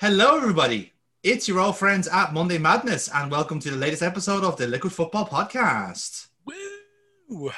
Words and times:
Hello, 0.00 0.36
everybody. 0.36 0.92
It's 1.22 1.46
your 1.46 1.60
old 1.60 1.76
friends 1.76 2.08
at 2.08 2.32
Monday 2.32 2.56
Madness, 2.58 3.08
and 3.12 3.30
welcome 3.30 3.60
to 3.60 3.70
the 3.70 3.76
latest 3.76 4.02
episode 4.02 4.42
of 4.44 4.56
the 4.56 4.66
Liquid 4.66 4.92
Football 4.92 5.26
Podcast. 5.26 6.28
Woo! 7.28 7.52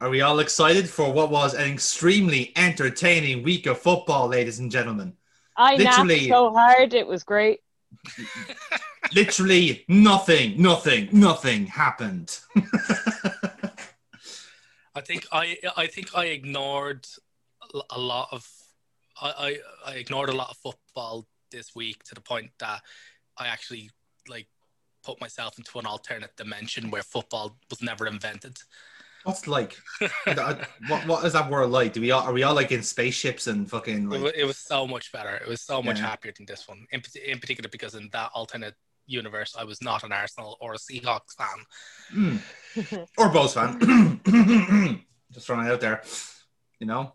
Are 0.00 0.10
we 0.10 0.20
all 0.22 0.40
excited 0.40 0.88
for 0.88 1.12
what 1.12 1.30
was 1.30 1.54
an 1.54 1.70
extremely 1.72 2.52
entertaining 2.56 3.44
week 3.44 3.66
of 3.66 3.78
football, 3.78 4.26
ladies 4.28 4.58
and 4.58 4.70
gentlemen? 4.72 5.14
I 5.56 5.76
Literally- 5.76 6.28
so 6.28 6.52
hard, 6.52 6.94
it 6.94 7.06
was 7.06 7.22
great. 7.22 7.60
Literally 9.14 9.84
nothing, 9.88 10.60
nothing, 10.60 11.08
nothing 11.12 11.66
happened. 11.66 12.40
I 14.96 15.00
think 15.00 15.26
I 15.32 15.58
I 15.76 15.86
think 15.86 16.16
I 16.16 16.26
ignored 16.26 17.06
a- 17.72 17.82
a 17.90 17.98
lot 18.00 18.28
of 18.32 18.48
I, 19.20 19.58
I 19.86 19.90
I 19.92 19.94
ignored 19.94 20.28
a 20.28 20.32
lot 20.36 20.50
of 20.50 20.56
football 20.58 21.26
this 21.50 21.74
week 21.74 22.02
to 22.04 22.14
the 22.14 22.20
point 22.20 22.50
that 22.58 22.80
I 23.38 23.46
actually 23.48 23.90
like 24.28 24.48
put 25.04 25.20
myself 25.20 25.58
into 25.58 25.78
an 25.78 25.86
alternate 25.86 26.34
dimension 26.36 26.90
where 26.90 27.02
football 27.02 27.56
was 27.70 27.82
never 27.82 28.06
invented. 28.06 28.56
What's 29.24 29.46
like? 29.46 29.76
what, 30.24 31.06
what 31.06 31.24
is 31.24 31.32
that 31.32 31.50
world 31.50 31.70
like? 31.70 31.92
Do 31.94 32.00
we 32.00 32.10
all 32.10 32.22
are 32.22 32.32
we 32.32 32.42
all 32.42 32.54
like 32.54 32.72
in 32.72 32.82
spaceships 32.82 33.46
and 33.46 33.68
fucking 33.70 34.04
It, 34.04 34.08
wa- 34.08 34.16
like? 34.18 34.34
it 34.36 34.44
was 34.44 34.58
so 34.58 34.86
much 34.86 35.12
better. 35.12 35.34
It 35.36 35.48
was 35.48 35.60
so 35.62 35.82
much 35.82 35.98
Yeah. 35.98 36.06
happier 36.06 36.32
than 36.36 36.46
this 36.46 36.68
one. 36.68 36.86
In, 36.92 37.02
in 37.26 37.38
particular 37.38 37.68
because 37.70 37.94
in 37.94 38.08
that 38.12 38.30
alternate 38.34 38.74
universe 39.06 39.54
I 39.58 39.64
was 39.64 39.80
not 39.82 40.02
an 40.04 40.12
Arsenal 40.12 40.56
or 40.60 40.74
a 40.74 40.78
Seahawks 40.78 41.34
fan. 41.38 41.58
Mm. 42.14 42.40
Or 43.18 43.28
Bohs 43.30 43.54
fan? 43.54 44.20
Just 45.32 45.46
throwing 45.46 45.66
it 45.66 45.70
out 45.72 45.80
there. 45.80 46.02
You 46.80 46.86
know. 46.86 47.14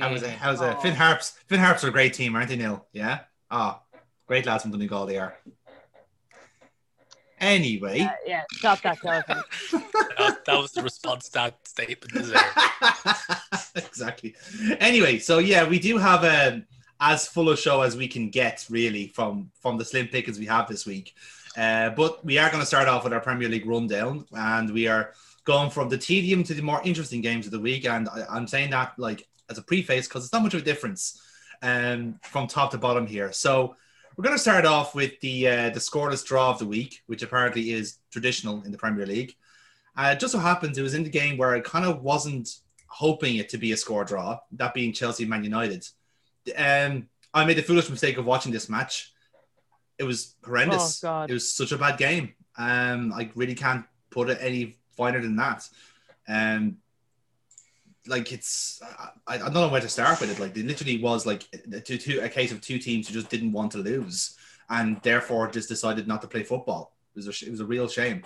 How 0.00 0.12
was 0.12 0.22
it? 0.22 0.30
How 0.30 0.50
was 0.52 0.60
it? 0.60 0.74
Aw. 0.74 0.80
Finn 0.80 0.94
Harps. 0.94 1.38
Finn 1.46 1.60
Harps 1.60 1.84
are 1.84 1.88
a 1.88 1.92
great 1.92 2.14
team, 2.14 2.34
aren't 2.34 2.48
they, 2.48 2.56
Neil? 2.56 2.86
Yeah. 2.92 3.20
Ah, 3.50 3.80
great 4.26 4.46
lads 4.46 4.62
from 4.62 4.72
Donegal 4.72 5.06
they 5.06 5.18
are. 5.18 5.34
Anyway, 7.40 8.00
Uh, 8.00 8.10
yeah, 8.26 8.42
stop 8.52 8.82
that, 8.82 9.00
Jonathan. 9.02 9.42
that, 10.18 10.44
that 10.44 10.58
was 10.58 10.72
the 10.72 10.82
response 10.82 11.26
to 11.30 11.32
that 11.32 11.66
statement. 11.66 12.12
deserved. 12.12 12.44
exactly. 13.76 14.34
Anyway, 14.78 15.18
so 15.18 15.38
yeah, 15.38 15.66
we 15.66 15.78
do 15.78 15.96
have 15.96 16.22
um, 16.24 16.66
as 17.00 17.26
full 17.26 17.48
a 17.48 17.56
show 17.56 17.80
as 17.80 17.96
we 17.96 18.06
can 18.08 18.28
get, 18.28 18.66
really, 18.68 19.06
from 19.08 19.50
from 19.62 19.78
the 19.78 19.84
slim 19.86 20.06
pickings 20.08 20.38
we 20.38 20.44
have 20.46 20.68
this 20.68 20.84
week. 20.84 21.14
Uh, 21.56 21.88
but 21.90 22.22
we 22.26 22.36
are 22.36 22.50
going 22.50 22.60
to 22.60 22.66
start 22.66 22.88
off 22.88 23.04
with 23.04 23.12
our 23.14 23.20
Premier 23.20 23.48
League 23.48 23.66
rundown, 23.66 24.26
and 24.32 24.70
we 24.70 24.86
are 24.86 25.12
going 25.44 25.70
from 25.70 25.88
the 25.88 25.96
tedium 25.96 26.44
to 26.44 26.52
the 26.52 26.60
more 26.62 26.82
interesting 26.84 27.22
games 27.22 27.46
of 27.46 27.52
the 27.52 27.58
week. 27.58 27.86
And 27.86 28.06
I, 28.10 28.26
I'm 28.28 28.46
saying 28.46 28.68
that 28.70 28.92
like 28.98 29.26
as 29.50 29.58
a 29.58 29.62
preface 29.62 30.06
because 30.08 30.24
it's 30.24 30.32
not 30.32 30.42
much 30.42 30.54
of 30.54 30.62
a 30.62 30.64
difference 30.64 31.20
um, 31.62 32.18
from 32.22 32.46
top 32.46 32.70
to 32.70 32.78
bottom 32.78 33.06
here. 33.06 33.32
So 33.32 33.76
we're 34.16 34.24
going 34.24 34.36
to 34.36 34.40
start 34.42 34.64
off 34.64 34.94
with 34.94 35.18
the 35.20 35.48
uh, 35.48 35.70
the 35.70 35.80
scoreless 35.80 36.24
draw 36.24 36.50
of 36.50 36.58
the 36.58 36.66
week, 36.66 37.02
which 37.06 37.22
apparently 37.22 37.72
is 37.72 37.98
traditional 38.10 38.62
in 38.64 38.72
the 38.72 38.78
Premier 38.78 39.06
League. 39.06 39.34
Uh, 39.96 40.12
it 40.12 40.20
just 40.20 40.32
so 40.32 40.38
happens 40.38 40.78
it 40.78 40.82
was 40.82 40.94
in 40.94 41.04
the 41.04 41.10
game 41.10 41.36
where 41.36 41.54
I 41.54 41.60
kind 41.60 41.84
of 41.84 42.02
wasn't 42.02 42.48
hoping 42.86 43.36
it 43.36 43.48
to 43.50 43.58
be 43.58 43.72
a 43.72 43.76
score 43.76 44.04
draw, 44.04 44.38
that 44.52 44.74
being 44.74 44.92
Chelsea 44.92 45.24
Man 45.24 45.44
United. 45.44 45.86
Um, 46.56 47.08
I 47.32 47.44
made 47.44 47.56
the 47.56 47.62
foolish 47.62 47.88
mistake 47.90 48.18
of 48.18 48.26
watching 48.26 48.52
this 48.52 48.68
match. 48.68 49.12
It 49.98 50.04
was 50.04 50.34
horrendous. 50.44 51.04
Oh, 51.04 51.08
God. 51.08 51.30
It 51.30 51.34
was 51.34 51.52
such 51.52 51.72
a 51.72 51.78
bad 51.78 51.98
game. 51.98 52.34
Um, 52.56 53.12
I 53.12 53.30
really 53.34 53.54
can't 53.54 53.84
put 54.10 54.30
it 54.30 54.38
any 54.40 54.78
finer 54.96 55.20
than 55.20 55.36
that. 55.36 55.68
Um, 56.28 56.78
like 58.06 58.32
it's, 58.32 58.80
I, 59.26 59.34
I 59.34 59.38
don't 59.38 59.54
know 59.54 59.68
where 59.68 59.80
to 59.80 59.88
start 59.88 60.20
with 60.20 60.30
it. 60.30 60.40
Like 60.40 60.56
it 60.56 60.66
literally 60.66 61.02
was 61.02 61.26
like 61.26 61.44
a, 61.74 62.24
a 62.24 62.28
case 62.28 62.52
of 62.52 62.60
two 62.60 62.78
teams 62.78 63.08
who 63.08 63.14
just 63.14 63.28
didn't 63.28 63.52
want 63.52 63.72
to 63.72 63.78
lose, 63.78 64.36
and 64.68 65.00
therefore 65.02 65.50
just 65.50 65.68
decided 65.68 66.08
not 66.08 66.22
to 66.22 66.28
play 66.28 66.42
football. 66.42 66.96
It 67.14 67.18
was 67.18 67.26
a, 67.26 67.46
it 67.46 67.50
was 67.50 67.60
a 67.60 67.66
real 67.66 67.88
shame. 67.88 68.22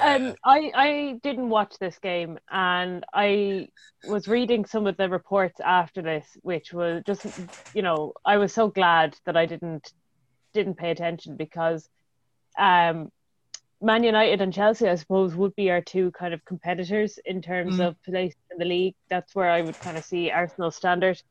Um, 0.00 0.34
I 0.44 0.72
I 0.74 1.20
didn't 1.22 1.50
watch 1.50 1.74
this 1.78 1.98
game, 1.98 2.38
and 2.50 3.04
I 3.14 3.68
was 4.08 4.26
reading 4.26 4.64
some 4.64 4.88
of 4.88 4.96
the 4.96 5.08
reports 5.08 5.60
after 5.60 6.02
this, 6.02 6.26
which 6.42 6.72
was 6.72 7.02
just, 7.06 7.24
you 7.74 7.82
know, 7.82 8.12
I 8.24 8.36
was 8.38 8.52
so 8.52 8.68
glad 8.68 9.16
that 9.24 9.36
I 9.36 9.46
didn't 9.46 9.92
didn't 10.52 10.74
pay 10.74 10.90
attention 10.90 11.36
because, 11.36 11.88
um, 12.58 13.12
Man 13.84 14.02
United 14.02 14.40
and 14.40 14.52
Chelsea, 14.52 14.88
I 14.88 14.94
suppose, 14.94 15.34
would 15.36 15.54
be 15.56 15.70
our 15.70 15.82
two 15.82 16.10
kind 16.12 16.32
of 16.32 16.42
competitors 16.46 17.18
in 17.26 17.42
terms 17.42 17.76
Mm. 17.78 17.88
of 17.88 18.02
place 18.02 18.34
in 18.50 18.58
the 18.58 18.64
league. 18.64 18.94
That's 19.10 19.34
where 19.34 19.50
I 19.50 19.60
would 19.60 19.78
kind 19.78 19.98
of 19.98 20.04
see 20.04 20.30
Arsenal 20.30 20.70
standard, 20.70 21.22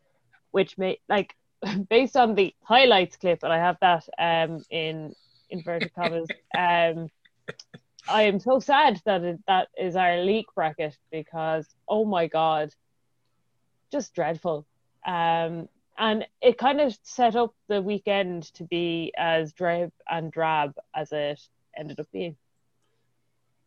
which 0.52 0.78
may 0.78 1.00
like 1.10 1.36
based 1.90 2.16
on 2.16 2.36
the 2.36 2.54
highlights 2.64 3.18
clip, 3.18 3.40
and 3.44 3.52
I 3.52 3.58
have 3.58 3.78
that 3.82 4.08
um 4.20 4.64
in 4.70 5.16
inverted 5.50 5.94
commas. 5.96 6.30
Um, 6.56 7.10
I 8.08 8.24
am 8.24 8.40
so 8.40 8.60
sad 8.60 9.02
that 9.06 9.24
it, 9.24 9.40
that 9.48 9.70
is 9.76 9.96
our 9.96 10.18
league 10.24 10.46
bracket 10.54 10.96
because 11.12 11.68
oh 11.88 12.06
my 12.06 12.28
god, 12.28 12.70
just 13.92 14.14
dreadful. 14.14 14.68
Um, 15.06 15.68
and 15.98 16.28
it 16.42 16.58
kind 16.60 16.82
of 16.82 16.96
set 17.02 17.36
up 17.36 17.56
the 17.70 17.82
weekend 17.82 18.54
to 18.56 18.64
be 18.66 19.14
as 19.18 19.54
drab 19.54 19.92
and 20.08 20.32
drab 20.32 20.74
as 20.96 21.12
it 21.12 21.42
ended 21.76 22.00
up 22.00 22.08
being. 22.12 22.36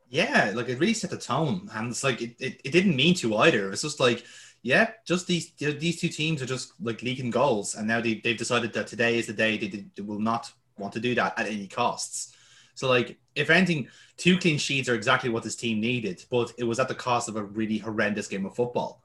Yeah, 0.08 0.52
like 0.54 0.68
it 0.68 0.78
really 0.78 0.94
set 0.94 1.10
the 1.10 1.18
tone, 1.18 1.68
and 1.74 1.90
it's 1.90 2.04
like 2.04 2.22
it, 2.22 2.36
it, 2.38 2.60
it 2.64 2.70
didn't 2.70 2.94
mean 2.96 3.14
to 3.16 3.36
either. 3.38 3.72
It's 3.72 3.82
just 3.82 3.98
like, 3.98 4.24
yeah, 4.62 4.90
just 5.04 5.26
these 5.26 5.50
these 5.58 6.00
two 6.00 6.08
teams 6.08 6.40
are 6.42 6.46
just 6.46 6.72
like 6.80 7.02
leaking 7.02 7.30
goals, 7.30 7.74
and 7.74 7.88
now 7.88 8.00
they 8.00 8.14
they've 8.22 8.36
decided 8.38 8.72
that 8.74 8.86
today 8.86 9.18
is 9.18 9.26
the 9.26 9.32
day 9.32 9.58
they, 9.58 9.86
they 9.96 10.02
will 10.02 10.20
not 10.20 10.52
want 10.78 10.92
to 10.94 11.00
do 11.00 11.14
that 11.16 11.38
at 11.38 11.46
any 11.48 11.66
costs. 11.66 12.34
So 12.74 12.88
like, 12.88 13.18
if 13.34 13.50
anything, 13.50 13.88
two 14.16 14.38
clean 14.38 14.58
sheets 14.58 14.88
are 14.88 14.94
exactly 14.94 15.30
what 15.30 15.42
this 15.42 15.56
team 15.56 15.80
needed, 15.80 16.24
but 16.30 16.52
it 16.58 16.64
was 16.64 16.78
at 16.78 16.88
the 16.88 16.94
cost 16.94 17.28
of 17.28 17.36
a 17.36 17.42
really 17.44 17.78
horrendous 17.78 18.28
game 18.28 18.46
of 18.46 18.54
football. 18.54 19.02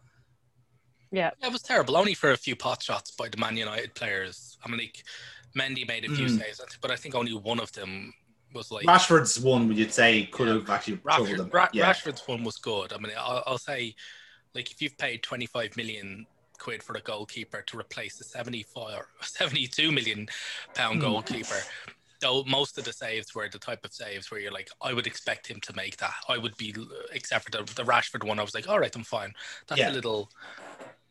Yeah, 1.11 1.31
Yeah, 1.41 1.47
it 1.47 1.51
was 1.51 1.61
terrible. 1.61 1.97
Only 1.97 2.13
for 2.13 2.31
a 2.31 2.37
few 2.37 2.55
pot 2.55 2.81
shots 2.83 3.11
by 3.11 3.29
the 3.29 3.37
Man 3.37 3.57
United 3.57 3.93
players. 3.95 4.57
I 4.63 4.69
mean, 4.69 4.79
like 4.79 5.03
Mendy 5.57 5.87
made 5.87 6.05
a 6.05 6.09
few 6.09 6.27
Mm. 6.27 6.29
saves, 6.29 6.61
but 6.81 6.91
I 6.91 6.95
think 6.95 7.15
only 7.15 7.33
one 7.33 7.59
of 7.59 7.71
them 7.73 8.13
was 8.53 8.71
like 8.71 8.85
Rashford's 8.85 9.39
one, 9.39 9.67
would 9.67 9.77
you 9.77 9.89
say, 9.89 10.25
could 10.25 10.47
Yeah. 10.47 10.53
have 10.55 10.69
actually 10.69 10.97
Rashford, 10.97 11.37
them? 11.37 11.49
Ra- 11.51 11.69
yeah. 11.73 11.91
Rashford's 11.91 12.27
one 12.27 12.43
was 12.43 12.57
good. 12.57 12.93
I 12.93 12.97
mean, 12.97 13.11
I'll, 13.17 13.43
I'll 13.47 13.57
say, 13.57 13.95
like, 14.53 14.71
if 14.71 14.81
you've 14.81 14.97
paid 14.97 15.23
25 15.23 15.77
million 15.77 16.25
quid 16.59 16.83
for 16.83 16.95
a 16.95 17.01
goalkeeper 17.01 17.61
to 17.63 17.77
replace 17.79 18.17
the 18.17 18.23
74, 18.23 19.07
72 19.21 19.91
million 19.91 20.27
pound 20.75 20.95
Hmm. 20.95 21.01
goalkeeper, 21.01 21.59
though 22.19 22.43
most 22.43 22.77
of 22.77 22.83
the 22.83 22.93
saves 22.93 23.33
were 23.33 23.49
the 23.49 23.57
type 23.57 23.83
of 23.83 23.93
saves 23.93 24.29
where 24.29 24.39
you're 24.39 24.51
like, 24.51 24.69
I 24.81 24.93
would 24.93 25.07
expect 25.07 25.47
him 25.47 25.59
to 25.61 25.75
make 25.75 25.97
that. 25.97 26.13
I 26.29 26.37
would 26.37 26.55
be, 26.57 26.75
except 27.13 27.45
for 27.45 27.51
the, 27.51 27.63
the 27.73 27.83
Rashford 27.83 28.23
one, 28.25 28.39
I 28.39 28.43
was 28.43 28.53
like, 28.53 28.69
all 28.69 28.79
right, 28.79 28.95
I'm 28.95 29.03
fine. 29.03 29.33
That's 29.67 29.79
Yeah. 29.79 29.91
a 29.91 29.93
little. 29.93 30.29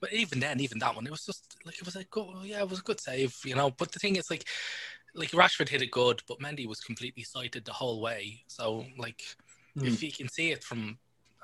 But 0.00 0.12
even 0.14 0.40
then, 0.40 0.60
even 0.60 0.78
that 0.78 0.94
one, 0.94 1.06
it 1.06 1.10
was 1.10 1.26
just 1.26 1.58
like 1.66 1.76
it 1.76 1.84
was 1.84 1.94
a 1.96 2.04
good, 2.04 2.28
yeah, 2.44 2.60
it 2.60 2.68
was 2.70 2.78
a 2.78 2.82
good 2.82 3.00
save, 3.00 3.36
you 3.44 3.54
know. 3.54 3.70
But 3.70 3.92
the 3.92 3.98
thing 3.98 4.16
is, 4.16 4.30
like, 4.30 4.46
like 5.14 5.30
Rashford 5.30 5.68
hit 5.68 5.82
it 5.82 5.90
good, 5.90 6.22
but 6.28 6.38
Mendy 6.40 6.66
was 6.66 6.80
completely 6.80 7.22
sighted 7.22 7.64
the 7.64 7.72
whole 7.72 8.00
way. 8.00 8.42
So, 8.46 8.86
like, 8.98 9.22
Hmm. 9.78 9.86
if 9.86 10.02
you 10.02 10.10
can 10.12 10.28
see 10.28 10.50
it 10.50 10.64
from, 10.64 10.98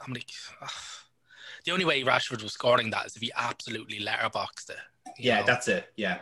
I'm 0.05 0.13
like, 0.13 0.31
ugh. 0.61 0.71
the 1.65 1.73
only 1.73 1.85
way 1.85 2.03
Rashford 2.03 2.43
was 2.43 2.53
scoring 2.53 2.91
that 2.91 3.07
is 3.07 3.17
if 3.17 3.23
he 3.23 3.31
absolutely 3.37 4.01
letterboxed 4.01 4.71
it. 4.71 4.77
Yeah, 5.19 5.41
know? 5.41 5.47
that's 5.47 5.69
it. 5.69 5.93
Yeah, 5.97 6.19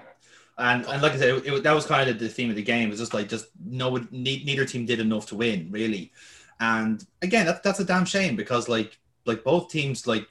and 0.58 0.84
and 0.86 1.02
like 1.02 1.12
I 1.12 1.16
said, 1.16 1.28
it, 1.38 1.46
it- 1.46 1.62
that 1.62 1.72
was 1.74 1.86
kind 1.86 2.08
of 2.08 2.18
the 2.18 2.28
theme 2.28 2.50
of 2.50 2.56
the 2.56 2.62
game. 2.62 2.88
It 2.88 2.90
was 2.92 3.00
just 3.00 3.14
like 3.14 3.28
just 3.28 3.46
no, 3.64 3.96
ne- 4.10 4.44
neither 4.44 4.64
team 4.66 4.84
did 4.86 5.00
enough 5.00 5.26
to 5.28 5.34
win 5.36 5.68
really, 5.70 6.12
and 6.60 7.04
again, 7.22 7.46
that's 7.46 7.60
that's 7.60 7.80
a 7.80 7.84
damn 7.84 8.04
shame 8.04 8.36
because 8.36 8.68
like 8.68 8.98
like 9.24 9.42
both 9.42 9.70
teams 9.70 10.06
like 10.06 10.28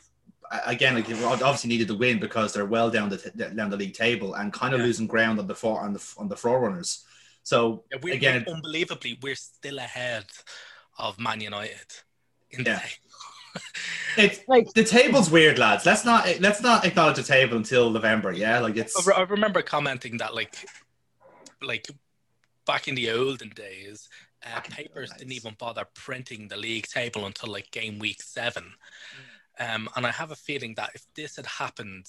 again 0.67 0.93
like 0.93 1.07
they 1.07 1.21
obviously 1.23 1.67
needed 1.67 1.87
to 1.87 1.95
win 1.95 2.19
because 2.19 2.53
they're 2.53 2.65
well 2.67 2.91
down 2.91 3.09
the 3.09 3.17
t- 3.17 3.31
down 3.55 3.71
the 3.71 3.77
league 3.77 3.95
table 3.95 4.35
and 4.35 4.53
kind 4.53 4.73
of 4.75 4.79
Yeah. 4.81 4.85
losing 4.85 5.07
ground 5.07 5.39
on 5.39 5.47
the 5.47 5.55
for 5.55 5.81
on 5.81 5.93
the 5.93 6.13
on 6.17 6.27
the 6.29 6.37
forerunners. 6.37 7.03
So 7.43 7.83
Yeah, 7.91 7.97
we're, 8.01 8.13
again, 8.13 8.43
we're- 8.45 8.55
unbelievably, 8.55 9.19
we're 9.21 9.35
still 9.35 9.79
ahead 9.79 10.25
of 10.97 11.19
Man 11.19 11.41
United 11.41 11.87
in 12.51 12.63
the 12.63 12.71
Yeah. 12.71 12.81
it's 14.17 14.39
like 14.47 14.73
the 14.73 14.83
table's 14.83 15.29
weird, 15.29 15.59
lads. 15.59 15.85
Let's 15.85 16.03
not 16.05 16.25
let's 16.39 16.61
not 16.61 16.85
acknowledge 16.85 17.17
the 17.17 17.23
table 17.23 17.57
until 17.57 17.91
November. 17.91 18.31
Yeah, 18.31 18.59
like 18.59 18.77
it's 18.77 19.07
I, 19.07 19.11
re- 19.11 19.15
I 19.17 19.21
remember 19.23 19.61
commenting 19.61 20.17
that, 20.17 20.33
like, 20.33 20.55
like 21.61 21.87
back 22.65 22.87
in 22.87 22.95
the 22.95 23.11
olden 23.11 23.49
days, 23.49 24.09
uh, 24.43 24.55
Back 24.55 24.65
in 24.65 24.71
the 24.71 24.75
papers 24.75 25.11
didn't 25.11 25.33
even 25.33 25.55
bother 25.59 25.85
printing 25.93 26.47
the 26.47 26.57
league 26.57 26.87
table 26.87 27.25
until 27.27 27.51
like 27.51 27.69
game 27.71 27.99
week 27.99 28.21
seven. 28.23 28.73
Mm. 29.59 29.75
Um, 29.75 29.89
and 29.95 30.07
I 30.07 30.11
have 30.11 30.31
a 30.31 30.35
feeling 30.35 30.73
that 30.75 30.91
if 30.95 31.05
this 31.15 31.35
had 31.35 31.45
happened 31.45 32.07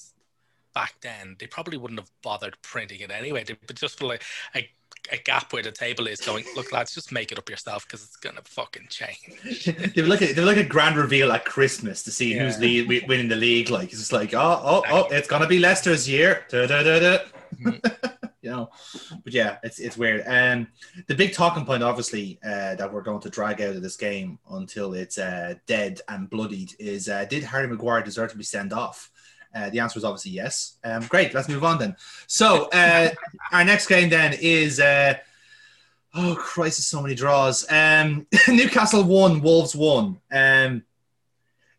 back 0.75 0.95
then, 1.03 1.37
they 1.39 1.47
probably 1.47 1.77
wouldn't 1.77 2.01
have 2.01 2.11
bothered 2.23 2.57
printing 2.63 3.01
it 3.01 3.11
anyway. 3.11 3.45
They 3.45 3.57
would 3.69 3.77
just 3.77 3.99
be 3.99 4.07
like, 4.07 4.23
like 4.55 4.71
a 5.13 5.17
gap 5.19 5.53
where 5.53 5.63
the 5.63 5.71
table 5.73 6.07
is 6.07 6.21
going, 6.21 6.45
look, 6.57 6.73
lads, 6.73 6.95
just 6.95 7.13
make 7.13 7.31
it 7.33 7.39
up 7.39 7.49
yourself 7.51 7.87
because 7.87 8.03
it's 8.05 8.17
going 8.17 8.37
to 8.37 8.43
fucking 8.43 8.87
change. 8.89 9.65
they 9.95 10.03
were 10.03 10.09
like 10.09 10.23
a, 10.23 10.33
they 10.33 10.41
were 10.41 10.47
like 10.47 10.57
a 10.57 10.65
grand 10.65 10.97
reveal 10.97 11.31
at 11.33 11.45
Christmas 11.45 12.03
to 12.05 12.11
see 12.11 12.33
who's 12.33 12.55
Yeah. 12.55 12.83
lead, 12.85 13.09
winning 13.09 13.29
the 13.29 13.37
league. 13.37 13.71
Like 13.71 13.91
it's 13.91 13.99
just 13.99 14.13
like, 14.13 14.35
oh, 14.35 14.61
oh, 14.65 14.83
oh, 14.91 15.07
it's 15.11 15.29
gonna 15.29 15.47
be 15.47 15.59
Leicester's 15.59 16.09
year. 16.09 16.45
Da, 16.49 16.67
da, 16.67 16.83
da, 16.83 16.99
da. 16.99 17.19
you 18.43 18.51
know, 18.51 18.71
but 19.23 19.33
yeah, 19.33 19.59
it's 19.63 19.79
it's 19.79 19.97
weird. 19.97 20.23
Um, 20.27 20.67
the 21.07 21.15
big 21.15 21.33
talking 21.33 21.65
point, 21.65 21.83
obviously, 21.83 22.39
uh, 22.45 22.75
that 22.75 22.93
we're 22.93 23.03
going 23.03 23.21
to 23.21 23.31
drag 23.31 23.61
out 23.63 23.77
of 23.77 23.83
this 23.83 23.97
game 23.97 24.39
until 24.51 24.95
it's 24.95 25.19
uh, 25.19 25.55
dead 25.67 26.01
and 26.09 26.29
bloodied 26.29 26.73
is: 26.79 27.09
uh, 27.09 27.25
Did 27.27 27.45
Harry 27.45 27.69
Maguire 27.69 28.03
deserve 28.03 28.33
to 28.33 28.37
be 28.37 28.45
sent 28.45 28.73
off? 28.73 29.11
Uh, 29.55 29.71
the 29.71 29.79
answer 29.79 29.99
is 29.99 30.05
obviously 30.05 30.33
yes. 30.33 30.77
Um, 30.83 31.03
great, 31.03 31.33
let's 31.33 31.49
move 31.49 31.65
on 31.65 31.79
then. 31.79 31.97
So 32.27 32.69
uh, 32.73 33.11
our 33.53 33.65
next 33.65 33.87
game 33.87 34.09
then 34.09 34.35
is. 34.41 34.81
Uh, 34.81 35.15
Oh 36.17 36.37
Christ! 36.37 36.81
So 36.89 37.03
many 37.03 37.17
draws. 37.17 37.67
Um, 37.71 38.27
Newcastle 38.49 39.03
won, 39.03 39.41
Wolves 39.41 39.75
won. 39.75 40.21
Um, 40.33 40.85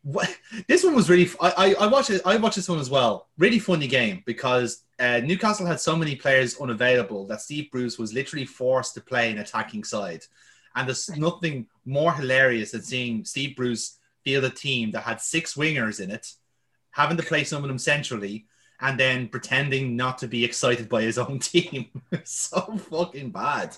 what, 0.03 0.29
this 0.67 0.83
one 0.83 0.93
was 0.93 1.09
really. 1.09 1.29
I 1.39 1.87
watched 1.87 2.09
it. 2.09 2.21
I 2.25 2.35
watched 2.35 2.57
this 2.57 2.67
one 2.67 2.79
as 2.79 2.89
well. 2.89 3.29
Really 3.37 3.59
funny 3.59 3.87
game 3.87 4.23
because 4.25 4.83
uh, 4.99 5.21
Newcastle 5.23 5.65
had 5.65 5.79
so 5.79 5.95
many 5.95 6.17
players 6.17 6.59
unavailable 6.59 7.25
that 7.27 7.41
Steve 7.41 7.71
Bruce 7.71 7.97
was 7.97 8.13
literally 8.13 8.45
forced 8.45 8.93
to 8.95 9.01
play 9.01 9.31
an 9.31 9.37
attacking 9.37 9.85
side, 9.85 10.25
and 10.75 10.87
there's 10.87 11.09
nothing 11.17 11.67
more 11.85 12.13
hilarious 12.13 12.71
than 12.71 12.83
seeing 12.83 13.23
Steve 13.23 13.55
Bruce 13.55 13.99
field 14.25 14.43
a 14.43 14.49
team 14.49 14.91
that 14.91 15.01
had 15.01 15.21
six 15.21 15.55
wingers 15.55 16.01
in 16.01 16.11
it, 16.11 16.33
having 16.95 17.17
to 17.17 17.23
play 17.23 17.45
some 17.45 17.63
of 17.63 17.69
them 17.69 17.79
centrally, 17.79 18.47
and 18.81 18.99
then 18.99 19.29
pretending 19.29 19.95
not 19.97 20.17
to 20.19 20.27
be 20.27 20.45
excited 20.45 20.89
by 20.89 21.03
his 21.03 21.17
own 21.19 21.39
team. 21.51 21.87
so 22.25 22.61
fucking 22.77 23.31
bad. 23.31 23.77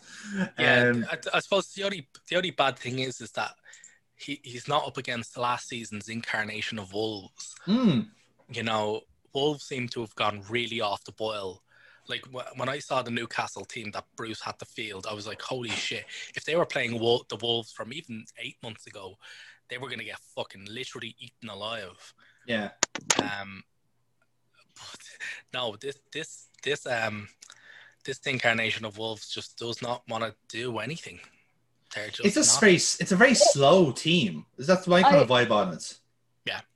Yeah, 0.58 0.86
Um, 0.92 1.06
I, 1.10 1.18
I 1.34 1.40
suppose 1.40 1.74
the 1.74 1.84
only 1.84 2.08
the 2.30 2.36
only 2.38 2.52
bad 2.52 2.78
thing 2.80 3.00
is 3.00 3.22
is 3.22 3.31
that 3.34 3.52
he, 4.16 4.40
he's 4.44 4.68
not 4.68 4.88
up 4.88 4.98
against 4.98 5.38
last 5.38 5.69
season's 5.69 6.10
incarnation 6.10 6.80
of 6.80 6.94
Wolves. 6.94 7.56
mm, 7.68 8.08
You 8.50 8.64
know, 8.64 9.02
Wolves 9.34 9.66
seem 9.66 9.88
to 9.90 10.02
have 10.02 10.16
gone 10.16 10.44
really 10.50 10.81
off 10.81 11.04
the 11.06 11.12
boil. 11.14 11.62
Like 12.10 12.25
when 12.56 12.69
I 12.69 12.80
saw 12.80 13.02
the 13.02 13.12
Newcastle 13.12 13.66
team 13.66 13.92
that 13.92 14.06
Bruce 14.16 14.42
had 14.42 14.58
to 14.60 14.66
field, 14.66 15.06
I 15.10 15.14
was 15.14 15.28
like, 15.28 15.42
"Holy 15.42 15.69
shit!" 15.69 16.06
If 16.36 16.46
they 16.46 16.56
were 16.56 16.66
playing 16.66 17.00
Wol- 17.00 17.25
the 17.30 17.36
Wolves 17.38 17.72
from 17.74 17.92
even 17.94 18.25
eight 18.40 18.58
months 18.64 18.88
ago, 18.88 19.18
they 19.69 19.78
were 19.78 19.90
gonna 19.90 20.06
get 20.06 20.19
fucking 20.36 20.66
literally 20.69 21.16
eaten 21.19 21.50
alive. 21.50 22.14
Yeah. 22.47 22.69
Um, 23.21 23.63
no, 25.53 25.75
this 25.79 25.99
this 26.11 26.47
this 26.63 26.85
um 26.88 27.27
this 28.05 28.19
incarnation 28.25 28.85
of 28.85 28.97
Wolves 28.97 29.29
just 29.29 29.57
does 29.57 29.81
not 29.81 30.01
want 30.07 30.23
to 30.23 30.33
do 30.47 30.79
anything. 30.79 31.19
Just 32.11 32.25
It's 32.25 32.38
a 32.38 32.53
not. 32.53 32.59
very. 32.61 32.75
It's 32.75 33.11
a 33.11 33.15
very 33.15 33.33
slow 33.33 33.91
team. 33.91 34.45
Is 34.57 34.67
that 34.67 34.88
my 34.88 35.01
kind 35.03 35.17
I- 35.17 35.21
of 35.21 35.29
vibe 35.29 35.51
on 35.51 35.73
it? 35.73 35.97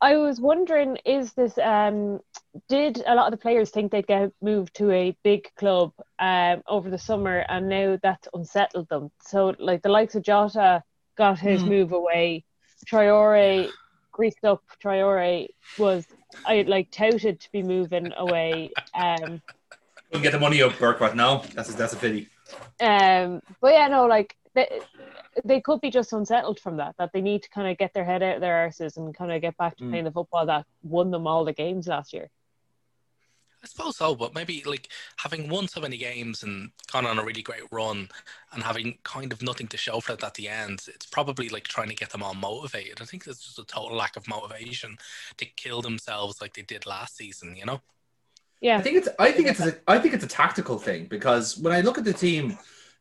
I 0.01 0.18
was 0.18 0.41
wondering, 0.41 0.97
is 1.06 1.31
this 1.33 1.57
um 1.57 2.19
did 2.68 3.01
a 3.07 3.15
lot 3.15 3.27
of 3.27 3.31
the 3.31 3.41
players 3.41 3.69
think 3.69 3.91
they'd 3.91 4.06
get 4.06 4.31
moved 4.41 4.75
to 4.75 4.91
a 4.91 5.15
big 5.23 5.47
club 5.56 5.94
um 6.19 6.62
over 6.68 6.89
the 6.89 6.97
summer 6.97 7.45
and 7.47 7.69
now 7.69 7.97
that's 8.03 8.27
unsettled 8.33 8.89
them? 8.89 9.12
So 9.21 9.56
like 9.59 9.81
the 9.81 9.89
likes 9.89 10.15
of 10.15 10.23
Jota 10.23 10.83
got 11.18 11.39
his 11.39 11.62
Hmm. 11.62 11.69
move 11.69 11.91
away, 11.94 12.44
Traore 12.85 13.69
greased 14.12 14.44
up 14.44 14.62
Traore 14.84 15.48
was 15.78 16.06
I 16.46 16.63
like 16.63 16.92
touted 16.92 17.40
to 17.40 17.52
be 17.52 17.63
moving 17.63 18.12
away. 18.18 18.72
Um 18.94 19.42
Couldn't 20.10 20.24
get 20.24 20.31
the 20.31 20.40
money 20.40 20.62
up, 20.62 20.78
Burkhardt. 20.78 21.16
No, 21.16 21.44
that's 21.54 21.74
that's 21.75 21.94
a 21.94 21.98
pity. 21.98 22.30
Um, 22.81 23.42
but 23.62 23.74
yeah, 23.74 23.88
no, 23.88 24.06
like 24.08 24.36
they, 24.54 24.81
they 25.46 25.62
could 25.62 25.80
be 25.80 25.90
just 25.90 26.12
unsettled 26.12 26.60
from 26.60 26.78
that. 26.78 26.96
That 26.98 27.12
they 27.13 27.22
need 27.22 27.44
to 27.44 27.50
kind 27.50 27.69
of 27.72 27.78
get 27.78 27.94
their 27.94 28.04
head 28.04 28.22
out 28.22 28.36
of 28.36 28.42
their 28.42 28.68
arses 28.68 28.98
and 28.98 29.16
kind 29.16 29.31
of 29.31 29.42
get 29.42 29.56
back 29.58 29.78
to 29.78 29.84
Mm. 29.84 29.90
playing 29.90 30.04
the 30.06 30.12
football 30.12 30.46
that 30.48 30.66
won 30.84 31.12
them 31.12 31.28
all 31.28 31.46
the 31.46 31.54
games 31.54 31.88
last 31.88 32.12
year. 32.12 32.30
I 33.63 33.68
suppose 33.68 33.98
so, 33.98 34.16
but 34.16 34.34
maybe 34.34 34.63
like 34.66 34.90
having 35.18 35.48
won 35.48 35.68
so 35.68 35.81
many 35.81 35.98
games 35.98 36.42
and 36.42 36.72
gone 36.92 37.06
on 37.06 37.19
a 37.19 37.24
really 37.24 37.44
great 37.44 37.62
run 37.72 38.10
and 38.52 38.63
having 38.63 38.98
kind 39.04 39.31
of 39.31 39.44
nothing 39.44 39.68
to 39.68 39.78
show 39.78 40.00
for 40.00 40.13
it 40.13 40.24
at 40.24 40.34
the 40.34 40.48
end, 40.48 40.81
it's 40.88 41.06
probably 41.06 41.48
like 41.50 41.68
trying 41.68 41.90
to 41.90 41.96
get 41.96 42.10
them 42.10 42.24
all 42.24 42.34
motivated. 42.34 43.02
I 43.02 43.06
think 43.06 43.24
there's 43.24 43.40
just 43.40 43.60
a 43.60 43.66
total 43.66 43.96
lack 43.96 44.16
of 44.18 44.28
motivation 44.28 44.98
to 45.38 45.46
kill 45.46 45.81
themselves 45.84 46.42
like 46.42 46.54
they 46.54 46.63
did 46.63 46.88
last 46.88 47.18
season, 47.18 47.56
you 47.56 47.66
know? 47.66 47.81
Yeah, 48.62 48.78
I 48.78 48.81
think 48.81 48.98
it's. 48.98 49.10
I 49.18 49.31
think 49.31 49.48
it's. 49.48 49.60
A, 49.60 49.75
I 49.88 49.98
think 50.00 50.14
it's 50.14 50.24
a 50.24 50.28
tactical 50.28 50.78
thing 50.78 51.06
because 51.06 51.57
when 51.57 51.74
I 51.74 51.81
look 51.81 51.98
at 51.98 52.04
the 52.04 52.14
team, 52.14 52.57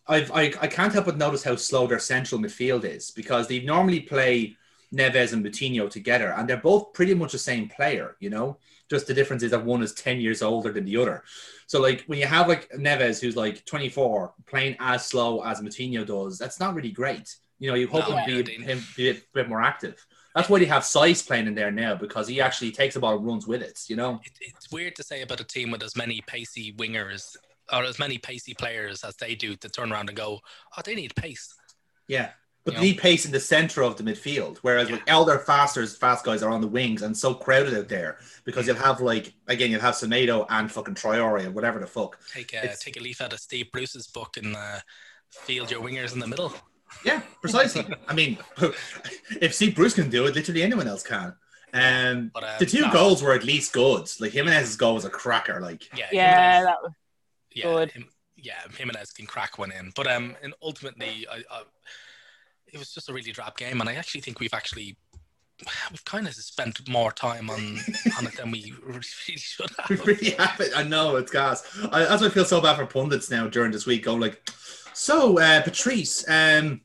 I've. 0.07 0.31
I, 0.33 0.53
I 0.61 0.67
can't 0.67 0.93
help 0.93 1.07
but 1.07 1.19
notice 1.19 1.45
how 1.45 1.57
slow 1.57 1.87
their 1.87 1.99
central 1.99 2.41
midfield 2.41 2.85
is 2.85 3.11
because 3.11 3.47
they 3.47 3.61
normally 3.61 4.01
play 4.01 4.57
Neves 4.95 5.33
and 5.33 5.45
Moutinho 5.45 5.91
together, 5.91 6.33
and 6.33 6.49
they're 6.49 6.57
both 6.57 6.95
pretty 6.95 7.15
much 7.15 7.33
the 7.33 7.39
same 7.39 7.69
player. 7.69 8.17
You 8.21 8.31
know, 8.31 8.59
just 8.91 9.07
the 9.07 9.15
difference 9.15 9.43
is 9.43 9.53
that 9.53 9.65
one 9.65 9.83
is 9.83 9.95
ten 9.95 10.21
years 10.21 10.43
older 10.43 10.73
than 10.73 10.85
the 10.85 10.97
other. 10.97 11.23
So 11.67 11.81
like 11.81 12.05
when 12.07 12.19
you 12.19 12.27
have 12.27 12.49
like 12.49 12.69
Neves 12.71 13.21
who's 13.21 13.37
like 13.37 13.65
twenty 13.65 13.89
four 13.89 14.35
playing 14.47 14.77
as 14.81 15.07
slow 15.07 15.43
as 15.43 15.61
Moutinho 15.61 16.05
does, 16.05 16.39
that's 16.39 16.61
not 16.61 16.75
really 16.75 16.91
great. 16.91 17.35
You 17.59 17.71
know, 17.71 17.77
you 17.77 17.87
hope 17.87 18.09
No, 18.09 18.17
him 18.17 18.37
yeah, 18.37 18.43
be, 18.43 18.55
him 18.55 18.83
be 18.97 19.11
a 19.11 19.17
bit 19.35 19.49
more 19.49 19.63
active. 19.63 20.05
That's 20.35 20.49
why 20.49 20.59
they 20.61 20.65
have 20.67 20.85
Size 20.85 21.23
playing 21.23 21.47
in 21.47 21.55
there 21.55 21.71
now 21.71 21.95
because 21.95 22.29
he 22.29 22.41
actually 22.41 22.73
takes 22.73 22.95
the 22.95 23.01
ball 23.01 23.17
and 23.17 23.27
runs 23.27 23.47
with 23.47 23.63
it. 23.63 23.81
You 23.89 23.97
know. 23.97 24.21
It, 24.25 24.33
it's 24.41 24.71
weird 24.71 24.97
to 24.97 25.03
say 25.03 25.23
about 25.23 25.41
a 25.41 25.45
team 25.45 25.71
with 25.71 25.83
as 25.83 25.97
many 25.97 26.21
pacey 26.27 26.73
wingers 26.75 27.37
or 27.73 27.85
as 27.85 27.99
many 27.99 28.19
pacey 28.19 28.55
players 28.55 29.05
as 29.05 29.17
they 29.17 29.35
do 29.35 29.55
to 29.57 29.69
turn 29.69 29.93
around 29.93 30.09
and 30.09 30.17
go, 30.17 30.41
oh, 30.77 30.83
they 30.85 30.95
need 30.95 31.15
pace. 31.15 31.55
Yeah. 32.09 32.31
But 32.65 32.75
You 32.75 32.81
they 32.81 32.87
know? 32.87 32.91
need 32.93 32.99
pace 33.01 33.25
in 33.25 33.33
the 33.33 33.41
center 33.41 33.83
of 33.83 33.97
the 33.97 34.03
midfield, 34.03 34.59
whereas 34.59 34.89
Yeah. 34.89 34.97
with 34.97 35.05
elder 35.07 35.39
faster 35.39 35.87
fast 35.87 36.25
guys 36.25 36.43
are 36.43 36.51
on 36.51 36.61
the 36.61 36.67
wings 36.69 37.01
and 37.03 37.17
so 37.17 37.33
crowded 37.33 37.73
out 37.75 37.89
there 37.89 38.19
because 38.45 38.67
you'll 38.67 38.77
have 38.77 39.01
like 39.01 39.33
again 39.49 39.71
you'll 39.71 39.81
have 39.81 39.95
Semedo 39.95 40.45
and 40.51 40.71
fucking 40.71 40.95
Traore 40.95 41.47
or 41.47 41.51
whatever 41.51 41.79
the 41.79 41.87
fuck. 41.87 42.19
Take 42.33 42.53
a, 42.53 42.59
It's- 42.59 42.81
take 42.85 42.99
a 42.99 43.01
leaf 43.01 43.21
out 43.23 43.33
of 43.33 43.41
Steve 43.41 43.73
Bruce's 43.73 44.07
book 44.09 44.37
and 44.37 44.55
uh, 44.55 44.81
field 45.31 45.71
your 45.71 45.81
wingers 45.81 46.13
in 46.13 46.19
the 46.19 46.27
middle. 46.27 46.53
Yeah, 47.05 47.23
precisely. 47.41 47.87
I 48.09 48.15
mean, 48.15 48.37
if 49.41 49.55
Steve 49.55 49.75
Bruce 49.75 49.95
can 49.95 50.11
do 50.11 50.27
it, 50.27 50.35
literally 50.35 50.63
anyone 50.63 50.89
else 50.89 51.03
can. 51.03 51.35
Um, 51.73 52.31
But, 52.35 52.43
um, 52.45 52.51
the 52.59 52.67
two 52.67 52.81
no. 52.83 52.93
goals 52.93 53.23
were 53.23 53.33
at 53.33 53.45
least 53.45 53.73
good. 53.73 54.11
Like 54.21 54.33
Jimenez's 54.33 54.77
goal 54.77 54.95
was 54.97 55.05
a 55.05 55.11
cracker. 55.11 55.61
Like 55.61 55.89
Yeah, 55.97 56.09
yeah, 56.13 56.59
Jimenez- 56.59 56.67
that 56.67 56.83
was 56.83 56.93
yeah, 57.53 57.63
good. 57.65 57.93
Him, 57.93 58.09
yeah, 58.37 58.61
Jimenez 58.77 59.13
can 59.13 59.27
crack 59.27 59.57
one 59.57 59.71
in, 59.73 59.93
but 59.95 60.07
um, 60.07 60.35
and 60.43 60.53
ultimately, 60.63 61.27
I, 61.31 61.43
I, 61.51 61.63
it 62.73 62.79
was 62.79 62.93
just 62.93 63.09
a 63.09 63.13
really 63.13 63.33
drab 63.33 63.57
game, 63.57 63.81
and 63.81 63.89
I 63.89 63.95
actually 63.95 64.21
think 64.21 64.41
we've 64.41 64.55
actually 64.55 64.97
we've 65.91 66.05
kind 66.05 66.27
of 66.27 66.35
spent 66.35 66.89
more 66.89 67.13
time 67.13 67.51
on 67.51 67.79
on 68.19 68.27
it 68.27 68.37
than 68.37 68.51
we 68.51 68.73
really 68.85 69.03
should 69.03 69.71
have. 69.79 69.91
we 69.91 69.97
have. 69.97 70.07
really 70.07 70.31
have 70.31 70.61
it. 70.61 70.73
I 70.77 70.83
know 70.83 71.17
it's 71.17 71.31
gas. 71.31 71.65
I, 71.93 72.01
that's 72.05 72.23
why 72.23 72.29
I 72.29 72.31
feel 72.31 72.45
so 72.45 72.61
bad 72.61 72.77
for 72.77 72.87
pundits 72.87 73.31
now 73.31 73.47
during 73.47 73.71
this 73.73 73.87
week. 73.87 74.05
Going 74.05 74.21
like, 74.21 74.49
so 74.95 75.39
uh, 75.39 75.63
Patrice, 75.63 76.25
um, 76.29 76.81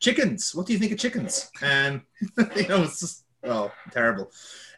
chickens. 0.00 0.54
What 0.54 0.66
do 0.66 0.72
you 0.72 0.78
think 0.78 0.92
of 0.92 0.98
chickens? 0.98 1.50
Um, 1.62 2.02
you 2.56 2.68
know, 2.68 2.82
it's 2.82 3.00
just 3.00 3.24
oh 3.44 3.70
terrible. 3.92 4.30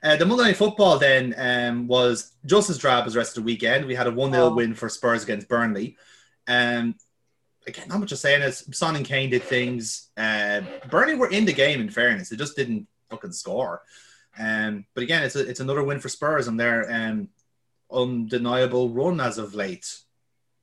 Uh, 0.03 0.17
the 0.17 0.25
Monday 0.25 0.45
Night 0.45 0.57
Football 0.57 0.99
then 0.99 1.35
um, 1.37 1.87
was 1.87 2.33
just 2.47 2.71
as 2.71 2.79
drab 2.79 3.07
as 3.07 3.13
the 3.13 3.19
rest 3.19 3.37
of 3.37 3.45
the 3.45 3.47
weekend. 3.47 3.85
We 3.85 3.95
had 3.95 4.07
a 4.07 4.11
1 4.11 4.33
0 4.33 4.45
Oh. 4.45 4.55
win 4.55 4.75
for 4.75 4.89
Spurs 4.89 5.23
against 5.25 5.47
Burnley. 5.47 5.99
Um, 6.49 6.95
again, 7.67 7.89
not 7.89 8.01
much 8.01 8.11
to 8.11 8.17
say. 8.17 8.41
As 8.41 8.65
Son 8.77 8.97
and 8.97 9.05
Kane 9.05 9.31
did 9.31 9.43
things. 9.43 10.09
Uh, 10.17 10.63
Burnley 10.91 11.15
were 11.15 11.31
in 11.31 11.45
the 11.45 11.53
game. 11.53 11.81
In 11.81 11.91
fairness, 11.91 12.29
they 12.29 12.37
just 12.37 12.57
didn't 12.57 12.87
fucking 13.11 13.33
score. 13.33 13.83
Um, 14.39 14.87
but 14.95 15.03
again, 15.03 15.23
it's 15.23 15.37
a, 15.37 15.41
it's 15.41 15.61
another 15.61 15.83
win 15.83 16.01
for 16.01 16.09
Spurs 16.09 16.49
on 16.49 16.57
their 16.57 16.91
um, 16.91 17.29
undeniable 17.91 18.89
run 18.91 19.21
as 19.21 19.39
of 19.39 19.55
late. 19.55 19.99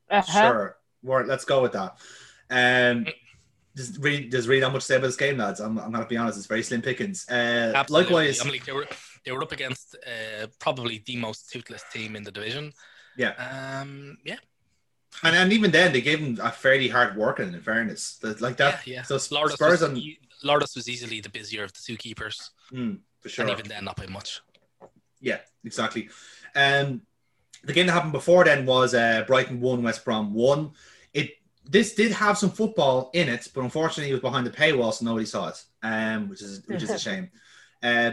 uh-huh. 0.10 0.42
Sure, 0.42 0.77
Well, 1.04 1.25
let's 1.25 1.46
go 1.46 1.62
with 1.62 1.74
that. 1.74 1.98
Um, 2.50 3.06
there's 3.75 3.98
really, 4.00 4.27
there's 4.27 4.48
really 4.48 4.62
not 4.62 4.74
much 4.74 4.82
to 4.82 4.86
say 4.88 4.96
about 4.96 5.08
this 5.08 5.16
game, 5.16 5.38
lads. 5.38 5.60
I'm, 5.60 5.77
I'm 5.77 5.92
going 5.92 6.04
to 6.04 6.10
be 6.10 6.18
honest. 6.18 6.38
It's 6.38 6.48
very 6.48 6.63
slim 6.63 6.82
pickings. 6.82 7.27
Uh, 7.30 7.74
Absolutely. 7.75 8.16
likewise, 8.16 8.42
I'm 8.42 8.50
like 8.50 8.66
they 8.66 8.72
were 8.72 8.88
they 9.24 9.32
were 9.32 9.44
up 9.44 9.51
against 9.51 9.96
uh, 10.06 10.48
probably 10.60 11.04
the 11.06 11.18
most 11.18 11.51
toothless 11.51 11.84
team 11.94 12.16
in 12.16 12.24
the 12.24 12.32
division. 12.32 12.74
Yeah. 13.18 13.34
Um. 13.82 14.18
Yeah. 14.24 14.38
And, 15.24 15.36
and 15.36 15.52
even 15.54 15.72
then, 15.72 15.94
they 15.94 16.02
gave 16.02 16.20
him 16.20 16.38
a 16.42 16.52
fairly 16.52 16.88
hard 16.90 17.16
working. 17.16 17.54
In 17.54 17.62
fairness, 17.62 18.18
That- 18.22 18.42
like 18.42 18.58
that. 18.58 18.86
yeah. 18.86 18.96
Yeah. 18.98 19.02
So 19.04 19.16
Lloris 19.16 19.52
Spurs 19.54 19.82
was, 19.82 19.84
on 19.84 19.98
e- 19.98 20.20
Lloris 20.44 20.76
was 20.76 20.88
easily 20.88 21.22
the 21.22 21.30
busier 21.30 21.64
of 21.64 21.74
the 21.74 21.80
two 21.84 21.98
keepers, 21.98 22.52
mm, 22.72 23.00
for 23.22 23.30
sure. 23.30 23.46
and 23.46 23.52
even 23.58 23.68
then, 23.68 23.86
not 23.86 23.96
by 23.98 24.06
much. 24.08 24.42
Yeah, 25.20 25.40
exactly. 25.64 26.10
Um, 26.56 27.02
the 27.64 27.74
game 27.74 27.88
that 27.88 27.94
happened 27.94 28.12
before 28.14 28.44
then 28.46 28.66
was 28.68 28.94
uh, 28.94 29.24
Brighton 29.26 29.60
one, 29.60 29.82
West 29.82 30.06
Brom 30.06 30.34
one. 30.34 30.72
It 31.14 31.32
this 31.66 31.96
did 31.96 32.12
have 32.12 32.38
some 32.38 32.52
football 32.52 33.10
in 33.14 33.28
it, 33.28 33.48
but 33.54 33.62
unfortunately 33.64 34.12
it 34.12 34.14
was 34.14 34.22
behind 34.22 34.46
the 34.46 34.52
paywall, 34.52 34.94
so 34.94 35.04
nobody 35.06 35.26
saw 35.26 35.48
it. 35.50 35.64
Um, 35.82 36.30
which 36.30 36.42
is 36.44 36.62
which 36.68 36.84
is 36.84 36.92
a 36.92 37.00
shame. 37.08 37.32
Uh, 37.82 38.12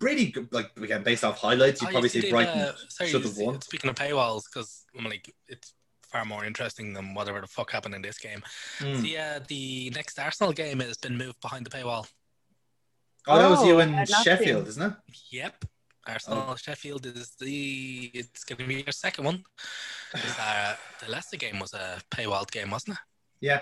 really 0.00 0.26
good, 0.30 0.48
like 0.52 0.70
again 0.78 1.02
based 1.02 1.22
off 1.24 1.38
highlights, 1.38 1.82
you 1.82 1.88
Oh, 1.88 1.90
probably 1.90 2.08
did, 2.08 2.22
see 2.24 2.30
Brighton 2.30 2.58
uh, 2.60 2.72
sorry, 2.88 3.10
should 3.10 3.22
have 3.24 3.36
won. 3.36 3.60
Speaking 3.60 3.90
of 3.90 3.96
paywalls, 3.96 4.44
because 4.50 4.86
I'm 4.98 5.04
like, 5.04 5.30
it's 5.48 5.74
far 6.10 6.24
more 6.24 6.44
interesting 6.44 6.92
than 6.92 7.14
whatever 7.14 7.40
the 7.40 7.46
fuck 7.46 7.70
happened 7.70 7.94
in 7.94 8.02
this 8.02 8.18
game. 8.18 8.42
Mm. 8.80 9.00
The 9.02 9.18
uh, 9.18 9.40
the 9.48 9.90
next 9.94 10.18
Arsenal 10.18 10.52
game 10.52 10.80
has 10.80 10.96
been 10.98 11.16
moved 11.16 11.40
behind 11.40 11.66
the 11.66 11.70
paywall. 11.70 12.06
Oh, 13.26 13.38
that 13.38 13.50
was 13.50 13.64
you 13.66 13.76
Oh, 13.76 13.80
in 13.80 14.06
Sheffield, 14.06 14.62
seen- 14.64 14.68
isn't 14.68 14.92
it? 14.92 14.92
Yep. 15.32 15.64
Arsenal 16.06 16.44
Oh. 16.48 16.56
Sheffield 16.56 17.04
is 17.04 17.32
the 17.38 18.10
it's 18.14 18.44
going 18.44 18.58
to 18.58 18.66
be 18.66 18.76
your 18.76 18.92
second 18.92 19.24
one. 19.24 19.44
Uh, 20.40 20.74
the 21.04 21.10
Leicester 21.10 21.36
game 21.36 21.58
was 21.58 21.74
a 21.74 22.00
paywalled 22.10 22.50
game, 22.50 22.70
wasn't 22.70 22.96
it? 22.96 23.00
Yeah, 23.40 23.60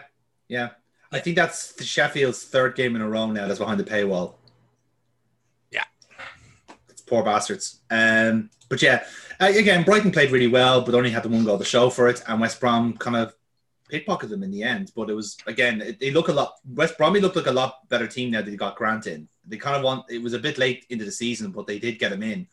yeah. 0.48 0.68
I 1.10 1.18
think 1.18 1.34
that's 1.36 1.72
the 1.72 1.82
Sheffield's 1.84 2.44
third 2.44 2.76
game 2.76 2.94
in 2.94 3.02
a 3.02 3.08
row 3.08 3.26
now 3.26 3.46
that's 3.48 3.58
behind 3.58 3.80
the 3.80 3.84
paywall. 3.84 4.34
Poor 7.06 7.22
bastards. 7.22 7.80
Um, 7.90 8.50
but 8.68 8.82
yeah, 8.82 9.04
uh, 9.40 9.52
again, 9.54 9.84
Brighton 9.84 10.10
played 10.10 10.30
really 10.30 10.48
well, 10.48 10.80
but 10.80 10.94
only 10.94 11.10
had 11.10 11.22
the 11.22 11.28
one 11.28 11.44
goal 11.44 11.58
to 11.58 11.64
show 11.64 11.90
for 11.90 12.08
it, 12.08 12.22
and 12.26 12.40
West 12.40 12.60
Brom 12.60 12.96
kind 12.96 13.16
of 13.16 13.34
pickpocketed 13.90 14.30
them 14.30 14.42
in 14.42 14.50
the 14.50 14.62
end. 14.62 14.92
But 14.94 15.10
it 15.10 15.14
was 15.14 15.36
again, 15.46 15.96
they 16.00 16.10
look 16.10 16.28
a 16.28 16.32
lot. 16.32 16.54
West 16.74 16.98
Bromwich 16.98 17.22
looked 17.22 17.36
like 17.36 17.46
a 17.46 17.52
lot 17.52 17.88
better 17.88 18.06
team 18.06 18.30
now 18.30 18.42
that 18.42 18.50
they 18.50 18.56
got 18.56 18.76
Grant 18.76 19.06
in. 19.06 19.28
They 19.46 19.56
kind 19.56 19.76
of 19.76 19.82
want. 19.82 20.10
It 20.10 20.22
was 20.22 20.32
a 20.32 20.38
bit 20.38 20.58
late 20.58 20.86
into 20.90 21.04
the 21.04 21.12
season, 21.12 21.50
but 21.52 21.66
they 21.66 21.78
did 21.78 21.98
get 21.98 22.12
him 22.12 22.22
in, 22.22 22.48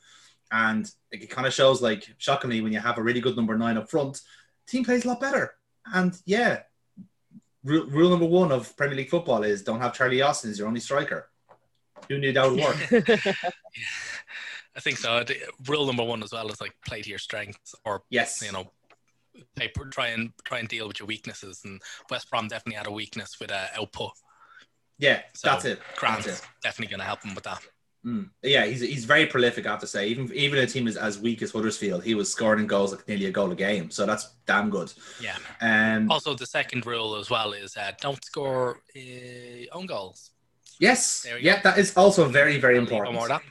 and 0.52 0.90
it 1.12 1.30
kind 1.30 1.48
of 1.48 1.54
shows 1.54 1.82
like 1.82 2.08
shockingly 2.18 2.62
when 2.62 2.74
you 2.74 2.80
have 2.80 2.98
a 2.98 3.04
really 3.04 3.22
good 3.22 3.36
number 3.36 3.58
nine 3.58 3.78
up 3.78 3.90
front, 3.90 4.22
team 4.68 4.84
plays 4.84 5.06
a 5.06 5.08
lot 5.08 5.20
better. 5.20 5.56
And 5.94 6.16
yeah, 6.26 6.60
rule, 7.64 7.86
rule 7.88 8.10
number 8.10 8.26
one 8.26 8.52
of 8.52 8.76
Premier 8.78 8.96
League 8.96 9.10
football 9.10 9.44
is 9.44 9.64
don't 9.64 9.82
have 9.82 9.94
Charlie 9.94 10.22
Austin 10.22 10.52
as 10.52 10.60
your 10.60 10.68
only 10.68 10.80
striker. 10.80 11.30
Who 12.10 12.18
knew 12.18 12.34
that 12.34 12.52
would 12.52 12.60
work? 12.60 13.06
I 14.76 14.80
think 14.80 14.98
so. 14.98 15.24
Rule 15.68 15.86
number 15.86 16.04
one 16.04 16.24
as 16.24 16.32
well 16.34 16.50
is 16.50 16.60
like 16.62 16.74
play 16.86 17.02
to 17.02 17.10
your 17.10 17.20
strengths, 17.20 17.76
or 17.86 18.02
yes. 18.10 18.42
you 18.44 18.52
know, 18.52 18.72
play, 19.56 19.72
try 19.92 20.08
and 20.08 20.32
try 20.44 20.60
and 20.60 20.68
deal 20.68 20.88
with 20.88 21.00
your 21.00 21.08
weaknesses. 21.08 21.62
And 21.64 21.82
West 22.10 22.30
Brom 22.30 22.48
definitely 22.48 22.78
had 22.78 22.88
a 22.88 22.92
weakness 22.92 23.38
with 23.40 23.52
uh, 23.52 23.66
output. 23.78 24.12
Yeah, 25.00 25.22
So, 25.34 25.50
that's 25.50 25.66
it. 25.66 25.80
Grant's 25.98 26.26
That's 26.26 26.40
it. 26.40 26.46
definitely 26.62 26.92
going 26.92 27.00
to 27.00 27.06
help 27.06 27.24
him 27.24 27.36
with 27.36 27.44
that. 27.46 27.62
Mm. 28.06 28.30
Yeah, 28.44 28.66
he's, 28.66 28.82
he's 28.82 29.06
very 29.06 29.26
prolific, 29.26 29.66
I 29.66 29.72
have 29.72 29.80
to 29.80 29.88
say. 29.88 30.08
Even 30.08 30.32
even 30.34 30.60
a 30.60 30.68
team 30.68 30.88
as, 30.88 30.98
as 30.98 31.20
weak 31.20 31.42
as 31.42 31.52
Huddersfield, 31.52 32.04
he 32.04 32.16
was 32.16 32.32
scoring 32.32 32.68
goals 32.68 32.92
like 32.94 33.08
nearly 33.08 33.26
a 33.28 33.32
goal 33.32 33.52
a 33.52 33.56
game. 33.56 33.90
So 33.92 34.06
that's 34.06 34.36
damn 34.46 34.70
good. 34.70 34.92
Yeah. 35.22 35.38
Um, 35.62 36.12
Also, 36.12 36.36
the 36.36 36.46
second 36.46 36.86
rule 36.86 37.16
as 37.16 37.30
well 37.30 37.54
is 37.54 37.78
uh, 37.78 37.92
don't 38.02 38.24
score 38.24 38.82
uh, 38.96 39.66
own 39.72 39.86
goals. 39.86 40.32
yes, 40.80 41.26
yeah, 41.40 41.62
that 41.62 41.78
is 41.78 41.96
also 41.96 42.28
very, 42.28 42.58
very 42.60 42.78
important. 42.78 43.16
or 43.18 43.28
that. 43.30 43.42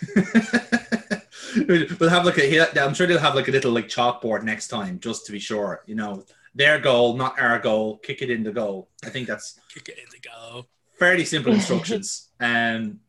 we'll 2.00 2.08
have 2.10 2.24
like 2.24 2.38
a. 2.38 2.80
I'm 2.82 2.94
sure 2.94 3.06
they'll 3.06 3.18
have 3.18 3.34
like 3.34 3.48
a 3.48 3.50
little 3.52 3.72
like 3.72 3.88
chalkboard 3.88 4.42
next 4.44 4.68
time, 4.68 4.98
just 5.00 5.26
to 5.26 5.32
be 5.32 5.38
sure. 5.38 5.82
You 5.86 5.94
know, 5.94 6.24
their 6.54 6.78
goal, 6.78 7.16
not 7.16 7.38
our 7.40 7.58
goal. 7.58 7.98
Kick 7.98 8.22
it 8.22 8.30
in 8.30 8.42
the 8.42 8.52
goal. 8.52 8.88
I 9.04 9.10
think 9.10 9.26
that's 9.28 9.58
Kick 9.72 9.88
it 9.88 9.98
in 9.98 10.04
the 10.10 10.20
goal. 10.28 10.66
fairly 10.98 11.24
simple 11.24 11.52
instructions. 11.60 12.28
um, 12.40 13.00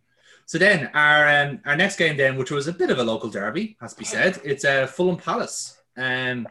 so 0.45 0.57
then 0.57 0.89
our 0.93 1.43
um, 1.43 1.62
our 1.65 1.75
next 1.77 1.95
game 1.98 2.17
then, 2.17 2.36
which 2.38 2.51
was 2.51 2.67
a 2.67 2.74
bit 2.74 2.89
of 2.89 3.00
a 3.00 3.03
local 3.03 3.29
derby, 3.29 3.77
has 3.79 3.93
to 3.93 4.00
be 4.00 4.05
said, 4.05 4.39
it's 4.43 4.65
uh, 4.65 4.86
Fulham 4.86 5.17
Palace. 5.17 5.77
Um, 5.95 6.48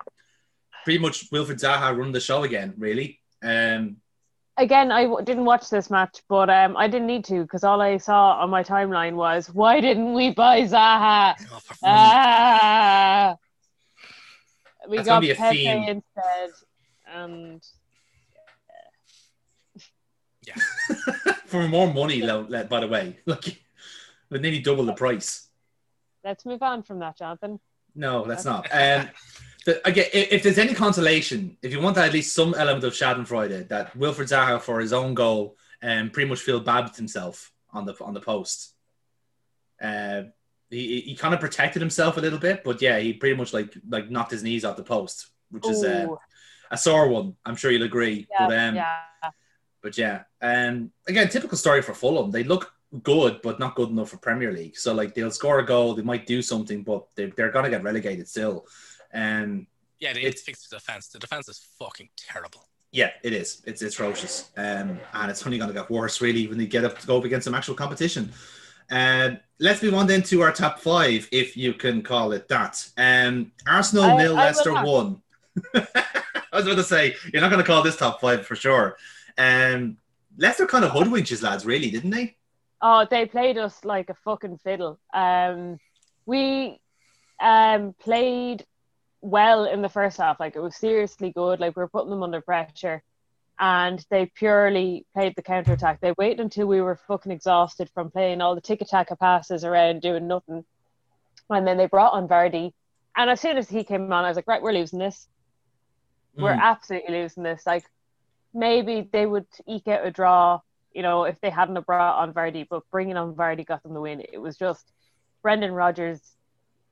pretty 0.85 0.99
much 0.99 1.30
Wilfried 1.30 1.61
Zaha 1.61 1.94
run 1.97 2.12
the 2.12 2.20
show 2.20 2.44
again, 2.44 2.75
really. 2.78 3.20
Um, 3.42 3.97
Again, 4.61 4.93
I 4.93 5.05
w- 5.05 5.25
didn't 5.25 5.47
watch 5.47 5.71
this 5.71 5.88
match, 5.88 6.21
but 6.29 6.50
um, 6.50 6.76
I 6.76 6.87
didn't 6.87 7.07
need 7.07 7.25
to 7.25 7.40
because 7.43 7.64
all 7.64 7.81
I 7.81 7.97
saw 7.97 8.33
on 8.43 8.50
my 8.50 8.62
timeline 8.62 9.14
was, 9.14 9.49
"Why 9.49 9.81
didn't 9.81 10.12
we 10.12 10.33
buy 10.33 10.61
Zaha?" 10.64 11.35
Oh, 11.50 11.61
Ah, 11.83 13.37
we 14.87 14.99
That's 14.99 15.09
got 15.09 15.12
gonna 15.14 15.21
be 15.23 15.31
a 15.31 15.35
Pepe 15.35 15.64
theme. 15.64 15.88
instead, 15.88 16.50
and 17.11 17.62
Yeah. 20.47 20.55
for 21.47 21.67
more 21.67 21.90
money, 21.93 22.21
by 22.21 22.81
the 22.81 22.88
way, 22.88 23.19
look, 23.26 23.45
with 24.29 24.43
nearly 24.43 24.61
double 24.61 24.85
the 24.85 24.93
price. 24.93 25.49
let's 26.23 26.45
move 26.45 26.62
on 26.62 26.83
from 26.83 26.99
that, 26.99 27.17
Jonathan. 27.17 27.59
No, 27.95 28.26
that's 28.26 28.45
not. 28.45 28.69
Um, 28.73 29.09
the, 29.67 29.87
again, 29.87 30.07
if, 30.12 30.33
if 30.33 30.43
there's 30.43 30.59
any 30.59 30.75
consolation, 30.75 31.57
if 31.62 31.73
you 31.73 31.81
want 31.81 31.99
at 31.99 32.12
least 32.12 32.35
some 32.35 32.55
element 32.55 32.85
of 32.85 32.93
Schadenfreude, 32.93 33.69
that 33.69 33.97
Wilfried 33.97 34.29
Zaha 34.29 34.61
for 34.61 34.81
his 34.81 34.93
own 34.93 35.14
goal 35.14 35.57
um, 35.83 36.11
pretty 36.11 36.29
much 36.29 36.40
feel 36.40 36.61
bad 36.61 36.85
with 36.85 36.97
himself 36.97 37.52
on 37.73 37.85
the 37.85 37.95
on 38.02 38.14
the 38.14 38.21
post. 38.21 38.75
Uh, 39.81 40.23
he 40.71 41.00
he 41.00 41.14
kind 41.17 41.35
of 41.35 41.40
protected 41.40 41.83
himself 41.83 42.17
a 42.17 42.21
little 42.21 42.38
bit, 42.38 42.62
but 42.64 42.81
yeah, 42.81 42.99
he 42.99 43.12
pretty 43.12 43.37
much 43.37 43.52
like 43.52 43.75
like 43.88 44.11
knocked 44.11 44.31
his 44.31 44.43
knees 44.43 44.64
off 44.64 44.76
the 44.76 44.83
post, 44.83 45.29
which 45.50 45.67
is 45.67 45.85
uh, 45.85 46.07
a 46.71 46.79
sore 46.79 47.09
one. 47.09 47.37
I'm 47.45 47.57
sure 47.57 47.71
you'll 47.71 47.83
agree. 47.83 48.26
yeah, 48.31 48.47
but 48.47 48.59
um, 48.59 48.75
yeah. 48.76 48.97
but 49.83 49.99
yeah, 49.99 50.23
um, 50.40 50.93
again, 51.09 51.29
typical 51.29 51.59
story 51.59 51.83
for 51.83 51.95
Fulham. 51.95 52.31
They 52.31 52.45
look 52.45 52.73
good, 53.02 53.40
but 53.43 53.59
not 53.59 53.75
good 53.75 53.88
enough 53.88 54.11
for 54.11 54.17
Premier 54.19 54.52
League. 54.52 54.76
So 54.76 54.95
like 54.95 55.14
they'll 55.14 55.31
score 55.31 55.61
a 55.61 55.67
goal, 55.67 55.95
they 55.95 56.02
might 56.02 56.26
do 56.26 56.43
something, 56.43 56.83
but 56.83 57.07
they, 57.14 57.26
they're 57.26 57.50
gonna 57.50 57.71
get 57.71 57.83
relegated 57.83 58.29
still. 58.29 58.67
Um, 59.12 59.67
Yeah, 59.99 60.12
they 60.14 60.21
need 60.21 60.25
to 60.25 60.29
It's- 60.29 60.43
fix 60.45 60.67
the 60.69 60.76
defense. 60.76 61.09
The 61.09 61.19
defense 61.19 61.49
is 61.49 61.59
fucking 61.79 62.09
terrible. 62.17 62.67
yeah, 62.93 63.11
it 63.23 63.33
is. 63.33 63.62
It's 63.67 63.83
atrocious, 63.83 64.50
um, 64.57 64.99
and 65.12 65.31
it's 65.31 65.45
only 65.47 65.59
gonna 65.59 65.73
get 65.75 65.90
worse 65.90 66.21
really 66.21 66.47
when 66.49 66.59
they 66.59 66.67
get 66.67 66.85
up 66.85 66.99
to 66.99 67.07
go 67.07 67.19
up 67.19 67.25
against 67.25 67.45
some 67.45 67.55
actual 67.55 67.75
competition. 67.75 68.33
Um, 68.90 69.38
let's 69.61 69.83
move 69.83 69.95
on 69.95 70.07
then 70.09 70.23
to 70.25 70.40
our 70.43 70.52
top 70.52 70.81
five, 70.81 71.29
if 71.31 71.57
you 71.57 71.75
can 71.75 72.02
call 72.02 72.33
it 72.33 72.49
that. 72.49 72.88
Um, 72.97 73.52
Arsenal 73.67 74.05
I- 74.05 74.17
nil, 74.17 74.37
I 74.38 74.45
Leicester 74.47 74.73
one. 74.73 75.23
I 75.75 75.87
was 76.52 76.67
about 76.67 76.76
to 76.76 76.83
say 76.85 77.14
you're 77.33 77.43
not 77.43 77.50
going 77.50 77.62
to 77.62 77.67
call 77.67 77.83
this 77.83 77.97
top 77.97 78.21
five 78.21 78.45
for 78.47 78.57
sure. 78.57 78.97
Um, 79.38 79.99
Leicester 80.38 80.67
kind 80.67 80.85
of 80.85 80.90
hoodwinked 80.93 81.29
his 81.29 81.43
lads, 81.43 81.64
really, 81.67 81.90
didn't 81.90 82.11
they? 82.11 82.37
Oh, 82.83 83.07
they 83.09 83.26
played 83.26 83.59
us 83.59 83.85
like 83.85 84.09
a 84.11 84.14
fucking 84.14 84.59
fiddle. 84.59 84.99
Um, 85.12 85.79
we 86.26 86.81
um 87.40 87.95
played 88.00 88.64
well 89.21 89.65
in 89.67 89.83
the 89.83 89.89
first 89.89 90.17
half. 90.19 90.41
Like 90.41 90.57
it 90.57 90.61
was 90.61 90.77
seriously 90.77 91.31
good. 91.31 91.61
Like 91.61 91.77
we 91.77 91.81
were 91.83 91.89
putting 91.89 92.11
them 92.11 92.23
under 92.23 92.41
pressure, 92.41 93.03
and 93.59 94.05
they 94.11 94.27
purely 94.35 95.05
played 95.15 95.35
the 95.37 95.43
counter 95.43 95.75
attack. 95.75 96.00
They 96.00 96.15
waited 96.17 96.41
until 96.41 96.67
we 96.67 96.81
were 96.81 96.97
fucking 97.07 97.33
exhausted 97.33 97.91
from 97.95 98.11
playing 98.11 98.41
all 98.41 98.55
the 98.55 98.61
tiki-taka 98.61 99.17
passes 99.17 99.65
around 99.65 100.03
doing 100.03 100.27
nothing, 100.27 100.65
and 101.50 101.67
then 101.67 101.77
they 101.77 101.87
brought 101.87 102.12
on 102.15 102.29
Vardy. 102.29 102.73
And 103.17 103.29
as 103.29 103.41
soon 103.41 103.59
as 103.59 103.69
he 103.69 103.85
came 103.85 104.12
on, 104.12 104.25
I 104.25 104.29
was 104.29 104.37
like, 104.37 104.47
right, 104.49 104.62
we're 104.62 104.73
losing 104.73 104.99
this. 104.99 105.29
We're 106.37 106.55
Mm. 106.55 106.62
absolutely 106.62 107.23
losing 107.23 107.43
this. 107.43 107.67
Like 107.67 107.85
maybe 108.55 109.09
they 109.12 109.27
would 109.27 109.47
eke 109.67 109.89
out 109.89 110.07
a 110.07 110.11
draw, 110.11 110.61
you 110.93 111.03
know, 111.03 111.25
if 111.25 111.41
they 111.41 111.50
hadn't 111.50 111.85
brought 111.87 112.21
on 112.21 112.33
Vardy, 112.33 112.67
but 112.71 112.89
bringing 112.91 113.17
on 113.17 113.35
Vardy 113.35 113.67
got 113.67 113.83
them 113.83 113.95
the 113.95 114.00
win. 114.00 114.21
It 114.33 114.39
was 114.39 114.57
just 114.57 114.93
Brendan 115.43 115.73
Rodgers 115.73 116.21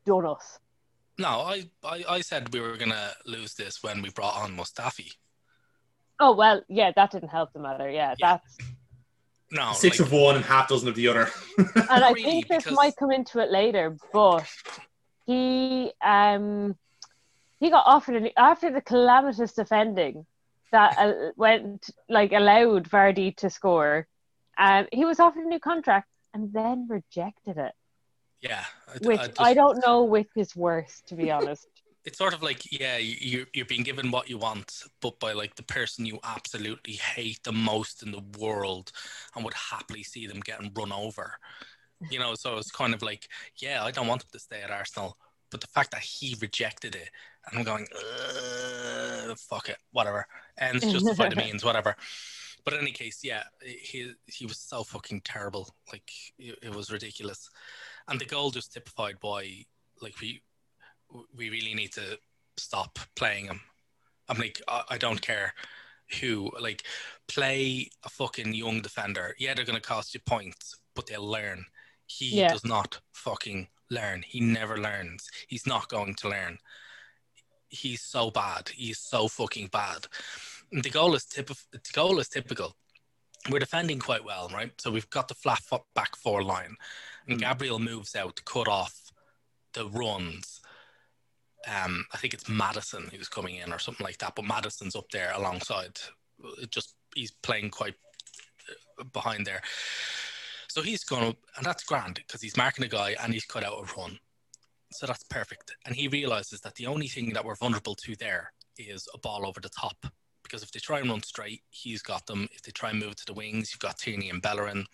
done 0.05 0.27
us. 0.27 0.59
No, 1.19 1.29
I, 1.41 1.65
I, 1.85 2.05
I 2.09 2.21
said 2.21 2.53
we 2.55 2.61
were 2.61 2.77
gonna 2.77 3.11
lose 3.27 3.55
this 3.55 3.83
when 3.83 4.03
we 4.03 4.11
brought 4.11 4.37
on 4.37 4.57
Mustafi. 4.57 5.13
Oh 6.21 6.35
well, 6.35 6.63
yeah, 6.69 6.93
that 6.95 7.11
didn't 7.11 7.29
help 7.31 7.53
the 7.53 7.59
matter. 7.61 7.89
Yeah, 7.91 8.15
Yeah. 8.19 8.39
that's 8.39 8.59
No, 9.51 9.73
Six 9.73 9.99
like, 9.99 10.07
of 10.07 10.13
one 10.13 10.37
and 10.37 10.45
half 10.45 10.69
dozen 10.69 10.89
of 10.89 10.95
the 10.95 11.09
other. 11.09 11.29
and 11.59 11.71
I 12.05 12.11
Really, 12.13 12.23
think 12.23 12.49
this 12.49 12.65
because- 12.65 12.77
might 12.77 12.97
come 12.97 13.11
into 13.11 13.41
it 13.41 13.51
later, 13.51 13.97
but 14.13 14.47
he 15.27 15.93
um 16.05 16.77
he 17.61 17.71
got 17.71 17.85
offered 17.87 18.17
an, 18.17 18.29
after 18.37 18.71
the 18.71 18.81
calamitous 18.81 19.53
defending 19.55 20.25
that 20.71 20.97
uh, 20.99 21.13
went 21.37 21.91
like 22.09 22.33
allowed 22.33 22.89
Vardy 22.89 23.35
to 23.39 23.51
score. 23.51 24.07
Um, 24.57 24.87
he 24.93 25.05
was 25.05 25.19
offered 25.19 25.45
a 25.45 25.49
new 25.49 25.59
contract 25.61 26.09
and 26.35 26.53
then 26.53 26.87
rejected 26.89 27.57
it, 27.59 27.73
yeah, 28.40 28.64
I, 28.88 29.07
which 29.07 29.21
I, 29.21 29.50
I, 29.50 29.54
don't 29.54 29.85
know 29.85 30.04
which 30.04 30.28
is 30.37 30.54
worse, 30.54 31.02
to 31.07 31.14
be 31.14 31.30
honest. 31.30 31.66
It's 32.04 32.18
sort 32.18 32.33
of 32.33 32.42
like 32.42 32.62
yeah, 32.73 32.97
you're, 32.97 33.47
you're 33.52 33.66
being 33.66 33.83
given 33.83 34.11
what 34.11 34.30
you 34.30 34.38
want, 34.38 34.83
but 35.00 35.18
by 35.21 35.33
like 35.33 35.57
the 35.57 35.62
person 35.64 36.07
you 36.07 36.18
absolutely 36.25 36.95
hate 36.95 37.42
the 37.42 37.52
most 37.52 38.02
in 38.02 38.12
the 38.12 38.23
world, 38.38 38.92
and 39.35 39.45
would 39.45 39.54
happily 39.54 40.02
see 40.02 40.26
them 40.26 40.40
getting 40.40 40.73
run 40.75 40.92
over. 40.92 41.38
You 42.11 42.21
know, 42.21 42.35
so 42.37 42.57
it's 42.57 42.71
kind 42.71 42.95
of 42.95 43.02
like 43.02 43.28
yeah, 43.61 43.83
I 43.85 43.90
don't 43.90 44.07
want 44.07 44.23
him 44.23 44.28
to 44.33 44.38
stay 44.38 44.62
at 44.62 44.71
Arsenal, 44.71 45.18
but 45.50 45.61
the 45.61 45.66
fact 45.66 45.90
that 45.90 46.00
he 46.00 46.37
rejected 46.40 46.95
it, 46.95 47.11
and 47.50 47.59
I'm 47.59 47.64
going, 47.64 47.87
fuck 49.37 49.68
it, 49.68 49.78
whatever, 49.92 50.26
ends 50.59 50.90
justify 50.90 51.28
the 51.28 51.37
means, 51.37 51.64
whatever. 51.64 51.97
But 52.64 52.75
in 52.75 52.80
any 52.80 52.92
case, 52.92 53.21
yeah, 53.23 53.45
he 53.64 54.12
he 54.26 54.47
was 54.47 54.59
so 54.59 54.85
fucking 54.85 55.23
terrible. 55.25 55.75
Like 55.92 56.11
it, 56.38 56.59
it 56.62 56.75
was 56.75 56.90
ridiculous, 56.90 57.49
and 58.09 58.21
the 58.21 58.25
goal 58.25 58.50
just 58.50 58.73
typified 58.73 59.17
why 59.21 59.65
like 60.00 60.19
we 60.21 60.43
we 61.35 61.50
really 61.50 61.75
need 61.75 61.93
to 61.93 62.19
stop 62.57 62.99
playing 63.17 63.47
him. 63.47 63.61
I'm 64.29 64.38
like 64.38 64.61
I, 64.69 64.83
I 64.91 64.99
don't 64.99 65.21
care 65.23 65.55
who 66.21 66.50
like 66.61 66.85
play 67.29 67.91
a 68.05 68.09
fucking 68.09 68.55
young 68.55 68.81
defender. 68.81 69.35
Yeah, 69.38 69.55
they're 69.55 69.65
gonna 69.65 69.81
cost 69.81 70.15
you 70.15 70.21
points, 70.21 70.77
but 70.95 71.07
they'll 71.07 71.27
learn. 71.29 71.65
He 72.07 72.41
Yeah. 72.41 72.53
does 72.53 72.65
not 72.65 73.00
fucking 73.12 73.69
learn. 73.91 74.23
He 74.27 74.41
never 74.41 74.79
learns. 74.79 75.31
He's 75.47 75.67
not 75.67 75.88
going 75.88 76.15
to 76.17 76.29
learn. 76.29 76.59
he's 77.71 78.00
so 78.00 78.31
bad. 78.31 78.71
He's 78.71 78.99
so 78.99 79.29
fucking 79.29 79.69
bad. 79.69 80.07
And 80.73 80.83
the 80.83 80.91
goal 80.91 81.15
is 81.15 81.25
typical. 81.27 81.62
The 81.71 81.81
goal 81.93 82.19
is 82.19 82.29
typical. 82.29 82.75
We're 83.50 83.59
defending 83.59 83.99
quite 83.99 84.25
well, 84.25 84.49
right? 84.53 84.73
So 84.81 84.91
we've 84.91 85.11
got 85.11 85.29
the 85.29 85.35
flat 85.35 85.61
foot 85.61 85.83
back 85.95 86.17
four 86.17 86.43
line, 86.43 86.77
and 87.29 87.39
Mm. 87.39 87.41
Gabriel 87.41 87.79
moves 87.79 88.17
out 88.17 88.37
to 88.37 88.43
cut 88.43 88.69
off 88.69 89.13
the 89.75 89.89
runs. 89.89 90.61
Um, 91.67 92.07
I 92.13 92.17
think 92.19 92.35
it's 92.35 92.49
Maddison 92.49 93.09
who's 93.13 93.29
coming 93.29 93.57
in 93.57 93.73
or 93.73 93.79
something 93.79 94.05
like 94.05 94.19
that, 94.19 94.35
but 94.35 94.45
Maddison's 94.45 94.97
up 94.97 95.11
there 95.11 95.33
alongside. 95.35 95.99
It 96.63 96.71
just 96.71 96.95
he's 97.15 97.33
playing 97.43 97.71
quite 97.71 97.95
uh, 98.99 99.05
behind 99.13 99.47
there. 99.47 99.61
So 100.69 100.83
he's 100.83 101.05
going 101.05 101.33
to, 101.33 101.39
and 101.57 101.67
that's 101.67 101.85
grand 101.85 102.17
because 102.17 102.43
he's 102.43 102.57
marking 102.57 102.85
a 102.85 102.89
guy 102.89 103.17
and 103.23 103.33
he's 103.33 103.45
cut 103.45 103.65
out 103.65 103.79
a 103.79 104.01
run. 104.01 104.19
So 104.93 105.07
that's 105.07 105.25
perfect. 105.25 105.75
And 105.85 105.95
he 105.95 106.09
realizes 106.09 106.61
that 106.61 106.75
the 106.77 106.87
only 106.87 107.09
thing 107.09 107.33
that 107.33 107.45
we're 107.45 107.57
vulnerable 107.57 107.95
to 107.97 108.17
there 108.17 108.53
is 108.77 109.09
a 109.15 109.19
ball 109.19 109.47
over 109.47 109.61
the 109.61 109.71
top. 109.71 109.97
Because 110.43 110.63
if 110.63 110.71
they 110.71 110.81
try 110.81 111.01
and 111.01 111.11
run 111.11 111.23
straight, 111.23 111.63
he's 111.71 112.01
got 112.01 112.27
them. 112.27 112.49
If 112.53 112.63
they 112.63 112.71
try 112.71 112.91
and 112.91 112.99
move 112.99 113.17
to 113.17 113.27
the 113.27 113.35
wings, 113.35 113.73
you've 113.73 113.81
got 113.81 113.99
Tierney 113.99 114.31
and 114.31 114.41
Bellerin. 114.41 114.87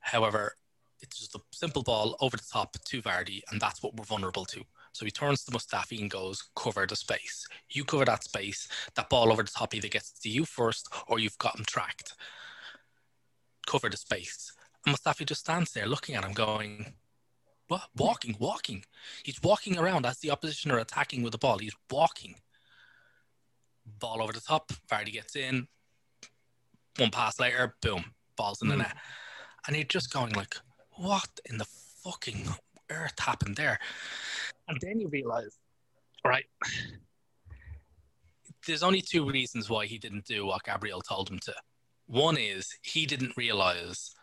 However, 0.00 0.56
it's 1.00 1.18
just 1.18 1.34
a 1.34 1.40
simple 1.50 1.82
ball 1.82 2.16
over 2.20 2.36
the 2.36 2.42
top 2.50 2.76
to 2.84 3.02
Vardy, 3.02 3.40
and 3.50 3.60
that's 3.60 3.82
what 3.82 3.96
we're 3.96 4.04
vulnerable 4.04 4.44
to. 4.46 4.64
So 4.92 5.04
he 5.04 5.10
turns 5.10 5.44
to 5.44 5.52
Mustafi 5.52 6.00
and 6.00 6.10
goes, 6.10 6.42
cover 6.56 6.86
the 6.86 6.96
space. 6.96 7.46
You 7.70 7.84
cover 7.84 8.04
that 8.04 8.24
space. 8.24 8.68
That 8.96 9.08
ball 9.08 9.32
over 9.32 9.42
the 9.42 9.50
top 9.50 9.74
either 9.74 9.88
gets 9.88 10.10
to 10.20 10.28
you 10.28 10.44
first 10.44 10.88
or 11.06 11.18
you've 11.18 11.38
got 11.38 11.58
him 11.58 11.64
tracked. 11.64 12.14
Cover 13.66 13.88
the 13.88 13.96
space. 13.96 14.52
And 14.84 14.96
Mustafi 14.96 15.26
just 15.26 15.42
stands 15.42 15.72
there 15.72 15.86
looking 15.86 16.16
at 16.16 16.24
him, 16.24 16.32
going, 16.32 16.94
What? 17.68 17.88
Walking, 17.96 18.36
walking. 18.40 18.84
He's 19.22 19.40
walking 19.42 19.78
around 19.78 20.06
as 20.06 20.18
the 20.18 20.30
opposition 20.32 20.72
are 20.72 20.78
attacking 20.78 21.22
with 21.22 21.32
the 21.32 21.38
ball. 21.38 21.58
He's 21.58 21.76
walking. 21.90 22.34
Ball 23.86 24.22
over 24.22 24.32
the 24.32 24.40
top. 24.40 24.72
Vardy 24.90 25.12
gets 25.12 25.36
in. 25.36 25.68
One 26.98 27.10
pass 27.10 27.38
later, 27.38 27.76
boom, 27.80 28.04
ball's 28.36 28.60
in 28.60 28.68
the 28.68 28.74
Mm. 28.74 28.78
net. 28.78 28.96
And 29.66 29.76
you're 29.76 29.84
just 29.84 30.12
going 30.12 30.32
like, 30.32 30.56
what 31.00 31.28
in 31.48 31.56
the 31.58 31.66
fucking 32.04 32.46
earth 32.90 33.18
happened 33.18 33.56
there? 33.56 33.78
And 34.68 34.78
then 34.80 35.00
you 35.00 35.08
realize, 35.08 35.58
right, 36.26 36.44
there's 38.66 38.82
only 38.82 39.00
two 39.00 39.28
reasons 39.28 39.70
why 39.70 39.86
he 39.86 39.98
didn't 39.98 40.26
do 40.26 40.46
what 40.46 40.62
Gabriel 40.64 41.00
told 41.00 41.30
him 41.30 41.38
to. 41.40 41.54
One 42.06 42.36
is 42.36 42.76
he 42.82 43.06
didn't 43.06 43.36
realize 43.36 44.14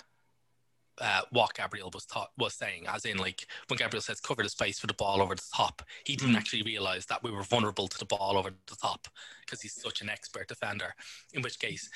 uh, 1.00 1.22
what 1.32 1.54
Gabriel 1.54 1.90
was 1.94 2.06
taught 2.06 2.30
was 2.38 2.54
saying, 2.54 2.86
as 2.88 3.06
in 3.06 3.18
like 3.18 3.48
when 3.68 3.78
Gabriel 3.78 4.02
says 4.02 4.20
cover 4.20 4.44
the 4.44 4.50
space 4.50 4.80
for 4.80 4.88
the 4.88 4.94
ball 4.94 5.22
over 5.22 5.36
the 5.36 5.42
top, 5.56 5.82
he 6.06 6.16
didn't 6.16 6.36
Mm. 6.36 6.38
actually 6.38 6.64
realize 6.64 7.06
that 7.08 7.24
we 7.24 7.32
were 7.32 7.44
vulnerable 7.44 7.88
to 7.88 7.98
the 7.98 8.06
ball 8.06 8.38
over 8.38 8.52
the 8.68 8.76
top 8.76 9.08
because 9.42 9.62
he's 9.62 9.80
such 9.80 10.02
an 10.02 10.10
expert 10.10 10.48
defender. 10.48 10.94
In 11.34 11.42
which 11.42 11.60
case, 11.60 11.90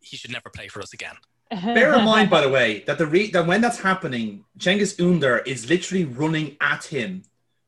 he 0.00 0.16
should 0.16 0.32
never 0.32 0.50
play 0.50 0.68
for 0.68 0.80
us 0.82 0.92
again. 0.92 1.16
Bear 1.74 1.94
in 1.94 2.04
mind, 2.04 2.30
by 2.30 2.40
the 2.40 2.48
way, 2.48 2.84
that 2.86 2.98
the 2.98 3.06
re- 3.06 3.30
that 3.30 3.46
when 3.46 3.60
that's 3.60 3.80
happening, 3.80 4.44
Cengiz 4.58 5.00
Under 5.00 5.38
is 5.38 5.68
literally 5.68 6.04
running 6.04 6.56
at 6.60 6.84
him 6.84 7.22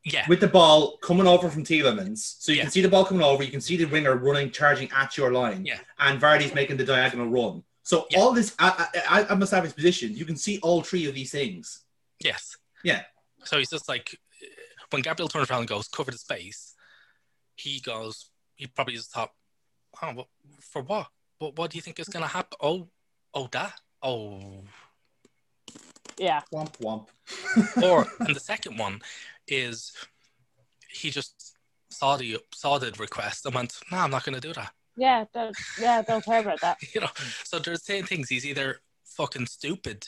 Yeah, 0.05 0.25
with 0.29 0.41
the 0.41 0.49
ball 0.49 0.99
coming 0.99 1.27
over 1.27 1.49
from 1.51 1.65
Tielemans. 1.65 2.37
So 2.39 2.53
you 2.53 2.59
Yeah. 2.59 2.63
can 2.65 2.71
see 2.71 2.83
the 2.83 2.89
ball 2.89 3.05
coming 3.05 3.23
over, 3.23 3.43
you 3.43 3.51
can 3.51 3.61
see 3.61 3.77
the 3.77 3.87
winger 3.87 4.15
running, 4.17 4.51
charging 4.51 4.91
at 4.93 5.17
your 5.17 5.33
line, 5.33 5.65
Yeah. 5.65 5.81
and 5.99 6.21
Vardy's 6.21 6.55
making 6.55 6.77
the 6.77 6.85
diagonal 6.85 7.29
run. 7.29 7.65
So 7.83 8.07
Yeah. 8.11 8.19
all 8.21 8.33
this, 8.33 8.55
I, 8.59 8.89
I, 9.09 9.27
I, 9.31 9.35
must 9.35 9.53
have 9.53 9.65
his 9.65 9.73
position. 9.73 10.17
You 10.17 10.25
can 10.25 10.37
see 10.37 10.59
all 10.61 10.83
three 10.83 11.07
of 11.07 11.15
these 11.15 11.31
things. 11.31 11.85
Yes. 12.21 12.57
Yeah. 12.83 13.03
So 13.45 13.59
he's 13.59 13.71
just 13.71 13.89
like, 13.89 14.19
uh, 14.43 14.47
when 14.91 15.03
Gabriel 15.03 15.29
turns 15.29 15.51
around 15.51 15.61
and 15.61 15.69
goes, 15.69 15.89
cover 15.89 16.11
the 16.11 16.19
space, 16.19 16.75
he 17.55 17.81
goes, 17.81 18.31
he 18.57 18.67
probably 18.67 18.95
just 18.95 19.13
thought, 19.13 19.33
oh, 20.03 20.27
for 20.61 20.83
what? 20.83 21.09
what? 21.39 21.57
What 21.57 21.71
do 21.71 21.77
you 21.77 21.83
think 21.83 21.99
is 22.01 22.09
going 22.09 22.23
to 22.23 22.29
happen? 22.29 22.57
Oh, 22.61 22.89
oh, 23.37 23.49
that? 23.53 23.75
Oh. 24.03 24.41
yeah. 26.19 26.41
Womp 26.53 26.77
womp. 26.79 27.07
Or, 27.85 28.07
and 28.21 28.35
the 28.35 28.41
second 28.41 28.79
one 28.79 29.01
is 29.49 29.93
he 30.91 31.11
just 31.11 31.57
saw 31.91 32.17
the, 32.17 32.39
saw 32.55 32.79
the 32.79 32.93
request 32.99 33.47
and 33.47 33.55
went, 33.55 33.79
no, 33.93 33.99
I'm 33.99 34.11
not 34.11 34.25
going 34.25 34.35
to 34.35 34.41
do 34.41 34.53
that. 34.55 34.73
Yeah, 34.97 35.25
don't, 35.35 35.55
yeah, 35.81 36.03
don't 36.03 36.25
care 36.25 36.41
about 36.41 36.61
that. 36.63 36.79
You 36.95 37.03
know, 37.03 37.09
so 37.45 37.59
there's 37.59 37.83
saying 37.85 38.05
things. 38.05 38.29
He's 38.31 38.47
either 38.47 38.81
fucking 39.05 39.47
stupid 39.47 40.07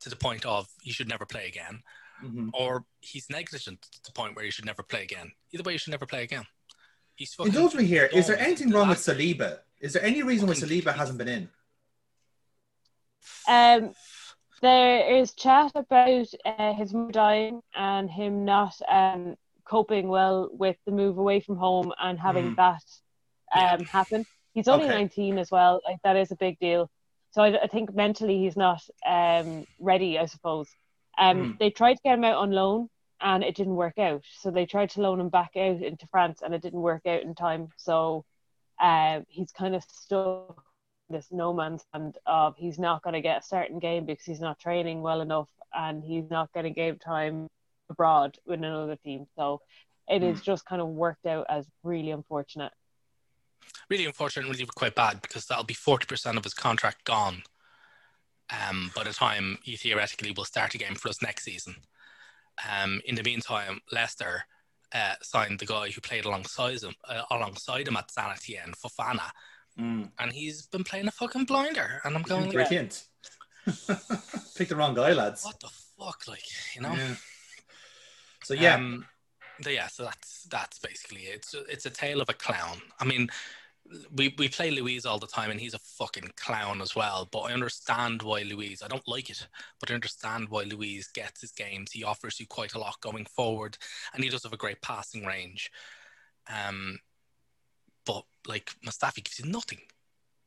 to 0.00 0.08
the 0.08 0.16
point 0.16 0.46
of 0.46 0.66
he 0.80 0.92
should 0.92 1.08
never 1.08 1.26
play 1.26 1.46
again, 1.46 1.82
Mhm. 2.24 2.48
or 2.54 2.84
he's 3.00 3.28
negligent 3.28 3.82
to 3.82 4.02
the 4.04 4.12
point 4.12 4.34
where 4.36 4.44
he 4.46 4.50
should 4.50 4.64
never 4.64 4.82
play 4.82 5.02
again. 5.02 5.32
Either 5.52 5.62
way, 5.62 5.72
he 5.72 5.78
should 5.78 5.90
never 5.90 6.06
play 6.06 6.22
again. 6.22 6.44
He's 7.16 7.34
fucking. 7.34 7.52
Indulge 7.54 7.74
me 7.74 7.84
here. 7.84 8.08
Is 8.12 8.26
there 8.28 8.38
anything 8.38 8.70
wrong 8.70 8.88
with 8.88 8.98
Saliba? 8.98 9.58
Is 9.78 9.92
there 9.92 10.02
any 10.02 10.22
reason 10.22 10.46
why 10.48 10.54
Fucking- 10.54 10.68
Saliba 10.82 10.94
hasn't 10.94 11.18
been 11.18 11.28
in? 11.28 11.48
Um, 13.48 13.94
there 14.62 15.16
is 15.16 15.34
chat 15.34 15.72
about 15.74 16.26
uh, 16.44 16.74
his 16.74 16.92
mother 16.92 17.12
dying 17.12 17.62
and 17.74 18.10
him 18.10 18.44
not 18.44 18.74
um, 18.88 19.36
coping 19.64 20.08
well 20.08 20.48
with 20.52 20.76
the 20.86 20.92
move 20.92 21.18
away 21.18 21.40
from 21.40 21.56
home 21.56 21.92
and 22.00 22.18
having 22.18 22.52
Mm. 22.52 22.56
that 22.56 22.84
um, 23.54 23.86
happen. 23.86 24.26
He's 24.54 24.68
only 24.68 24.86
Okay. 24.86 24.94
19 24.94 25.38
as 25.38 25.50
well. 25.50 25.80
Like 25.86 25.98
that 26.04 26.16
is 26.16 26.30
a 26.32 26.36
big 26.36 26.58
deal. 26.58 26.90
So 27.32 27.42
I, 27.42 27.62
I 27.62 27.66
think 27.68 27.94
mentally 27.94 28.38
he's 28.38 28.56
not 28.56 28.82
um, 29.06 29.64
ready. 29.78 30.18
I 30.18 30.26
suppose. 30.26 30.68
Um, 31.18 31.36
Mm. 31.38 31.58
They 31.58 31.70
tried 31.70 31.94
to 31.94 32.02
get 32.04 32.14
him 32.18 32.24
out 32.24 32.36
on 32.38 32.50
loan 32.50 32.88
and 33.20 33.42
it 33.44 33.54
didn't 33.54 33.76
work 33.76 33.98
out. 33.98 34.24
So 34.40 34.50
they 34.50 34.66
tried 34.66 34.90
to 34.90 35.00
loan 35.02 35.20
him 35.20 35.28
back 35.28 35.50
out 35.56 35.82
into 35.82 36.06
France 36.08 36.42
and 36.42 36.54
it 36.54 36.62
didn't 36.62 36.80
work 36.80 37.06
out 37.06 37.22
in 37.22 37.34
time. 37.34 37.68
So 37.76 38.24
um, 38.80 39.24
he's 39.28 39.52
kind 39.52 39.74
of 39.74 39.84
stuck 39.84 40.64
this 41.10 41.28
no 41.30 41.52
man's 41.52 41.84
land 41.92 42.16
of 42.24 42.54
he's 42.56 42.78
not 42.78 43.02
going 43.02 43.14
to 43.14 43.20
get 43.20 43.42
a 43.42 43.46
certain 43.46 43.78
game 43.78 44.06
because 44.06 44.24
he's 44.24 44.40
not 44.40 44.58
training 44.58 45.02
well 45.02 45.20
enough 45.20 45.48
and 45.74 46.02
he's 46.04 46.30
not 46.30 46.52
getting 46.52 46.72
game 46.72 46.98
time 46.98 47.48
abroad 47.90 48.38
with 48.46 48.60
another 48.60 48.96
team. 48.96 49.26
So 49.36 49.60
it 50.08 50.22
is 50.22 50.40
just 50.40 50.64
kind 50.64 50.80
of 50.80 50.88
worked 50.88 51.26
out 51.26 51.46
as 51.48 51.66
really 51.82 52.10
unfortunate. 52.10 52.72
really 53.88 54.06
unfortunate, 54.06 54.46
and 54.46 54.54
really 54.54 54.66
quite 54.74 54.94
bad 54.94 55.20
because 55.20 55.46
that'll 55.46 55.64
be 55.64 55.74
forty 55.74 56.06
percent 56.06 56.38
of 56.38 56.44
his 56.44 56.54
contract 56.54 57.04
gone. 57.04 57.42
Um, 58.50 58.90
by 58.96 59.04
the 59.04 59.12
time 59.12 59.58
he 59.62 59.76
theoretically 59.76 60.32
will 60.32 60.44
start 60.44 60.74
a 60.74 60.78
game 60.78 60.94
for 60.94 61.08
us 61.08 61.22
next 61.22 61.44
season. 61.44 61.76
Um, 62.68 63.00
in 63.04 63.14
the 63.14 63.22
meantime, 63.22 63.80
Leicester 63.92 64.44
uh, 64.92 65.14
signed 65.22 65.60
the 65.60 65.66
guy 65.66 65.90
who 65.90 66.00
played 66.00 66.24
alongside 66.24 66.82
him, 66.82 66.94
uh, 67.08 67.22
alongside 67.30 67.86
him 67.86 67.96
at 67.96 68.10
Saint-Etienne, 68.10 68.72
Fofana, 68.72 69.30
Mm. 69.78 70.10
and 70.18 70.32
he's 70.32 70.66
been 70.66 70.84
playing 70.84 71.08
a 71.08 71.12
fucking 71.12 71.44
blinder. 71.44 72.00
And 72.04 72.14
I'm 72.16 72.22
going, 72.22 72.44
like, 72.46 72.52
Brilliant. 72.52 73.04
Pick 74.56 74.68
the 74.68 74.76
wrong 74.76 74.94
guy, 74.94 75.12
lads. 75.12 75.44
what 75.44 75.60
the 75.60 75.70
fuck, 75.98 76.26
like 76.28 76.44
you 76.74 76.82
know? 76.82 76.92
Yeah. 76.92 77.14
So 78.44 78.54
yeah, 78.54 78.74
Um, 78.74 79.06
yeah, 79.64 79.86
so 79.88 80.04
that's 80.04 80.44
that's 80.50 80.78
basically 80.78 81.22
it. 81.22 81.36
It's 81.36 81.54
it's 81.68 81.86
a 81.86 81.90
tale 81.90 82.20
of 82.20 82.28
a 82.28 82.34
clown. 82.34 82.80
I 82.98 83.04
mean, 83.04 83.28
we 84.14 84.34
we 84.38 84.48
play 84.48 84.70
Luiz 84.70 85.04
all 85.04 85.18
the 85.18 85.26
time, 85.26 85.50
and 85.50 85.60
he's 85.60 85.74
a 85.74 85.78
fucking 85.78 86.30
clown 86.36 86.80
as 86.80 86.96
well. 86.96 87.28
But 87.30 87.40
I 87.40 87.52
understand 87.52 88.22
why 88.22 88.42
Luiz. 88.42 88.82
I 88.82 88.88
don't 88.88 89.06
like 89.06 89.30
it, 89.30 89.46
but 89.78 89.90
I 89.90 89.94
understand 89.94 90.48
why 90.48 90.62
Luiz 90.64 91.08
gets 91.08 91.42
his 91.42 91.52
games. 91.52 91.92
He 91.92 92.02
offers 92.04 92.40
you 92.40 92.46
quite 92.46 92.74
a 92.74 92.78
lot 92.78 93.00
going 93.02 93.26
forward, 93.26 93.76
and 94.14 94.24
he 94.24 94.30
does 94.30 94.42
have 94.44 94.52
a 94.54 94.58
great 94.58 94.80
passing 94.82 95.24
range. 95.26 95.70
Um, 96.48 96.98
like 98.46 98.74
Mustafi 98.84 99.22
gives 99.24 99.38
you 99.38 99.50
nothing. 99.50 99.78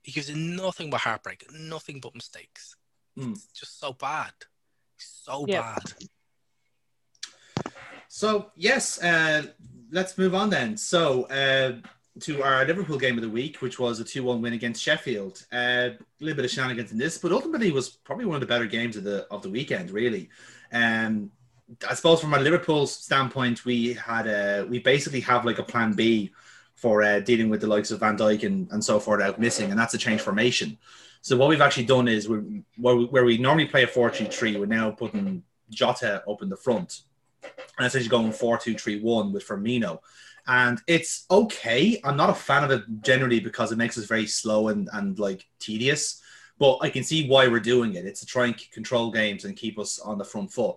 He 0.02 0.12
gives 0.12 0.30
you 0.30 0.36
nothing 0.36 0.90
but 0.90 1.02
heartbreak, 1.02 1.46
nothing 1.54 2.00
but 2.00 2.16
mistakes. 2.16 2.76
Hmm. 3.18 3.32
It's 3.34 3.48
just 3.60 3.80
so 3.80 3.94
bad, 3.94 4.34
so 4.98 5.46
Yep. 5.48 5.62
bad. 5.62 5.84
So 8.10 8.52
yes, 8.56 9.02
uh, 9.02 9.44
let's 9.92 10.18
move 10.18 10.36
on 10.36 10.50
then. 10.50 10.78
So 10.78 11.24
uh, 11.24 11.78
to 12.22 12.44
our 12.44 12.66
Liverpool 12.66 12.98
game 12.98 13.18
of 13.18 13.24
the 13.24 13.30
week, 13.30 13.62
which 13.62 13.80
was 13.80 14.00
a 14.00 14.04
two-one 14.04 14.42
win 14.42 14.54
against 14.54 14.82
Sheffield. 14.84 15.46
Uh, 15.52 15.56
a 15.56 15.98
little 16.20 16.36
bit 16.36 16.46
of 16.46 16.52
shenanigans 16.52 16.92
in 16.92 16.98
this, 16.98 17.18
but 17.18 17.32
ultimately 17.32 17.72
was 17.72 17.90
probably 17.90 18.26
one 18.26 18.36
of 18.36 18.42
the 18.42 18.48
better 18.48 18.66
games 18.66 18.98
of 18.98 19.04
the 19.04 19.26
of 19.32 19.42
the 19.42 19.50
weekend. 19.50 19.90
Really, 19.90 20.30
um, 20.72 21.32
I 21.90 21.94
suppose 21.96 22.22
from 22.22 22.34
a 22.34 22.40
Liverpool 22.40 22.86
standpoint, 22.88 23.66
we 23.66 23.94
had 23.94 24.28
a 24.28 24.68
we 24.70 24.80
basically 24.80 25.22
have 25.22 25.46
like 25.46 25.60
a 25.60 25.64
plan 25.64 25.94
B 25.94 26.32
for 26.84 27.02
uh, 27.02 27.22
dealing 27.22 27.48
with 27.48 27.62
the 27.62 27.68
likes 27.68 27.92
of 27.92 28.02
Van 28.02 28.18
Dijk 28.18 28.44
and, 28.44 28.70
and 28.72 28.84
so 28.84 29.00
forth 29.00 29.22
out 29.22 29.40
missing, 29.40 29.72
and 29.72 29.80
that's 29.80 29.94
a 29.94 29.98
change 29.98 30.20
formation. 30.20 30.78
So 31.22 31.38
what 31.38 31.48
we've 31.48 31.62
actually 31.62 31.86
done 31.86 32.10
is 32.10 32.28
we, 32.28 32.62
where 32.76 33.24
we 33.24 33.38
normally 33.38 33.68
play 33.68 33.84
a 33.84 33.88
4-3-3, 33.88 34.60
we're 34.60 34.66
now 34.66 34.92
putting 34.92 35.44
Jota 35.70 36.22
up 36.30 36.42
in 36.42 36.50
the 36.50 36.58
front 36.58 37.04
and 37.78 37.88
essentially 37.88 38.10
going 38.10 38.34
4 38.34 38.58
2 38.58 38.76
3 38.76 39.00
1 39.00 39.32
with 39.32 39.48
Firmino. 39.48 40.00
And 40.46 40.82
it's 40.86 41.26
okay. 41.32 42.02
I'm 42.04 42.18
not 42.18 42.30
a 42.30 42.34
fan 42.34 42.66
of 42.66 42.72
it 42.72 42.84
generally 43.02 43.40
because 43.40 43.72
it 43.72 43.78
makes 43.78 43.98
us 43.98 44.04
very 44.04 44.28
slow 44.28 44.68
and, 44.68 44.90
and 44.92 45.18
like 45.18 45.48
tedious, 45.60 46.22
but 46.60 46.80
I 46.82 46.90
can 46.90 47.06
see 47.06 47.30
why 47.30 47.48
we're 47.48 47.62
doing 47.62 47.96
it. 47.96 48.06
It's 48.06 48.20
to 48.20 48.26
try 48.26 48.48
and 48.48 48.72
control 48.72 49.10
games 49.10 49.46
and 49.46 49.56
keep 49.56 49.80
us 49.80 50.00
on 50.00 50.18
the 50.18 50.26
front 50.26 50.52
foot, 50.52 50.76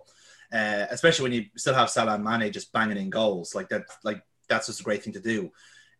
uh, 0.53 0.85
especially 0.89 1.23
when 1.23 1.33
you 1.33 1.45
still 1.57 1.73
have 1.73 1.89
Salah 1.89 2.15
and 2.15 2.23
Mane 2.23 2.53
just 2.53 2.71
banging 2.71 2.95
in 2.95 3.09
goals. 3.09 3.53
Like 3.53 3.67
that, 3.67 3.87
like 4.05 4.21
that's 4.47 4.67
just 4.67 4.79
a 4.79 4.83
great 4.83 5.03
thing 5.03 5.11
to 5.11 5.19
do. 5.19 5.51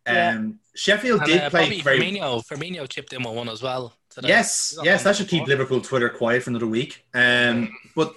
Yeah. 0.08 0.30
Um, 0.30 0.58
Sheffield 0.74 1.20
And, 1.22 1.30
did 1.30 1.40
uh, 1.42 1.50
play 1.50 1.64
Bobby 1.64 1.80
very 1.80 2.00
Firmino, 2.00 2.46
Firmino 2.46 2.88
chipped 2.88 3.12
in 3.12 3.22
with 3.22 3.34
one 3.34 3.48
as 3.48 3.62
well. 3.62 3.94
today. 4.10 4.28
Yes, 4.28 4.78
yes, 4.82 5.02
that 5.02 5.16
should 5.16 5.28
keep. 5.28 5.46
Liverpool 5.46 5.80
Twitter 5.80 6.08
quiet 6.08 6.42
for 6.42 6.50
another 6.50 6.66
week. 6.66 7.04
Um, 7.14 7.76
but 7.96 8.14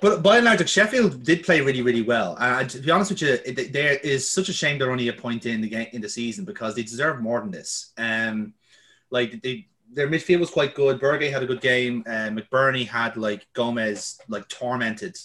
but 0.00 0.22
by 0.22 0.36
and 0.36 0.44
large, 0.46 0.58
like 0.58 0.68
Sheffield 0.68 1.22
did 1.22 1.44
play 1.44 1.60
really, 1.60 1.82
really 1.82 2.02
well. 2.02 2.36
And 2.40 2.68
to 2.70 2.78
be 2.78 2.90
honest 2.90 3.10
with 3.10 3.22
you, 3.22 3.38
it, 3.44 3.72
there 3.72 3.94
is 3.98 4.30
such 4.30 4.48
a 4.48 4.52
shame 4.52 4.78
they're 4.78 4.90
only 4.90 5.08
a 5.08 5.12
point 5.12 5.46
in 5.46 5.60
the 5.60 5.68
game 5.68 5.88
in 5.92 6.00
the 6.00 6.08
season 6.08 6.44
because 6.44 6.74
they 6.74 6.82
deserve 6.82 7.20
more 7.20 7.40
than 7.40 7.50
this. 7.50 7.92
Um, 7.98 8.54
like 9.10 9.42
they, 9.42 9.68
their 9.92 10.08
midfield 10.08 10.40
was 10.40 10.50
quite 10.50 10.74
good. 10.74 11.00
Berge 11.00 11.30
had 11.30 11.42
a 11.42 11.46
good 11.46 11.60
game. 11.60 12.02
Uh, 12.06 12.30
McBurnie 12.30 12.86
had 12.86 13.16
like 13.16 13.46
Gomez 13.52 14.18
like 14.28 14.48
tormented 14.48 15.16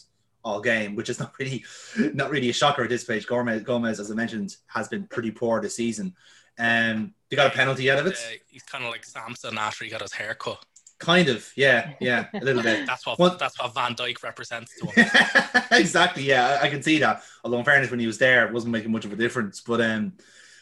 all 0.46 0.62
game, 0.62 0.96
which 0.96 1.10
is 1.10 1.20
not 1.24 1.34
really 1.40 1.66
not 2.14 2.30
really 2.30 2.50
a 2.50 2.54
shocker 2.54 2.84
at 2.84 2.90
this 2.90 3.02
stage. 3.02 3.28
Gomez, 3.28 3.64
Gomez, 3.64 4.00
as 4.00 4.12
I 4.12 4.14
mentioned, 4.16 4.56
has 4.68 4.88
been 4.88 5.08
pretty 5.08 5.32
poor 5.32 5.60
this 5.60 5.76
season. 5.76 6.16
Um, 6.58 7.14
they 7.30 7.36
got 7.36 7.48
a 7.48 7.56
penalty 7.56 7.92
out 7.92 8.00
of 8.00 8.08
it. 8.08 8.14
Uh, 8.14 8.38
he's 8.48 8.64
kind 8.64 8.86
of 8.86 8.92
like 8.92 9.04
Samson 9.04 9.58
after 9.58 9.84
he 9.84 9.92
got 9.92 10.02
his 10.02 10.14
hair 10.14 10.36
cut. 10.36 10.64
Kind 10.98 11.28
of, 11.28 11.52
yeah, 11.58 11.92
yeah, 12.00 12.28
a 12.34 12.40
little 12.40 12.64
bit. 12.64 12.86
That's 12.88 13.06
what 13.06 13.20
Well- 13.20 13.36
that's 13.38 13.60
what 13.60 13.74
Van 13.74 13.96
Dijk 13.96 14.24
represents 14.24 14.72
to 14.80 14.86
him. 14.88 15.64
exactly, 15.72 16.24
yeah, 16.24 16.60
I 16.62 16.70
can 16.70 16.82
see 16.82 17.00
that. 17.00 17.22
Although, 17.44 17.60
in 17.60 17.66
fairness, 17.66 17.92
when 17.92 18.00
he 18.00 18.08
was 18.08 18.18
there, 18.18 18.48
it 18.48 18.54
wasn't 18.54 18.72
making 18.72 18.94
much 18.94 19.04
of 19.04 19.12
a 19.12 19.18
difference. 19.18 19.60
But 19.60 19.82
um, 19.82 20.14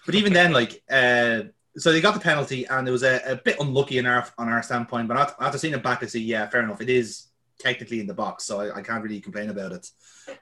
but 0.08 0.16
even 0.16 0.34
then, 0.34 0.52
like, 0.52 0.82
uh, 0.90 1.44
so 1.78 1.92
they 1.92 2.02
got 2.02 2.16
the 2.16 2.20
penalty, 2.20 2.66
and 2.66 2.88
it 2.88 2.92
was 2.92 3.04
a, 3.04 3.22
a 3.28 3.36
bit 3.36 3.60
unlucky 3.60 4.00
in 4.00 4.08
our 4.08 4.26
on 4.40 4.50
our 4.50 4.64
standpoint. 4.64 5.08
But 5.08 5.18
after, 5.18 5.44
after 5.44 5.58
seeing 5.60 5.76
it 5.76 5.84
back, 5.84 6.02
I 6.02 6.08
see, 6.08 6.24
yeah, 6.24 6.48
fair 6.50 6.64
enough. 6.64 6.82
It 6.82 6.90
is 6.90 7.28
technically 7.64 8.00
in 8.00 8.08
the 8.08 8.14
box, 8.14 8.44
so 8.44 8.60
I, 8.60 8.76
I 8.78 8.82
can't 8.82 9.04
really 9.04 9.20
complain 9.22 9.50
about 9.50 9.72
it. 9.72 9.90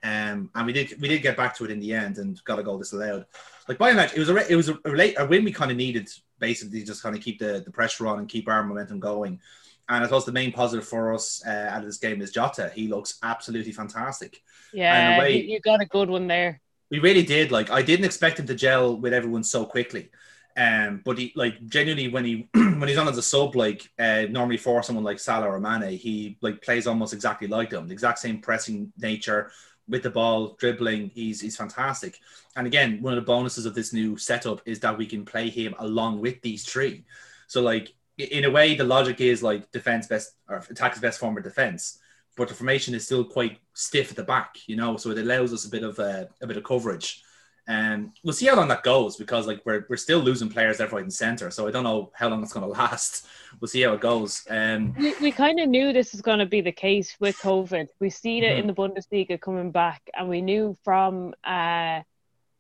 Um, 0.03 0.49
and 0.55 0.65
we 0.65 0.73
did 0.73 0.99
we 0.99 1.07
did 1.07 1.21
get 1.21 1.37
back 1.37 1.55
to 1.57 1.65
it 1.65 1.71
in 1.71 1.79
the 1.79 1.93
end 1.93 2.17
and 2.17 2.43
got 2.43 2.59
a 2.59 2.63
goal 2.63 2.77
disallowed. 2.79 3.25
Like 3.69 3.77
by 3.77 3.89
and 3.89 3.97
large, 3.97 4.13
it 4.13 4.19
was 4.19 4.29
a 4.29 4.51
it 4.51 4.55
was 4.55 4.69
a, 4.69 4.77
a, 4.85 4.89
late, 4.89 5.15
a 5.17 5.25
win 5.25 5.45
we 5.45 5.51
kind 5.53 5.71
of 5.71 5.77
needed 5.77 6.09
basically 6.39 6.83
just 6.83 7.03
kind 7.03 7.15
of 7.15 7.21
keep 7.21 7.39
the, 7.39 7.61
the 7.63 7.71
pressure 7.71 8.07
on 8.07 8.19
and 8.19 8.27
keep 8.27 8.49
our 8.49 8.63
momentum 8.63 8.99
going. 8.99 9.39
And 9.87 10.03
I 10.03 10.07
suppose 10.07 10.25
the 10.25 10.31
main 10.31 10.51
positive 10.51 10.87
for 10.87 11.13
us 11.13 11.43
uh, 11.45 11.67
out 11.71 11.79
of 11.79 11.85
this 11.85 11.97
game 11.97 12.21
is 12.21 12.31
Jota. 12.31 12.71
He 12.73 12.87
looks 12.87 13.19
absolutely 13.23 13.71
fantastic. 13.71 14.41
Yeah, 14.73 15.19
way- 15.19 15.41
you 15.41 15.59
got 15.59 15.81
a 15.81 15.85
good 15.85 16.09
one 16.09 16.27
there. 16.27 16.61
We 16.89 16.99
really 16.99 17.23
did. 17.23 17.51
Like 17.51 17.69
I 17.69 17.81
didn't 17.81 18.05
expect 18.05 18.39
him 18.39 18.47
to 18.47 18.55
gel 18.55 18.97
with 18.97 19.13
everyone 19.13 19.43
so 19.43 19.65
quickly. 19.65 20.09
Um, 20.57 21.01
but 21.05 21.17
he 21.17 21.31
like 21.35 21.65
genuinely 21.65 22.09
when 22.09 22.25
he 22.25 22.49
when 22.53 22.87
he's 22.87 22.97
on 22.97 23.07
as 23.07 23.17
a 23.17 23.23
sub, 23.23 23.55
like 23.55 23.89
uh, 23.99 24.23
normally 24.29 24.57
for 24.57 24.83
someone 24.83 25.03
like 25.03 25.19
Salah 25.19 25.47
or 25.47 25.59
Mane, 25.59 25.97
he 25.97 26.37
like 26.41 26.61
plays 26.61 26.87
almost 26.87 27.13
exactly 27.13 27.47
like 27.47 27.69
them. 27.69 27.87
The 27.87 27.93
exact 27.93 28.19
same 28.19 28.39
pressing 28.39 28.91
nature 28.97 29.51
with 29.87 30.03
the 30.03 30.09
ball, 30.09 30.55
dribbling. 30.59 31.11
He's 31.13 31.41
he's 31.41 31.57
fantastic. 31.57 32.19
And 32.55 32.67
again, 32.67 33.01
one 33.01 33.13
of 33.13 33.23
the 33.23 33.25
bonuses 33.25 33.65
of 33.65 33.75
this 33.75 33.93
new 33.93 34.17
setup 34.17 34.61
is 34.65 34.79
that 34.81 34.97
we 34.97 35.05
can 35.05 35.25
play 35.25 35.49
him 35.49 35.75
along 35.79 36.21
with 36.21 36.41
these 36.41 36.65
three. 36.65 37.03
So 37.47 37.61
like 37.61 37.93
in 38.17 38.45
a 38.45 38.51
way, 38.51 38.75
the 38.75 38.83
logic 38.83 39.21
is 39.21 39.41
like 39.43 39.71
defense 39.71 40.07
best 40.07 40.35
or 40.49 40.57
attack 40.69 40.93
is 40.93 40.99
best 40.99 41.19
form 41.19 41.37
of 41.37 41.43
defense. 41.43 41.99
But 42.37 42.47
the 42.47 42.53
formation 42.53 42.95
is 42.95 43.05
still 43.05 43.25
quite 43.25 43.59
stiff 43.73 44.09
at 44.11 44.15
the 44.15 44.23
back, 44.23 44.55
you 44.65 44.77
know, 44.77 44.95
so 44.95 45.09
it 45.11 45.17
allows 45.17 45.53
us 45.53 45.65
a 45.65 45.69
bit 45.69 45.83
of 45.83 45.99
uh, 45.99 46.25
a 46.41 46.47
bit 46.47 46.57
of 46.57 46.63
coverage. 46.63 47.23
And 47.71 48.11
we'll 48.23 48.33
see 48.33 48.47
how 48.47 48.57
long 48.57 48.67
that 48.67 48.83
goes 48.83 49.15
because 49.15 49.47
like 49.47 49.61
we're, 49.65 49.85
we're 49.89 49.95
still 50.07 50.19
losing 50.19 50.49
players 50.49 50.79
left, 50.79 50.91
right, 50.91 51.03
and 51.03 51.13
center. 51.13 51.49
So 51.51 51.67
I 51.67 51.71
don't 51.71 51.85
know 51.85 52.11
how 52.13 52.27
long 52.27 52.43
it's 52.43 52.51
going 52.51 52.65
to 52.69 52.79
last. 52.81 53.25
We'll 53.59 53.69
see 53.69 53.81
how 53.83 53.93
it 53.93 54.01
goes. 54.01 54.45
Um, 54.49 54.93
We, 54.99 55.13
we 55.21 55.31
kind 55.31 55.57
of 55.59 55.69
knew 55.69 55.93
this 55.93 56.11
was 56.11 56.21
going 56.21 56.39
to 56.39 56.45
be 56.45 56.59
the 56.61 56.71
case 56.73 57.15
with 57.21 57.37
COVID. 57.37 57.87
We've 58.01 58.13
seen 58.13 58.43
it 58.43 58.57
in 58.59 58.67
the 58.67 58.73
Bundesliga 58.73 59.39
coming 59.39 59.71
back, 59.71 60.01
and 60.17 60.27
we 60.27 60.41
knew 60.41 60.77
from 60.83 61.33
uh, 61.45 62.01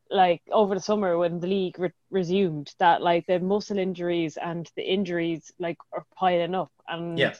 like 0.09 0.41
over 0.51 0.75
the 0.75 0.81
summer 0.81 1.17
when 1.17 1.39
the 1.41 1.47
league 1.47 1.77
re- 1.79 1.91
resumed 2.09 2.73
that 2.79 3.01
like 3.01 3.25
the 3.27 3.39
muscle 3.39 3.77
injuries 3.77 4.37
and 4.37 4.69
the 4.77 4.83
injuries 4.83 5.51
like 5.59 5.77
are 5.91 6.05
piling 6.15 6.55
up, 6.55 6.71
and 6.87 7.19
Yeah. 7.19 7.33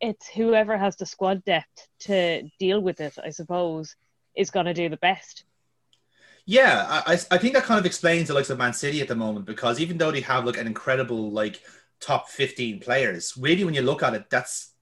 it's 0.00 0.28
whoever 0.28 0.76
has 0.78 0.94
the 0.96 1.06
squad 1.06 1.44
depth 1.44 1.88
to 2.00 2.48
deal 2.60 2.80
with 2.80 3.00
it, 3.00 3.14
I 3.24 3.30
suppose, 3.30 3.96
is 4.36 4.50
going 4.50 4.66
to 4.66 4.74
do 4.74 4.88
the 4.88 4.96
best. 5.10 5.44
Yeah, 6.50 7.02
I, 7.06 7.12
I 7.30 7.36
think 7.36 7.52
that 7.52 7.64
kind 7.64 7.78
of 7.78 7.84
explains 7.84 8.28
the 8.28 8.34
likes 8.34 8.48
of 8.48 8.56
Man 8.56 8.72
City 8.72 9.02
at 9.02 9.08
the 9.08 9.14
moment 9.14 9.44
because 9.44 9.78
even 9.80 9.98
though 9.98 10.10
they 10.10 10.22
have 10.22 10.46
like 10.46 10.56
an 10.56 10.66
incredible 10.66 11.30
like 11.30 11.60
top 12.00 12.30
15 12.30 12.80
players, 12.80 13.34
really 13.36 13.64
when 13.64 13.74
you 13.74 13.82
look 13.82 14.02
at 14.02 14.14
it, 14.14 14.30
that's 14.30 14.72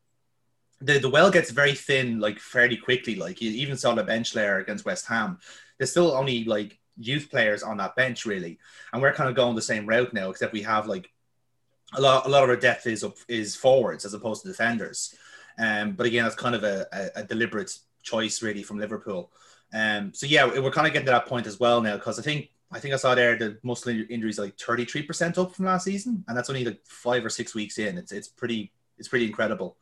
the, 0.80 1.00
the 1.00 1.10
well 1.10 1.28
gets 1.28 1.50
very 1.50 1.74
thin 1.74 2.20
like 2.20 2.38
fairly 2.38 2.76
quickly. 2.76 3.16
Like 3.16 3.40
you 3.40 3.50
even 3.50 3.76
saw 3.76 3.96
the 3.96 4.04
bench 4.04 4.36
layer 4.36 4.58
against 4.58 4.84
West 4.84 5.08
Ham. 5.08 5.40
There's 5.76 5.90
still 5.90 6.12
only 6.12 6.44
like 6.44 6.78
youth 6.96 7.32
players 7.32 7.64
on 7.64 7.78
that 7.78 7.96
bench 7.96 8.26
really. 8.26 8.60
And 8.92 9.02
we're 9.02 9.12
kind 9.12 9.28
of 9.28 9.34
going 9.34 9.56
the 9.56 9.60
same 9.60 9.86
route 9.86 10.14
now, 10.14 10.30
except 10.30 10.52
we 10.52 10.62
have 10.62 10.86
like 10.86 11.10
a 11.94 12.00
lot 12.00 12.26
a 12.26 12.28
lot 12.28 12.44
of 12.44 12.50
our 12.50 12.54
depth 12.54 12.86
is 12.86 13.02
up 13.02 13.16
is 13.26 13.56
forwards 13.56 14.04
as 14.04 14.14
opposed 14.14 14.42
to 14.42 14.48
defenders. 14.48 15.16
Um, 15.58 15.94
but 15.94 16.06
again, 16.06 16.22
that's 16.22 16.36
kind 16.36 16.54
of 16.54 16.62
a, 16.62 16.86
a, 16.92 17.22
a 17.22 17.24
deliberate 17.24 17.76
choice 18.04 18.40
really 18.40 18.62
from 18.62 18.78
Liverpool. 18.78 19.32
Um, 19.72 20.12
so 20.14 20.26
yeah, 20.26 20.46
we're 20.46 20.70
kind 20.70 20.86
of 20.86 20.92
getting 20.92 21.06
to 21.06 21.12
that 21.12 21.26
point 21.26 21.46
as 21.46 21.58
well 21.58 21.80
now 21.80 21.96
because 21.96 22.18
I 22.18 22.22
think 22.22 22.50
I 22.72 22.80
think 22.80 22.94
I 22.94 22.96
saw 22.96 23.14
there 23.14 23.36
the 23.36 23.58
muscle 23.62 23.92
injuries 24.10 24.38
like 24.38 24.56
33% 24.56 25.38
up 25.38 25.54
from 25.54 25.66
last 25.66 25.84
season, 25.84 26.24
and 26.26 26.36
that's 26.36 26.50
only 26.50 26.64
like 26.64 26.80
five 26.84 27.24
or 27.24 27.30
six 27.30 27.54
weeks 27.54 27.78
in. 27.78 27.98
It's 27.98 28.12
it's 28.12 28.28
pretty 28.28 28.72
it's 28.98 29.08
pretty 29.08 29.26
incredible. 29.26 29.76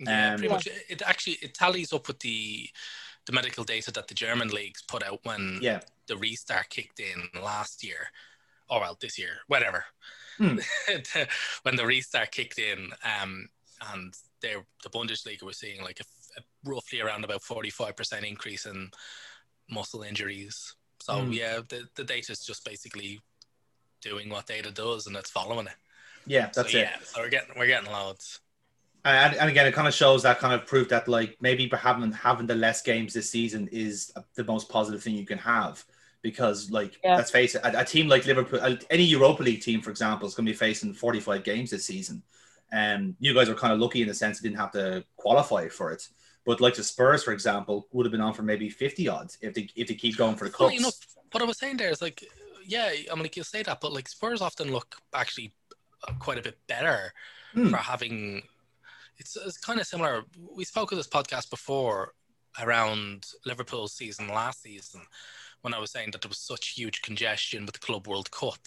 Yeah, 0.00 0.32
Um, 0.32 0.38
pretty 0.38 0.54
much. 0.54 0.68
It 0.88 1.02
actually 1.04 1.38
it 1.42 1.54
tallies 1.54 1.92
up 1.92 2.06
with 2.08 2.20
the 2.20 2.68
the 3.26 3.32
medical 3.32 3.64
data 3.64 3.90
that 3.92 4.08
the 4.08 4.14
German 4.14 4.48
leagues 4.48 4.82
put 4.82 5.02
out 5.02 5.20
when 5.24 5.58
Yeah, 5.60 5.80
the 6.06 6.16
restart 6.16 6.68
kicked 6.68 7.00
in 7.00 7.42
last 7.42 7.82
year, 7.84 8.08
or 8.70 8.80
well, 8.80 8.98
this 9.00 9.18
year, 9.18 9.40
whatever. 9.48 9.84
Hmm. 10.38 10.58
when 11.62 11.76
the 11.76 11.86
restart 11.86 12.30
kicked 12.30 12.58
in, 12.60 12.90
um, 13.20 13.48
and 13.92 14.14
they 14.40 14.54
the 14.84 14.90
Bundesliga 14.90 15.42
was 15.42 15.58
seeing 15.58 15.82
like 15.82 16.00
a, 16.00 16.40
a 16.40 16.42
roughly 16.64 17.00
around 17.00 17.24
about 17.24 17.42
forty 17.42 17.70
five 17.70 17.96
percent 17.96 18.24
increase 18.24 18.64
in 18.64 18.90
muscle 19.70 20.02
injuries. 20.02 20.74
So 21.00 21.24
Hmm. 21.24 21.32
yeah, 21.32 21.60
the 21.68 21.88
the 21.94 22.04
data 22.04 22.32
is 22.32 22.44
just 22.44 22.64
basically 22.64 23.20
doing 24.02 24.28
what 24.28 24.46
data 24.46 24.70
does, 24.70 25.06
and 25.06 25.16
it's 25.16 25.30
following 25.30 25.66
it. 25.66 25.74
yeah, 26.26 26.50
that's 26.54 26.72
so, 26.72 26.78
it. 26.78 26.82
Yeah, 26.82 26.96
so 27.04 27.20
we're 27.22 27.30
getting 27.30 27.54
we're 27.56 27.66
getting 27.66 27.90
loads. 27.90 28.40
And, 29.04 29.36
and 29.36 29.48
again, 29.48 29.66
it 29.66 29.72
kind 29.74 29.88
of 29.88 29.94
shows 29.94 30.24
that 30.24 30.38
kind 30.38 30.52
of 30.52 30.66
proof 30.66 30.88
that 30.90 31.08
like 31.08 31.36
maybe 31.40 31.68
having 31.68 32.12
having 32.12 32.46
the 32.46 32.54
less 32.54 32.82
games 32.82 33.14
this 33.14 33.30
season 33.30 33.68
is 33.72 34.12
the 34.34 34.44
most 34.44 34.68
positive 34.68 35.02
thing 35.02 35.14
you 35.14 35.24
can 35.24 35.38
have 35.38 35.84
because 36.20 36.70
like 36.70 36.98
Yeah. 37.02 37.16
let's 37.16 37.30
face 37.30 37.54
it, 37.54 37.62
a, 37.64 37.80
a 37.80 37.84
team 37.84 38.08
like 38.08 38.26
Liverpool, 38.26 38.60
uh, 38.60 38.76
any 38.90 39.04
Europa 39.04 39.42
League 39.42 39.62
team, 39.62 39.80
for 39.80 39.90
example, 39.90 40.26
is 40.28 40.34
going 40.34 40.46
to 40.46 40.52
be 40.52 40.56
facing 40.56 40.92
45 40.94 41.44
games 41.44 41.70
this 41.70 41.86
season. 41.86 42.22
And 42.70 43.14
you 43.20 43.32
guys 43.32 43.48
are 43.48 43.54
kind 43.54 43.72
of 43.72 43.78
lucky 43.78 44.02
in 44.02 44.08
the 44.08 44.14
sense 44.14 44.42
you 44.42 44.48
didn't 44.50 44.60
have 44.60 44.72
to 44.72 45.04
qualify 45.16 45.68
for 45.68 45.92
it. 45.92 46.06
But 46.44 46.60
like 46.60 46.74
the 46.74 46.84
Spurs, 46.84 47.22
for 47.22 47.32
example, 47.32 47.86
would 47.92 48.06
have 48.06 48.12
been 48.12 48.20
on 48.20 48.32
for 48.32 48.42
maybe 48.42 48.70
50 48.70 49.08
odds 49.08 49.38
if 49.42 49.54
they 49.54 49.68
if 49.76 49.88
they 49.88 49.94
keep 49.94 50.16
going 50.16 50.36
for 50.36 50.46
the 50.46 50.50
Funny 50.50 50.76
you 50.76 50.80
know, 50.80 50.90
what 51.32 51.42
I 51.42 51.46
was 51.46 51.58
saying 51.58 51.76
there 51.76 51.90
is 51.90 52.00
like, 52.00 52.24
yeah, 52.64 52.90
I 53.10 53.14
mean, 53.14 53.22
like 53.24 53.36
you 53.36 53.42
say 53.42 53.62
that, 53.62 53.80
but 53.80 53.92
like 53.92 54.08
Spurs 54.08 54.40
often 54.40 54.72
look 54.72 54.96
actually 55.14 55.52
uh, 56.06 56.12
quite 56.18 56.38
a 56.38 56.42
bit 56.42 56.58
better 56.66 57.12
Hmm. 57.54 57.70
for 57.70 57.76
having. 57.78 58.42
It's, 59.16 59.36
it's 59.36 59.58
kind 59.58 59.80
of 59.80 59.86
similar. 59.86 60.22
We 60.54 60.64
spoke 60.64 60.92
of 60.92 60.98
this 60.98 61.08
podcast 61.08 61.50
before 61.50 62.12
around 62.62 63.26
Liverpool's 63.46 63.92
season 63.94 64.28
last 64.28 64.62
season 64.62 65.00
when 65.62 65.74
I 65.74 65.78
was 65.78 65.90
saying 65.90 66.10
that 66.12 66.20
there 66.22 66.28
was 66.28 66.38
such 66.38 66.68
huge 66.70 67.02
congestion 67.02 67.64
with 67.64 67.72
the 67.72 67.80
Club 67.80 68.06
World 68.06 68.30
Cup, 68.30 68.58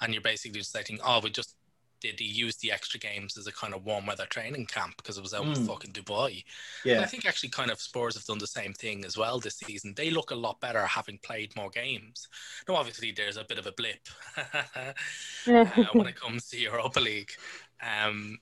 and 0.00 0.12
you're 0.12 0.22
basically 0.22 0.58
just 0.60 0.72
saying, 0.72 0.98
oh, 1.04 1.20
we 1.22 1.30
just 1.30 1.54
did 2.00 2.18
he 2.20 2.26
use 2.26 2.56
the 2.56 2.72
extra 2.72 2.98
games 3.00 3.36
as 3.36 3.46
a 3.46 3.52
kind 3.52 3.74
of 3.74 3.84
warm 3.84 4.06
weather 4.06 4.26
training 4.26 4.66
camp 4.66 4.96
because 4.96 5.18
it 5.18 5.22
was 5.22 5.34
out 5.34 5.48
in 5.48 5.54
Hmm. 5.54 5.54
fucking 5.54 5.92
Dubai. 5.92 6.44
And 6.92 7.00
I 7.00 7.06
think 7.06 7.26
actually 7.26 7.50
kind 7.50 7.70
of 7.70 7.80
Spurs 7.80 8.14
have 8.14 8.24
done 8.24 8.38
the 8.38 8.46
same 8.46 8.72
thing 8.72 9.04
as 9.04 9.16
well 9.16 9.38
this 9.40 9.56
season. 9.58 9.94
They 9.94 10.10
look 10.10 10.30
a 10.30 10.34
lot 10.36 10.60
better 10.60 10.86
having 10.86 11.18
played 11.18 11.54
more 11.56 11.70
games. 11.70 12.28
Now, 12.68 12.76
obviously, 12.76 13.12
there's 13.12 13.36
a 13.36 13.44
bit 13.44 13.58
of 13.58 13.66
a 13.66 13.72
blip 13.72 14.08
uh, 14.36 14.92
when 15.94 16.06
it 16.06 16.16
comes 16.16 16.48
to 16.48 16.58
Europa 16.58 17.00
League 17.00 17.32
um, 17.82 18.38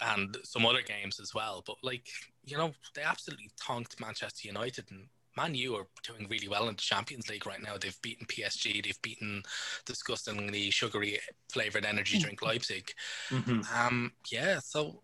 and 0.00 0.36
some 0.44 0.66
other 0.66 0.82
games 0.82 1.20
as 1.20 1.34
well. 1.34 1.62
But, 1.66 1.76
like, 1.82 2.08
you 2.44 2.56
know, 2.56 2.72
they 2.94 3.02
absolutely 3.02 3.50
tonked 3.60 4.00
Manchester 4.00 4.48
United 4.48 4.90
and 4.90 5.08
Man 5.36 5.54
U 5.54 5.74
are 5.76 5.86
doing 6.02 6.28
really 6.28 6.48
well 6.48 6.68
in 6.68 6.76
the 6.76 6.80
Champions 6.80 7.28
League 7.28 7.46
right 7.46 7.62
now. 7.62 7.76
They've 7.78 8.00
beaten 8.02 8.26
PSG, 8.26 8.82
they've 8.82 9.02
beaten 9.02 9.42
disgustingly 9.84 10.70
sugary 10.70 11.18
flavored 11.50 11.84
energy 11.84 12.18
drink 12.18 12.42
Leipzig. 12.42 12.92
Mhm. 13.30 13.64
Um, 13.74 14.12
yeah, 14.30 14.60
so 14.60 15.02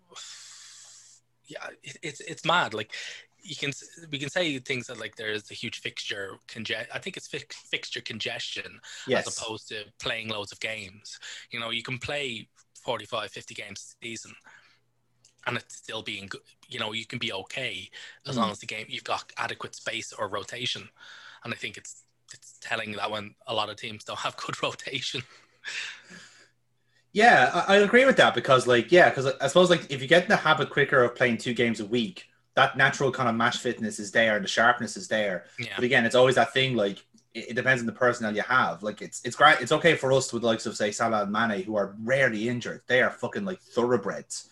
yeah, 1.46 1.68
it, 1.82 1.96
it's 2.02 2.20
it's 2.20 2.44
mad. 2.44 2.74
Like 2.74 2.94
you 3.42 3.56
can 3.56 3.72
we 4.10 4.18
can 4.18 4.28
say 4.28 4.58
things 4.58 4.86
that 4.86 5.00
like 5.00 5.16
there's 5.16 5.50
a 5.50 5.54
huge 5.54 5.80
fixture 5.80 6.36
conge- 6.46 6.86
I 6.94 6.98
think 6.98 7.16
it's 7.16 7.26
fi- 7.26 7.44
fixture 7.70 8.00
congestion 8.00 8.80
yes, 9.06 9.26
as 9.26 9.36
opposed 9.36 9.68
to 9.68 9.84
playing 9.98 10.28
loads 10.28 10.52
of 10.52 10.60
games. 10.60 11.18
You 11.50 11.60
know, 11.60 11.70
you 11.70 11.82
can 11.82 11.98
play 11.98 12.48
45, 12.84 13.30
50 13.30 13.54
games 13.54 13.96
a 14.02 14.06
season 14.06 14.34
and 15.46 15.56
it's 15.56 15.76
still 15.76 16.02
being 16.02 16.26
good. 16.26 16.40
You 16.68 16.78
know, 16.80 16.92
you 16.92 17.06
can 17.06 17.18
be 17.18 17.32
okay 17.32 17.90
as 18.26 18.36
Mm. 18.36 18.38
long 18.38 18.50
as 18.50 18.58
the 18.60 18.66
game 18.66 18.86
you've 18.88 19.04
got 19.04 19.32
adequate 19.36 19.74
space 19.74 20.12
or 20.12 20.28
rotation. 20.28 20.88
And 21.44 21.52
I 21.52 21.56
think 21.56 21.76
it's 21.76 22.04
it's 22.32 22.58
telling 22.60 22.92
that 22.92 23.10
when 23.10 23.34
a 23.46 23.54
lot 23.54 23.70
of 23.70 23.76
teams 23.76 24.04
don't 24.04 24.18
have 24.20 24.36
good 24.44 24.62
rotation. 24.62 25.22
Yeah, 27.12 27.50
I, 27.66 27.74
I 27.74 27.78
agree 27.78 28.04
with 28.04 28.16
that 28.18 28.34
because, 28.34 28.66
like, 28.66 28.92
yeah, 28.92 29.08
because 29.08 29.26
I 29.40 29.46
suppose, 29.48 29.68
like, 29.70 29.90
if 29.90 30.00
you 30.00 30.06
get 30.08 30.22
in 30.24 30.28
the 30.28 30.36
habit 30.36 30.70
quicker 30.70 31.02
of 31.02 31.16
playing 31.16 31.38
two 31.38 31.54
games 31.54 31.80
a 31.80 31.84
week, 31.86 32.26
that 32.54 32.76
natural 32.76 33.10
kind 33.10 33.28
of 33.28 33.34
match 33.34 33.58
fitness 33.58 33.98
is 33.98 34.12
there, 34.12 34.36
and 34.36 34.44
the 34.44 34.48
sharpness 34.48 34.96
is 34.96 35.08
there. 35.08 35.46
Yeah. 35.58 35.72
But 35.74 35.84
again, 35.84 36.04
it's 36.06 36.14
always 36.14 36.36
that 36.36 36.52
thing. 36.52 36.76
Like, 36.76 37.04
it, 37.34 37.54
depends 37.56 37.82
on 37.82 37.86
the 37.86 37.92
personnel 37.92 38.34
you 38.34 38.42
have. 38.42 38.82
Like, 38.84 39.02
it's 39.02 39.22
it's 39.24 39.34
great. 39.36 39.60
It's 39.60 39.72
okay 39.72 39.96
for 39.96 40.12
us 40.12 40.32
with 40.32 40.42
the 40.42 40.48
likes 40.48 40.66
of 40.66 40.76
say 40.76 40.92
Salah 40.92 41.22
and 41.22 41.32
Mane, 41.32 41.64
who 41.64 41.74
are 41.76 41.96
rarely 42.04 42.48
injured. 42.48 42.82
They 42.86 43.02
are 43.02 43.10
fucking 43.10 43.44
like 43.44 43.60
thoroughbreds. 43.60 44.48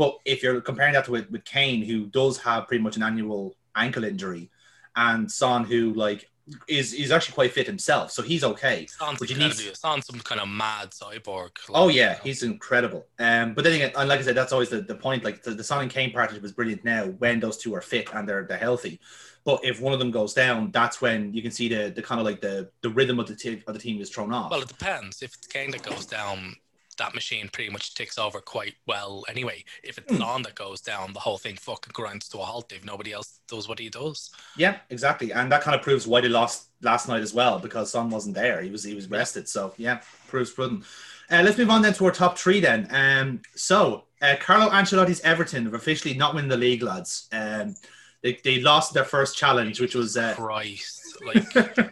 But 0.00 0.18
if 0.24 0.42
you're 0.42 0.62
comparing 0.62 0.94
that 0.94 1.04
to 1.04 1.10
with, 1.10 1.30
with 1.30 1.44
Kane, 1.44 1.84
who 1.84 2.06
does 2.06 2.38
have 2.38 2.66
pretty 2.66 2.82
much 2.82 2.96
an 2.96 3.02
annual 3.02 3.54
ankle 3.76 4.02
injury, 4.02 4.50
and 4.96 5.30
Son, 5.30 5.62
who 5.62 5.92
like 5.92 6.26
is 6.66 6.94
is 6.94 7.10
actually 7.12 7.34
quite 7.34 7.52
fit 7.52 7.66
himself, 7.66 8.10
so 8.10 8.22
he's 8.22 8.42
okay. 8.42 8.86
Sounds 8.86 9.18
But 9.18 9.28
you 9.28 9.36
need- 9.36 9.52
Sounds 9.76 10.06
some 10.06 10.18
kind 10.20 10.40
of 10.40 10.48
mad 10.48 10.92
cyborg. 10.92 11.50
Oh 11.68 11.88
yeah, 11.88 12.12
you 12.12 12.16
know. 12.16 12.18
he's 12.24 12.42
incredible. 12.42 13.08
Um, 13.18 13.52
but 13.52 13.62
then 13.62 13.74
again, 13.74 13.92
and 13.94 14.08
like 14.08 14.20
I 14.20 14.22
said, 14.22 14.34
that's 14.34 14.54
always 14.54 14.70
the, 14.70 14.80
the 14.80 14.94
point. 14.94 15.22
Like 15.22 15.42
the, 15.42 15.50
the 15.50 15.62
Son 15.62 15.82
and 15.82 15.90
Kane 15.90 16.12
partnership 16.12 16.46
is 16.46 16.52
brilliant 16.52 16.82
now 16.82 17.04
when 17.18 17.38
those 17.38 17.58
two 17.58 17.74
are 17.74 17.82
fit 17.82 18.08
and 18.14 18.26
they're 18.26 18.44
they're 18.44 18.56
healthy. 18.56 19.00
But 19.44 19.62
if 19.66 19.82
one 19.82 19.92
of 19.92 19.98
them 19.98 20.10
goes 20.10 20.32
down, 20.32 20.70
that's 20.70 21.02
when 21.02 21.34
you 21.34 21.42
can 21.42 21.50
see 21.50 21.68
the 21.68 21.90
the 21.94 22.00
kind 22.00 22.22
of 22.22 22.24
like 22.24 22.40
the 22.40 22.70
the 22.80 22.88
rhythm 22.88 23.20
of 23.20 23.26
the 23.26 23.36
team 23.36 23.62
of 23.66 23.74
the 23.74 23.80
team 23.80 24.00
is 24.00 24.08
thrown 24.08 24.32
off. 24.32 24.50
Well, 24.50 24.62
it 24.62 24.68
depends. 24.68 25.20
If 25.20 25.34
it's 25.34 25.46
Kane 25.46 25.70
that 25.72 25.82
goes 25.82 26.06
down, 26.06 26.56
that 27.00 27.14
machine 27.14 27.48
pretty 27.52 27.70
much 27.70 27.94
ticks 27.94 28.16
over 28.18 28.40
quite 28.40 28.74
well 28.86 29.24
anyway. 29.28 29.64
If 29.82 29.98
it's 29.98 30.12
Hmm. 30.12 30.18
Son 30.18 30.42
that 30.42 30.54
goes 30.54 30.80
down, 30.80 31.12
the 31.12 31.20
whole 31.20 31.38
thing 31.38 31.56
fucking 31.56 31.92
grinds 31.92 32.28
to 32.28 32.38
a 32.38 32.44
halt 32.44 32.72
if 32.72 32.84
nobody 32.84 33.12
else 33.12 33.40
does 33.48 33.68
what 33.68 33.78
he 33.80 33.88
does. 33.88 34.30
yeah, 34.56 34.76
exactly, 34.90 35.32
and 35.32 35.50
that 35.50 35.62
kind 35.62 35.74
of 35.74 35.82
proves 35.82 36.06
why 36.06 36.20
they 36.20 36.28
lost 36.28 36.68
last 36.82 37.08
night 37.08 37.22
as 37.22 37.34
well 37.34 37.58
because 37.58 37.90
Son 37.90 38.08
wasn't 38.10 38.34
there. 38.34 38.62
He 38.62 38.70
was 38.70 38.84
he 38.84 38.94
was 38.94 39.10
rested. 39.10 39.48
So 39.48 39.74
yeah, 39.76 40.00
proves 40.28 40.50
prudent. 40.52 40.84
Uh, 41.30 41.42
let's 41.44 41.58
move 41.58 41.70
on 41.70 41.82
then 41.82 41.92
to 41.94 42.04
our 42.06 42.10
top 42.10 42.36
three 42.38 42.60
then. 42.60 42.86
Um, 42.90 43.40
so 43.54 44.04
uh, 44.22 44.36
Carlo 44.40 44.68
Ancelotti's 44.70 45.20
Everton 45.22 45.64
have 45.64 45.74
officially 45.74 46.14
not 46.14 46.34
winning 46.34 46.50
the 46.50 46.56
league, 46.56 46.82
lads. 46.82 47.28
Um, 47.32 47.74
they, 48.22 48.38
they 48.44 48.60
lost 48.60 48.92
their 48.94 49.04
first 49.04 49.36
challenge, 49.38 49.80
which 49.80 49.94
was 49.94 50.16
uh, 50.16 50.34
Christ. 50.34 51.16
Like, 51.24 51.44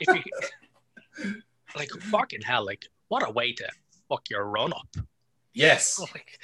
if 0.00 0.24
you, 1.24 1.34
like, 1.76 1.90
fucking 1.90 2.42
hell, 2.42 2.64
like, 2.64 2.84
what 3.08 3.26
a 3.26 3.30
way 3.30 3.52
to 3.52 3.68
fuck 4.08 4.28
your 4.30 4.44
run 4.44 4.72
up. 4.72 4.88
yes. 5.52 5.98
Like, 6.14 6.38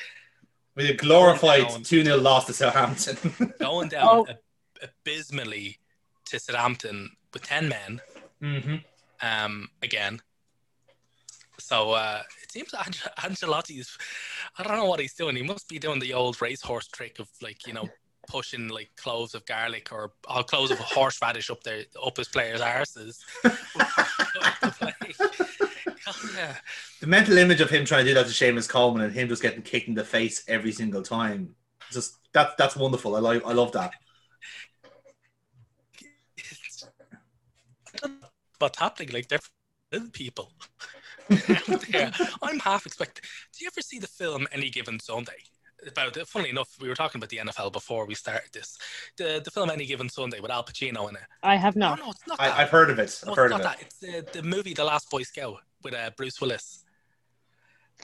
With 0.75 0.91
a 0.91 0.95
glorified 0.95 1.85
2 1.85 2.05
0 2.05 2.17
loss 2.19 2.47
to 2.47 2.53
Southampton. 2.53 3.53
going 3.61 3.89
down 3.89 4.07
Oh. 4.09 4.27
ab- 4.29 4.91
abysmally 5.07 5.79
to 6.27 6.39
Southampton 6.39 7.11
with 7.33 7.43
10 7.43 7.69
men 7.69 8.01
hmm 8.41 8.77
um, 9.23 9.69
again. 9.83 10.21
So 11.59 11.93
uh, 11.93 12.23
it 12.43 12.53
seems 12.53 12.75
Ange- 12.75 13.09
Ancelotti's, 13.19 13.97
I 14.59 14.63
don't 14.63 14.77
know 14.77 14.85
what 14.85 15.01
he's 15.01 15.15
doing. 15.15 15.35
He 15.37 15.43
must 15.43 15.69
be 15.71 15.79
doing 15.79 15.99
the 16.01 16.13
old 16.13 16.41
racehorse 16.43 16.87
trick 16.89 17.19
of 17.19 17.29
like, 17.41 17.67
you 17.67 17.73
know, 17.73 17.89
pushing 18.27 18.69
like 18.69 18.91
cloves 18.97 19.35
of 19.35 19.45
garlic 19.47 19.91
or 19.93 20.13
cloves 20.45 20.71
of 20.71 20.79
horseradish 20.79 21.51
up 21.51 21.63
their 21.63 21.85
up 22.05 22.17
his 22.17 22.29
players' 22.29 22.61
arses. 22.61 23.19
yeah. 26.37 26.57
The 27.01 27.07
mental 27.07 27.37
image 27.37 27.61
of 27.61 27.69
him 27.69 27.85
trying 27.85 28.05
to 28.05 28.11
do 28.11 28.15
that 28.15 28.27
to 28.27 28.33
Seamus 28.33 28.69
Coleman 28.69 29.03
and 29.03 29.13
him 29.13 29.29
just 29.29 29.43
getting 29.43 29.61
kicked 29.63 29.89
in 29.89 29.95
the 29.95 30.05
face 30.05 30.45
every 30.49 30.73
single 30.73 31.03
time. 31.03 31.55
Just 31.91 32.17
that 32.33 32.57
that's 32.57 32.77
wonderful. 32.77 33.17
I 33.17 33.19
like 33.19 33.45
I 33.45 33.53
love 33.53 33.73
that. 33.73 33.93
What's 38.59 38.79
happening? 38.79 39.11
Like 39.13 39.29
they're 39.29 39.41
people. 40.13 40.53
yeah, 41.89 42.13
I'm 42.43 42.61
half 42.61 42.87
expecting. 42.87 43.25
Do 43.53 43.65
you 43.65 43.71
ever 43.73 43.81
see 43.81 43.99
the 43.99 44.07
film 44.07 44.47
Any 44.53 44.71
Given 44.71 45.01
Sunday? 45.01 45.43
About 45.87 46.17
it. 46.17 46.27
Funnily 46.27 46.51
enough, 46.51 46.77
we 46.81 46.89
were 46.89 46.95
talking 46.95 47.19
about 47.19 47.29
the 47.29 47.37
NFL 47.39 47.73
before 47.73 48.07
we 48.07 48.15
started 48.15 48.51
this. 48.53 48.79
The 49.19 49.41
the 49.45 49.51
film 49.51 49.71
Any 49.71 49.85
Given 49.87 50.09
Sunday 50.09 50.41
with 50.41 50.51
Al 50.51 50.65
Pacino 50.65 51.09
in 51.09 51.17
it. 51.17 51.23
I 51.43 51.57
have 51.57 51.77
not. 51.77 51.99
no, 51.99 52.07
no 52.07 52.11
it's 52.13 52.27
not 52.27 52.39
that. 52.39 52.55
I, 52.55 52.63
I've 52.63 52.71
heard 52.71 52.91
of 52.91 52.99
it. 52.99 53.21
no, 53.25 53.33
I've 53.33 53.37
heard 53.37 53.53
it's 53.53 53.55
of 53.61 53.63
not 53.65 53.81
it. 53.81 53.83
It's 53.83 53.99
the, 54.33 54.41
the 54.41 54.43
movie 54.43 54.75
The 54.75 54.85
Last 54.85 55.11
Boy 55.11 55.23
Scout 55.23 55.59
with 55.85 55.95
uh, 55.95 56.11
Bruce 56.17 56.41
Willis. 56.41 56.83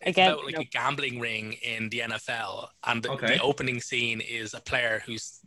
It's 0.03 0.11
Again, 0.11 0.33
about 0.33 0.45
like 0.45 0.55
no. 0.55 0.61
a 0.61 0.65
gambling 0.65 1.21
ring 1.21 1.55
in 1.63 1.89
the 1.91 2.01
NFL, 2.01 2.69
and 2.85 3.03
the, 3.03 3.11
Okay. 3.13 3.37
the 3.37 3.43
opening 3.43 3.81
scene 3.81 4.21
is 4.21 4.55
a 4.55 4.61
player 4.61 5.03
who's 5.07 5.41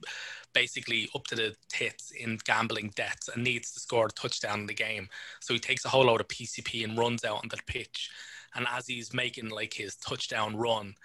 basically 0.54 1.10
up 1.16 1.26
to 1.26 1.36
the 1.36 1.56
tits 1.70 2.12
in 2.12 2.40
gambling 2.46 2.92
debts 2.96 3.28
and 3.28 3.44
needs 3.44 3.72
to 3.74 3.80
score 3.80 4.06
a 4.08 4.12
touchdown 4.12 4.62
in 4.62 4.66
the 4.68 4.74
game. 4.74 5.10
So 5.42 5.54
he 5.54 5.60
takes 5.60 5.84
a 5.86 5.90
whole 5.90 6.06
load 6.06 6.22
of 6.22 6.28
PCP 6.28 6.84
and 6.84 6.98
runs 6.98 7.24
out 7.26 7.38
on 7.44 7.50
the 7.50 7.58
pitch. 7.68 8.10
And 8.56 8.66
as 8.72 8.88
he's 8.88 9.14
making 9.14 9.50
like 9.50 9.74
his 9.74 9.96
touchdown 9.98 10.56
run, 10.56 10.96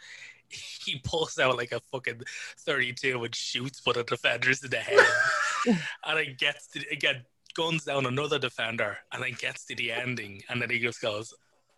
he 0.85 1.01
pulls 1.05 1.39
out 1.39 1.57
like 1.57 1.73
a 1.73 1.81
fucking 1.93 2.21
32 2.59 3.25
and 3.25 3.35
shoots 3.35 3.85
one 3.85 3.97
of 3.99 4.07
the 4.07 4.17
defenders 4.17 4.63
in 4.65 4.71
the 4.71 4.77
head. 4.79 5.07
and 6.05 6.19
it 6.19 6.39
gets 6.39 6.67
to 6.69 6.81
again 6.91 7.25
guns 7.55 7.85
down 7.85 8.07
another 8.07 8.39
defender 8.39 8.97
and 9.13 9.23
then 9.23 9.33
gets 9.39 9.65
to 9.67 9.75
the 9.75 9.91
ending 9.93 10.43
and 10.49 10.61
then 10.63 10.71
he 10.71 10.79
just 10.79 11.01
goes, 11.01 11.35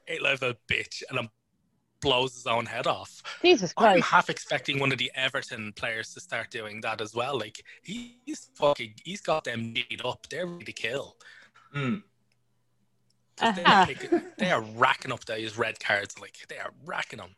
Ain't 0.08 0.22
life 0.22 0.42
a 0.42 0.56
bitch 0.68 1.02
and 1.08 1.18
then 1.18 1.28
blows 2.00 2.34
his 2.34 2.46
own 2.46 2.66
head 2.66 2.86
off. 2.86 3.22
Jesus 3.42 3.72
Christ. 3.72 3.96
I'm 3.96 4.02
half 4.02 4.28
expecting 4.28 4.80
one 4.80 4.90
of 4.92 4.98
the 4.98 5.10
Everton 5.14 5.72
players 5.74 6.12
to 6.14 6.20
start 6.20 6.50
doing 6.50 6.80
that 6.80 7.00
as 7.00 7.14
well. 7.14 7.38
Like 7.38 7.62
he's 7.82 8.48
fucking, 8.54 8.94
he's 9.04 9.20
got 9.20 9.44
them 9.44 9.72
beat 9.72 10.02
up. 10.04 10.26
They're 10.28 10.46
ready 10.46 10.64
to 10.64 10.72
kill. 10.72 11.16
Mm. 11.74 12.02
'Cause 13.36 13.56
they, 13.56 13.64
Uh-huh. 13.64 13.86
like, 13.88 14.36
they 14.38 14.50
are 14.50 14.60
racking 14.60 15.10
up 15.12 15.24
those 15.24 15.56
red 15.56 15.80
cards. 15.80 16.18
Like 16.20 16.36
they 16.48 16.58
are 16.58 16.72
racking 16.84 17.18
them. 17.18 17.34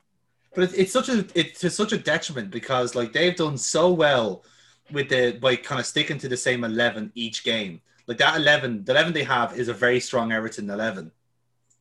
But 0.54 0.64
it, 0.64 0.78
it's 0.78 0.92
such 0.92 1.08
a 1.08 1.26
it's 1.34 1.60
to 1.60 1.70
such 1.70 1.92
a 1.92 1.98
detriment 1.98 2.50
because 2.50 2.94
like 2.94 3.12
they've 3.12 3.36
done 3.36 3.56
so 3.58 3.92
well 3.92 4.44
with 4.92 5.08
the 5.08 5.32
by 5.40 5.56
kind 5.56 5.80
of 5.80 5.86
sticking 5.86 6.18
to 6.18 6.28
the 6.28 6.36
same 6.36 6.64
eleven 6.64 7.10
each 7.14 7.44
game. 7.44 7.80
Like 8.06 8.18
that 8.18 8.36
eleven, 8.36 8.84
the 8.84 8.92
eleven 8.92 9.12
they 9.12 9.24
have 9.24 9.58
is 9.58 9.68
a 9.68 9.74
very 9.74 10.00
strong 10.00 10.32
Everton 10.32 10.68
eleven. 10.70 11.10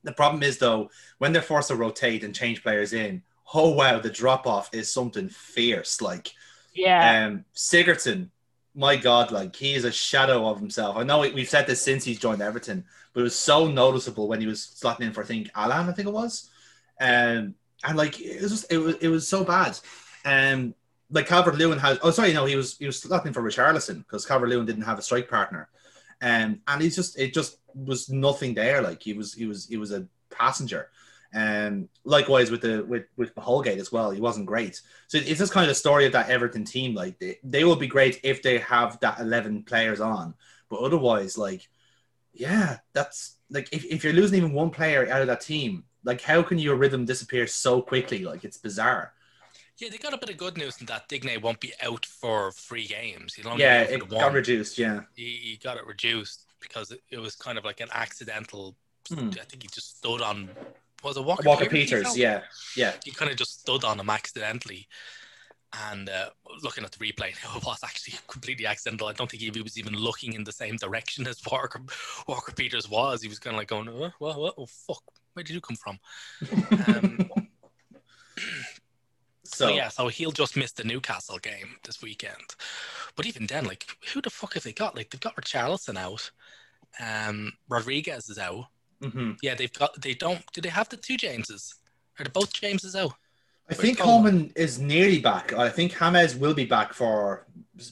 The 0.03 0.13
problem 0.13 0.43
is 0.43 0.57
though, 0.57 0.89
when 1.17 1.31
they're 1.33 1.41
forced 1.41 1.69
to 1.69 1.75
rotate 1.75 2.23
and 2.23 2.35
change 2.35 2.63
players 2.63 2.93
in, 2.93 3.21
oh 3.53 3.71
wow, 3.71 3.99
the 3.99 4.09
drop 4.09 4.47
off 4.47 4.73
is 4.73 4.91
something 4.91 5.29
fierce. 5.29 6.01
Like 6.01 6.31
Yeah. 6.73 7.25
um 7.25 7.45
Sigurdsson, 7.55 8.29
my 8.75 8.95
God, 8.95 9.31
like 9.31 9.55
he 9.55 9.75
is 9.75 9.85
a 9.85 9.91
shadow 9.91 10.47
of 10.47 10.59
himself. 10.59 10.97
I 10.97 11.03
know 11.03 11.19
we- 11.19 11.31
we've 11.33 11.49
said 11.49 11.67
this 11.67 11.81
since 11.81 12.03
he's 12.03 12.19
joined 12.19 12.41
Everton, 12.41 12.85
but 13.13 13.21
it 13.21 13.23
was 13.23 13.37
so 13.37 13.67
noticeable 13.67 14.27
when 14.27 14.41
he 14.41 14.47
was 14.47 14.59
slotting 14.61 15.01
in 15.01 15.13
for 15.13 15.23
I 15.23 15.27
think 15.27 15.49
Allan, 15.55 15.89
I 15.89 15.91
think 15.93 16.07
it 16.07 16.13
was. 16.13 16.49
Um, 16.99 17.55
and 17.83 17.97
like 17.97 18.19
it 18.19 18.41
was 18.41 18.51
just 18.51 18.71
it 18.71 18.77
was 18.77 18.95
it 18.95 19.07
was 19.07 19.27
so 19.27 19.43
bad. 19.43 19.79
Um, 20.25 20.73
like 21.09 21.27
Calvert 21.27 21.55
Lewin 21.55 21.79
has. 21.79 21.99
Oh, 22.01 22.11
sorry, 22.11 22.33
no, 22.33 22.45
he 22.45 22.55
was 22.55 22.77
he 22.77 22.85
was 22.85 23.01
slotting 23.01 23.27
in 23.27 23.33
for 23.33 23.43
Richarlison 23.43 23.99
because 23.99 24.25
Calvert 24.25 24.49
Lewin 24.49 24.65
didn't 24.65 24.83
have 24.83 24.99
a 24.99 25.01
strike 25.01 25.29
partner. 25.29 25.69
Um, 26.21 26.61
and 26.67 26.81
he's 26.81 26.95
just 26.95 27.19
it 27.19 27.33
just 27.33 27.57
was 27.75 28.09
nothing 28.09 28.53
there. 28.53 28.81
Like 28.81 29.01
he 29.01 29.13
was 29.13 29.33
he 29.33 29.45
was 29.45 29.67
he 29.67 29.77
was 29.77 29.91
a 29.91 30.07
passenger. 30.29 30.89
Um, 31.35 31.89
likewise 32.03 32.51
with 32.51 32.61
the 32.61 32.83
with 32.85 33.05
with 33.17 33.31
Holgate 33.37 33.79
as 33.79 33.91
well, 33.91 34.11
he 34.11 34.21
wasn't 34.21 34.45
great. 34.45 34.81
So 35.07 35.17
it's 35.17 35.39
just 35.39 35.51
kind 35.51 35.63
of 35.63 35.69
the 35.69 35.75
story 35.75 36.05
of 36.05 36.13
that 36.13 36.29
Everton 36.29 36.63
team. 36.63 36.93
Like 36.93 37.19
they, 37.19 37.39
they 37.43 37.63
will 37.63 37.75
be 37.75 37.87
great 37.87 38.19
if 38.23 38.41
they 38.41 38.59
have 38.59 38.99
that 39.01 39.19
eleven 39.19 39.63
players 39.63 39.99
on, 39.99 40.35
but 40.69 40.79
otherwise, 40.79 41.37
like, 41.37 41.67
yeah, 42.33 42.77
that's 42.93 43.37
like 43.49 43.69
if, 43.71 43.85
if 43.85 44.03
you're 44.03 44.13
losing 44.13 44.37
even 44.37 44.53
one 44.53 44.69
player 44.69 45.11
out 45.11 45.21
of 45.21 45.27
that 45.27 45.41
team, 45.41 45.83
like 46.03 46.21
how 46.21 46.41
can 46.43 46.59
your 46.59 46.75
rhythm 46.75 47.05
disappear 47.05 47.47
so 47.47 47.81
quickly? 47.81 48.23
Like 48.23 48.43
it's 48.43 48.57
bizarre. 48.57 49.13
Yeah, 49.77 49.89
they 49.89 49.97
got 49.97 50.13
a 50.13 50.17
bit 50.17 50.29
of 50.29 50.37
good 50.37 50.57
news 50.57 50.79
in 50.79 50.85
that 50.85 51.07
Digne 51.09 51.37
won't 51.37 51.59
be 51.59 51.73
out 51.81 52.05
for 52.05 52.51
three 52.51 52.85
games. 52.85 53.33
He'll 53.33 53.49
only 53.49 53.63
Yeah, 53.63 53.81
it 53.81 53.99
for 54.01 54.05
got 54.05 54.25
one. 54.25 54.33
reduced. 54.33 54.77
Yeah, 54.77 55.01
he, 55.15 55.23
he 55.43 55.59
got 55.61 55.77
it 55.77 55.85
reduced 55.87 56.45
because 56.59 56.91
it, 56.91 57.01
it 57.09 57.19
was 57.19 57.35
kind 57.35 57.57
of 57.57 57.65
like 57.65 57.79
an 57.81 57.89
accidental. 57.91 58.75
Hmm. 59.09 59.29
I 59.29 59.43
think 59.45 59.63
he 59.63 59.69
just 59.73 59.97
stood 59.97 60.21
on. 60.21 60.49
Was 61.03 61.17
it 61.17 61.25
Walker, 61.25 61.43
Walker 61.43 61.65
Peters? 61.65 62.01
Peters. 62.01 62.17
Yeah, 62.17 62.41
yeah. 62.77 62.93
He 63.03 63.11
kind 63.11 63.31
of 63.31 63.37
just 63.37 63.61
stood 63.61 63.83
on 63.83 63.99
him 63.99 64.09
accidentally. 64.09 64.87
And 65.89 66.07
uh, 66.07 66.29
looking 66.61 66.83
at 66.83 66.91
the 66.91 66.99
replay, 66.99 67.29
it 67.57 67.65
was 67.65 67.79
actually 67.83 68.13
completely 68.27 68.67
accidental. 68.67 69.07
I 69.07 69.13
don't 69.13 69.29
think 69.29 69.41
he 69.41 69.49
was 69.61 69.77
even 69.79 69.95
looking 69.95 70.33
in 70.33 70.43
the 70.43 70.51
same 70.51 70.75
direction 70.75 71.25
as 71.27 71.41
Walker 71.51 71.81
Walker 72.27 72.51
Peters 72.51 72.87
was. 72.89 73.23
He 73.23 73.27
was 73.27 73.39
kind 73.39 73.55
of 73.55 73.59
like 73.59 73.67
going, 73.69 73.89
"Uh, 73.89 74.11
"What? 74.19 74.39
What? 74.39 74.53
Oh 74.57 74.67
fuck! 74.67 75.03
Where 75.33 75.43
did 75.43 75.53
you 75.53 75.61
come 75.61 75.77
from?" 75.77 75.99
Um, 76.87 77.29
So 79.45 79.67
so 79.67 79.73
yeah, 79.73 79.89
so 79.89 80.07
he'll 80.07 80.31
just 80.31 80.57
miss 80.57 80.71
the 80.71 80.83
Newcastle 80.83 81.37
game 81.37 81.75
this 81.83 82.01
weekend. 82.01 82.55
But 83.15 83.27
even 83.27 83.45
then, 83.45 83.65
like, 83.65 83.85
who 84.11 84.21
the 84.21 84.29
fuck 84.31 84.53
have 84.55 84.63
they 84.63 84.73
got? 84.73 84.95
Like, 84.95 85.09
they've 85.11 85.21
got 85.21 85.35
Richarlison 85.35 85.95
out. 85.97 86.31
Um, 86.99 87.51
Rodriguez 87.69 88.29
is 88.29 88.39
out. 88.39 88.65
mhm. 89.01 89.37
Yeah, 89.43 89.53
they've 89.53 89.71
got. 89.73 90.01
They 90.01 90.15
don't. 90.15 90.41
Do 90.53 90.61
they 90.61 90.69
have 90.69 90.89
the 90.89 90.97
two 90.97 91.17
Jameses? 91.17 91.75
Are 92.17 92.23
they 92.23 92.31
both 92.31 92.53
Jameses 92.53 92.95
out? 92.95 93.13
I 93.69 93.75
think 93.75 93.99
Coleman? 93.99 94.31
Coleman 94.31 94.53
is 94.55 94.79
nearly 94.79 95.19
back. 95.19 95.53
I 95.53 95.69
think 95.69 95.93
James 95.97 96.35
will 96.35 96.53
be 96.53 96.65
back 96.65 96.93
for 96.93 97.45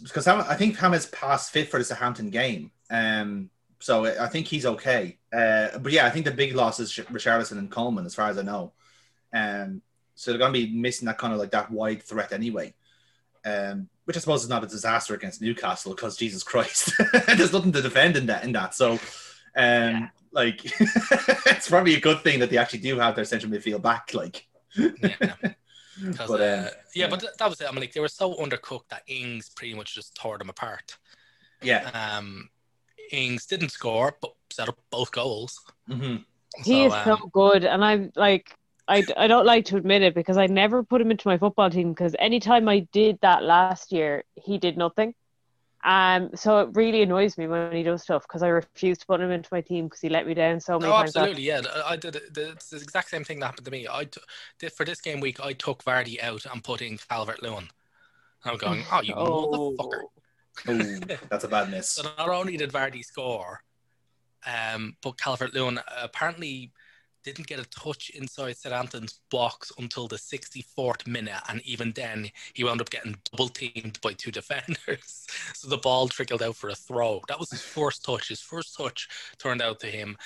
because 0.03 0.27
I 0.27 0.55
think 0.55 0.77
Ham 0.77 0.95
passed 1.11 1.51
fit 1.51 1.69
for 1.69 1.77
the 1.77 1.83
Southampton 1.85 2.29
game. 2.29 2.71
Um, 2.89 3.49
so 3.81 4.05
I 4.05 4.27
think 4.27 4.47
he's 4.47 4.65
okay. 4.65 5.17
Uh, 5.33 5.77
but 5.79 5.91
yeah, 5.91 6.05
I 6.05 6.09
think 6.09 6.25
the 6.25 6.31
big 6.31 6.55
loss 6.55 6.79
is 6.79 6.91
Richarlison 6.93 7.57
and 7.57 7.69
Coleman, 7.69 8.05
as 8.05 8.15
far 8.15 8.29
as 8.29 8.37
I 8.37 8.43
know. 8.43 8.73
Um, 9.33 9.81
so 10.15 10.31
they're 10.31 10.37
going 10.39 10.53
to 10.53 10.59
be 10.67 10.71
missing 10.73 11.07
that 11.07 11.17
kind 11.17 11.33
of 11.33 11.39
like 11.39 11.51
that 11.51 11.71
wide 11.71 12.03
threat 12.03 12.31
anyway. 12.31 12.73
Um, 13.43 13.89
which 14.05 14.17
I 14.17 14.19
suppose 14.19 14.43
is 14.43 14.49
not 14.49 14.63
a 14.63 14.67
disaster 14.67 15.15
against 15.15 15.41
Newcastle 15.41 15.95
because 15.95 16.15
Jesus 16.15 16.43
Christ, 16.43 16.93
there's 17.27 17.53
nothing 17.53 17.71
to 17.71 17.81
defend 17.81 18.15
in 18.17 18.27
that. 18.27 18.43
In 18.43 18.51
that, 18.51 18.75
so 18.75 18.93
um, 18.93 18.99
Yeah. 19.55 20.07
like 20.31 20.59
it's 20.79 21.67
probably 21.69 21.95
a 21.95 21.99
good 21.99 22.21
thing 22.21 22.39
that 22.39 22.49
they 22.51 22.57
actually 22.57 22.79
do 22.79 22.99
have 22.99 23.15
their 23.15 23.25
central 23.25 23.51
midfield 23.51 23.81
back. 23.81 24.13
Like, 24.13 24.45
Yeah. 24.75 25.35
But, 26.17 26.29
uh, 26.29 26.33
um, 26.33 26.39
yeah, 26.39 26.69
yeah. 26.95 27.07
but 27.09 27.23
that 27.37 27.49
was 27.49 27.61
it. 27.61 27.67
I 27.67 27.71
mean, 27.71 27.81
like 27.81 27.93
they 27.93 27.99
were 27.99 28.07
so 28.07 28.33
undercooked 28.35 28.87
that 28.89 29.03
Ings 29.07 29.49
pretty 29.49 29.75
much 29.75 29.93
just 29.93 30.15
tore 30.15 30.37
them 30.37 30.49
apart. 30.49 30.97
yeah, 31.61 31.89
Um, 32.17 32.49
Ings 33.11 33.45
didn't 33.45 33.69
score, 33.69 34.15
but 34.21 34.33
set 34.51 34.69
up 34.69 34.77
both 34.89 35.11
goals. 35.11 35.59
hmm 35.87 36.17
He 36.63 36.85
is 36.85 36.93
um, 36.93 37.03
so 37.05 37.17
good, 37.33 37.63
and 37.65 37.83
I'm 37.83 38.11
like, 38.15 38.55
I, 38.87 39.05
I 39.15 39.27
don't 39.27 39.45
like 39.45 39.65
to 39.65 39.77
admit 39.77 40.01
it 40.01 40.13
because 40.13 40.37
I 40.37 40.47
never 40.47 40.83
put 40.83 41.01
him 41.01 41.11
into 41.11 41.27
my 41.27 41.37
football 41.37 41.69
team 41.69 41.91
because 41.93 42.15
anytime 42.19 42.67
I 42.67 42.79
did 42.91 43.19
that 43.21 43.43
last 43.43 43.91
year, 43.91 44.23
he 44.35 44.57
did 44.57 44.77
nothing. 44.77 45.13
Um, 45.83 46.29
so 46.35 46.59
it 46.59 46.69
really 46.73 47.01
annoys 47.01 47.37
me 47.37 47.47
when 47.47 47.71
he 47.71 47.81
does 47.83 48.03
stuff 48.03 48.23
because 48.27 48.43
I 48.43 48.49
refuse 48.49 48.99
to 48.99 49.05
put 49.07 49.19
him 49.19 49.31
into 49.31 49.49
my 49.51 49.61
team 49.61 49.85
because 49.85 49.99
he 50.01 50.09
let 50.09 50.27
me 50.27 50.33
down 50.35 50.59
so 50.59 50.77
many 50.77 50.91
Oh, 50.91 50.95
times. 50.97 51.15
last- 51.15 51.17
absolutely. 51.17 51.43
Yeah, 51.43 51.61
I- 51.73 51.93
I 51.93 51.95
did. 51.95 52.15
it- 52.17 52.33
the- 52.33 52.57
the 52.69 52.77
exact 52.77 53.09
same 53.09 53.23
thing 53.23 53.39
that 53.39 53.47
happened 53.47 53.65
to 53.65 53.71
me. 53.71 53.87
I 53.89 54.05
t- 54.05 54.21
did 54.59 54.73
for 54.73 54.85
this 54.85 55.01
game 55.01 55.21
week. 55.21 55.39
I 55.39 55.53
took 55.53 55.83
Vardy 55.83 56.21
out 56.21 56.45
and 56.45 56.63
put 56.63 56.81
in 56.81 56.97
Calvert 56.99 57.41
Lewin. 57.41 57.69
I'm 58.43 58.57
going. 58.57 58.83
Oh, 58.91 59.01
you 59.01 59.13
Oh. 59.15 59.71
motherfucker! 59.77 60.01
Ooh, 60.69 60.99
that's 61.29 61.43
a 61.43 61.47
bad 61.47 61.69
miss. 61.69 61.89
So 61.89 62.03
not 62.17 62.29
only 62.29 62.57
did 62.57 62.71
Vardy 62.71 63.03
score, 63.03 63.61
um, 64.45 64.95
but 65.01 65.19
Calvert 65.19 65.53
Lewin 65.53 65.79
apparently 66.01 66.71
didn't 67.23 67.45
get 67.45 67.59
a 67.59 67.65
touch 67.65 68.09
inside 68.11 68.57
Southampton's 68.57 69.19
box 69.29 69.71
until 69.77 70.07
the 70.07 70.15
64th 70.15 71.05
minute, 71.05 71.41
and 71.49 71.61
even 71.65 71.91
then 71.91 72.29
he 72.53 72.63
wound 72.63 72.81
up 72.81 72.89
getting 72.89 73.15
double 73.31 73.49
teamed 73.49 73.99
by 74.01 74.13
two 74.13 74.31
defenders. 74.39 75.27
so 75.53 75.67
the 75.67 75.77
ball 75.77 76.07
trickled 76.07 76.41
out 76.41 76.55
for 76.55 76.69
a 76.69 76.75
throw. 76.75 77.21
That 77.27 77.39
was 77.39 77.51
his 77.51 77.61
first 77.61 78.03
touch. 78.03 78.29
His 78.29 78.41
first 78.41 78.75
touch 78.75 79.07
turned 79.37 79.61
out 79.61 79.79
to 79.81 79.87
him 79.87 80.17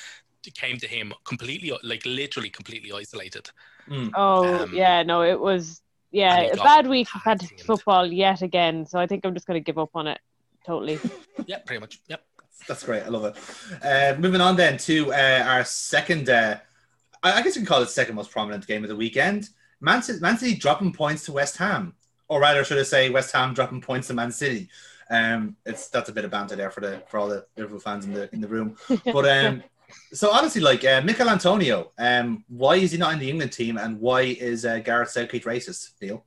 it 0.47 0.53
came 0.53 0.77
to 0.77 0.87
him 0.87 1.13
completely, 1.23 1.71
like 1.83 2.05
literally 2.05 2.49
completely 2.49 2.91
isolated. 2.91 3.49
Mm. 3.89 4.11
Oh 4.15 4.63
Um, 4.63 4.73
yeah, 4.73 5.03
no, 5.03 5.23
it 5.23 5.39
was 5.39 5.81
yeah 6.15 6.41
a 6.41 6.55
bad 6.57 6.87
week 6.87 7.07
for 7.07 7.19
tagged 7.19 7.41
fantasy 7.41 7.63
football 7.63 8.05
yet 8.05 8.41
again. 8.41 8.85
So 8.85 8.99
I 8.99 9.07
think 9.07 9.25
I'm 9.25 9.33
just 9.33 9.47
going 9.47 9.59
to 9.59 9.63
give 9.63 9.77
up 9.77 9.91
on 9.95 10.07
it 10.07 10.19
totally. 10.65 10.99
Yeah, 11.47 11.59
pretty 11.59 11.81
much. 11.81 11.99
Yep. 12.07 12.23
That's 12.67 12.83
great. 12.83 13.03
I 13.03 13.09
love 13.09 13.25
it. 13.25 13.35
Uh, 13.83 14.17
moving 14.19 14.41
on 14.41 14.55
then 14.55 14.77
to 14.79 15.13
uh, 15.13 15.43
our 15.45 15.63
second, 15.63 16.29
uh, 16.29 16.57
I 17.21 17.33
I 17.33 17.41
guess 17.43 17.55
you 17.55 17.61
can 17.61 17.67
call 17.67 17.83
it 17.83 17.89
second 17.89 18.15
most 18.15 18.31
prominent 18.31 18.65
game 18.65 18.83
of 18.83 18.89
the 18.89 18.95
weekend. 18.95 19.49
Man 19.81 20.01
City, 20.01 20.19
Man 20.21 20.37
City 20.37 20.55
dropping 20.55 20.93
points 20.93 21.25
to 21.25 21.33
West 21.33 21.57
Ham, 21.57 21.93
or 22.29 22.39
rather, 22.39 22.63
should 22.63 22.79
I 22.79 22.83
say, 22.83 23.09
West 23.09 23.31
Ham 23.33 23.53
dropping 23.53 23.81
points 23.81 24.07
to 24.07 24.13
Man 24.13 24.31
City. 24.31 24.69
Um, 25.09 25.55
it's 25.65 25.89
that's 25.89 26.09
a 26.09 26.13
bit 26.13 26.25
of 26.25 26.31
banter 26.31 26.55
there 26.55 26.71
for 26.71 26.81
the 26.81 27.03
for 27.07 27.19
all 27.19 27.27
the 27.27 27.45
Liverpool 27.57 27.79
fans 27.79 28.05
in 28.05 28.13
the 28.13 28.33
in 28.33 28.41
the 28.41 28.47
room. 28.47 28.75
But 29.05 29.29
um, 29.29 29.63
so 30.13 30.31
honestly, 30.31 30.61
like 30.61 30.83
uh, 30.85 31.01
Michail 31.01 31.29
Antonio, 31.29 31.91
um, 31.97 32.43
why 32.47 32.75
is 32.75 32.91
he 32.91 32.97
not 32.97 33.13
in 33.13 33.19
the 33.19 33.29
England 33.29 33.51
team, 33.51 33.77
and 33.77 33.99
why 33.99 34.21
is 34.21 34.65
uh, 34.65 34.79
Gareth 34.79 35.09
Southgate 35.11 35.43
racist? 35.45 35.91
Neil. 36.01 36.23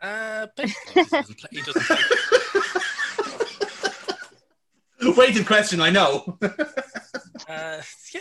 Uh, 0.00 0.46
he 0.56 0.72
doesn't 1.04 1.38
play. 1.38 1.48
He 1.50 1.60
doesn't 1.62 1.82
play 1.82 1.96
Weighted 5.16 5.46
question, 5.52 5.80
I 5.80 5.90
know. 5.90 6.38
Uh, 7.48 7.80
yeah, 8.12 8.20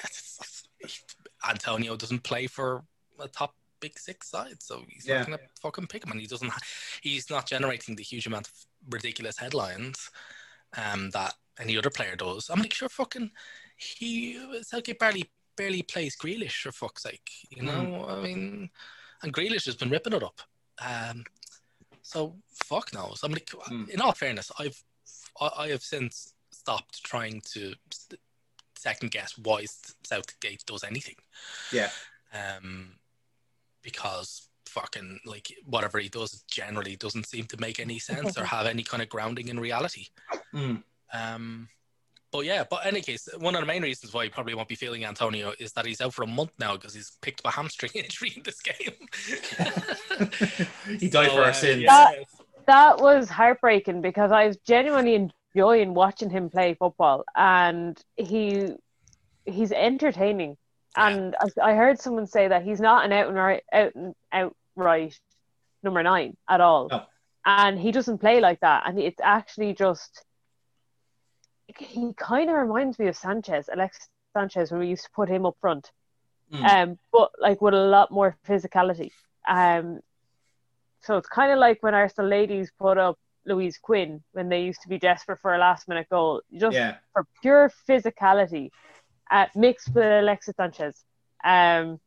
Antonio 1.50 1.98
doesn't 1.98 2.24
play 2.24 2.48
for 2.48 2.82
a 3.20 3.28
top 3.28 3.54
big 3.82 4.00
six 4.00 4.30
side, 4.30 4.62
so 4.64 4.82
he's 4.88 5.06
Yeah. 5.06 5.18
not 5.18 5.26
gonna 5.26 5.40
fucking 5.62 5.88
pick 5.88 6.06
him, 6.06 6.12
and 6.12 6.22
he 6.22 6.28
doesn't. 6.28 6.50
He's 7.02 7.30
not 7.30 7.46
generating 7.46 7.98
the 7.98 8.04
huge 8.04 8.26
amount 8.26 8.48
of 8.48 8.54
ridiculous 8.90 9.38
headlines 9.38 10.10
um, 10.78 11.10
that 11.10 11.34
any 11.60 11.78
other 11.78 11.90
player 11.90 12.16
does. 12.16 12.50
I'm 12.50 12.60
like, 12.62 12.74
sure, 12.74 12.88
fucking 12.88 13.32
he 13.78 14.40
Southgate 14.64 15.00
barely 15.00 15.30
barely 15.56 15.82
plays 15.82 16.16
Grealish 16.16 16.62
for 16.62 16.72
fuck's 16.72 17.04
sake, 17.04 17.30
you 17.50 17.64
know. 17.64 18.06
I 18.10 18.22
mean, 18.22 18.70
and 19.24 19.34
Grealish 19.34 19.66
has 19.66 19.76
been 19.76 19.90
ripping 19.90 20.14
it 20.14 20.24
up. 20.24 20.42
Um, 20.80 21.24
so 22.02 22.36
fuck 22.66 22.94
knows. 22.94 23.22
I 23.24 23.28
mean, 23.28 23.38
Mm. 23.38 23.90
in 23.90 24.02
all 24.02 24.12
fairness, 24.14 24.52
I've 24.60 24.84
I, 25.42 25.50
I 25.58 25.68
have 25.70 25.82
since 25.84 26.34
stopped 26.52 27.04
trying 27.04 27.42
to 27.54 27.74
second 28.78 29.12
guess 29.12 29.38
why 29.38 29.66
Southgate 30.04 30.64
does 30.66 30.84
anything. 30.84 31.16
yeah. 31.72 31.90
Um, 32.34 32.96
because 33.82 34.50
fucking 34.68 35.20
like 35.26 35.52
whatever 35.66 35.98
he 35.98 36.10
does 36.10 36.44
generally 36.50 36.96
doesn't 36.98 37.26
seem 37.26 37.46
to 37.46 37.58
make 37.60 37.80
any 37.80 38.00
sense 38.00 38.38
or 38.38 38.44
have 38.56 38.66
any 38.68 38.84
kind 38.84 39.02
of 39.02 39.10
grounding 39.10 39.48
in 39.48 39.60
reality. 39.60 40.08
Mm. 40.54 40.84
Um, 41.14 41.70
but 42.32 42.46
yeah, 42.46 42.64
but 42.70 42.84
in 42.84 42.90
any 42.90 43.02
case, 43.02 43.28
one 43.40 43.56
of 43.56 43.62
the 43.62 43.68
main 43.68 43.82
reasons 43.84 44.14
why 44.14 44.24
he 44.26 44.30
probably 44.30 44.54
won't 44.54 44.68
be 44.68 44.76
feeling 44.76 45.06
Antonio 45.06 45.54
is 45.60 45.72
that 45.74 45.86
he's 45.86 46.02
out 46.02 46.14
for 46.14 46.24
a 46.24 46.28
month 46.28 46.52
now 46.60 46.74
because 46.76 46.94
he's 46.94 47.18
picked 47.22 47.42
up 47.46 47.52
a 47.52 47.56
hamstring 47.56 47.92
injury 47.96 48.34
in 48.36 48.44
this 48.44 48.60
game. 48.62 49.08
he 51.00 51.10
died 51.10 51.30
So, 51.30 51.36
for 51.36 51.42
uh, 51.42 51.46
our 51.46 51.54
sins. 51.54 51.82
yeah. 51.84 52.12
that 52.66 53.00
was 53.00 53.30
heartbreaking 53.30 54.02
because 54.02 54.32
I 54.32 54.48
was 54.48 54.58
genuinely 54.58 55.30
enjoying 55.56 55.94
watching 55.94 56.30
him 56.30 56.50
play 56.50 56.74
football, 56.74 57.24
and 57.36 58.00
he 58.16 58.74
he's 59.46 59.72
entertaining. 59.72 60.58
Yeah. 60.98 61.08
And 61.08 61.36
I, 61.40 61.72
I 61.72 61.76
heard 61.76 62.00
someone 62.00 62.28
say 62.28 62.48
that 62.48 62.64
he's 62.64 62.80
not 62.82 63.06
an 63.06 63.14
out 63.14 63.28
and 63.28 63.36
right, 63.38 63.64
out 63.72 63.94
and 63.96 64.16
outright 64.32 65.18
number 65.84 66.02
nine 66.04 66.36
at 66.50 66.60
all, 66.60 66.88
No. 66.90 67.04
and 67.46 67.80
he 67.80 67.92
doesn't 67.92 68.18
play 68.18 68.40
like 68.42 68.60
that. 68.62 68.84
And 68.88 69.00
it's 69.00 69.22
actually 69.24 69.74
just 69.74 70.26
he 71.80 72.14
kind 72.14 72.50
of 72.50 72.56
reminds 72.56 73.00
me 73.00 73.08
of 73.08 73.16
Sanchez, 73.16 73.70
Alexis 73.72 74.10
Sanchez, 74.34 74.72
when 74.72 74.82
we 74.82 74.88
used 74.88 75.04
to 75.06 75.12
put 75.12 75.30
him 75.30 75.46
up 75.46 75.56
front 75.62 75.92
Mm. 76.52 76.64
um, 76.64 77.00
but 77.12 77.32
like 77.40 77.62
with 77.62 77.74
a 77.74 77.78
lot 77.78 78.12
more 78.12 78.38
physicality. 78.48 79.12
Um, 79.48 80.00
so 81.02 81.18
it's 81.18 81.28
kind 81.28 81.52
of 81.52 81.60
like 81.60 81.84
when 81.84 81.94
Arsenal 81.94 82.30
ladies 82.30 82.72
put 82.80 82.98
up 82.98 83.18
Louise 83.46 83.78
Quinn 83.78 84.24
when 84.32 84.50
they 84.50 84.64
used 84.64 84.82
to 84.82 84.90
be 84.90 84.98
desperate 84.98 85.40
for 85.40 85.56
a 85.56 85.58
last 85.58 85.88
minute 85.88 86.08
goal, 86.10 86.42
just 86.58 86.76
yeah. 86.76 86.96
for 87.14 87.26
pure 87.42 87.72
physicality, 87.88 88.70
uh, 89.30 89.46
mixed 89.56 89.94
with 89.94 90.06
Alexis 90.06 90.56
Sanchez. 90.56 91.04
Um, 91.44 92.00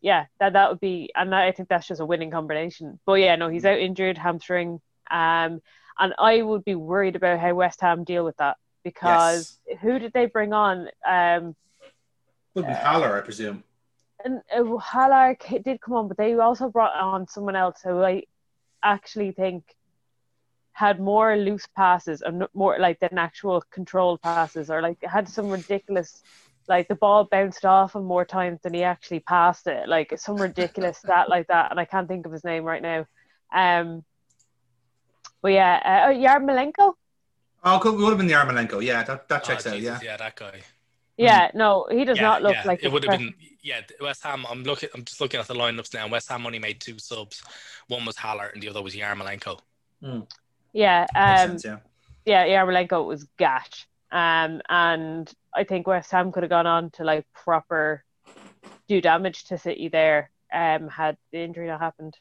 yeah, 0.00 0.26
that 0.40 0.54
that 0.54 0.70
would 0.70 0.80
be, 0.80 1.10
and 1.14 1.34
I 1.34 1.52
think 1.52 1.68
that's 1.68 1.86
just 1.86 2.00
a 2.00 2.06
winning 2.06 2.30
combination. 2.30 2.98
But 3.06 3.14
yeah, 3.14 3.36
no, 3.36 3.48
he's 3.48 3.64
out 3.64 3.78
injured, 3.78 4.18
hamstring, 4.18 4.80
um, 5.10 5.60
and 5.98 6.14
I 6.18 6.42
would 6.42 6.64
be 6.64 6.74
worried 6.74 7.16
about 7.16 7.38
how 7.38 7.54
West 7.54 7.80
Ham 7.82 8.04
deal 8.04 8.24
with 8.24 8.36
that 8.38 8.56
because 8.84 9.58
who 9.80 9.98
did 9.98 10.12
they 10.12 10.26
bring 10.26 10.52
on? 10.52 10.88
Um, 11.08 11.56
Would 12.54 12.66
be 12.66 12.72
Haller, 12.72 13.16
I 13.16 13.22
presume. 13.22 13.64
and 14.24 14.42
uh, 14.54 14.76
Haller 14.76 15.36
did 15.64 15.80
come 15.80 15.94
on, 15.94 16.08
but 16.08 16.16
they 16.16 16.34
also 16.34 16.68
brought 16.68 16.94
on 16.94 17.26
someone 17.26 17.56
else 17.56 17.80
who 17.82 18.02
I 18.02 18.22
actually 18.82 19.32
think 19.32 19.64
had 20.72 21.00
more 21.00 21.36
loose 21.36 21.66
passes 21.74 22.20
and 22.20 22.46
more 22.52 22.78
like 22.78 23.00
than 23.00 23.16
actual 23.16 23.62
controlled 23.70 24.20
passes, 24.22 24.70
or 24.70 24.82
like 24.82 24.98
had 25.02 25.28
some 25.28 25.48
ridiculous, 25.48 26.22
like 26.68 26.88
the 26.88 26.94
ball 26.94 27.24
bounced 27.24 27.64
off 27.64 27.94
him 27.94 28.04
more 28.04 28.24
times 28.24 28.60
than 28.62 28.74
he 28.74 28.82
actually 28.82 29.20
passed 29.20 29.66
it, 29.66 29.88
like 29.88 30.12
some 30.18 30.36
ridiculous 30.36 30.98
stat 31.04 31.28
like 31.28 31.46
that, 31.46 31.70
and 31.70 31.80
I 31.80 31.84
can't 31.84 32.06
think 32.06 32.26
of 32.26 32.32
his 32.32 32.44
name 32.44 32.64
right 32.64 32.82
now. 32.82 33.06
Um, 33.54 34.04
but 35.40 35.52
yeah, 35.52 35.80
uh, 35.84 36.08
oh, 36.08 36.14
Yarmolenko. 36.14 36.94
Oh, 37.64 37.78
could, 37.80 37.94
would 37.96 38.08
have 38.10 38.18
been 38.18 38.26
the 38.26 38.34
Armolenko. 38.34 38.82
Yeah, 38.84 39.02
that, 39.04 39.28
that 39.28 39.42
Oh, 39.42 39.46
checks 39.46 39.66
out. 39.66 39.74
Jesus, 39.74 40.02
Yeah. 40.02 40.10
yeah, 40.12 40.16
that 40.18 40.36
guy. 40.36 40.60
Yeah, 41.16 41.50
no, 41.54 41.86
he 41.90 42.04
does 42.04 42.16
yeah, 42.18 42.22
not 42.24 42.42
look 42.42 42.54
yeah, 42.54 42.62
like 42.66 42.82
it 42.82 42.90
would 42.90 43.04
have 43.04 43.18
been. 43.18 43.32
Yeah, 43.62 43.80
West 44.00 44.22
Ham. 44.24 44.44
I'm 44.50 44.64
looking. 44.64 44.88
I'm 44.94 45.04
just 45.04 45.20
looking 45.20 45.38
at 45.38 45.46
the 45.46 45.54
lineups 45.54 45.94
now. 45.94 46.08
West 46.08 46.28
Ham 46.28 46.44
only 46.44 46.58
made 46.58 46.80
two 46.80 46.98
subs. 46.98 47.42
One 47.86 48.04
was 48.04 48.16
Haller, 48.16 48.48
and 48.52 48.60
the 48.62 48.68
other 48.68 48.82
was 48.82 48.94
Yarmolenko. 48.96 49.60
Yeah, 50.72 51.06
Makes 51.14 51.40
um, 51.40 51.58
sense, 51.58 51.64
yeah. 51.64 51.76
yeah, 52.26 52.46
Yarmolenko 52.46 53.06
was 53.06 53.24
gash. 53.38 53.86
Um, 54.10 54.60
and 54.68 55.32
I 55.54 55.64
think 55.64 55.86
West 55.86 56.10
Ham 56.10 56.32
could 56.32 56.42
have 56.42 56.50
gone 56.50 56.66
on 56.66 56.90
to 56.92 57.04
like 57.04 57.24
proper 57.32 58.04
do 58.88 59.00
damage 59.00 59.44
to 59.44 59.58
City 59.58 59.88
there. 59.88 60.30
Um, 60.52 60.88
had 60.88 61.16
the 61.32 61.38
injury 61.38 61.66
not 61.68 61.80
happened. 61.80 62.16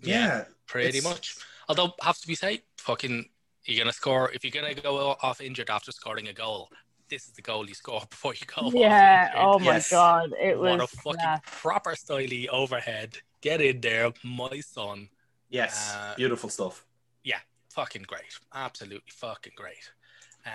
Yeah. 0.00 0.44
pretty 0.66 0.98
It's- 0.98 1.04
much. 1.04 1.36
Although 1.68 1.92
have 2.02 2.18
to 2.18 2.26
be 2.26 2.34
said, 2.34 2.60
fucking, 2.78 3.28
you're 3.66 3.78
gonna 3.78 3.92
score 3.92 4.30
if 4.32 4.44
you're 4.44 4.50
gonna 4.62 4.74
go 4.74 5.16
off 5.22 5.40
injured 5.40 5.70
after 5.70 5.92
scoring 5.92 6.28
a 6.28 6.32
goal. 6.32 6.68
This 7.08 7.26
is 7.26 7.32
the 7.32 7.42
goal 7.42 7.68
you 7.68 7.74
score 7.74 8.02
before 8.10 8.34
you 8.34 8.46
go. 8.46 8.70
Yeah. 8.72 9.26
injured. 9.26 9.40
Oh 9.44 9.58
my 9.58 9.64
Yes. 9.74 9.90
god, 9.90 10.32
it 10.40 10.58
what 10.58 10.78
was. 10.78 10.92
a 10.92 10.96
fucking 10.96 11.20
yeah. 11.20 11.38
proper 11.46 11.92
styly 11.92 12.48
overhead. 12.48 13.18
Get 13.40 13.60
in 13.60 13.80
there, 13.80 14.12
my 14.24 14.60
son. 14.60 15.08
Yes. 15.50 15.94
Uh, 15.94 16.14
Beautiful 16.16 16.48
stuff. 16.48 16.84
Yeah. 17.24 17.38
Fucking 17.70 18.02
great, 18.06 18.38
absolutely 18.54 19.10
fucking 19.12 19.52
great. 19.56 19.90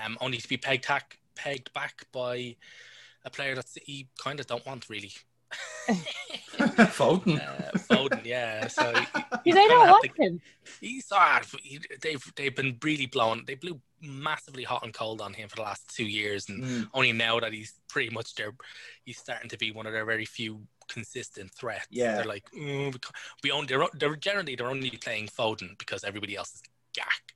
Um, 0.03 0.17
only 0.21 0.37
to 0.37 0.47
be 0.47 0.57
pegged 0.57 0.83
tack, 0.83 1.17
pegged 1.35 1.73
back 1.73 2.05
by 2.11 2.55
a 3.25 3.29
player 3.29 3.55
that 3.55 3.65
he 3.83 4.07
kind 4.19 4.39
of 4.39 4.47
don't 4.47 4.65
want 4.65 4.89
really. 4.89 5.11
Foden. 6.57 7.39
Uh, 7.39 7.71
Foden, 7.77 8.25
yeah. 8.25 8.67
So 8.67 8.91
Do 8.93 8.99
he's 9.43 9.53
they 9.55 9.61
kinda 9.61 9.75
not 9.75 9.85
had 9.85 9.91
want 9.91 10.03
to- 10.15 10.23
him? 10.23 10.41
He's 10.81 11.09
hard. 11.09 11.45
He, 11.61 11.79
they've 12.01 12.23
they've 12.35 12.55
been 12.55 12.77
really 12.83 13.05
blown. 13.05 13.43
They 13.47 13.55
blew 13.55 13.79
massively 14.01 14.63
hot 14.63 14.83
and 14.83 14.93
cold 14.93 15.21
on 15.21 15.33
him 15.33 15.49
for 15.49 15.55
the 15.57 15.61
last 15.63 15.93
two 15.95 16.05
years, 16.05 16.49
and 16.49 16.63
Mm. 16.63 16.87
only 16.93 17.13
now 17.13 17.39
that 17.39 17.53
he's 17.53 17.73
pretty 17.87 18.09
much 18.13 18.35
there, 18.35 18.51
he's 19.05 19.17
starting 19.17 19.49
to 19.49 19.57
be 19.57 19.71
one 19.71 19.85
of 19.87 19.93
their 19.93 20.05
very 20.05 20.25
few 20.25 20.61
consistent 20.89 21.51
threats. 21.51 21.87
Yeah. 21.89 22.15
they're 22.15 22.25
like 22.25 22.45
mm, 22.51 22.93
we, 22.93 22.99
we 23.43 23.51
only 23.51 23.67
they're, 23.67 23.87
they're 23.93 24.15
generally 24.15 24.55
they're 24.55 24.69
only 24.69 24.89
playing 24.91 25.27
Foden 25.27 25.77
because 25.79 26.03
everybody 26.03 26.35
else 26.35 26.55
is 26.55 26.61
gack. 26.93 27.33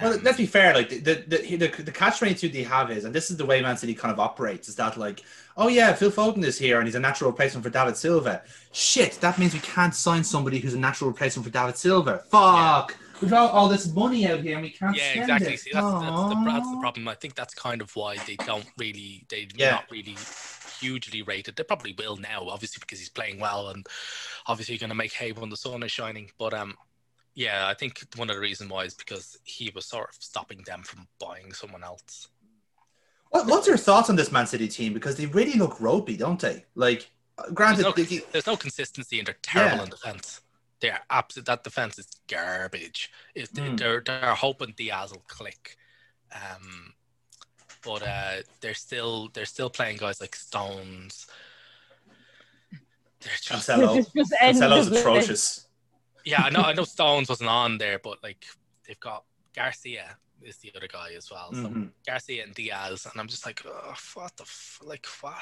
Well, 0.00 0.18
let's 0.22 0.38
be 0.38 0.46
fair. 0.46 0.74
Like 0.74 0.88
the 0.88 1.24
the 1.26 1.56
the, 1.56 1.82
the 1.82 1.92
catch 1.92 2.18
twenty 2.18 2.34
two 2.34 2.48
they 2.48 2.62
have 2.62 2.90
is, 2.90 3.04
and 3.04 3.14
this 3.14 3.30
is 3.30 3.36
the 3.36 3.44
way 3.44 3.60
Man 3.60 3.76
City 3.76 3.94
kind 3.94 4.12
of 4.12 4.18
operates, 4.18 4.68
is 4.68 4.76
that 4.76 4.96
like, 4.96 5.22
oh 5.56 5.68
yeah, 5.68 5.92
Phil 5.92 6.10
Foden 6.10 6.42
is 6.44 6.58
here 6.58 6.78
and 6.78 6.86
he's 6.86 6.94
a 6.94 7.00
natural 7.00 7.30
replacement 7.30 7.62
for 7.62 7.70
David 7.70 7.96
Silva. 7.96 8.42
Shit, 8.72 9.18
that 9.20 9.38
means 9.38 9.52
we 9.52 9.60
can't 9.60 9.94
sign 9.94 10.24
somebody 10.24 10.58
who's 10.60 10.74
a 10.74 10.78
natural 10.78 11.10
replacement 11.10 11.46
for 11.46 11.52
David 11.52 11.76
Silva. 11.76 12.24
Fuck, 12.30 12.96
we've 13.20 13.30
got 13.30 13.52
all 13.52 13.68
this 13.68 13.92
money 13.94 14.26
out 14.26 14.40
here 14.40 14.54
and 14.54 14.62
we 14.62 14.70
can't 14.70 14.96
yeah, 14.96 15.10
spend 15.10 15.30
exactly. 15.30 15.54
it. 15.54 15.60
See, 15.60 15.70
that's, 15.72 15.86
that's, 15.86 16.00
the, 16.00 16.42
that's 16.46 16.70
the 16.70 16.78
problem. 16.80 17.08
I 17.08 17.14
think 17.14 17.34
that's 17.34 17.54
kind 17.54 17.82
of 17.82 17.94
why 17.94 18.16
they 18.26 18.36
don't 18.36 18.66
really, 18.78 19.26
they're 19.28 19.46
Yeah. 19.56 19.70
not 19.72 19.90
really 19.90 20.16
hugely 20.80 21.22
rated. 21.22 21.56
They 21.56 21.62
probably 21.64 21.94
will 21.98 22.16
now, 22.16 22.48
obviously, 22.48 22.80
because 22.80 22.98
he's 22.98 23.08
playing 23.08 23.40
well 23.40 23.68
and 23.68 23.86
obviously 24.46 24.78
going 24.78 24.90
to 24.90 24.94
make 24.94 25.12
hay 25.12 25.32
when 25.32 25.50
the 25.50 25.56
sun 25.56 25.82
is 25.82 25.92
shining. 25.92 26.30
But 26.38 26.54
um, 26.54 26.76
yeah, 27.36 27.68
I 27.68 27.74
think 27.74 28.02
one 28.16 28.28
of 28.30 28.34
the 28.36 28.40
reasons 28.42 28.70
why 28.70 28.82
is 28.84 28.94
because 28.94 29.38
he 29.44 29.70
was 29.74 29.86
sort 29.86 30.08
of 30.08 30.16
stopping 30.18 30.62
them 30.66 30.82
from 30.82 31.06
buying 31.20 31.52
someone 31.52 31.84
else. 31.84 32.26
What, 33.30 33.46
what's 33.46 33.66
your 33.68 33.76
thoughts 33.76 34.08
on 34.10 34.16
this 34.16 34.32
Man 34.32 34.46
City 34.46 34.66
team? 34.68 34.92
Because 34.94 35.16
they 35.16 35.26
really 35.26 35.54
look 35.58 35.80
ropey, 35.80 36.16
don't 36.16 36.40
they? 36.40 36.64
Like, 36.74 37.10
uh, 37.38 37.42
There's 37.42 37.54
granted, 37.54 37.82
no, 37.82 37.92
they- 37.92 38.22
there's 38.32 38.46
no 38.46 38.56
consistency 38.56 39.18
and 39.18 39.26
they're 39.28 39.36
terrible 39.42 39.76
Yeah. 39.78 39.84
in 39.84 39.90
defense. 39.90 40.40
They're 40.80 41.00
absolute. 41.10 41.46
That 41.46 41.62
defense 41.64 41.98
is 41.98 42.08
garbage. 42.28 43.10
It, 43.34 43.52
Mm. 43.54 43.78
They're 43.78 44.00
they're 44.04 44.34
hoping 44.34 44.74
Dias 44.76 45.10
will 45.10 45.24
click, 45.26 45.76
um, 46.34 46.92
but 47.82 48.02
uh, 48.02 48.42
they're 48.60 48.74
still 48.74 49.28
they're 49.32 49.46
still 49.46 49.70
playing 49.70 49.96
guys 49.96 50.20
like 50.20 50.36
Stones. 50.36 51.26
They're 53.20 53.32
just 53.40 53.68
Cancelo, 53.68 53.96
This 53.96 54.06
is 54.06 54.12
just 54.12 54.32
Cancelo's 54.40 54.86
of 54.88 54.92
the- 54.92 55.00
atrocious. 55.00 55.65
Yeah. 56.26 56.42
I 56.42 56.50
know 56.50 56.60
I 56.60 56.74
know 56.74 56.84
Stones 56.84 57.28
wasn't 57.30 57.48
on 57.48 57.78
there, 57.78 57.98
but 57.98 58.22
like 58.22 58.44
they've 58.86 59.00
got 59.00 59.24
Garcia 59.54 60.16
is 60.42 60.58
the 60.58 60.70
other 60.76 60.86
guy 60.88 61.12
as 61.16 61.30
well. 61.30 61.52
So 61.54 61.68
Mhm. 61.68 61.90
Garcia 62.06 62.44
and 62.44 62.54
Dias, 62.54 63.06
and 63.06 63.18
I'm 63.18 63.26
just 63.28 63.46
like, 63.46 63.62
oh, 63.64 63.94
what 64.14 64.36
the 64.36 64.42
f- 64.42 64.80
like 64.82 65.06
what? 65.22 65.40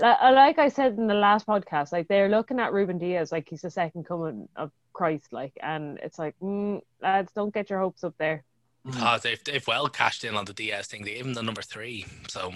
Uh, 0.00 0.30
Like 0.32 0.58
I 0.58 0.68
said 0.68 0.96
in 0.96 1.08
the 1.08 1.14
last 1.14 1.46
podcast, 1.46 1.90
like 1.90 2.06
they're 2.06 2.28
looking 2.28 2.60
at 2.60 2.72
Ruben 2.72 2.98
Dias 2.98 3.32
like 3.32 3.48
he's 3.48 3.62
the 3.62 3.70
second 3.70 4.04
coming 4.04 4.48
of 4.54 4.70
Christ, 4.92 5.32
like, 5.32 5.52
and 5.60 5.98
it's 6.02 6.18
like, 6.18 6.36
mm, 6.40 6.80
lads, 7.02 7.32
don't 7.34 7.52
get 7.52 7.68
your 7.70 7.80
hopes 7.80 8.04
up 8.04 8.14
there. 8.18 8.44
Mhm. 8.86 9.00
Oh, 9.02 9.18
they've 9.18 9.42
they've 9.44 9.66
well 9.66 9.88
cashed 9.88 10.22
in 10.24 10.36
on 10.36 10.44
the 10.44 10.54
Dias 10.54 10.86
thing. 10.86 11.04
They 11.04 11.14
even 11.16 11.32
the 11.32 11.42
number 11.42 11.62
three, 11.62 12.06
so 12.28 12.54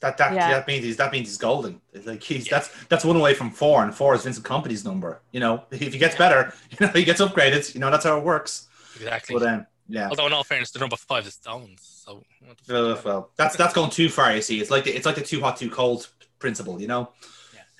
That 0.00 0.16
that 0.18 0.32
Yeah. 0.34 0.50
that 0.52 0.66
means 0.68 0.84
he's 0.84 0.96
that 0.96 1.10
means 1.12 1.28
he's 1.28 1.38
golden. 1.38 1.80
Like 2.04 2.22
he's 2.22 2.46
Yeah. 2.46 2.58
that's 2.58 2.70
that's 2.88 3.04
one 3.04 3.16
away 3.16 3.34
from 3.34 3.50
four, 3.50 3.82
and 3.82 3.94
four 3.94 4.14
is 4.14 4.22
Vincent 4.24 4.46
Kompany's 4.46 4.84
number. 4.84 5.20
You 5.32 5.40
know, 5.40 5.64
if 5.70 5.92
he 5.92 5.98
gets 5.98 6.16
better, 6.16 6.54
you 6.70 6.86
know, 6.86 6.92
he 6.92 7.04
gets 7.04 7.20
upgraded. 7.20 7.74
You 7.74 7.80
know, 7.80 7.90
that's 7.90 8.04
how 8.04 8.16
it 8.18 8.24
works. 8.24 8.68
exactly. 8.94 9.34
But 9.38 9.46
um, 9.48 9.66
yeah. 9.88 10.08
Although 10.08 10.26
in 10.26 10.32
all 10.32 10.44
fairness, 10.44 10.70
the 10.70 10.78
number 10.78 10.96
five 10.96 11.26
is 11.26 11.34
Stones. 11.34 12.02
So 12.06 12.22
what 12.46 12.58
the 12.66 12.72
Well, 12.74 12.94
fuck? 12.96 13.04
well, 13.04 13.30
that's 13.36 13.56
that's 13.56 13.74
going 13.74 13.90
too 13.90 14.08
far. 14.08 14.34
You 14.34 14.42
see, 14.42 14.60
it's 14.60 14.70
like 14.70 14.84
the, 14.84 14.92
it's 14.94 15.06
like 15.06 15.16
the 15.16 15.22
too 15.22 15.40
hot, 15.40 15.56
too 15.56 15.70
cold 15.70 16.08
principle. 16.38 16.80
You 16.80 16.86
know. 16.88 17.12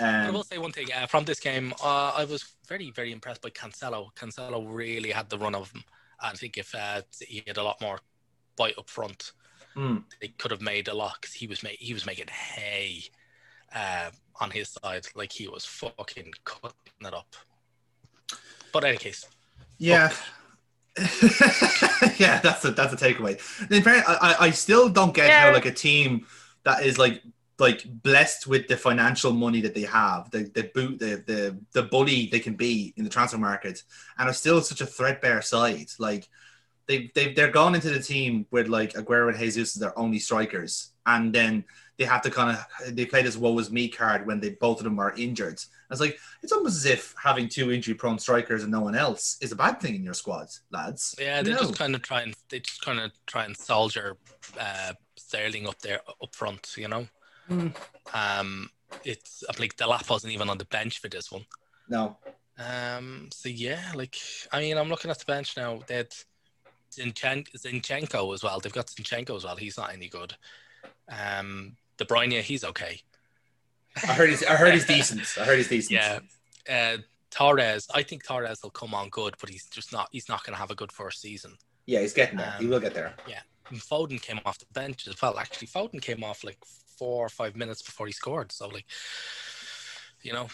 I 0.00 0.26
Um, 0.28 0.34
will 0.34 0.44
say 0.44 0.58
one 0.58 0.70
thing 0.72 0.86
uh, 0.92 1.06
from 1.08 1.24
this 1.24 1.40
game. 1.40 1.72
Uh, 1.82 2.12
I 2.16 2.24
was 2.24 2.44
very, 2.68 2.92
very 2.92 3.10
impressed 3.10 3.42
by 3.42 3.50
Cancelo. 3.50 4.10
Cancelo 4.14 4.64
really 4.68 5.10
had 5.10 5.28
the 5.28 5.36
run 5.38 5.56
of 5.56 5.72
him. 5.72 5.82
I 6.20 6.32
think 6.34 6.56
if 6.56 6.72
uh, 6.72 7.02
he 7.20 7.42
had 7.46 7.56
a 7.56 7.64
lot 7.64 7.80
more 7.80 7.98
bite 8.56 8.78
up 8.78 8.88
front, 8.88 9.32
mm, 9.76 10.02
they 10.20 10.28
could 10.28 10.50
have 10.50 10.60
made 10.60 10.88
a 10.88 10.94
lot 10.94 11.18
because 11.20 11.34
he 11.34 11.46
was 11.46 11.62
ma- 11.62 11.70
he 11.78 11.94
was 11.94 12.06
making 12.06 12.28
hay 12.28 13.04
uh, 13.74 14.10
on 14.40 14.50
his 14.50 14.70
side. 14.70 15.06
Like 15.14 15.32
he 15.32 15.48
was 15.48 15.64
fucking 15.64 16.32
cutting 16.44 16.72
it 17.00 17.14
up. 17.14 17.34
But 18.72 18.84
in 18.84 18.90
any 18.90 18.98
case, 18.98 19.26
yeah. 19.78 20.12
yeah, 22.18 22.40
that's 22.40 22.64
a 22.64 22.72
that's 22.72 22.92
a 22.92 22.96
takeaway. 22.96 23.38
In 23.70 23.82
fairness, 23.82 24.04
I, 24.08 24.16
I 24.20 24.46
I 24.46 24.50
still 24.50 24.88
don't 24.88 25.14
get 25.14 25.30
how 25.30 25.52
like 25.52 25.66
a 25.66 25.72
team 25.72 26.26
that 26.64 26.84
is 26.84 26.98
like 26.98 27.22
like 27.58 27.84
blessed 28.02 28.46
with 28.46 28.68
the 28.68 28.76
financial 28.76 29.32
money 29.32 29.60
that 29.60 29.74
they 29.74 29.82
have, 29.82 30.30
the 30.30 30.50
the 30.54 30.70
boot 30.74 30.98
the 30.98 31.22
the 31.26 31.58
the 31.72 31.82
bully 31.84 32.28
they 32.30 32.40
can 32.40 32.54
be 32.54 32.92
in 32.96 33.04
the 33.04 33.10
transfer 33.10 33.38
market, 33.38 33.82
and 34.16 34.28
are 34.28 34.32
still 34.32 34.60
such 34.60 34.80
a 34.80 34.86
threadbare 34.86 35.42
side. 35.42 35.90
Like 35.98 36.28
they 36.88 37.10
they 37.14 37.32
they're 37.34 37.50
gone 37.50 37.74
into 37.76 37.90
the 37.90 38.00
team 38.02 38.46
with 38.50 38.66
like 38.68 38.94
Aguero 38.94 39.28
and 39.30 39.38
Jesus 39.38 39.76
as 39.76 39.80
their 39.80 39.96
only 39.98 40.18
strikers, 40.18 40.92
and 41.06 41.32
then 41.32 41.64
they 41.98 42.04
have 42.04 42.22
to 42.22 42.30
kind 42.30 42.56
of 42.56 42.94
they 42.96 43.04
play 43.06 43.22
this 43.22 43.36
woe 43.36 43.58
is 43.58 43.70
me 43.70 43.88
card 43.88 44.26
when 44.26 44.40
they 44.40 44.50
both 44.50 44.78
of 44.78 44.84
them 44.84 44.98
are 44.98 45.14
injured. 45.16 45.60
It's 45.90 46.00
like 46.00 46.18
it's 46.42 46.52
almost 46.52 46.76
as 46.76 46.86
if 46.86 47.14
having 47.22 47.48
two 47.48 47.72
injury 47.72 47.94
prone 47.94 48.18
strikers 48.18 48.62
and 48.62 48.70
no 48.72 48.80
one 48.80 48.94
else 48.94 49.38
is 49.40 49.52
a 49.52 49.56
bad 49.56 49.80
thing 49.80 49.94
in 49.94 50.04
your 50.04 50.14
squad, 50.14 50.48
lads. 50.70 51.14
yeah, 51.18 51.40
they 51.42 51.52
No. 51.52 51.58
just 51.58 51.76
kind 51.78 51.94
of 51.94 52.02
try 52.02 52.22
and 52.22 52.34
they 52.50 52.60
just 52.60 52.82
kind 52.82 53.00
of 53.00 53.10
try 53.26 53.44
and 53.44 53.56
soldier 53.56 54.16
uh, 54.60 54.92
Sterling 55.16 55.66
up 55.66 55.78
there 55.80 56.00
up 56.22 56.34
front. 56.34 56.74
You 56.76 56.88
know. 56.88 57.06
Mm. 57.50 57.74
Um, 58.14 58.70
it's 59.04 59.44
I 59.48 59.52
think 59.54 59.76
Delap 59.76 60.08
wasn't 60.10 60.32
even 60.34 60.48
on 60.50 60.58
the 60.58 60.64
bench 60.66 61.00
for 61.00 61.08
this 61.08 61.30
one. 61.32 61.44
no. 61.88 62.16
Um, 62.58 63.28
so 63.32 63.48
yeah, 63.48 63.92
like 63.94 64.16
I 64.52 64.60
mean, 64.60 64.76
I'm 64.78 64.88
looking 64.88 65.10
at 65.10 65.18
the 65.18 65.24
bench 65.24 65.56
now. 65.56 65.80
They 65.86 65.94
had 65.96 66.12
Zinchenko, 66.90 67.48
Zinchenko 67.56 68.32
as 68.34 68.42
well. 68.42 68.60
They've 68.60 68.72
got 68.72 68.86
Zinchenko 68.86 69.36
as 69.36 69.44
well. 69.44 69.56
He's 69.56 69.76
not 69.76 69.92
any 69.92 70.08
good. 70.08 70.34
Um, 71.08 71.76
De 71.96 72.04
Bruyne, 72.04 72.40
he's 72.42 72.64
okay. 72.64 73.00
I 74.04 74.12
heard 74.12 74.30
he's 74.30 74.44
I 74.44 74.54
heard 74.54 74.74
he's 74.74 74.86
decent. 74.86 75.22
I 75.40 75.44
heard 75.44 75.56
he's 75.58 75.68
decent. 75.68 75.92
Yeah. 76.00 76.18
Uh, 76.94 76.98
Torres, 77.30 77.88
I 77.94 78.02
think 78.02 78.24
Torres 78.24 78.62
will 78.62 78.70
come 78.70 78.94
on 78.94 79.08
good, 79.10 79.34
but 79.40 79.50
he's 79.50 79.66
just 79.66 79.92
not. 79.92 80.08
He's 80.12 80.28
not 80.28 80.44
going 80.44 80.54
to 80.54 80.58
have 80.60 80.70
a 80.70 80.74
good 80.74 80.92
first 80.92 81.20
season. 81.20 81.56
Yeah, 81.86 82.00
he's 82.00 82.12
getting 82.12 82.36
there. 82.38 82.54
he 82.58 82.64
Um, 82.64 82.70
will 82.70 82.80
get 82.80 82.94
there. 82.94 83.14
Yeah. 83.26 83.40
And 83.70 83.78
Foden 83.80 84.20
came 84.20 84.40
off 84.46 84.58
the 84.58 84.66
bench 84.72 85.06
as 85.08 85.20
well. 85.20 85.38
Actually, 85.38 85.68
Foden 85.68 86.00
came 86.00 86.22
off 86.24 86.44
like 86.44 86.58
four 86.98 87.24
or 87.26 87.28
five 87.28 87.54
minutes 87.56 87.82
before 87.82 88.06
he 88.06 88.12
scored. 88.12 88.50
So 88.52 88.68
like, 88.68 88.86
you 90.22 90.32
know, 90.32 90.48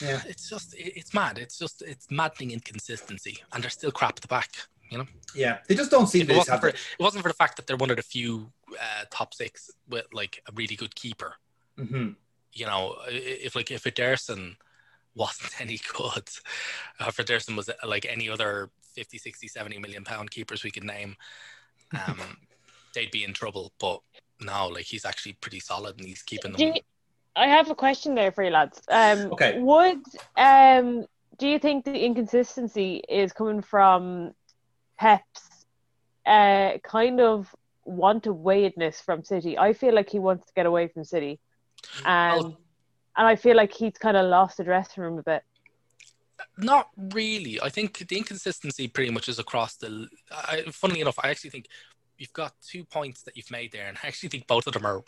Yeah. 0.00 0.22
it's 0.26 0.48
just 0.48 0.74
it- 0.74 0.96
it's 0.96 1.14
mad. 1.14 1.38
It's 1.38 1.58
just 1.58 1.82
it's 1.82 2.10
maddening 2.10 2.52
inconsistency, 2.52 3.42
and 3.52 3.62
they're 3.62 3.70
still 3.70 3.92
crap 3.92 4.16
at 4.16 4.22
the 4.22 4.28
back. 4.28 4.50
You 4.90 4.98
know, 4.98 5.06
Yeah, 5.34 5.58
they 5.68 5.74
just 5.76 5.90
don't 5.90 6.08
seem 6.08 6.22
if 6.22 6.28
to 6.28 6.34
it 6.34 6.36
wasn't 6.36 6.54
have 6.54 6.60
for 6.60 6.72
the. 6.72 6.76
it 6.76 7.02
wasn't 7.02 7.22
for 7.22 7.28
the 7.28 7.34
fact 7.34 7.56
that 7.56 7.66
they're 7.66 7.76
one 7.76 7.90
of 7.90 7.96
the 7.96 8.02
few 8.02 8.52
uh, 8.72 9.04
top 9.10 9.34
six 9.34 9.70
with 9.88 10.06
like 10.12 10.42
a 10.48 10.52
really 10.54 10.76
good 10.76 10.94
keeper. 10.94 11.34
Mhm. 11.78 12.16
You 12.52 12.66
know, 12.66 12.96
if 13.08 13.54
like 13.54 13.70
if 13.70 13.84
Ederson 13.84 14.56
wasn't 15.14 15.52
any 15.60 15.78
good, 15.92 16.28
uh, 16.98 17.06
if 17.08 17.16
Ederson 17.16 17.56
was 17.56 17.68
uh, 17.68 17.74
like 17.86 18.04
any 18.04 18.28
other 18.28 18.70
50, 18.94 19.18
60, 19.18 19.46
70 19.46 19.78
million 19.78 20.04
pound 20.04 20.30
keepers 20.32 20.64
we 20.64 20.72
could 20.72 20.84
name, 20.84 21.16
um, 21.94 22.18
they'd 22.94 23.12
be 23.12 23.22
in 23.22 23.32
trouble. 23.32 23.72
But 23.78 24.00
no, 24.40 24.68
like 24.68 24.86
he's 24.86 25.04
actually 25.04 25.34
pretty 25.34 25.60
solid 25.60 25.98
and 25.98 26.08
he's 26.08 26.22
keeping 26.22 26.52
Do 26.52 26.64
them. 26.64 26.74
you, 26.74 26.80
I 27.36 27.46
have 27.46 27.70
a 27.70 27.74
question 27.76 28.16
there 28.16 28.32
for 28.32 28.42
you 28.42 28.50
lads. 28.50 28.82
Um, 28.88 29.32
Okay. 29.32 29.60
Would 29.60 30.02
um, 30.36 31.06
do 31.38 31.46
you 31.46 31.58
think 31.58 31.84
the 31.84 32.04
inconsistency 32.04 33.02
is 33.08 33.32
coming 33.32 33.62
from 33.62 34.34
Pep's 35.00 35.64
uh, 36.26 36.76
kind 36.84 37.20
of 37.20 37.54
want 37.84 38.26
weightedness 38.26 39.00
from 39.00 39.24
City? 39.24 39.56
I 39.58 39.72
feel 39.72 39.94
like 39.94 40.10
he 40.10 40.18
wants 40.18 40.46
to 40.46 40.52
get 40.54 40.66
away 40.66 40.88
from 40.88 41.04
City, 41.04 41.40
and 42.04 42.44
Well- 42.44 42.60
and 43.16 43.26
I 43.26 43.34
feel 43.36 43.56
like 43.56 43.72
he's 43.72 43.98
kind 43.98 44.16
of 44.16 44.26
lost 44.26 44.58
the 44.58 44.64
dressing 44.64 45.02
room 45.02 45.18
a 45.18 45.22
bit. 45.22 45.42
Not 46.56 46.88
really. 46.96 47.60
I 47.60 47.68
think 47.68 47.98
the 48.06 48.16
inconsistency 48.16 48.88
pretty 48.88 49.10
much 49.10 49.28
is 49.28 49.38
across 49.38 49.76
the. 49.76 50.08
I, 50.30 50.62
funnily 50.70 51.00
enough, 51.00 51.18
I 51.22 51.28
actually 51.30 51.50
think 51.50 51.66
you've 52.18 52.32
got 52.32 52.52
two 52.62 52.84
points 52.84 53.22
that 53.22 53.36
you've 53.36 53.50
made 53.50 53.72
there, 53.72 53.88
and 53.88 53.98
I 54.02 54.06
actually 54.06 54.28
think 54.28 54.46
both 54.46 54.66
of 54.66 54.74
them 54.74 54.86
are 54.86 55.02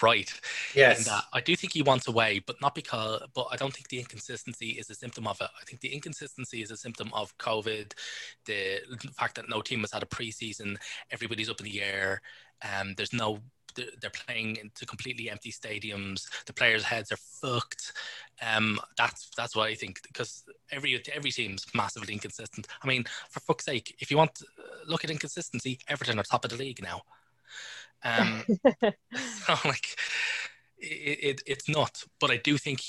right. 0.00 0.32
Yes. 0.74 1.06
And 1.06 1.08
uh, 1.08 1.20
I 1.32 1.40
do 1.40 1.54
think 1.56 1.72
he 1.72 1.82
wants 1.82 2.08
away, 2.08 2.42
but 2.46 2.60
not 2.60 2.74
because. 2.74 3.22
But 3.34 3.48
I 3.50 3.56
don't 3.56 3.72
think 3.72 3.88
the 3.88 3.98
inconsistency 3.98 4.70
is 4.70 4.90
a 4.90 4.94
symptom 4.94 5.26
of 5.26 5.40
it. 5.40 5.48
I 5.60 5.64
think 5.64 5.80
the 5.80 5.92
inconsistency 5.92 6.62
is 6.62 6.70
a 6.70 6.76
symptom 6.76 7.10
of 7.12 7.36
COVID, 7.38 7.92
the 8.46 8.78
fact 9.16 9.36
that 9.36 9.48
no 9.48 9.60
team 9.60 9.80
has 9.80 9.92
had 9.92 10.02
a 10.02 10.06
preseason, 10.06 10.76
everybody's 11.10 11.50
up 11.50 11.60
in 11.60 11.64
the 11.64 11.82
air. 11.82 12.22
Um, 12.62 12.94
there's 12.96 13.12
no 13.12 13.40
they're, 13.74 13.86
they're 14.00 14.10
playing 14.10 14.56
into 14.56 14.86
completely 14.86 15.30
empty 15.30 15.50
stadiums. 15.50 16.26
The 16.46 16.52
players' 16.52 16.84
heads 16.84 17.12
are 17.12 17.16
fucked. 17.16 17.92
Um, 18.40 18.78
that's 18.96 19.30
that's 19.36 19.56
what 19.56 19.68
I 19.68 19.74
think 19.74 20.00
because 20.02 20.44
every 20.70 21.02
every 21.12 21.30
team's 21.30 21.66
massively 21.74 22.12
inconsistent. 22.14 22.66
I 22.82 22.86
mean, 22.86 23.04
for 23.30 23.40
fuck's 23.40 23.64
sake, 23.64 23.96
if 23.98 24.10
you 24.10 24.16
want 24.16 24.34
to 24.36 24.46
look 24.86 25.04
at 25.04 25.10
inconsistency, 25.10 25.78
Everton 25.88 26.18
are 26.18 26.24
top 26.24 26.44
of 26.44 26.50
the 26.50 26.56
league 26.56 26.82
now. 26.82 27.02
Um, 28.04 28.42
so 29.46 29.68
like, 29.68 29.86
it, 30.78 31.18
it, 31.22 31.42
it's 31.46 31.68
not. 31.68 32.02
But 32.20 32.30
I 32.30 32.38
do 32.38 32.58
think 32.58 32.80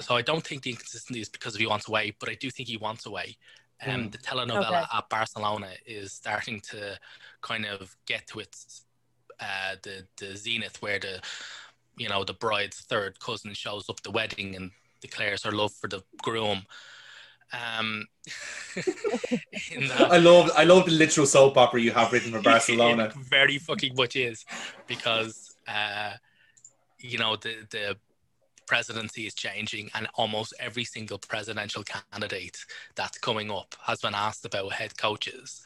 so. 0.00 0.14
I 0.14 0.22
don't 0.22 0.44
think 0.46 0.62
the 0.62 0.70
inconsistency 0.70 1.20
is 1.20 1.28
because 1.28 1.56
he 1.56 1.66
wants 1.66 1.88
away, 1.88 2.14
but 2.18 2.28
I 2.28 2.34
do 2.34 2.50
think 2.50 2.68
he 2.68 2.76
wants 2.76 3.06
away. 3.06 3.36
Um, 3.84 4.04
Mm. 4.04 4.12
The 4.12 4.18
telenovela 4.18 4.82
Okay. 4.84 4.96
at 4.98 5.08
Barcelona 5.08 5.70
is 5.86 6.12
starting 6.12 6.60
to 6.70 6.98
kind 7.40 7.66
of 7.66 7.96
get 8.06 8.26
to 8.28 8.38
its 8.38 8.84
uh, 9.40 9.74
the 9.82 10.06
the 10.18 10.36
zenith 10.36 10.80
where 10.80 11.00
the 11.00 11.20
you 11.96 12.08
know 12.08 12.22
the 12.22 12.34
bride's 12.34 12.80
third 12.82 13.18
cousin 13.18 13.54
shows 13.54 13.88
up 13.88 13.96
at 13.98 14.04
the 14.04 14.10
wedding 14.12 14.54
and 14.54 14.70
declares 15.00 15.42
her 15.42 15.50
love 15.50 15.72
for 15.72 15.88
the 15.88 16.00
groom. 16.22 16.62
Um, 17.52 18.06
that, 18.76 20.08
I 20.10 20.18
love 20.18 20.50
I 20.56 20.64
love 20.64 20.84
the 20.86 20.92
literal 20.92 21.26
soap 21.26 21.56
opera 21.56 21.80
you 21.80 21.90
have 21.90 22.12
written 22.12 22.30
for 22.32 22.40
Barcelona. 22.52 23.06
it 23.06 23.14
very 23.14 23.58
fucking 23.58 23.94
much 23.96 24.16
is 24.16 24.44
because 24.86 25.51
uh, 25.68 26.12
you 26.98 27.18
know 27.18 27.36
the 27.36 27.66
the 27.70 27.96
presidency 28.66 29.26
is 29.26 29.34
changing 29.34 29.90
and 29.94 30.06
almost 30.14 30.54
every 30.60 30.84
single 30.84 31.18
presidential 31.18 31.82
candidate 31.82 32.64
that's 32.94 33.18
coming 33.18 33.50
up 33.50 33.74
has 33.82 34.00
been 34.00 34.14
asked 34.14 34.44
about 34.44 34.72
head 34.72 34.96
coaches 34.96 35.62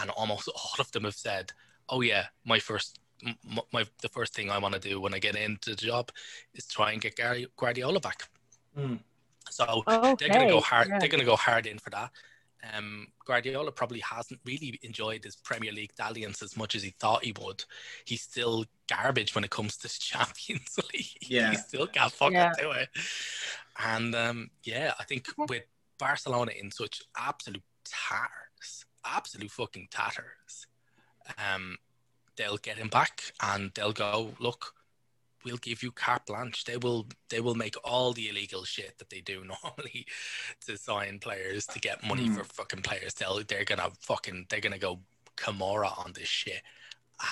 and 0.00 0.10
almost 0.10 0.48
all 0.54 0.74
of 0.80 0.90
them 0.92 1.04
have 1.04 1.14
said 1.14 1.52
oh 1.90 2.00
yeah 2.00 2.24
my 2.46 2.58
first 2.58 2.98
m- 3.24 3.36
m- 3.52 3.58
my 3.72 3.84
the 4.00 4.08
first 4.08 4.34
thing 4.34 4.50
i 4.50 4.58
want 4.58 4.74
to 4.74 4.80
do 4.80 5.00
when 5.00 5.12
i 5.14 5.18
get 5.18 5.36
into 5.36 5.70
the 5.70 5.76
job 5.76 6.10
is 6.54 6.66
try 6.66 6.92
and 6.92 7.02
get 7.02 7.14
Gary, 7.14 7.46
guardiola 7.56 8.00
back 8.00 8.28
Hmm. 8.76 8.96
so 9.50 9.84
okay. 9.86 10.14
they're 10.18 10.34
going 10.34 10.48
to 10.48 10.54
go 10.54 10.60
hard. 10.60 10.88
yeah. 10.88 10.98
They're 10.98 11.08
going 11.08 11.20
to 11.20 11.26
go 11.26 11.36
hard 11.36 11.66
in 11.66 11.78
for 11.78 11.90
that. 11.90 12.10
Um, 12.72 13.08
Guardiola 13.26 13.72
probably 13.72 14.00
hasn't 14.00 14.40
really 14.44 14.78
enjoyed 14.82 15.24
his 15.24 15.36
Premier 15.36 15.72
League 15.72 15.94
dalliance 15.96 16.42
as 16.42 16.56
much 16.56 16.74
as 16.74 16.82
he 16.82 16.90
thought 16.98 17.24
he 17.24 17.34
would. 17.42 17.64
He's 18.04 18.22
still 18.22 18.64
garbage 18.88 19.34
when 19.34 19.44
it 19.44 19.50
comes 19.50 19.76
to 19.78 19.82
the 19.84 19.88
Champions 19.98 20.78
League. 20.92 21.06
Yeah. 21.28 21.50
he 21.50 21.56
still 21.56 21.86
can't 21.86 22.12
fucking 22.12 22.34
Yeah. 22.34 22.52
do 22.58 22.70
it. 22.70 22.88
And 23.84 24.14
um, 24.14 24.50
yeah, 24.62 24.94
I 24.98 25.04
think 25.04 25.26
with 25.48 25.64
Barcelona 25.98 26.52
in 26.58 26.70
such 26.70 27.02
absolute 27.16 27.62
tatters, 27.84 28.84
absolute 29.04 29.50
fucking 29.50 29.88
tatters, 29.90 30.66
um, 31.38 31.76
they'll 32.36 32.56
get 32.58 32.78
him 32.78 32.88
back 32.88 33.22
and 33.42 33.70
they'll 33.74 33.92
go 33.92 34.34
look 34.38 34.74
we'll 35.44 35.56
give 35.58 35.82
you 35.82 35.92
carte 35.92 36.26
blanche. 36.26 36.64
They 36.64 36.76
will 36.76 37.06
they 37.28 37.40
will 37.40 37.54
make 37.54 37.74
all 37.84 38.12
the 38.12 38.28
illegal 38.28 38.64
shit 38.64 38.98
that 38.98 39.10
they 39.10 39.20
do 39.20 39.44
normally 39.64 40.06
to 40.66 40.76
sign 40.76 41.18
players 41.18 41.66
to 41.66 41.78
get 41.80 42.06
money 42.06 42.28
Mm. 42.28 42.36
for 42.36 42.44
fucking 42.44 42.82
players. 42.82 43.14
They'll 43.14 43.42
they're 43.46 43.64
gonna 43.64 43.90
fucking 44.00 44.46
they're 44.48 44.60
gonna 44.60 44.78
go 44.78 45.00
Camorra 45.36 45.98
on 46.04 46.12
this 46.14 46.28
shit. 46.28 46.62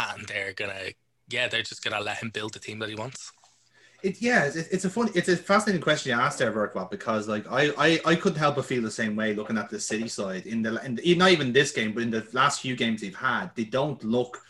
And 0.00 0.26
they're 0.26 0.52
gonna 0.52 0.90
yeah, 1.30 1.48
they're 1.48 1.62
just 1.62 1.82
gonna 1.84 2.00
let 2.00 2.18
him 2.18 2.30
build 2.30 2.52
the 2.54 2.58
team 2.60 2.78
that 2.80 2.88
he 2.88 2.94
wants. 2.94 3.32
It, 4.02 4.20
yeah, 4.20 4.44
it's, 4.46 4.56
it's 4.56 4.84
a 4.84 4.90
fun, 4.90 5.10
it's 5.14 5.28
a 5.28 5.36
fascinating 5.36 5.80
question 5.80 6.10
you 6.10 6.20
asked 6.20 6.40
there, 6.40 6.50
Verkwap, 6.50 6.90
because 6.90 7.28
like 7.28 7.46
I, 7.50 7.72
I, 7.78 8.00
I 8.04 8.14
couldn't 8.16 8.38
help 8.38 8.56
but 8.56 8.64
feel 8.64 8.82
the 8.82 8.90
same 8.90 9.14
way 9.14 9.32
looking 9.32 9.56
at 9.56 9.70
the 9.70 9.78
City 9.78 10.08
side 10.08 10.46
in 10.46 10.60
the, 10.60 10.84
in 10.84 10.96
the, 10.96 11.14
not 11.14 11.30
even 11.30 11.52
this 11.52 11.70
game, 11.70 11.92
but 11.92 12.02
in 12.02 12.10
the 12.10 12.26
last 12.32 12.60
few 12.62 12.74
games 12.74 13.00
they've 13.00 13.14
had, 13.14 13.52
they 13.54 13.62
don't 13.62 14.02
look, 14.02 14.42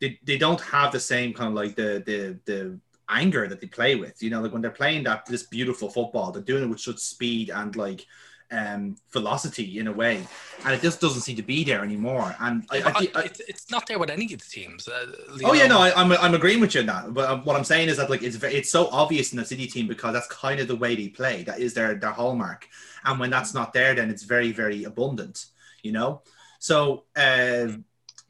they, 0.00 0.18
they 0.24 0.38
don't 0.38 0.62
have 0.62 0.92
the 0.92 1.00
same 1.00 1.34
kind 1.34 1.48
of 1.48 1.54
like 1.54 1.76
the 1.76 2.02
the 2.06 2.38
the 2.46 2.78
anger 3.08 3.46
that 3.48 3.60
they 3.60 3.66
play 3.66 3.94
with. 3.96 4.22
You 4.22 4.30
know, 4.30 4.40
like 4.42 4.52
when 4.52 4.62
they're 4.62 4.70
playing 4.70 5.04
that 5.04 5.26
this 5.26 5.44
beautiful 5.44 5.88
football, 5.90 6.32
they're 6.32 6.42
doing 6.42 6.64
it 6.64 6.68
with 6.68 6.80
such 6.80 6.98
speed 6.98 7.50
and 7.50 7.74
like 7.76 8.06
um 8.52 8.96
velocity 9.12 9.80
in 9.80 9.88
a 9.88 9.92
way, 9.92 10.24
and 10.64 10.72
it 10.72 10.80
just 10.80 11.00
doesn't 11.00 11.22
seem 11.22 11.34
to 11.36 11.42
be 11.42 11.64
there 11.64 11.82
anymore. 11.82 12.32
And 12.38 12.64
I, 12.70 12.76
I, 12.78 13.08
I- 13.14 13.24
it's, 13.24 13.40
it's 13.40 13.70
not 13.72 13.86
there 13.88 13.98
with 13.98 14.08
any 14.08 14.32
of 14.32 14.40
the 14.40 14.46
teams. 14.48 14.86
Uh, 14.86 15.06
Oh 15.44 15.52
yeah, 15.52 15.66
no, 15.66 15.80
I, 15.80 15.92
I'm 16.00 16.12
I'm 16.12 16.34
agreeing 16.34 16.60
with 16.60 16.74
you 16.74 16.80
on 16.82 16.86
that. 16.86 17.12
But 17.12 17.28
um, 17.28 17.44
what 17.44 17.56
I'm 17.56 17.64
saying 17.64 17.88
is 17.88 17.96
that 17.96 18.08
like 18.08 18.22
it's 18.22 18.40
it's 18.44 18.70
so 18.70 18.86
obvious 18.88 19.32
in 19.32 19.38
the 19.38 19.44
City 19.44 19.66
team 19.66 19.88
because 19.88 20.12
that's 20.12 20.28
kind 20.28 20.60
of 20.60 20.68
the 20.68 20.76
way 20.76 20.94
they 20.94 21.08
play. 21.08 21.42
That 21.42 21.58
is 21.58 21.74
their 21.74 21.96
their 21.96 22.12
hallmark. 22.12 22.68
And 23.04 23.18
when 23.18 23.30
that's 23.30 23.52
not 23.52 23.72
there, 23.72 23.94
then 23.94 24.10
it's 24.10 24.22
very 24.22 24.52
very 24.52 24.84
abundant. 24.84 25.46
You 25.82 25.92
know. 25.92 26.22
So 26.60 27.04
um, 27.16 27.84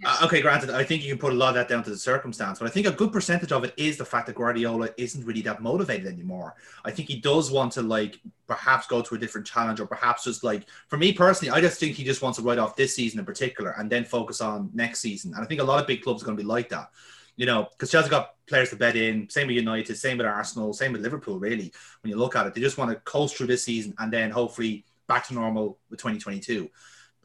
uh, 0.04 0.18
okay, 0.24 0.42
granted, 0.42 0.70
I 0.70 0.84
think 0.84 1.02
you 1.02 1.08
can 1.08 1.18
put 1.18 1.32
a 1.32 1.36
lot 1.36 1.50
of 1.50 1.54
that 1.54 1.68
down 1.68 1.82
to 1.84 1.90
the 1.90 1.96
circumstance, 1.96 2.58
but 2.58 2.66
I 2.66 2.70
think 2.70 2.86
a 2.86 2.90
good 2.90 3.12
percentage 3.12 3.50
of 3.50 3.64
it 3.64 3.72
is 3.78 3.96
the 3.96 4.04
fact 4.04 4.26
that 4.26 4.36
Guardiola 4.36 4.90
isn't 4.98 5.24
really 5.24 5.40
that 5.42 5.62
motivated 5.62 6.06
anymore. 6.06 6.54
I 6.84 6.90
think 6.90 7.08
he 7.08 7.18
does 7.18 7.50
want 7.50 7.72
to 7.72 7.82
like 7.82 8.20
perhaps 8.46 8.86
go 8.86 9.00
to 9.00 9.14
a 9.14 9.18
different 9.18 9.46
challenge, 9.46 9.80
or 9.80 9.86
perhaps 9.86 10.24
just 10.24 10.44
like 10.44 10.68
for 10.88 10.98
me 10.98 11.14
personally, 11.14 11.50
I 11.50 11.62
just 11.62 11.80
think 11.80 11.96
he 11.96 12.04
just 12.04 12.20
wants 12.20 12.38
to 12.38 12.44
write 12.44 12.58
off 12.58 12.76
this 12.76 12.94
season 12.94 13.18
in 13.18 13.24
particular 13.24 13.74
and 13.78 13.88
then 13.88 14.04
focus 14.04 14.42
on 14.42 14.70
next 14.74 15.00
season. 15.00 15.32
And 15.32 15.42
I 15.42 15.46
think 15.46 15.62
a 15.62 15.64
lot 15.64 15.80
of 15.80 15.86
big 15.86 16.02
clubs 16.02 16.22
are 16.22 16.26
going 16.26 16.36
to 16.36 16.42
be 16.42 16.48
like 16.48 16.68
that, 16.68 16.90
you 17.36 17.46
know, 17.46 17.66
because 17.70 17.90
Chelsea 17.90 18.10
got 18.10 18.34
players 18.46 18.68
to 18.70 18.76
bet 18.76 18.96
in, 18.96 19.30
same 19.30 19.46
with 19.46 19.56
United, 19.56 19.96
same 19.96 20.18
with 20.18 20.26
Arsenal, 20.26 20.74
same 20.74 20.92
with 20.92 21.00
Liverpool. 21.00 21.38
Really, 21.38 21.72
when 22.02 22.10
you 22.10 22.18
look 22.18 22.36
at 22.36 22.46
it, 22.46 22.54
they 22.54 22.60
just 22.60 22.76
want 22.76 22.90
to 22.90 22.96
coast 22.96 23.36
through 23.36 23.46
this 23.46 23.64
season 23.64 23.94
and 23.98 24.12
then 24.12 24.30
hopefully 24.30 24.84
back 25.06 25.26
to 25.28 25.34
normal 25.34 25.78
with 25.88 26.00
2022 26.00 26.68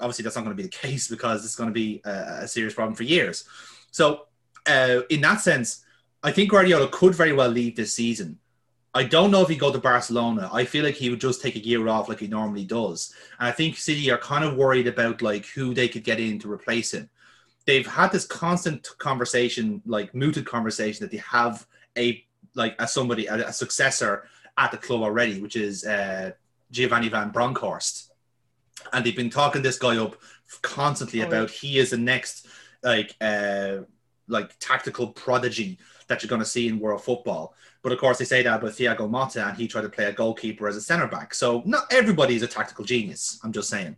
obviously 0.01 0.23
that's 0.23 0.35
not 0.35 0.43
going 0.43 0.55
to 0.55 0.61
be 0.61 0.67
the 0.67 0.77
case 0.87 1.07
because 1.07 1.45
it's 1.45 1.55
going 1.55 1.69
to 1.69 1.73
be 1.73 2.01
a, 2.05 2.39
a 2.41 2.47
serious 2.47 2.73
problem 2.73 2.95
for 2.95 3.03
years. 3.03 3.45
So, 3.91 4.27
uh, 4.67 5.01
in 5.09 5.21
that 5.21 5.41
sense, 5.41 5.83
I 6.23 6.31
think 6.31 6.51
Guardiola 6.51 6.87
could 6.89 7.15
very 7.15 7.33
well 7.33 7.49
leave 7.49 7.75
this 7.75 7.93
season. 7.93 8.37
I 8.93 9.03
don't 9.05 9.31
know 9.31 9.41
if 9.41 9.47
he'd 9.47 9.59
go 9.59 9.71
to 9.71 9.79
Barcelona. 9.79 10.49
I 10.51 10.65
feel 10.65 10.83
like 10.83 10.95
he 10.95 11.09
would 11.09 11.21
just 11.21 11.41
take 11.41 11.55
a 11.55 11.65
year 11.65 11.87
off 11.87 12.09
like 12.09 12.19
he 12.19 12.27
normally 12.27 12.65
does. 12.65 13.13
And 13.39 13.47
I 13.47 13.51
think 13.51 13.77
City 13.77 14.11
are 14.11 14.17
kind 14.17 14.43
of 14.43 14.57
worried 14.57 14.87
about 14.87 15.21
like 15.21 15.45
who 15.47 15.73
they 15.73 15.87
could 15.87 16.03
get 16.03 16.19
in 16.19 16.39
to 16.39 16.51
replace 16.51 16.93
him. 16.93 17.09
They've 17.65 17.87
had 17.87 18.11
this 18.11 18.25
constant 18.25 18.87
conversation, 18.97 19.81
like 19.85 20.13
mooted 20.13 20.45
conversation, 20.45 21.03
that 21.05 21.11
they 21.11 21.23
have 21.23 21.65
a 21.97 22.23
like 22.53 22.75
a 22.79 22.87
somebody 22.87 23.27
a, 23.27 23.47
a 23.47 23.53
successor 23.53 24.27
at 24.57 24.71
the 24.71 24.77
club 24.77 25.03
already, 25.03 25.41
which 25.41 25.55
is 25.55 25.85
uh, 25.85 26.31
Giovanni 26.69 27.07
van 27.07 27.29
Bronckhorst 27.29 28.10
and 28.93 29.05
they've 29.05 29.15
been 29.15 29.29
talking 29.29 29.61
this 29.61 29.79
guy 29.79 29.97
up 29.97 30.15
constantly 30.61 31.21
Oh, 31.21 31.27
about 31.27 31.49
he 31.49 31.79
is 31.79 31.91
the 31.91 31.97
next 31.97 32.47
like 32.83 33.15
uh 33.21 33.77
like 34.27 34.57
tactical 34.59 35.07
prodigy 35.07 35.77
that 36.07 36.21
you're 36.21 36.29
going 36.29 36.41
to 36.41 36.45
see 36.45 36.67
in 36.67 36.79
world 36.79 37.03
football. 37.03 37.53
But 37.83 37.91
of 37.91 37.99
course, 37.99 38.17
they 38.17 38.25
say 38.25 38.43
that 38.43 38.59
about 38.59 38.71
Thiago 38.71 39.09
Motta, 39.09 39.47
and 39.47 39.57
he 39.57 39.67
tried 39.67 39.81
to 39.81 39.89
play 39.89 40.05
a 40.05 40.13
goalkeeper 40.13 40.67
as 40.67 40.75
a 40.75 40.81
centre 40.81 41.07
back. 41.07 41.33
So 41.33 41.63
not 41.65 41.91
everybody 41.91 42.35
is 42.35 42.43
a 42.43 42.47
tactical 42.47 42.85
genius. 42.85 43.39
I'm 43.43 43.51
just 43.51 43.69
saying. 43.69 43.97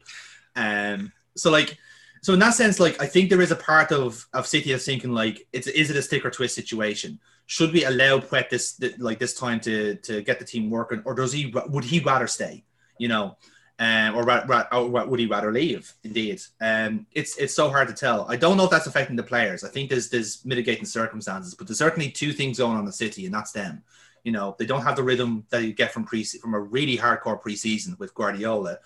Um, 0.55 1.11
so 1.35 1.51
like, 1.51 1.77
so 2.21 2.33
in 2.33 2.39
that 2.39 2.53
sense, 2.53 2.79
like 2.79 3.01
I 3.01 3.05
think 3.05 3.29
there 3.29 3.41
is 3.41 3.51
a 3.51 3.57
part 3.57 3.91
of 3.91 4.25
of 4.33 4.47
City 4.47 4.71
that's 4.71 4.85
thinking 4.85 5.11
like, 5.11 5.45
it's 5.51 5.67
is 5.67 5.89
it 5.89 5.97
a 5.97 6.01
stick 6.01 6.25
or 6.25 6.31
twist 6.31 6.55
situation? 6.55 7.19
Should 7.45 7.73
we 7.73 7.83
allow 7.83 8.19
Pep 8.19 8.49
this 8.49 8.79
like 8.97 9.19
this 9.19 9.33
time 9.33 9.59
to 9.61 9.95
to 9.95 10.21
get 10.21 10.39
the 10.39 10.45
team 10.45 10.69
working, 10.69 11.01
or 11.05 11.13
does 11.13 11.33
he 11.33 11.53
would 11.67 11.83
he 11.83 11.99
rather 11.99 12.27
stay? 12.27 12.63
You 12.97 13.09
know, 13.09 13.37
um, 13.79 14.15
or, 14.15 14.29
or 14.29 15.05
would 15.07 15.19
he 15.19 15.25
rather 15.25 15.51
leave? 15.51 15.91
Indeed, 16.03 16.41
um, 16.61 17.07
it's 17.11 17.37
it's 17.37 17.55
so 17.55 17.69
hard 17.69 17.87
to 17.87 17.93
tell. 17.93 18.25
I 18.29 18.35
don't 18.35 18.55
know 18.55 18.65
if 18.65 18.69
that's 18.69 18.87
affecting 18.87 19.15
the 19.15 19.23
players. 19.23 19.63
I 19.63 19.69
think 19.69 19.89
there's 19.89 20.09
there's 20.09 20.45
mitigating 20.45 20.85
circumstances, 20.85 21.55
but 21.55 21.67
there's 21.67 21.79
certainly 21.79 22.09
two 22.09 22.33
things 22.33 22.59
going 22.59 22.73
on 22.73 22.79
in 22.79 22.85
the 22.85 22.91
city, 22.91 23.25
and 23.25 23.33
that's 23.33 23.51
them. 23.51 23.83
You 24.23 24.31
know, 24.31 24.55
they 24.59 24.65
don't 24.65 24.83
have 24.83 24.95
the 24.95 25.03
rhythm 25.03 25.45
that 25.49 25.63
you 25.63 25.73
get 25.73 25.91
from 25.91 26.05
pre 26.05 26.23
from 26.23 26.53
a 26.53 26.59
really 26.59 26.97
hardcore 26.97 27.41
preseason 27.41 27.97
with 27.97 28.13
Guardiola, 28.13 28.77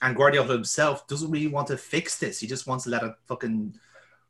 and 0.00 0.16
Guardiola 0.16 0.52
himself 0.52 1.08
doesn't 1.08 1.30
really 1.30 1.48
want 1.48 1.66
to 1.68 1.76
fix 1.76 2.18
this. 2.18 2.38
He 2.38 2.46
just 2.46 2.68
wants 2.68 2.84
to 2.84 2.90
let 2.90 3.02
it 3.02 3.14
fucking 3.26 3.74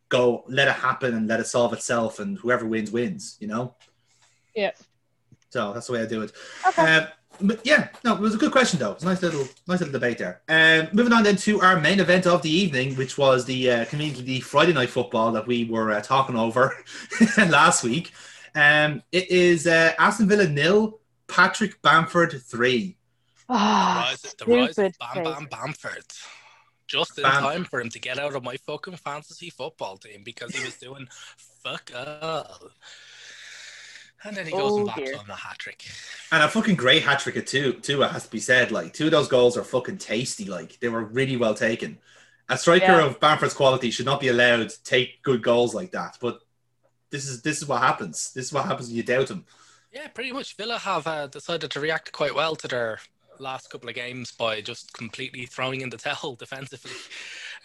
go, 0.09 0.45
let 0.49 0.69
it 0.69 0.75
happen, 0.75 1.15
and 1.15 1.29
let 1.29 1.41
it 1.41 1.47
solve 1.47 1.75
itself, 1.75 2.21
and 2.21 2.39
whoever 2.39 2.65
wins 2.65 2.91
wins. 2.91 3.37
You 3.39 3.49
know. 3.49 3.75
Yeah. 4.55 4.73
So 5.51 5.75
that's 5.75 5.87
the 5.87 5.93
way 5.93 6.03
I 6.03 6.07
do 6.07 6.23
it. 6.23 6.33
Okay. 6.67 6.97
Um, 6.97 7.07
but 7.41 7.61
yeah, 7.65 7.89
no, 8.05 8.15
it 8.15 8.21
was 8.21 8.35
a 8.35 8.39
good 8.39 8.53
question 8.53 8.79
though. 8.79 8.93
It's 8.93 9.03
a 9.03 9.07
nice 9.07 9.23
little, 9.23 9.47
nice 9.67 9.81
little 9.81 9.93
debate 9.93 10.19
there. 10.19 10.43
Um, 10.49 10.89
moving 10.93 11.13
on 11.13 11.23
then 11.23 11.37
to 11.37 11.61
our 11.61 11.81
main 11.81 12.01
event 12.01 12.27
of 12.27 12.43
the 12.43 12.51
evening, 12.51 12.95
which 12.97 13.19
was 13.19 13.45
the 13.45 13.71
uh, 13.71 13.85
conveniently 13.87 14.41
Friday 14.41 14.73
night 14.73 14.91
football 14.91 15.33
that 15.33 15.47
we 15.47 15.65
were 15.65 15.93
uh, 15.93 16.01
talking 16.01 16.37
over 16.37 16.75
last 17.39 17.85
week. 17.85 18.13
Um, 18.55 19.03
it 19.13 19.31
is 19.31 19.67
uh, 19.67 19.93
Aston 19.99 20.29
Villa 20.29 20.49
nil, 20.49 21.01
Patrick 21.29 21.81
Bamford 21.83 22.41
three. 22.43 22.97
Ah, 23.49 24.09
rise, 24.09 24.35
the 24.35 24.45
rise 24.47 24.79
of 24.79 24.93
Bam. 24.99 25.25
Bam 25.25 25.49
Bamford. 25.51 26.05
Just 26.87 27.19
in 27.19 27.25
Bam- 27.25 27.43
time 27.43 27.65
for 27.65 27.81
him 27.81 27.91
to 27.91 27.99
get 27.99 28.19
out 28.19 28.35
of 28.35 28.45
my 28.45 28.57
fucking 28.59 28.97
fantasy 28.97 29.51
football 29.51 29.97
team 29.97 30.23
because 30.25 30.55
he 30.55 30.65
was 30.65 30.77
doing 30.77 31.09
fuck 31.37 31.91
all. 31.95 32.71
And 34.25 34.37
then 34.37 34.47
he 34.47 34.53
goes 34.53 34.73
Oh, 34.73 34.79
and 34.81 34.89
bops 34.89 34.97
dear. 34.97 35.17
on 35.19 35.31
a 35.31 35.35
hat 35.35 35.59
trick. 35.59 35.85
And 36.33 36.43
a 36.43 36.49
fucking 36.49 36.77
great 36.77 37.03
hat 37.03 37.21
trick 37.21 37.37
at 37.37 37.47
two, 37.47 37.75
too, 37.75 38.03
it 38.03 38.11
has 38.11 38.25
to 38.25 38.31
be 38.31 38.41
said. 38.41 38.71
Like, 38.73 38.93
two 38.93 39.07
of 39.07 39.11
those 39.11 39.29
goals 39.29 39.57
are 39.57 39.63
fucking 39.65 39.99
tasty. 39.99 40.47
Like, 40.47 40.81
they 40.81 40.89
were 40.89 41.05
really 41.05 41.37
well 41.37 41.55
taken. 41.55 41.99
A 42.49 42.57
striker 42.57 42.85
Yeah. 42.87 43.05
of 43.07 43.21
Bamford's 43.21 43.55
quality 43.55 43.91
should 43.91 44.07
not 44.07 44.21
be 44.21 44.29
allowed 44.29 44.69
to 44.71 44.83
take 44.85 45.23
good 45.23 45.43
goals 45.43 45.75
like 45.75 45.93
that. 45.93 46.17
But 46.21 46.41
this 47.11 47.29
is 47.29 47.43
this 47.43 47.59
is 47.63 47.69
what 47.69 47.83
happens. 47.83 48.33
This 48.33 48.47
is 48.47 48.53
what 48.53 48.65
happens 48.67 48.89
when 48.89 48.97
you 48.97 49.03
doubt 49.03 49.31
him. 49.31 49.45
Yeah, 49.93 50.09
pretty 50.09 50.33
much. 50.33 50.57
Villa 50.57 50.79
have 50.79 51.07
uh, 51.07 51.27
decided 51.29 51.71
to 51.73 51.81
react 51.81 52.13
quite 52.13 52.35
well 52.35 52.55
to 52.57 52.69
their 52.69 52.99
last 53.39 53.71
couple 53.71 53.89
of 53.89 53.95
games 53.95 54.33
by 54.33 54.61
just 54.61 54.93
completely 54.93 55.45
throwing 55.47 55.81
in 55.83 55.91
the 55.91 55.97
towel 55.99 56.35
defensively 56.39 56.91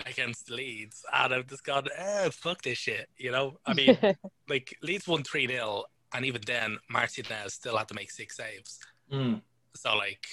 against 0.06 0.49
Leeds. 0.49 1.04
And 1.14 1.34
I've 1.34 1.47
just 1.47 1.64
gone, 1.64 1.88
eh, 1.95 2.30
fuck 2.32 2.62
this 2.62 2.78
shit. 2.78 3.08
You 3.18 3.32
know, 3.32 3.58
I 3.66 3.74
mean, 3.74 3.97
like 4.49 4.78
Leeds 4.82 5.08
won 5.08 5.24
3 5.24 5.47
0, 5.47 5.84
and 6.14 6.26
even 6.26 6.41
then, 6.45 6.78
Martinez 6.89 7.53
still 7.53 7.78
had 7.78 7.88
to 7.88 7.93
make 7.93 8.12
six 8.12 8.38
saves. 8.38 8.80
Mm. 9.12 9.41
So, 9.76 9.95
like, 9.95 10.26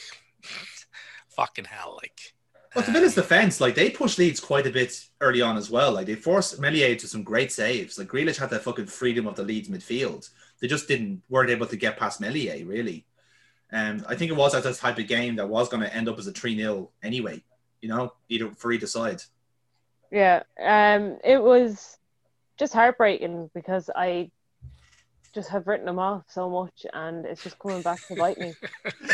fucking 1.29 1.65
hell. 1.65 1.99
Like, 2.03 2.35
But 2.75 2.85
to 2.87 2.91
Villa's 2.91 3.15
defense, 3.15 3.61
like 3.61 3.75
they 3.75 3.91
pushed 3.91 4.19
Leeds 4.19 4.41
quite 4.41 4.67
a 4.67 4.71
bit 4.71 5.09
early 5.21 5.41
on 5.41 5.57
as 5.57 5.71
well. 5.71 5.93
Like 5.93 6.07
they 6.07 6.15
forced 6.15 6.61
Meslier 6.61 6.97
to 6.97 7.09
some 7.09 7.23
great 7.23 7.53
saves. 7.53 7.99
Like 7.99 8.09
Grealish 8.09 8.39
had 8.39 8.51
that 8.51 8.63
fucking 8.63 8.87
freedom 8.87 9.27
of 9.27 9.37
the 9.37 9.45
Leeds 9.45 9.69
midfield. 9.69 10.29
They 10.61 10.67
just 10.67 10.89
didn't 10.89 11.23
weren't 11.29 11.51
able 11.51 11.67
to 11.67 11.77
get 11.77 11.99
past 11.99 12.21
Meslier 12.21 12.65
really. 12.67 13.07
And 13.71 14.05
I 14.09 14.15
think 14.15 14.31
it 14.31 14.37
was 14.37 14.55
at 14.55 14.63
this 14.63 14.79
type 14.79 14.99
of 14.99 15.07
game 15.07 15.37
that 15.37 15.49
was 15.49 15.69
going 15.69 15.83
to 15.83 15.95
end 15.95 16.09
up 16.09 16.19
as 16.19 16.27
a 16.27 16.33
3 16.33 16.57
0 16.57 16.91
anyway, 17.03 17.43
you 17.81 17.89
know, 17.89 18.15
either 18.29 18.51
for 18.57 18.73
either 18.73 18.87
side. 18.87 19.23
Yeah, 20.11 20.43
um, 20.59 21.19
it 21.23 21.43
was 21.43 21.99
just 22.59 22.73
heartbreaking 22.73 23.51
because 23.55 23.91
I 23.95 24.31
just 25.39 25.51
have 25.51 25.67
written 25.69 25.87
them 25.87 25.99
off 25.99 26.25
so 26.29 26.51
much, 26.51 26.87
and 26.93 27.25
it's 27.25 27.43
just 27.43 27.59
coming 27.59 27.83
back 27.83 28.01
to 28.09 28.17
bite 28.17 28.39
me. 28.39 28.57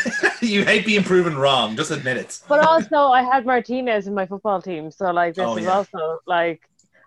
you 0.41 0.63
hate 0.65 0.85
being 0.85 1.03
proven 1.03 1.37
wrong, 1.37 1.75
just 1.75 1.91
admit 1.91 2.17
it. 2.17 2.39
But 2.47 2.59
also, 2.59 2.97
I 3.11 3.23
had 3.23 3.45
Martinez 3.45 4.07
in 4.07 4.13
my 4.13 4.25
football 4.25 4.61
team, 4.61 4.91
so 4.91 5.11
like 5.11 5.35
this 5.35 5.45
Oh, 5.45 5.57
is 5.57 5.63
yeah. 5.63 5.69
also 5.69 6.19
like, 6.27 6.61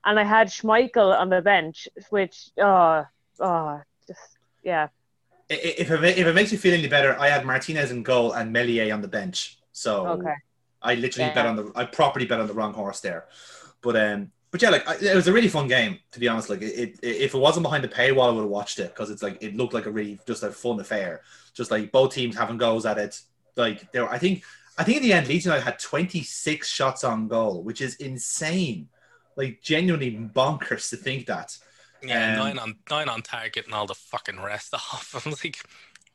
and 0.04 0.18
I 0.18 0.24
had 0.24 0.48
Schmeichel 0.48 1.16
on 1.16 1.28
the 1.30 1.42
bench, 1.42 1.88
which 2.10 2.50
oh 2.58 3.04
oh 3.40 3.80
just 4.06 4.20
yeah 4.62 4.88
If 5.48 5.90
it, 5.90 6.18
if 6.18 6.26
it 6.26 6.34
makes 6.34 6.52
you 6.52 6.58
feel 6.58 6.74
any 6.74 6.88
better, 6.88 7.18
I 7.18 7.28
had 7.28 7.46
Martinez 7.46 7.90
in 7.90 8.02
goal 8.02 8.32
and 8.32 8.52
Meslier 8.52 8.92
on 8.92 9.00
the 9.00 9.08
bench. 9.08 9.58
So 9.72 10.06
okay 10.10 10.34
I 10.82 10.94
literally 10.94 11.28
Yeah. 11.28 11.34
bet 11.34 11.46
on 11.46 11.56
the 11.56 11.72
I 11.74 11.84
properly 11.84 12.26
bet 12.26 12.40
on 12.40 12.46
the 12.46 12.54
wrong 12.54 12.74
horse 12.74 13.00
there. 13.00 13.26
But 13.82 13.96
um 13.96 14.32
but 14.50 14.62
yeah, 14.62 14.70
like 14.70 14.88
I, 14.88 14.94
it 14.96 15.14
was 15.14 15.28
a 15.28 15.32
really 15.32 15.48
fun 15.48 15.68
game 15.68 15.98
to 16.12 16.20
be 16.20 16.28
honest. 16.28 16.48
Like 16.50 16.62
it, 16.62 16.98
it 17.00 17.00
if 17.02 17.34
it 17.34 17.38
wasn't 17.38 17.64
behind 17.64 17.84
the 17.84 17.88
paywall, 17.88 18.28
I 18.28 18.30
would 18.30 18.42
have 18.42 18.50
watched 18.50 18.78
it 18.78 18.88
because 18.94 19.10
it's 19.10 19.22
like 19.22 19.42
it 19.42 19.56
looked 19.56 19.74
like 19.74 19.86
a 19.86 19.90
really 19.90 20.18
just 20.26 20.42
a 20.42 20.50
fun 20.52 20.80
affair. 20.80 21.22
Just 21.54 21.70
like 21.70 21.92
both 21.92 22.14
teams 22.14 22.36
having 22.36 22.56
goals 22.58 22.86
at 22.86 22.98
it. 22.98 23.20
Like 23.56 23.90
there, 23.92 24.08
I 24.08 24.18
think 24.18 24.44
I 24.78 24.84
think 24.84 24.98
in 24.98 25.02
the 25.02 25.12
end, 25.12 25.26
Leeds 25.28 25.44
United 25.44 25.64
had 25.64 25.78
26 25.78 26.68
shots 26.68 27.04
on 27.04 27.28
goal, 27.28 27.62
which 27.62 27.80
is 27.80 27.96
insane. 27.96 28.88
Like 29.36 29.60
genuinely 29.62 30.12
bonkers 30.12 30.90
to 30.90 30.96
think 30.96 31.26
that. 31.26 31.56
yeah, 32.02 32.34
Um, 32.34 32.36
nine 32.36 32.58
on 32.58 32.76
nine 32.90 33.08
on 33.08 33.22
target 33.22 33.66
and 33.66 33.74
all 33.74 33.86
the 33.86 33.94
fucking 33.94 34.40
rest 34.40 34.72
off. 34.74 35.20
I'm 35.24 35.32
like, 35.32 35.58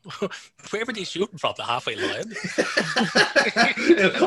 where 0.70 0.84
were 0.84 0.92
they 0.92 1.04
shooting 1.04 1.38
from? 1.38 1.54
The 1.56 1.64
halfway 1.64 1.96
line? 1.96 2.32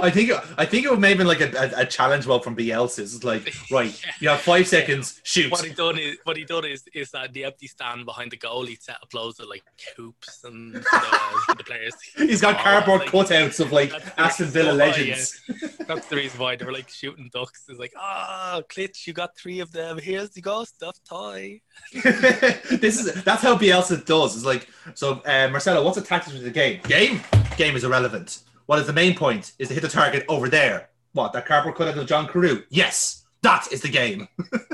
I 0.01 0.09
think 0.13 0.32
I 0.57 0.65
think 0.65 0.88
it 0.88 0.99
may 0.99 1.09
have 1.09 1.17
been 1.17 1.28
like 1.28 1.41
a, 1.41 1.51
a, 1.55 1.82
a 1.82 1.86
challenge 1.86 2.25
well 2.25 2.39
from 2.39 2.55
Bielsa's. 2.55 3.15
It's 3.15 3.23
like 3.23 3.53
right, 3.71 3.99
you 4.19 4.30
have 4.30 4.39
five 4.39 4.67
seconds, 4.67 5.19
shoot. 5.23 5.51
what 5.51 5.63
he 5.63 5.73
done 5.73 5.99
is 5.99 6.17
what 6.23 6.38
he 6.38 6.45
done 6.45 6.65
is 6.65 6.84
is 6.93 7.11
that 7.11 7.34
the 7.34 7.45
empty 7.45 7.67
stand 7.67 8.05
behind 8.05 8.32
the 8.32 8.38
goal 8.38 8.65
he 8.65 8.75
set 8.75 8.95
up 8.95 9.13
loads 9.13 9.39
of 9.39 9.47
like 9.47 9.63
hoops 9.95 10.43
and 10.43 10.75
the, 10.75 11.53
the 11.57 11.63
players. 11.63 11.93
He's 12.15 12.41
got 12.41 12.57
cardboard 12.57 13.01
like, 13.01 13.09
cutouts 13.09 13.59
of 13.59 13.71
like 13.71 13.93
Aston 14.17 14.47
Villa 14.47 14.71
legends. 14.71 15.39
That's 15.88 16.07
the 16.07 16.17
reason 16.17 16.39
why 16.39 16.55
they 16.55 16.65
were 16.65 16.73
like 16.73 16.89
shooting 16.89 17.29
ducks. 17.33 17.63
It's 17.69 17.79
like, 17.79 17.93
ah, 17.97 18.61
Klitsch, 18.69 19.07
you 19.07 19.13
got 19.13 19.35
three 19.38 19.61
of 19.61 19.71
them. 19.71 19.97
Here's 19.97 20.31
the 20.31 20.41
go 20.41 20.65
stuffed 20.65 21.05
toy. 21.07 21.61
this 21.93 22.99
is 22.99 23.23
that's 23.23 23.41
how 23.41 23.57
Bielsa 23.57 24.05
does. 24.05 24.35
It's 24.35 24.45
like 24.45 24.67
so, 24.95 25.21
uh, 25.25 25.47
Marcelo. 25.49 25.83
What's 25.83 25.97
the 25.97 26.03
tactics 26.03 26.35
of 26.35 26.43
the 26.43 26.51
game? 26.51 26.81
Game. 26.83 27.21
Game 27.55 27.75
is 27.75 27.85
irrelevant. 27.85 28.39
What 28.65 28.79
is 28.79 28.88
the 28.88 28.93
main 28.93 29.15
point? 29.15 29.53
Is 29.59 29.69
to 29.69 29.73
hit 29.73 29.81
the 29.81 29.89
target 29.89 30.25
over 30.27 30.49
there. 30.49 30.89
What 31.13 31.31
that 31.33 31.45
cardboard 31.45 31.75
cutout 31.75 31.97
of 31.97 32.05
John 32.05 32.27
Carew? 32.27 32.63
Yes, 32.69 33.25
that 33.41 33.67
is 33.71 33.81
the 33.81 33.89
game. 33.89 34.27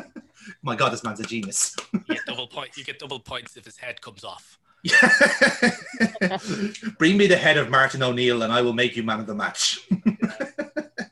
My 0.63 0.75
God, 0.75 0.91
this 0.91 1.03
man's 1.03 1.19
a 1.19 1.23
genius. 1.23 1.75
You 1.93 2.15
get 2.15 2.25
double 2.25 2.47
point. 2.47 2.75
You 2.75 2.83
get 2.83 2.97
double 2.97 3.19
points 3.19 3.55
if 3.55 3.65
his 3.65 3.77
head 3.77 4.01
comes 4.01 4.23
off. 4.23 4.57
Bring 6.97 7.17
me 7.17 7.27
the 7.27 7.37
head 7.37 7.57
of 7.57 7.69
Martin 7.69 8.03
O'Neill, 8.03 8.43
and 8.43 8.51
I 8.51 8.61
will 8.61 8.73
make 8.73 8.97
you 8.97 9.03
man 9.03 9.19
of 9.19 9.27
the 9.27 9.35
match. 9.35 9.87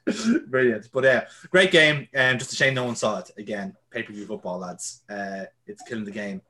Brilliant, 0.48 0.90
but 0.92 1.04
yeah, 1.04 1.26
great 1.50 1.72
game. 1.72 2.08
And 2.14 2.34
um, 2.36 2.40
just 2.40 2.54
a 2.54 2.56
shame 2.56 2.74
no 2.74 2.86
one 2.86 2.96
saw 2.96 3.20
it 3.20 3.32
again. 3.38 3.76
Pay 3.92 4.04
per 4.04 4.14
view 4.14 4.26
football, 4.26 4.60
lads. 4.60 5.04
Uh, 5.10 5.46
it's 5.68 5.84
killing 5.84 6.06
the 6.06 6.12
game. 6.12 6.42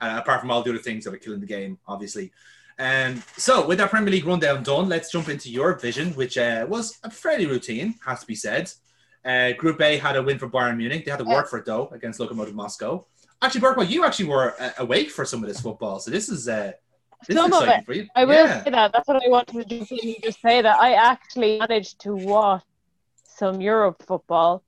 Uh, 0.00 0.16
apart 0.20 0.40
from 0.40 0.50
all 0.50 0.62
the 0.62 0.70
other 0.70 0.78
things 0.78 1.04
that 1.04 1.14
are 1.14 1.18
killing 1.18 1.40
the 1.40 1.46
game, 1.46 1.78
obviously. 1.86 2.32
Um, 2.78 3.22
so, 3.36 3.66
with 3.66 3.80
our 3.80 3.88
Premier 3.88 4.10
League 4.10 4.24
rundown 4.24 4.62
done, 4.62 4.88
let's 4.88 5.10
jump 5.12 5.28
into 5.28 5.50
your 5.50 5.78
vision, 5.78 6.12
which 6.14 6.36
uh, 6.36 6.66
was 6.68 6.98
a 7.04 7.10
fairly 7.10 7.46
routine, 7.46 7.94
has 8.04 8.20
to 8.20 8.26
be 8.26 8.34
said. 8.34 8.70
Uh, 9.24 9.52
Group 9.52 9.80
A 9.80 9.96
had 9.98 10.16
a 10.16 10.22
win 10.22 10.38
for 10.38 10.48
Bayern 10.48 10.76
Munich. 10.76 11.04
They 11.04 11.10
had 11.10 11.20
to 11.20 11.24
work 11.24 11.48
for 11.48 11.58
it 11.58 11.64
though 11.64 11.88
against 11.88 12.20
Lokomotiv 12.20 12.52
Moscow. 12.52 13.06
Actually, 13.40 13.60
Burkwell, 13.60 13.86
you 13.86 14.04
actually 14.04 14.28
were 14.28 14.54
uh, 14.60 14.70
awake 14.78 15.10
for 15.10 15.24
some 15.24 15.42
of 15.42 15.48
this 15.48 15.60
football, 15.60 15.98
so 15.98 16.10
this 16.10 16.28
is 16.28 16.48
uh, 16.48 16.72
this 17.26 17.36
Some 17.36 17.52
of 17.52 17.68
it. 17.68 18.08
I 18.14 18.24
will 18.24 18.34
Yeah. 18.34 18.64
say 18.64 18.70
that. 18.70 18.92
That's 18.92 19.08
what 19.08 19.22
I 19.24 19.28
wanted 19.28 19.68
to 19.68 20.16
just 20.22 20.40
say 20.42 20.60
that 20.62 20.78
I 20.80 20.94
actually 20.94 21.58
managed 21.58 22.00
to 22.00 22.14
watch 22.14 22.62
some 23.36 23.60
Europe 23.60 24.02
football. 24.06 24.62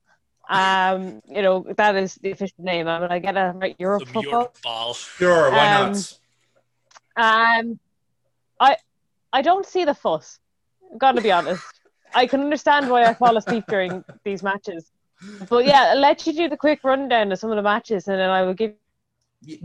Um, 0.49 1.21
you 1.27 1.41
know 1.41 1.65
that 1.75 1.95
is 1.95 2.15
the 2.15 2.31
official 2.31 2.63
name. 2.63 2.87
I 2.87 2.99
mean, 2.99 3.11
I 3.11 3.19
get 3.19 3.35
a 3.35 3.53
right 3.55 3.75
Europe 3.77 4.03
Some 4.03 4.13
football. 4.13 4.31
Europe 4.31 4.57
ball. 4.63 4.93
Sure, 4.93 5.51
why 5.51 5.67
Um, 5.67 5.91
not? 5.91 7.59
Um, 7.59 7.79
I 8.59 8.77
I 9.33 9.41
don't 9.41 9.65
see 9.65 9.83
the 9.83 9.93
fuss. 9.93 10.39
I'm 10.91 10.97
gonna 10.97 11.21
be 11.21 11.31
honest. 11.31 11.63
I 12.13 12.27
can 12.27 12.39
understand 12.41 12.89
why 12.89 13.03
I 13.03 13.13
fall 13.13 13.35
asleep 13.35 13.65
during 13.67 14.03
these 14.23 14.41
matches. 14.41 14.89
But 15.49 15.65
yeah, 15.65 15.91
I'll 15.91 15.99
let 15.99 16.25
you 16.25 16.31
do 16.33 16.47
the 16.47 16.55
quick 16.57 16.79
rundown 16.83 17.31
of 17.31 17.39
some 17.39 17.51
of 17.51 17.57
the 17.57 17.63
matches, 17.63 18.07
and 18.07 18.17
then 18.17 18.29
I 18.29 18.43
will 18.43 18.53
give 18.53 18.73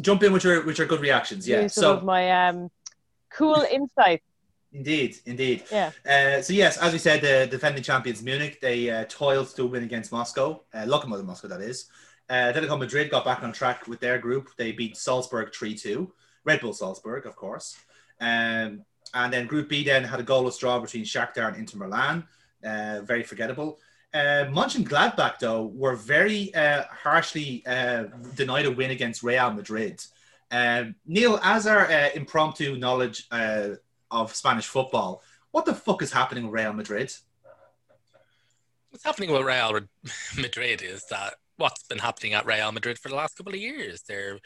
Jump 0.01 0.23
in 0.23 0.33
with 0.33 0.45
your 0.45 0.65
with 0.65 0.79
your 0.79 0.87
good 0.87 1.01
reactions. 1.01 1.49
Yeah. 1.49 1.63
you 1.63 1.69
some 1.69 1.97
of 1.97 2.01
So 2.01 2.05
my 2.05 2.49
um 2.49 2.71
cool 3.31 3.65
insights. 3.71 4.25
Indeed, 4.73 5.17
indeed. 5.27 5.65
Yeah. 5.71 5.91
Uh, 6.09 6.43
so 6.43 6.53
yes, 6.53 6.79
as 6.79 6.93
we 6.93 6.99
said, 6.99 7.21
the 7.21 7.47
defending 7.51 7.83
champions 7.83 8.23
Munich 8.23 8.61
they 8.61 8.91
uh, 8.91 9.05
toiled 9.09 9.49
to 9.57 9.67
win 9.67 9.83
against 9.83 10.13
Moscow, 10.13 10.63
uh, 10.75 10.85
Lokomotiv 10.85 11.25
Moscow, 11.25 11.49
that 11.49 11.61
is. 11.61 11.87
Uh, 12.31 12.53
Atletico 12.53 12.79
Madrid 12.79 13.11
got 13.11 13.25
back 13.25 13.43
on 13.43 13.53
track 13.53 13.87
with 13.89 14.01
their 14.01 14.19
group. 14.19 14.51
They 14.57 14.73
beat 14.73 14.97
Salzburg 14.97 15.53
three 15.55 15.75
two. 15.75 16.13
Red 16.45 16.61
Bull 16.61 16.73
Salzburg, 16.73 17.27
of 17.27 17.37
course. 17.37 17.77
Um, 18.21 18.85
and 19.15 19.33
then 19.33 19.47
Group 19.47 19.69
B 19.69 19.85
then 19.85 20.05
had 20.05 20.21
a 20.21 20.25
goalless 20.25 20.59
draw 20.59 20.79
between 20.79 21.05
Shakhtar 21.05 21.49
and 21.49 21.57
Inter 21.57 21.79
Milan. 21.79 22.27
Uh, 22.65 23.01
very 23.03 23.23
forgettable. 23.23 23.79
Uh, 24.15 24.47
Mönchengladbach, 24.51 25.39
though, 25.39 25.65
were 25.67 25.97
very 25.97 26.55
uh, 26.55 26.85
harshly 26.91 27.63
uh, 27.67 28.05
denied 28.35 28.67
a 28.67 28.71
win 28.71 28.91
against 28.91 29.23
Real 29.23 29.53
Madrid. 29.53 30.03
Um, 30.51 30.95
Neil, 31.07 31.41
as 31.43 31.67
our 31.67 31.87
uh, 31.91 32.11
impromptu 32.15 32.77
knowledge 32.77 33.27
uh, 33.31 33.69
of 34.13 34.35
Spanish 34.35 34.67
football, 34.67 35.23
what 35.51 35.65
the 35.65 35.75
fuck 35.75 36.03
is 36.03 36.13
happening 36.13 36.45
with 36.45 36.55
Real 36.55 36.73
Madrid? 36.73 37.13
What's 38.91 39.05
happening 39.05 39.33
with 39.33 39.45
Real 39.45 39.81
Madrid 40.37 40.83
is 40.83 41.07
that 41.11 41.35
what's 41.57 41.83
been 41.85 41.99
happening 41.99 42.35
at 42.35 42.47
Real 42.47 42.73
Madrid 42.73 42.99
for 42.99 43.09
the 43.09 43.15
last 43.15 43.37
couple 43.37 43.55
of 43.55 43.59
years. 43.59 44.03
They're 44.03 44.39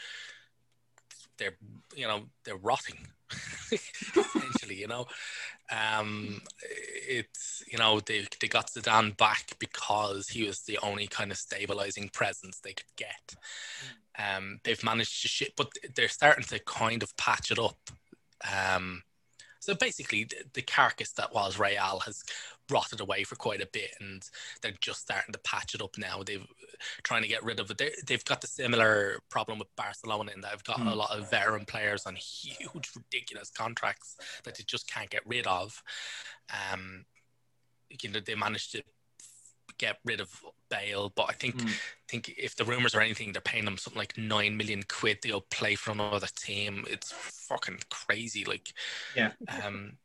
they're 1.39 1.57
you 1.95 2.07
know 2.07 2.23
they're 2.45 2.57
rotting 2.57 3.09
essentially. 3.73 4.77
You 4.77 4.89
know, 4.89 5.07
um, 5.71 6.41
it's 7.09 7.63
you 7.71 7.79
know 7.79 8.01
they 8.01 8.27
they 8.41 8.49
got 8.49 8.71
Zidane 8.71 9.17
back 9.17 9.57
because 9.59 10.29
he 10.29 10.45
was 10.45 10.61
the 10.63 10.79
only 10.83 11.07
kind 11.07 11.31
of 11.31 11.39
stabilizing 11.39 12.09
presence 12.11 12.61
they 12.61 12.73
could 12.73 12.95
get. 12.97 13.35
Um, 14.19 14.61
they've 14.65 14.83
managed 14.83 15.23
to 15.23 15.29
shit, 15.29 15.53
but 15.57 15.69
they're 15.95 16.09
starting 16.09 16.45
to 16.45 16.59
kind 16.61 17.03
of 17.03 17.17
patch 17.17 17.51
it 17.51 17.59
up. 17.59 17.79
Um, 18.45 19.03
so 19.67 19.75
basically, 19.75 20.23
the, 20.23 20.37
the 20.55 20.63
carcass 20.63 21.11
that 21.15 21.35
was 21.35 21.59
Real 21.59 21.99
has 22.05 22.23
rotted 22.71 23.01
away 23.01 23.25
for 23.25 23.35
quite 23.35 23.61
a 23.61 23.67
bit, 23.67 23.91
and 23.99 24.23
they're 24.63 24.77
just 24.81 25.01
starting 25.01 25.33
to 25.33 25.41
patch 25.41 25.75
it 25.75 25.83
up 25.83 25.99
now. 25.99 26.23
They've 26.25 26.47
trying 27.03 27.23
to 27.23 27.29
get 27.29 27.43
rid 27.43 27.59
of 27.59 27.69
it. 27.73 27.79
They, 27.79 27.91
they've 28.07 28.25
got 28.25 28.41
the 28.41 28.47
similar 28.47 29.19
problem 29.29 29.59
with 29.59 29.75
Barcelona 29.75 30.31
in 30.33 30.41
that 30.43 30.53
they've 30.53 30.63
got 30.63 30.79
Hmm. 30.79 30.87
a 30.87 30.95
lot 30.95 31.11
of 31.11 31.29
veteran 31.29 31.65
players 31.65 32.07
on 32.07 32.15
huge, 32.15 32.93
ridiculous 32.95 33.51
contracts 33.51 34.17
that 34.45 34.55
they 34.55 34.63
just 34.65 34.89
can't 34.89 35.11
get 35.11 35.27
rid 35.27 35.49
of. 35.49 35.83
Um, 36.73 37.07
you 37.91 38.09
know, 38.09 38.21
they 38.25 38.37
managed 38.37 38.71
to 38.73 38.85
get 39.79 39.99
rid 40.05 40.21
of 40.21 40.31
Bale, 40.69 41.13
but 41.15 41.27
I 41.29 41.33
think 41.33 41.61
Hmm. 41.61 41.69
think 42.09 42.29
if 42.39 42.57
the 42.57 42.65
rumors 42.65 42.95
are 42.95 43.01
anything, 43.01 43.33
they're 43.33 43.41
paying 43.43 43.65
them 43.65 43.77
something 43.79 43.99
like 43.99 44.17
nine 44.17 44.57
million 44.57 44.83
quid. 44.89 45.19
They'll 45.23 45.41
play 45.41 45.75
for 45.75 45.91
another 45.93 46.29
team. 46.37 46.85
It's 46.89 47.13
fucking 47.13 47.81
crazy. 47.91 48.45
Like, 48.45 48.73
Yeah. 49.15 49.33
um, 49.65 49.99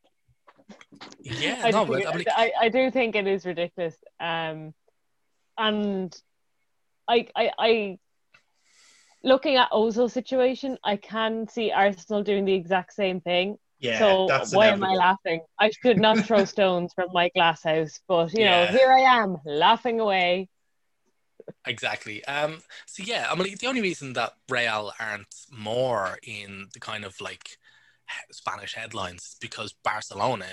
yeah, 1.22 1.61
I, 1.63 1.72
no, 1.72 1.86
do 1.86 1.93
think 1.93 2.05
but 2.05 2.13
I'm 2.13 2.22
it- 2.22 2.28
like, 2.28 2.36
I, 2.36 2.51
I 2.65 2.69
do 2.69 2.91
think 2.91 3.15
it 3.15 3.28
is 3.28 3.45
ridiculous. 3.45 3.95
Um, 4.19 4.74
and 5.57 6.15
I, 7.07 7.28
I, 7.36 7.51
I, 7.57 7.99
looking 9.24 9.57
at 9.57 9.72
Ozil's 9.72 10.13
situation, 10.13 10.78
I 10.84 10.95
can 10.95 11.47
see 11.47 11.72
Arsenal 11.72 12.24
doing 12.24 12.45
the 12.45 12.53
exact 12.53 12.93
same 12.93 13.22
thing. 13.22 13.57
Yeah, 13.82 13.99
so 13.99 14.27
that's 14.27 14.53
why 14.53 14.67
am 14.67 14.84
I 14.84 14.93
laughing? 14.93 15.41
I 15.59 15.71
should 15.71 15.97
not 15.97 16.19
throw 16.25 16.45
stones 16.45 16.93
from 16.93 17.09
my 17.13 17.29
glass 17.29 17.63
house, 17.63 17.99
but 18.07 18.32
you 18.34 18.45
know, 18.45 18.65
here 18.67 18.91
I 18.91 19.01
am 19.21 19.38
laughing 19.45 19.99
away. 19.99 20.49
Exactly. 21.65 22.23
Um. 22.25 22.61
So 22.86 23.03
yeah, 23.03 23.27
I 23.29 23.36
mean, 23.36 23.55
the 23.59 23.67
only 23.67 23.82
reason 23.82 24.13
that 24.13 24.34
Real 24.49 24.91
aren't 24.99 25.36
more 25.51 26.17
in 26.23 26.67
the 26.73 26.79
kind 26.79 27.05
of 27.05 27.19
like 27.21 27.57
Spanish 28.32 28.75
headlines 28.75 29.21
is 29.23 29.38
because 29.39 29.73
Barcelona, 29.73 30.47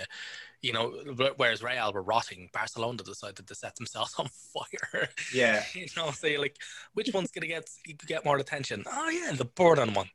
you 0.62 0.72
know, 0.72 0.90
whereas 1.36 1.62
Real 1.62 1.92
were 1.92 2.02
rotting, 2.02 2.50
Barcelona 2.52 3.02
decided 3.02 3.46
to 3.46 3.54
set 3.54 3.76
themselves 3.76 4.14
on 4.18 4.28
fire. 4.28 5.08
Yeah, 5.32 5.62
you 5.74 5.86
know, 5.96 6.10
say 6.10 6.38
like, 6.38 6.56
which 6.94 7.12
one's 7.12 7.30
gonna 7.30 7.46
get 7.46 7.68
get 8.06 8.24
more 8.24 8.38
attention? 8.38 8.84
Oh 8.90 9.08
yeah, 9.08 9.32
the 9.32 9.44
Borden 9.44 9.94
one. 9.94 10.10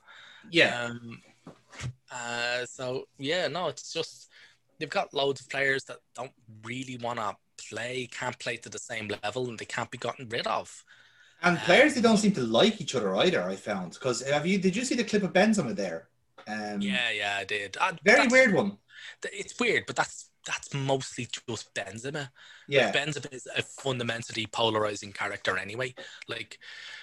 yeah, 0.52 0.86
Um, 0.86 1.22
uh, 2.12 2.66
so 2.66 3.06
yeah, 3.18 3.48
no, 3.48 3.68
it's 3.68 3.92
just 3.94 4.30
they've 4.80 4.90
got 4.90 5.14
loads 5.14 5.42
of 5.42 5.50
players 5.50 5.84
that 5.86 5.98
don't 6.16 6.34
really 6.64 6.98
want 6.98 7.20
to 7.20 7.36
play, 7.70 8.08
can't 8.12 8.38
play 8.40 8.58
to 8.58 8.70
the 8.70 8.80
same 8.80 9.10
level, 9.24 9.50
and 9.50 9.60
they 9.60 9.66
can't 9.66 9.92
be 9.92 9.98
gotten 9.98 10.28
rid 10.30 10.48
of. 10.48 10.84
and 11.42 11.64
players 11.64 11.94
they 11.94 12.02
don't 12.02 12.18
seem 12.18 12.32
to 12.34 12.42
like 12.42 12.82
each 12.82 12.96
other 12.96 13.16
either. 13.18 13.44
I 13.44 13.56
found 13.56 13.94
because 13.94 14.22
have 14.28 14.46
you 14.46 14.58
did 14.60 14.76
you 14.76 14.86
see 14.86 14.96
the 14.96 15.04
clip 15.04 15.24
of 15.24 15.34
Benzema 15.34 15.76
there? 15.76 16.10
Um, 16.48 16.82
Yeah, 16.82 17.10
yeah, 17.12 17.38
I 17.40 17.46
did. 17.46 17.78
Uh, 17.80 17.94
very 18.04 18.28
weird 18.28 18.54
one. 18.54 18.78
It's 19.32 19.60
weird, 19.60 19.86
but 19.88 19.96
that's 19.96 20.30
that's 20.46 20.74
mostly 20.74 21.28
just 21.48 21.74
Benzema. 21.74 22.30
Yeah, 22.68 22.92
Benzema 22.92 23.32
is 23.34 23.48
a 23.56 23.62
fundamentally 23.62 24.46
polarizing 24.48 25.14
character 25.14 25.58
anyway. 25.58 25.96
Like 26.28 26.60
uh, 26.60 27.03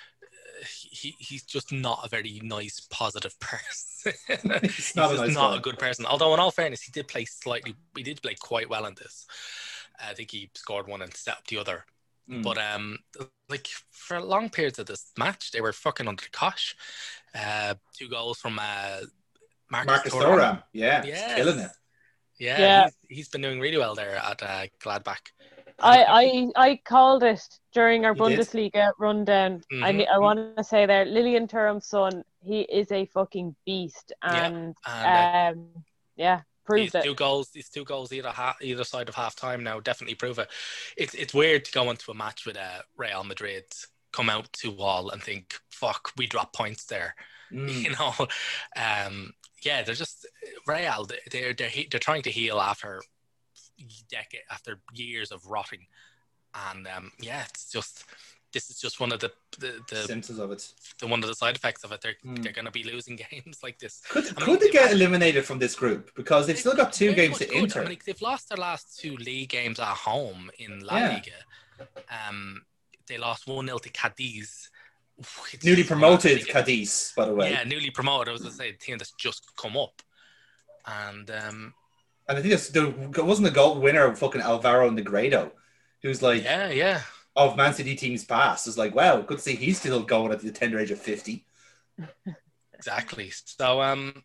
he 0.91 1.15
he's 1.19 1.45
just 1.45 1.73
not 1.73 2.01
a 2.05 2.09
very 2.09 2.41
nice, 2.43 2.81
positive 2.91 3.39
person. 3.41 4.13
he's 4.63 4.97
not 4.97 5.13
a 5.13 5.17
just 5.17 5.27
nice 5.27 5.35
not 5.35 5.57
a 5.57 5.61
good 5.61 5.79
person. 5.79 6.05
Although, 6.05 6.35
in 6.35 6.41
all 6.41 6.51
fairness, 6.51 6.83
he 6.83 6.93
did 6.93 7.09
play 7.09 7.25
slightly. 7.25 7.75
He 7.97 8.03
did 8.03 8.21
play 8.21 8.35
quite 8.35 8.69
well 8.69 8.87
in 8.87 8.95
this. 8.97 9.27
I 10.01 10.15
think 10.15 10.31
he 10.31 10.51
scored 10.55 10.89
one 10.89 11.03
and 11.03 11.15
set 11.15 11.37
up 11.39 11.47
the 11.47 11.59
other. 11.59 11.85
Mm. 12.29 12.43
But 12.43 12.59
um, 12.59 12.99
like 13.49 13.69
for 13.91 14.21
long 14.21 14.51
periods 14.51 14.79
of 14.79 14.87
this 14.87 15.13
match, 15.19 15.53
they 15.53 15.61
were 15.61 15.73
fucking 15.73 16.09
under 16.09 16.23
the 16.23 16.31
cosh. 16.31 16.75
Uh, 17.35 17.75
two 17.97 18.09
goals 18.09 18.39
from 18.39 18.59
uh, 18.59 19.01
Marcus, 19.71 19.87
Marcus 19.87 20.15
Thuram. 20.15 20.39
Thuram, 20.39 20.63
yeah, 20.73 21.05
Yes. 21.05 21.35
killing 21.37 21.59
it. 21.59 21.71
Yeah, 22.39 22.59
Yeah. 22.59 22.85
He's, 22.85 23.17
he's 23.19 23.29
been 23.29 23.43
doing 23.43 23.61
really 23.61 23.79
well 23.79 23.95
there 23.95 24.17
at 24.17 24.43
uh, 24.43 24.67
Gladbach. 24.83 25.33
I, 25.83 26.05
I 26.57 26.69
I 26.71 26.81
called 26.85 27.23
it 27.23 27.43
during 27.73 28.05
our 28.05 28.15
You 28.15 28.29
did? 28.29 28.39
Bundesliga 28.41 28.93
rundown. 28.99 29.63
I 29.73 29.75
Mhm. 29.93 29.97
ne- 29.97 30.07
I 30.07 30.19
want 30.19 30.57
to 30.57 30.65
say 30.65 30.87
there, 30.87 31.05
Lilian 31.05 31.47
Thuram's 31.49 31.87
son, 31.87 32.25
he 32.43 32.61
is 32.63 32.91
a 32.93 33.07
fucking 33.07 33.55
beast, 33.67 34.13
Yeah, 34.23 34.47
and 34.47 34.77
and, 34.87 35.57
um, 35.59 35.85
yeah, 36.17 36.37
These 36.39 36.45
proved 36.65 36.95
it. 36.97 37.05
two 37.05 37.15
goals, 37.15 37.51
these 37.51 37.69
two 37.71 37.85
goals 37.85 38.13
either 38.13 38.31
ha- 38.31 38.57
either 38.61 38.85
side 38.85 39.09
of 39.09 39.15
half 39.15 39.35
time 39.37 39.63
now 39.65 39.81
definitely 39.81 40.15
prove 40.17 40.39
it. 40.39 40.51
It's 40.97 41.15
it's 41.15 41.35
weird 41.35 41.65
to 41.67 41.73
go 41.73 41.91
into 41.91 42.11
a 42.11 42.15
match 42.15 42.47
with 42.47 42.57
uh, 42.57 42.83
Real 42.97 43.25
Madrid, 43.25 43.65
come 44.13 44.29
out 44.31 44.53
to 44.55 44.77
all 44.81 45.11
and 45.11 45.23
think, 45.23 45.55
"Fuck, 45.71 46.13
we 46.17 46.27
dropped 46.27 46.55
points 46.55 46.85
there." 46.85 47.15
Mm. 47.53 47.83
You 47.83 47.91
know, 47.91 48.15
um, 48.77 49.33
yeah, 49.63 49.83
they're 49.83 49.97
just 49.97 50.25
Real. 50.69 51.05
they- 51.05 51.19
They're 51.33 51.53
they're 51.53 51.71
they're 51.91 51.99
trying 51.99 52.23
to 52.23 52.31
heal 52.31 52.61
after 52.61 53.03
decade 54.11 54.43
after 54.51 54.81
years 54.93 55.31
of 55.33 55.47
rotting, 55.47 55.87
and 56.55 56.87
um, 56.89 57.13
yeah, 57.21 57.45
it's 57.49 57.71
just 57.71 58.05
this 58.53 58.69
is 58.69 58.81
just 58.81 58.99
one 58.99 59.13
of 59.13 59.21
the 59.21 59.31
the, 59.59 59.81
the, 59.89 60.03
Symptoms 60.03 60.39
of 60.41 60.51
it. 60.51 60.73
the 60.99 61.07
one 61.07 61.23
of 61.23 61.29
the 61.29 61.35
side 61.35 61.55
effects 61.57 61.85
of 61.85 61.93
it. 61.93 62.01
They're 62.01 62.15
Mm. 62.27 62.43
they're 62.43 62.53
going 62.53 62.65
to 62.65 62.71
be 62.73 62.83
losing 62.83 63.17
games 63.31 63.59
like 63.63 63.79
this. 63.79 64.03
Could, 64.09 64.25
I 64.25 64.27
mean, 64.29 64.57
could 64.59 64.61
they 64.61 64.71
get 64.71 64.93
eliminated 64.93 65.45
from 65.45 65.59
this 65.59 65.75
group 65.75 66.15
because 66.17 66.47
they've 66.47 66.59
still 66.59 66.75
got 66.75 66.93
two 66.93 67.13
games 67.15 67.39
to 67.39 67.47
could. 67.47 67.57
enter? 67.57 67.83
I 67.85 67.89
mean, 67.89 67.99
they've 68.05 68.21
lost 68.23 68.49
their 68.49 68.59
last 68.59 68.99
two 68.99 69.17
league 69.17 69.51
games 69.51 69.79
at 69.79 69.87
home 69.87 70.51
in 70.59 70.81
La 70.81 70.97
Yeah. 70.99 71.09
Liga. 71.09 71.87
Um, 72.29 72.63
they 73.07 73.19
lost 73.19 73.47
one 73.47 73.67
0 73.67 73.79
to 73.79 73.89
Cadiz. 73.91 74.69
Newly 75.63 75.85
promoted 75.85 76.33
I 76.33 76.35
think 76.37 76.49
it- 76.49 76.53
Cadiz, 76.53 77.13
by 77.17 77.27
the 77.27 77.35
way. 77.35 77.51
Yeah, 77.51 77.65
newly 77.65 77.91
promoted. 77.91 78.29
I 78.29 78.33
was 78.33 78.41
going 78.43 78.53
to 78.53 78.57
say 78.57 78.73
the 78.73 78.79
team 78.79 78.99
that's 78.99 79.13
just 79.13 79.55
come 79.57 79.77
up, 79.77 80.01
and 80.87 81.31
um, 81.31 81.75
And 82.29 82.39
I 82.39 82.43
think 82.43 82.55
it's, 82.55 82.69
there 82.69 82.89
wasn't 83.25 83.47
the 83.47 83.51
gold 83.55 83.83
winner 83.83 84.05
of 84.05 84.19
fucking 84.19 84.41
Alvaro 84.41 84.91
Negredo, 84.91 85.51
who's 86.03 86.23
like 86.23 86.45
yeah, 86.45 86.71
yeah, 86.71 87.03
of 87.37 87.57
Man 87.57 87.75
City 87.75 87.95
teams 87.97 88.25
past. 88.25 88.67
It's 88.67 88.79
like, 88.79 88.95
wow, 88.95 89.21
good 89.21 89.39
to 89.39 89.43
see 89.45 89.57
he's 89.57 89.79
still 89.79 90.03
going 90.03 90.33
at 90.33 90.41
the 90.41 90.53
tender 90.53 90.79
age 90.79 90.91
of 90.91 90.99
50. 91.01 91.45
exactly. 92.73 93.31
So 93.31 93.81
um, 93.83 94.25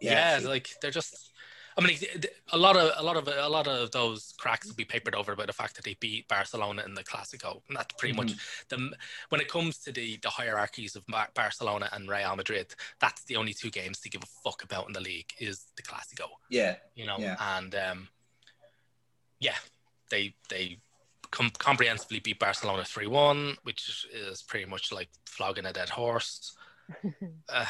yeah, 0.00 0.38
Yeah. 0.40 0.48
like 0.48 0.68
they're 0.80 0.90
just. 0.90 1.27
I 1.78 1.86
mean, 1.86 1.96
a 2.52 2.58
lot 2.58 2.76
of 2.76 2.90
a 2.96 3.02
lot 3.04 3.16
of 3.16 3.28
a 3.28 3.48
lot 3.48 3.68
of 3.68 3.92
those 3.92 4.34
cracks 4.36 4.66
will 4.66 4.74
be 4.74 4.84
papered 4.84 5.14
over 5.14 5.36
by 5.36 5.46
the 5.46 5.52
fact 5.52 5.76
that 5.76 5.84
they 5.84 5.94
beat 6.00 6.26
Barcelona 6.26 6.82
in 6.84 6.94
the 6.94 7.04
Clasico, 7.04 7.62
and 7.68 7.76
that's 7.76 7.94
pretty 7.94 8.16
much 8.16 8.32
the 8.68 8.90
when 9.28 9.40
it 9.40 9.48
comes 9.48 9.78
to 9.78 9.92
the 9.92 10.18
the 10.20 10.28
hierarchies 10.28 10.96
of 10.96 11.06
Bar- 11.06 11.30
Barcelona 11.34 11.88
and 11.92 12.08
Real 12.08 12.34
Madrid. 12.34 12.74
That's 13.00 13.22
the 13.24 13.36
only 13.36 13.54
two 13.54 13.70
games 13.70 14.00
to 14.00 14.10
give 14.10 14.22
a 14.24 14.26
fuck 14.26 14.64
about 14.64 14.88
in 14.88 14.92
the 14.92 15.00
league 15.00 15.32
is 15.38 15.66
the 15.76 15.82
Clasico, 15.84 16.26
yeah. 16.50 16.76
you 16.96 17.06
know, 17.06 17.16
Yeah. 17.18 17.36
and 17.56 17.72
um, 17.76 18.08
yeah, 19.38 19.54
they 20.10 20.34
they 20.48 20.78
com- 21.30 21.52
comprehensively 21.58 22.18
beat 22.18 22.40
Barcelona 22.40 22.84
three 22.84 23.06
one, 23.06 23.56
which 23.62 24.04
is 24.12 24.42
pretty 24.42 24.66
much 24.66 24.90
like 24.90 25.10
flogging 25.26 25.66
a 25.66 25.72
dead 25.72 25.90
horse. 25.90 26.56
uh, 27.48 27.66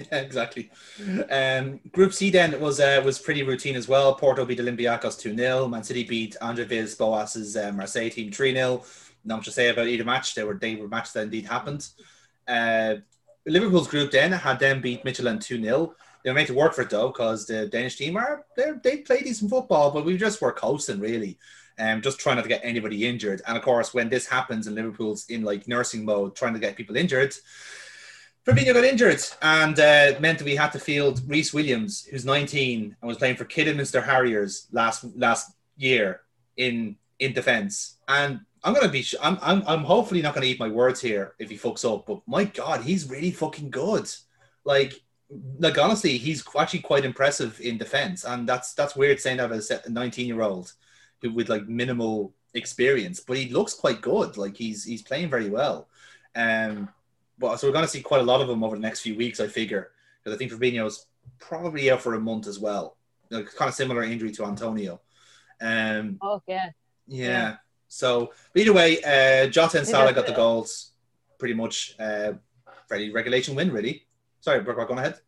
Yeah, 0.12 0.18
exactly. 0.20 0.70
Um, 1.30 1.80
Group 1.92 2.12
C 2.12 2.30
then 2.30 2.58
was 2.60 2.80
uh, 2.80 3.02
was 3.04 3.18
pretty 3.18 3.42
routine 3.42 3.76
as 3.76 3.88
well. 3.88 4.14
Porto 4.14 4.44
beat 4.44 4.58
Olympiacos 4.58 5.18
2 5.18 5.36
0. 5.36 5.68
Man 5.68 5.82
City 5.82 6.04
beat 6.04 6.36
Andre 6.40 6.64
Villas 6.64 6.94
Boas's 6.94 7.56
uh, 7.56 7.72
Marseille 7.72 8.10
team 8.10 8.32
3 8.32 8.54
0. 8.54 8.82
Not 9.24 9.36
much 9.36 9.44
to 9.46 9.50
say 9.52 9.68
about 9.68 9.88
either 9.88 10.04
match. 10.04 10.34
They 10.34 10.44
were 10.44 10.54
they 10.54 10.76
were 10.76 10.88
matches 10.88 11.12
that 11.12 11.24
indeed 11.24 11.46
happened. 11.46 11.88
Uh, 12.48 12.96
Liverpool's 13.46 13.88
group 13.88 14.10
then 14.10 14.32
had 14.32 14.58
them 14.58 14.80
beat 14.80 15.04
Midtjylland 15.04 15.42
2 15.42 15.62
0. 15.62 15.94
They 16.24 16.30
were 16.30 16.34
made 16.34 16.46
to 16.46 16.54
work 16.54 16.74
for 16.74 16.82
it 16.82 16.90
though, 16.90 17.08
because 17.08 17.46
the 17.46 17.66
Danish 17.66 17.96
team 17.96 18.16
are 18.16 18.44
they 18.56 18.72
they 18.82 18.96
play 18.98 19.20
decent 19.22 19.50
football, 19.50 19.90
but 19.90 20.04
we 20.04 20.16
just 20.16 20.40
were 20.40 20.52
coasting 20.52 21.00
really. 21.00 21.38
Um, 21.78 22.02
just 22.02 22.18
trying 22.20 22.36
not 22.36 22.42
to 22.42 22.48
get 22.48 22.60
anybody 22.62 23.06
injured. 23.06 23.40
And 23.46 23.56
of 23.56 23.62
course, 23.64 23.94
when 23.94 24.10
this 24.10 24.26
happens 24.26 24.66
and 24.66 24.76
Liverpool's 24.76 25.24
in 25.30 25.44
like 25.44 25.66
nursing 25.66 26.04
mode, 26.04 26.36
trying 26.36 26.52
to 26.52 26.60
get 26.60 26.76
people 26.76 26.94
injured, 26.94 27.34
Fabinho 28.50 28.74
got 28.74 28.84
injured 28.84 29.22
and 29.42 29.78
uh, 29.78 30.18
meant 30.18 30.38
that 30.38 30.44
we 30.44 30.56
had 30.56 30.72
to 30.72 30.80
field 30.80 31.22
Rhys 31.26 31.54
Williams, 31.54 32.04
who's 32.06 32.24
19 32.24 32.96
and 33.00 33.08
was 33.08 33.16
playing 33.16 33.36
for 33.36 33.44
Kidderminster 33.44 34.00
Harriers 34.00 34.66
last 34.72 35.04
last 35.16 35.52
year 35.76 36.22
in 36.56 36.96
in 37.20 37.32
defence. 37.32 37.98
And 38.08 38.40
I'm 38.64 38.74
gonna 38.74 38.88
be, 38.88 39.06
I'm, 39.22 39.38
I'm, 39.40 39.62
I'm 39.66 39.84
hopefully 39.84 40.20
not 40.20 40.34
gonna 40.34 40.46
eat 40.46 40.58
my 40.58 40.68
words 40.68 41.00
here 41.00 41.34
if 41.38 41.48
he 41.48 41.56
fucks 41.56 41.90
up. 41.90 42.06
But 42.06 42.22
my 42.26 42.44
God, 42.44 42.82
he's 42.82 43.08
really 43.08 43.30
fucking 43.30 43.70
good. 43.70 44.10
Like, 44.64 45.00
like 45.58 45.78
honestly, 45.78 46.18
he's 46.18 46.44
actually 46.58 46.80
quite 46.80 47.04
impressive 47.04 47.60
in 47.60 47.78
defence, 47.78 48.24
and 48.24 48.48
that's 48.48 48.74
that's 48.74 48.96
weird 48.96 49.20
saying 49.20 49.36
that 49.36 49.52
as 49.52 49.70
a 49.70 49.88
19 49.88 50.26
year 50.26 50.42
old 50.42 50.72
who 51.22 51.32
with 51.32 51.48
like 51.48 51.68
minimal 51.68 52.34
experience, 52.54 53.20
but 53.20 53.36
he 53.36 53.48
looks 53.48 53.74
quite 53.74 54.00
good. 54.00 54.36
Like 54.36 54.56
he's 54.56 54.84
he's 54.84 55.02
playing 55.02 55.30
very 55.30 55.48
well. 55.48 55.88
Um, 56.34 56.88
but 57.40 57.58
so 57.58 57.66
we're 57.66 57.72
going 57.72 57.84
to 57.84 57.90
see 57.90 58.02
quite 58.02 58.20
a 58.20 58.24
lot 58.24 58.40
of 58.40 58.48
him 58.48 58.62
over 58.62 58.76
the 58.76 58.82
next 58.82 59.00
few 59.00 59.16
weeks, 59.16 59.40
I 59.40 59.48
figure, 59.48 59.90
because 60.22 60.36
I 60.36 60.38
think 60.38 60.52
Fabinho's 60.52 61.06
probably 61.38 61.90
out 61.90 62.02
for 62.02 62.14
a 62.14 62.20
month 62.20 62.46
as 62.46 62.58
well. 62.58 62.96
Like, 63.30 63.46
kind 63.54 63.68
of 63.68 63.74
similar 63.74 64.02
injury 64.02 64.30
to 64.32 64.44
Antonio. 64.44 65.00
Um, 65.60 66.18
Oh 66.20 66.42
yeah, 66.46 66.70
yeah. 67.06 67.26
Yeah. 67.26 67.56
So, 67.88 68.32
either 68.54 68.72
way, 68.72 69.02
uh, 69.02 69.48
Jota 69.48 69.78
and 69.78 69.86
Salah 69.86 70.12
got 70.12 70.26
the 70.26 70.32
goals. 70.32 70.92
Pretty 71.38 71.54
much, 71.54 71.96
uh, 71.98 72.34
very 72.88 73.10
regulation 73.10 73.54
win, 73.54 73.72
really. 73.72 74.06
Sorry, 74.40 74.60
Brooke, 74.60 74.86
go 74.86 74.94
ahead. 74.94 75.18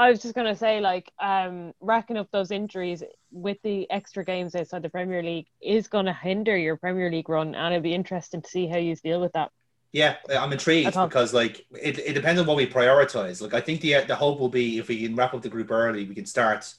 I 0.00 0.08
was 0.08 0.22
just 0.22 0.34
gonna 0.34 0.56
say 0.56 0.80
like 0.80 1.12
um 1.20 1.74
racking 1.80 2.16
up 2.16 2.28
those 2.32 2.50
injuries 2.50 3.02
with 3.30 3.58
the 3.62 3.88
extra 3.90 4.24
games 4.24 4.54
outside 4.54 4.82
the 4.82 4.88
Premier 4.88 5.22
League 5.22 5.46
is 5.60 5.88
gonna 5.88 6.14
hinder 6.14 6.56
your 6.56 6.78
Premier 6.78 7.10
League 7.10 7.28
run, 7.28 7.54
and 7.54 7.74
it'd 7.74 7.82
be 7.82 7.94
interesting 7.94 8.40
to 8.40 8.48
see 8.48 8.66
how 8.66 8.78
you 8.78 8.96
deal 8.96 9.20
with 9.20 9.32
that. 9.32 9.50
Yeah, 9.92 10.16
I'm 10.30 10.52
intrigued 10.52 10.94
because 10.94 11.34
like 11.34 11.66
it, 11.72 11.98
it 11.98 12.14
depends 12.14 12.40
on 12.40 12.46
what 12.46 12.56
we 12.56 12.66
prioritize. 12.66 13.42
Like 13.42 13.52
I 13.52 13.60
think 13.60 13.82
the 13.82 14.04
the 14.08 14.16
hope 14.16 14.40
will 14.40 14.48
be 14.48 14.78
if 14.78 14.88
we 14.88 15.02
can 15.02 15.14
wrap 15.14 15.34
up 15.34 15.42
the 15.42 15.50
group 15.50 15.70
early, 15.70 16.06
we 16.06 16.14
can 16.14 16.24
start 16.24 16.72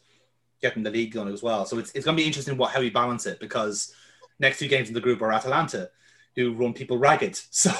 getting 0.60 0.82
the 0.82 0.90
league 0.90 1.12
going 1.12 1.32
as 1.32 1.44
well. 1.44 1.66
So 1.68 1.78
it's, 1.78 1.92
it's 1.92 2.06
going 2.06 2.18
to 2.18 2.22
be 2.22 2.28
interesting 2.28 2.58
what 2.58 2.72
how 2.72 2.80
we 2.80 2.90
balance 2.90 3.28
it 3.28 3.40
because 3.40 3.94
next 4.40 4.58
two 4.58 4.68
games 4.68 4.88
in 4.88 4.96
the 4.96 5.02
group 5.02 5.22
are 5.22 5.32
Atalanta, 5.32 5.92
who 6.36 6.54
run 6.54 6.74
people 6.74 6.98
ragged. 6.98 7.40
So 7.52 7.72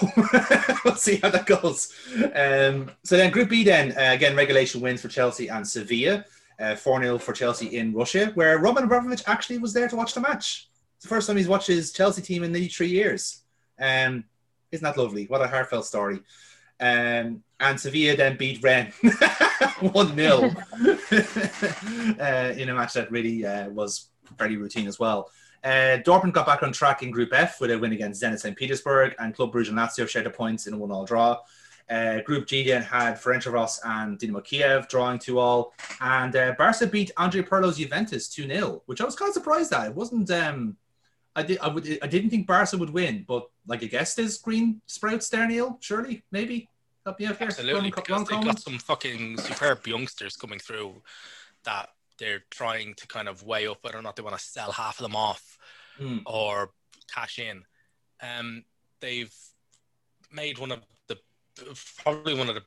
we'll 0.86 0.96
see 0.96 1.18
how 1.18 1.30
that 1.30 1.46
goes. 1.46 1.94
Um, 2.36 2.92
so 3.04 3.18
then 3.18 3.32
Group 3.32 3.50
B 3.50 3.64
then 3.64 3.92
uh, 3.92 4.14
again 4.14 4.36
regulation 4.36 4.82
wins 4.82 5.02
for 5.02 5.08
Chelsea 5.08 5.48
and 5.50 5.68
Sevilla, 5.68 6.26
uh, 6.60 6.76
four 6.76 7.02
0 7.02 7.18
for 7.18 7.34
Chelsea 7.34 7.78
in 7.78 7.94
Russia, 7.94 8.32
where 8.36 8.60
Roman 8.60 8.84
Abramovich 8.84 9.24
actually 9.28 9.58
was 9.58 9.74
there 9.74 9.88
to 9.88 9.96
watch 9.96 10.14
the 10.14 10.22
match. 10.22 10.70
It's 10.96 11.04
the 11.04 11.10
first 11.10 11.28
time 11.28 11.38
he's 11.38 11.48
watched 11.48 11.68
his 11.68 11.92
Chelsea 11.92 12.22
team 12.22 12.44
in 12.44 12.52
nearly 12.52 12.68
three 12.68 12.90
years. 12.90 13.42
Um, 13.80 14.26
isn't 14.72 14.84
that 14.84 14.98
lovely? 14.98 15.26
What 15.26 15.42
a 15.42 15.48
heartfelt 15.48 15.86
story. 15.86 16.20
Um, 16.80 17.44
and 17.60 17.80
Sevilla 17.80 18.16
then 18.16 18.38
beat 18.38 18.64
Rennes 18.64 18.94
1 19.82 20.16
0 20.16 20.38
uh, 22.20 22.54
in 22.58 22.70
a 22.70 22.76
match 22.76 22.94
that 22.94 23.12
really 23.12 23.46
uh, 23.46 23.70
was 23.70 24.10
very 24.38 24.58
routine 24.58 24.88
as 24.88 25.00
well. 25.00 25.30
Uh, 25.64 25.98
Dortmund 26.04 26.34
got 26.34 26.48
back 26.48 26.64
on 26.64 26.72
track 26.72 27.04
in 27.04 27.12
Group 27.12 27.30
F 27.34 27.62
with 27.62 27.72
a 27.72 27.78
win 27.78 27.92
against 27.92 28.22
Zenit 28.22 28.40
St. 28.40 28.58
Petersburg, 28.58 29.14
and 29.20 29.34
Club 29.34 29.54
Brugge 29.54 29.70
and 29.70 29.78
Lazio 29.78 30.08
shared 30.08 30.26
the 30.26 30.32
points 30.32 30.68
in 30.68 30.74
a 30.74 30.78
one-all 30.78 31.06
draw. 31.06 31.38
Uh, 31.90 32.22
Group 32.22 32.48
G 32.48 32.64
then 32.64 32.82
had 32.82 33.16
Ferencvaros 33.16 33.80
and 33.84 34.18
Dinamo 34.18 34.44
Kiev 34.44 34.88
drawing 34.88 35.20
two 35.20 35.40
all, 35.40 35.74
and 36.00 36.36
uh, 36.36 36.54
Barca 36.58 36.88
beat 36.88 37.12
Andre 37.18 37.42
Pirlo's 37.42 37.78
Juventus 37.78 38.30
two 38.30 38.48
0 38.48 38.82
which 38.86 39.02
I 39.02 39.06
was 39.06 39.16
kind 39.16 39.30
of 39.30 39.34
surprised 39.34 39.74
at. 39.74 39.88
It 39.88 39.96
wasn't. 39.96 40.32
Um, 40.32 40.78
I 41.36 41.44
did. 41.44 41.60
I 41.60 41.68
would. 41.68 42.00
I 42.02 42.08
didn't 42.08 42.30
think 42.30 42.48
Barca 42.48 42.78
would 42.78 42.92
win, 42.92 43.26
but 43.28 43.50
like 43.68 43.84
I 43.84 43.88
guess 43.88 44.16
there's 44.16 44.38
green 44.38 44.82
sprouts 44.86 45.28
there, 45.30 45.46
Neil. 45.48 45.78
Surely, 45.82 46.24
maybe. 46.32 46.70
Help 47.06 47.20
you 47.20 47.28
out 47.28 47.38
here. 47.38 47.48
Absolutely, 47.48 47.90
Go 47.90 48.14
on, 48.14 48.24
because 48.24 48.28
they've 48.28 48.46
got 48.46 48.60
some 48.60 48.78
fucking 48.78 49.38
superb 49.38 49.86
youngsters 49.86 50.38
coming 50.38 50.60
through 50.60 51.02
that 51.64 51.90
they're 52.22 52.44
trying 52.52 52.94
to 52.94 53.08
kind 53.08 53.28
of 53.28 53.44
weigh 53.44 53.68
up 53.68 53.80
whether 53.84 53.98
or 53.98 54.02
not 54.02 54.16
they 54.16 54.22
want 54.22 54.38
to 54.38 54.44
sell 54.44 54.72
half 54.72 55.00
of 55.00 55.04
them 55.04 55.16
off 55.16 55.58
Mm. 56.00 56.22
or 56.26 56.72
cash 57.14 57.38
in. 57.40 57.64
Um, 58.22 58.64
they've 59.02 59.34
made 60.32 60.58
one 60.58 60.72
of 60.72 60.80
the 61.08 61.18
probably 61.98 62.34
one 62.34 62.48
of 62.48 62.56
the 62.56 62.64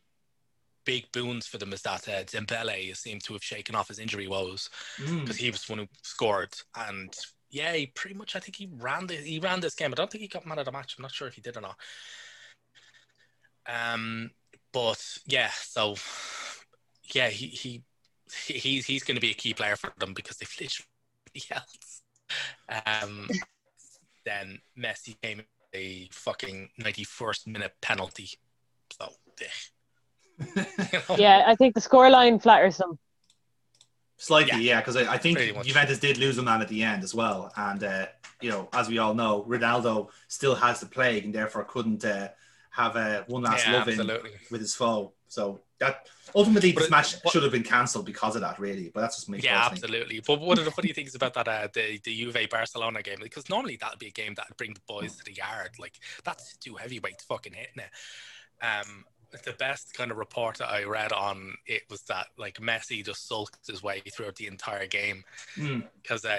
big 0.84 1.10
boons 1.12 1.46
for 1.46 1.56
them 1.56 1.72
is 1.72 1.80
that 1.82 2.06
uh, 2.08 2.22
Dembele 2.24 2.94
seemed 2.94 3.24
to 3.24 3.32
have 3.32 3.42
shaken 3.42 3.74
off 3.74 3.88
his 3.88 3.98
injury 3.98 4.28
woes 4.28 4.68
Mm. 4.98 5.20
because 5.22 5.38
he 5.38 5.50
was 5.50 5.64
the 5.64 5.72
one 5.72 5.78
who 5.78 5.88
scored 6.02 6.52
and 6.76 7.16
yeah, 7.50 7.72
he 7.72 7.86
pretty 7.86 8.14
much 8.16 8.36
I 8.36 8.40
think 8.40 8.56
he 8.56 8.68
ran 8.76 9.06
the 9.06 9.14
he 9.16 9.38
ran 9.38 9.60
this 9.60 9.74
game. 9.76 9.92
I 9.92 9.94
don't 9.94 10.10
think 10.10 10.22
he 10.22 10.28
got 10.28 10.44
man 10.46 10.58
of 10.58 10.64
the 10.66 10.72
match. 10.72 10.96
I'm 10.98 11.02
not 11.02 11.12
sure 11.14 11.28
if 11.28 11.34
he 11.34 11.40
did 11.40 11.56
or 11.56 11.60
not. 11.62 11.78
Um, 13.66 14.30
but 14.72 15.02
yeah, 15.26 15.50
so 15.54 15.94
yeah, 17.14 17.28
he 17.30 17.46
he- 17.46 17.84
he's 18.46 18.86
he's 18.86 19.02
going 19.02 19.16
to 19.16 19.20
be 19.20 19.30
a 19.30 19.34
key 19.34 19.54
player 19.54 19.76
for 19.76 19.92
them 19.98 20.14
because 20.14 20.36
they've 20.38 20.56
literally 20.60 20.86
else. 21.50 22.02
Um, 22.68 23.28
then 24.24 24.60
Messi 24.78 25.16
came 25.22 25.40
in 25.40 25.44
a 25.74 26.08
fucking 26.12 26.70
91st 26.80 27.46
minute 27.48 27.72
penalty. 27.80 28.30
So 28.98 29.08
eh. 29.40 29.44
you 30.38 30.46
know? 31.08 31.16
Yeah, 31.16 31.44
I 31.46 31.54
think 31.54 31.74
the 31.74 31.80
scoreline 31.80 32.42
flatters 32.42 32.78
them. 32.78 32.98
Slightly, 34.16 34.62
yeah, 34.62 34.80
because 34.80 34.96
I, 34.96 35.14
I 35.14 35.18
think 35.18 35.38
Juventus 35.64 35.98
did 35.98 36.18
lose 36.18 36.38
a 36.38 36.42
man 36.42 36.62
at 36.62 36.68
the 36.68 36.82
end 36.82 37.02
as 37.02 37.14
well, 37.14 37.52
and 37.56 37.82
uh, 37.82 38.06
you 38.40 38.48
know, 38.48 38.68
as 38.72 38.88
we 38.88 38.98
all 38.98 39.12
know, 39.12 39.44
Ronaldo 39.48 40.08
still 40.28 40.54
has 40.54 40.80
the 40.80 40.86
plague 40.86 41.24
and 41.24 41.34
therefore 41.34 41.64
couldn't 41.64 42.04
uh, 42.04 42.28
have 42.70 42.96
uh, 42.96 43.24
one 43.26 43.42
last 43.42 43.66
Yeah, 43.66 43.78
love 43.78 43.88
in 43.88 44.06
with 44.50 44.60
his 44.60 44.74
foe. 44.74 45.12
So 45.26 45.60
that 45.80 46.06
ultimately 46.34 46.72
But 46.72 46.88
this 46.90 47.14
it- 47.14 47.20
what- 47.24 47.32
should 47.32 47.42
have 47.42 47.52
been 47.52 47.62
cancelled 47.64 48.06
because 48.06 48.36
of 48.36 48.42
that, 48.42 48.58
really. 48.58 48.90
But 48.90 49.00
that's 49.00 49.16
just 49.16 49.28
me. 49.28 49.38
Yeah, 49.40 49.66
absolutely. 49.70 50.20
But 50.20 50.40
one 50.40 50.58
of 50.58 50.64
the 50.64 50.70
funny 50.70 50.92
things 50.92 51.14
about 51.14 51.34
that, 51.34 51.48
uh, 51.48 51.68
the 51.72 51.98
the 52.04 52.14
Juve 52.16 52.48
Barcelona 52.50 53.02
game, 53.02 53.18
because 53.20 53.48
normally 53.50 53.76
that'd 53.76 53.98
be 53.98 54.06
a 54.08 54.10
game 54.12 54.34
that'd 54.34 54.56
bring 54.56 54.74
the 54.74 54.80
boys 54.86 55.16
to 55.16 55.24
the 55.24 55.32
yard. 55.32 55.70
Like 55.78 55.98
that's 56.24 56.56
two 56.58 56.76
heavyweights 56.76 57.24
fucking 57.24 57.52
hitting 57.54 57.78
it. 57.84 58.64
Um, 58.64 59.04
the 59.44 59.52
best 59.54 59.94
kind 59.94 60.12
of 60.12 60.16
report 60.16 60.58
that 60.58 60.68
I 60.70 60.84
read 60.84 61.12
on 61.12 61.56
it 61.66 61.82
was 61.90 62.02
that 62.02 62.28
like 62.38 62.58
Messi 62.60 63.04
just 63.04 63.26
sulked 63.26 63.66
his 63.66 63.82
way 63.82 64.00
throughout 64.12 64.36
the 64.36 64.46
entire 64.46 64.86
game 64.86 65.24
Mm. 65.56 65.88
because 66.00 66.24
uh, 66.24 66.38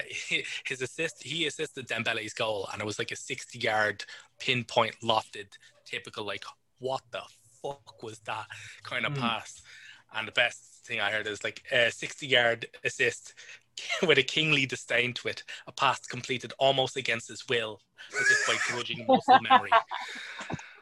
his 0.65 0.81
assist 0.81 1.21
he 1.21 1.45
assisted 1.45 1.89
Dembele's 1.89 2.33
goal 2.33 2.69
and 2.71 2.81
it 2.81 2.85
was 2.85 2.97
like 2.97 3.11
a 3.11 3.17
60 3.17 3.59
yard 3.59 4.05
pinpoint 4.39 4.95
lofted 5.03 5.47
typical 5.83 6.23
like 6.23 6.45
what 6.79 7.01
the 7.11 7.21
fuck 7.65 8.03
was 8.03 8.19
that 8.19 8.45
kind 8.83 9.05
of 9.05 9.13
Mm. 9.13 9.19
pass 9.21 9.61
and 10.13 10.27
the 10.27 10.31
best 10.31 10.85
thing 10.85 10.99
I 10.99 11.11
heard 11.11 11.27
is 11.27 11.43
like 11.43 11.63
a 11.71 11.91
60 11.91 12.27
yard 12.27 12.67
assist 12.83 13.33
with 14.07 14.17
a 14.17 14.23
kingly 14.23 14.65
disdain 14.65 15.13
to 15.15 15.27
it 15.27 15.43
a 15.67 15.71
pass 15.71 15.99
completed 16.05 16.53
almost 16.59 16.95
against 16.95 17.27
his 17.27 17.47
will 17.49 17.81
as 18.19 18.29
if 18.29 18.47
by 18.47 18.55
grudging 18.67 19.05
muscle 19.07 19.39
memory 19.41 19.71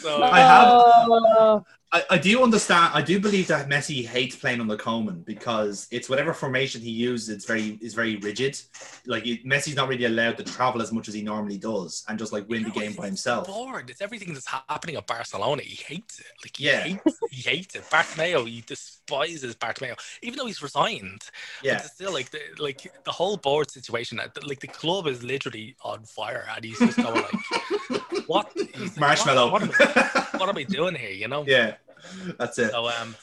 so 0.00 0.22
I 0.22 0.40
have- 0.40 1.62
I, 1.90 2.02
I 2.10 2.18
do 2.18 2.42
understand. 2.42 2.90
I 2.92 3.00
do 3.00 3.18
believe 3.18 3.46
that 3.46 3.66
Messi 3.66 4.04
hates 4.06 4.36
playing 4.36 4.60
under 4.60 4.76
Koeman 4.76 5.24
because 5.24 5.88
it's 5.90 6.06
whatever 6.10 6.34
formation 6.34 6.82
he 6.82 6.90
uses. 6.90 7.30
It's 7.30 7.46
very 7.46 7.78
is 7.80 7.94
very 7.94 8.16
rigid. 8.16 8.60
Like 9.06 9.22
he, 9.22 9.38
Messi's 9.38 9.74
not 9.74 9.88
really 9.88 10.04
allowed 10.04 10.36
to 10.36 10.44
travel 10.44 10.82
as 10.82 10.92
much 10.92 11.08
as 11.08 11.14
he 11.14 11.22
normally 11.22 11.56
does 11.56 12.04
and 12.06 12.18
just 12.18 12.30
like 12.30 12.46
win 12.46 12.62
the 12.64 12.70
game 12.70 12.92
by 12.92 13.06
himself. 13.06 13.46
bored. 13.46 13.88
It's 13.88 14.02
everything 14.02 14.34
that's 14.34 14.46
happening 14.46 14.96
at 14.96 15.06
Barcelona. 15.06 15.62
He 15.62 15.76
hates 15.76 16.20
it. 16.20 16.26
Like 16.44 16.56
he 16.58 16.66
Yeah. 16.66 16.80
hates, 16.82 17.18
he 17.30 17.48
hates 17.48 17.74
it. 17.74 17.84
Bartomeu, 17.84 18.46
he 18.46 18.60
despises 19.08 19.54
Bartomeu, 19.54 19.96
even 20.22 20.38
though 20.38 20.46
he's 20.46 20.62
resigned. 20.62 21.22
Yeah, 21.62 21.74
it's 21.74 21.92
still 21.92 22.12
like 22.12 22.30
the 22.30 22.40
like 22.58 22.92
the 23.04 23.12
whole 23.12 23.36
board 23.36 23.70
situation. 23.70 24.20
uh, 24.20 24.28
Like 24.46 24.60
the 24.60 24.68
club 24.68 25.06
is 25.06 25.22
literally 25.22 25.76
on 25.82 26.04
fire, 26.04 26.46
and 26.54 26.64
he's 26.64 26.78
just 26.78 26.96
going 26.96 27.22
like, 27.22 28.02
"What? 28.26 28.52
he's 28.54 28.76
like, 28.78 29.00
marshmallow. 29.00 29.50
What, 29.50 29.62
what, 29.62 29.80
am 29.80 29.92
I, 29.96 30.26
what 30.38 30.48
am 30.48 30.56
I 30.58 30.62
doing 30.64 30.94
here? 30.94 31.10
You 31.10 31.28
know?" 31.28 31.44
yeah, 31.46 31.74
that's 32.38 32.58
it. 32.58 32.70
So 32.70 32.88
um, 32.88 33.14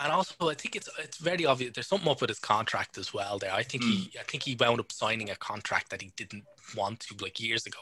and 0.00 0.12
also 0.12 0.48
I 0.48 0.54
think 0.54 0.76
it's 0.76 0.88
it's 0.98 1.18
very 1.18 1.46
obvious. 1.46 1.72
There's 1.74 1.86
something 1.86 2.08
up 2.08 2.20
with 2.20 2.30
his 2.30 2.38
contract 2.38 2.98
as 2.98 3.12
well. 3.12 3.38
There, 3.38 3.52
I 3.52 3.62
think 3.62 3.84
he 3.84 4.10
I 4.18 4.22
think 4.24 4.42
he 4.44 4.56
wound 4.58 4.80
up 4.80 4.92
signing 4.92 5.30
a 5.30 5.36
contract 5.36 5.90
that 5.90 6.02
he 6.02 6.12
didn't 6.16 6.44
want 6.76 7.00
to 7.00 7.14
like 7.22 7.40
years 7.40 7.66
ago. 7.66 7.80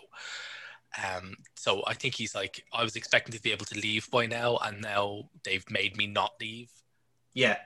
Um, 0.97 1.37
so 1.55 1.83
I 1.87 1.95
think 1.95 2.15
he's 2.15 2.35
like 2.35 2.65
I 2.73 2.83
was 2.83 2.97
expecting 2.97 3.35
to 3.35 3.43
be 3.43 3.53
able 3.53 3.67
to 3.67 3.79
leave 3.79 4.11
by 4.11 4.27
now, 4.27 4.59
and 4.59 4.81
now 4.81 5.29
they've 5.45 5.69
made 5.71 5.97
me 5.97 6.07
not 6.07 6.33
leave. 6.41 6.71
Yeah, 7.35 7.59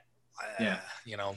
Uh, 0.42 0.62
Yeah. 0.64 0.80
you 1.04 1.16
know. 1.16 1.36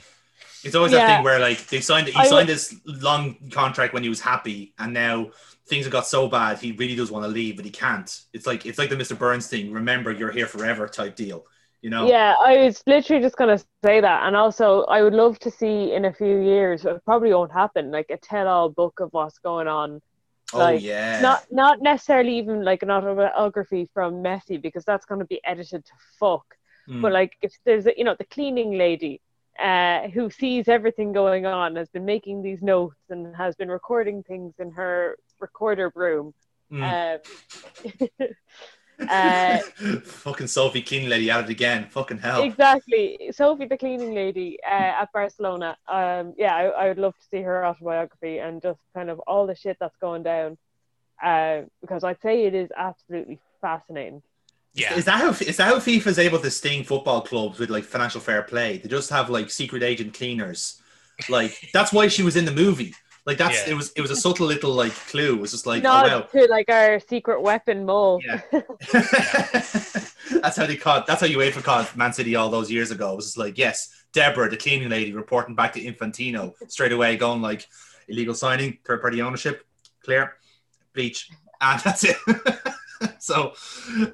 it's 0.64 0.74
always 0.76 0.92
that 0.92 1.18
thing 1.18 1.24
where 1.24 1.40
like 1.40 1.68
they 1.68 1.80
signed. 1.80 2.08
He 2.08 2.14
signed 2.14 2.34
would- 2.34 2.48
this 2.48 2.76
long 2.86 3.50
contract 3.52 3.94
when 3.94 4.04
he 4.04 4.10
was 4.10 4.22
happy, 4.22 4.74
and 4.80 4.94
now 4.94 5.32
things 5.68 5.86
have 5.86 5.92
got 5.92 6.06
so 6.08 6.28
bad 6.28 6.60
he 6.60 6.72
really 6.74 6.96
does 6.96 7.12
want 7.12 7.24
to 7.24 7.30
leave, 7.30 7.56
but 7.56 7.66
he 7.66 7.72
can't. 7.72 8.22
It's 8.34 8.48
like 8.48 8.66
it's 8.66 8.78
like 8.80 8.90
the 8.90 8.96
Mr. 8.96 9.18
Burns 9.18 9.48
thing. 9.48 9.72
Remember, 9.72 10.12
you're 10.12 10.32
here 10.32 10.48
forever 10.48 10.88
type 10.88 11.16
deal. 11.16 11.46
You 11.82 11.92
know? 11.92 12.08
Yeah, 12.08 12.34
I 12.40 12.58
was 12.66 12.82
literally 12.88 13.22
just 13.22 13.38
gonna 13.38 13.60
say 13.84 14.02
that, 14.02 14.24
and 14.24 14.36
also 14.36 14.86
I 14.86 15.04
would 15.04 15.14
love 15.14 15.38
to 15.40 15.52
see 15.52 15.94
in 15.94 16.06
a 16.06 16.14
few 16.14 16.42
years. 16.42 16.84
It 16.84 17.00
probably 17.06 17.32
won't 17.32 17.52
happen. 17.52 17.92
Like 17.92 18.08
a 18.10 18.18
tell-all 18.18 18.70
book 18.70 19.00
of 19.00 19.10
what's 19.14 19.38
going 19.38 19.68
on. 19.68 20.02
Oh 20.54 20.60
like, 20.60 20.82
yeah. 20.82 21.22
Not 21.22 21.46
not 21.52 21.82
necessarily 21.82 22.38
even 22.38 22.64
like 22.64 22.84
an 22.84 22.92
autobiography 22.92 23.90
from 23.94 24.24
Messi 24.24 24.62
because 24.62 24.86
that's 24.86 25.06
gonna 25.06 25.26
be 25.26 25.42
edited 25.44 25.86
to 25.86 25.94
fuck. 26.20 26.46
Mm. 26.88 27.02
But 27.02 27.12
like 27.12 27.34
if 27.42 27.54
there's 27.66 27.88
a, 27.88 27.94
you 27.98 28.04
know 28.04 28.16
the 28.18 28.26
cleaning 28.26 28.78
lady 28.78 29.22
uh, 29.60 30.08
who 30.10 30.30
sees 30.30 30.68
everything 30.68 31.14
going 31.14 31.46
on 31.46 31.76
has 31.76 31.90
been 31.90 32.06
making 32.06 32.42
these 32.42 32.62
notes 32.62 32.98
and 33.10 33.36
has 33.36 33.56
been 33.56 33.70
recording 33.70 34.22
things 34.24 34.54
in 34.60 34.72
her 34.72 35.18
recorder 35.40 35.92
room. 35.96 36.34
Mm. 36.72 37.22
Uh, 38.20 38.26
uh, 39.10 39.58
Fucking 40.04 40.48
Sophie 40.48 40.82
King 40.82 41.10
lady 41.10 41.30
at 41.30 41.46
it 41.46 41.50
again. 41.50 41.88
Fucking 41.90 42.18
hell. 42.18 42.44
Exactly, 42.44 43.32
Sophie, 43.32 43.66
the 43.66 43.78
cleaning 43.78 44.14
lady 44.14 44.58
uh, 44.66 45.02
at 45.02 45.12
Barcelona. 45.14 45.78
Um, 45.88 46.34
yeah, 46.38 46.56
I, 46.56 46.64
I 46.66 46.88
would 46.88 46.98
love 46.98 47.16
to 47.16 47.26
see 47.30 47.42
her 47.42 47.66
autobiography 47.66 48.40
and 48.40 48.62
just 48.62 48.80
kind 48.94 49.10
of 49.10 49.20
all 49.20 49.48
the 49.48 49.56
shit 49.56 49.78
that's 49.80 49.98
going 49.98 50.24
down, 50.24 50.58
uh, 51.24 51.62
because 51.82 52.04
I'd 52.04 52.22
say 52.22 52.46
it 52.46 52.54
is 52.54 52.70
absolutely 52.76 53.40
fascinating. 53.62 54.22
Yeah. 54.76 54.94
Is 54.96 55.06
that 55.06 55.22
how 55.22 55.30
is 55.30 55.58
that 55.58 55.68
how 55.68 55.80
FIFA's 55.80 56.20
able 56.20 56.40
to 56.40 56.52
sting 56.52 56.84
football 56.84 57.22
clubs 57.22 57.60
with 57.60 57.70
like 57.70 57.86
financial 57.86 58.20
fair 58.20 58.44
play? 58.44 58.78
They 58.78 58.90
just 58.90 59.10
have 59.10 59.30
like 59.30 59.50
secret 59.50 59.84
agent 59.84 60.14
cleaners. 60.14 60.82
Like 61.30 61.70
that's 61.74 61.94
why 61.94 62.10
she 62.10 62.24
was 62.24 62.36
in 62.36 62.44
the 62.44 62.52
movie. 62.52 62.94
Like 63.26 63.38
that's 63.38 63.66
Yeah. 63.66 63.74
it 63.74 63.76
was 63.76 63.92
it 63.96 64.02
was 64.02 64.12
a 64.12 64.16
subtle 64.16 64.46
little 64.46 64.72
like 64.72 64.94
clue. 64.94 65.36
It 65.36 65.42
was 65.42 65.52
just 65.52 65.66
like 65.66 65.82
Not 65.82 66.10
oh 66.12 66.22
to 66.32 66.48
like 66.48 66.70
our 66.70 67.00
secret 67.00 67.42
weapon 67.42 67.86
mole. 67.86 68.22
Yeah. 68.24 68.42
that's 68.92 70.58
how 70.58 70.66
they 70.68 70.76
caught 70.76 71.08
that's 71.08 71.22
how 71.22 71.28
UEFA 71.28 71.64
caught 71.64 71.96
Man 71.98 72.14
City 72.14 72.36
all 72.36 72.50
those 72.50 72.70
years 72.70 72.92
ago. 72.92 73.14
It 73.14 73.16
was 73.16 73.26
just 73.26 73.38
like, 73.38 73.58
yes, 73.58 73.90
Deborah, 74.14 74.50
the 74.50 74.58
cleaning 74.58 74.90
lady, 74.90 75.12
reporting 75.12 75.56
back 75.56 75.74
to 75.74 75.82
Infantino 75.82 76.54
straight 76.68 76.92
away, 76.92 77.18
going 77.18 77.42
like 77.42 77.68
illegal 78.08 78.36
signing, 78.36 78.78
third 78.86 79.02
party 79.02 79.22
ownership, 79.24 79.66
clear, 80.04 80.36
bleach. 80.94 81.30
And 81.62 81.80
that's 81.84 82.04
it. 82.04 82.18
so 83.20 83.54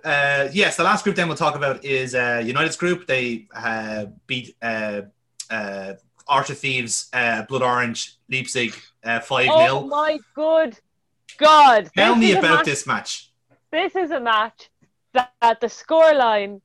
uh, 0.05 0.47
yes, 0.53 0.77
the 0.77 0.83
last 0.83 1.03
group 1.03 1.17
then 1.17 1.27
we'll 1.27 1.35
talk 1.35 1.55
about 1.55 1.83
is 1.83 2.15
uh, 2.15 2.41
United's 2.45 2.77
group. 2.77 3.07
They 3.07 3.47
uh, 3.53 4.05
beat 4.25 4.55
uh, 4.61 5.01
uh, 5.49 5.93
Archer 6.27 6.53
Thieves, 6.53 7.09
uh, 7.13 7.43
Blood 7.43 7.61
Orange, 7.61 8.15
Leipzig 8.29 8.73
uh, 9.03 9.19
5 9.19 9.45
0. 9.45 9.55
Oh 9.59 9.87
my 9.87 10.19
good 10.35 10.79
God! 11.37 11.89
Tell 11.95 12.15
This 12.15 12.21
me 12.21 12.31
about 12.33 12.57
match- 12.57 12.65
this 12.65 12.87
match. 12.87 13.31
This 13.71 13.95
is 13.95 14.11
a 14.11 14.19
match 14.19 14.69
that, 15.13 15.31
that 15.41 15.61
the 15.61 15.67
scoreline 15.67 16.61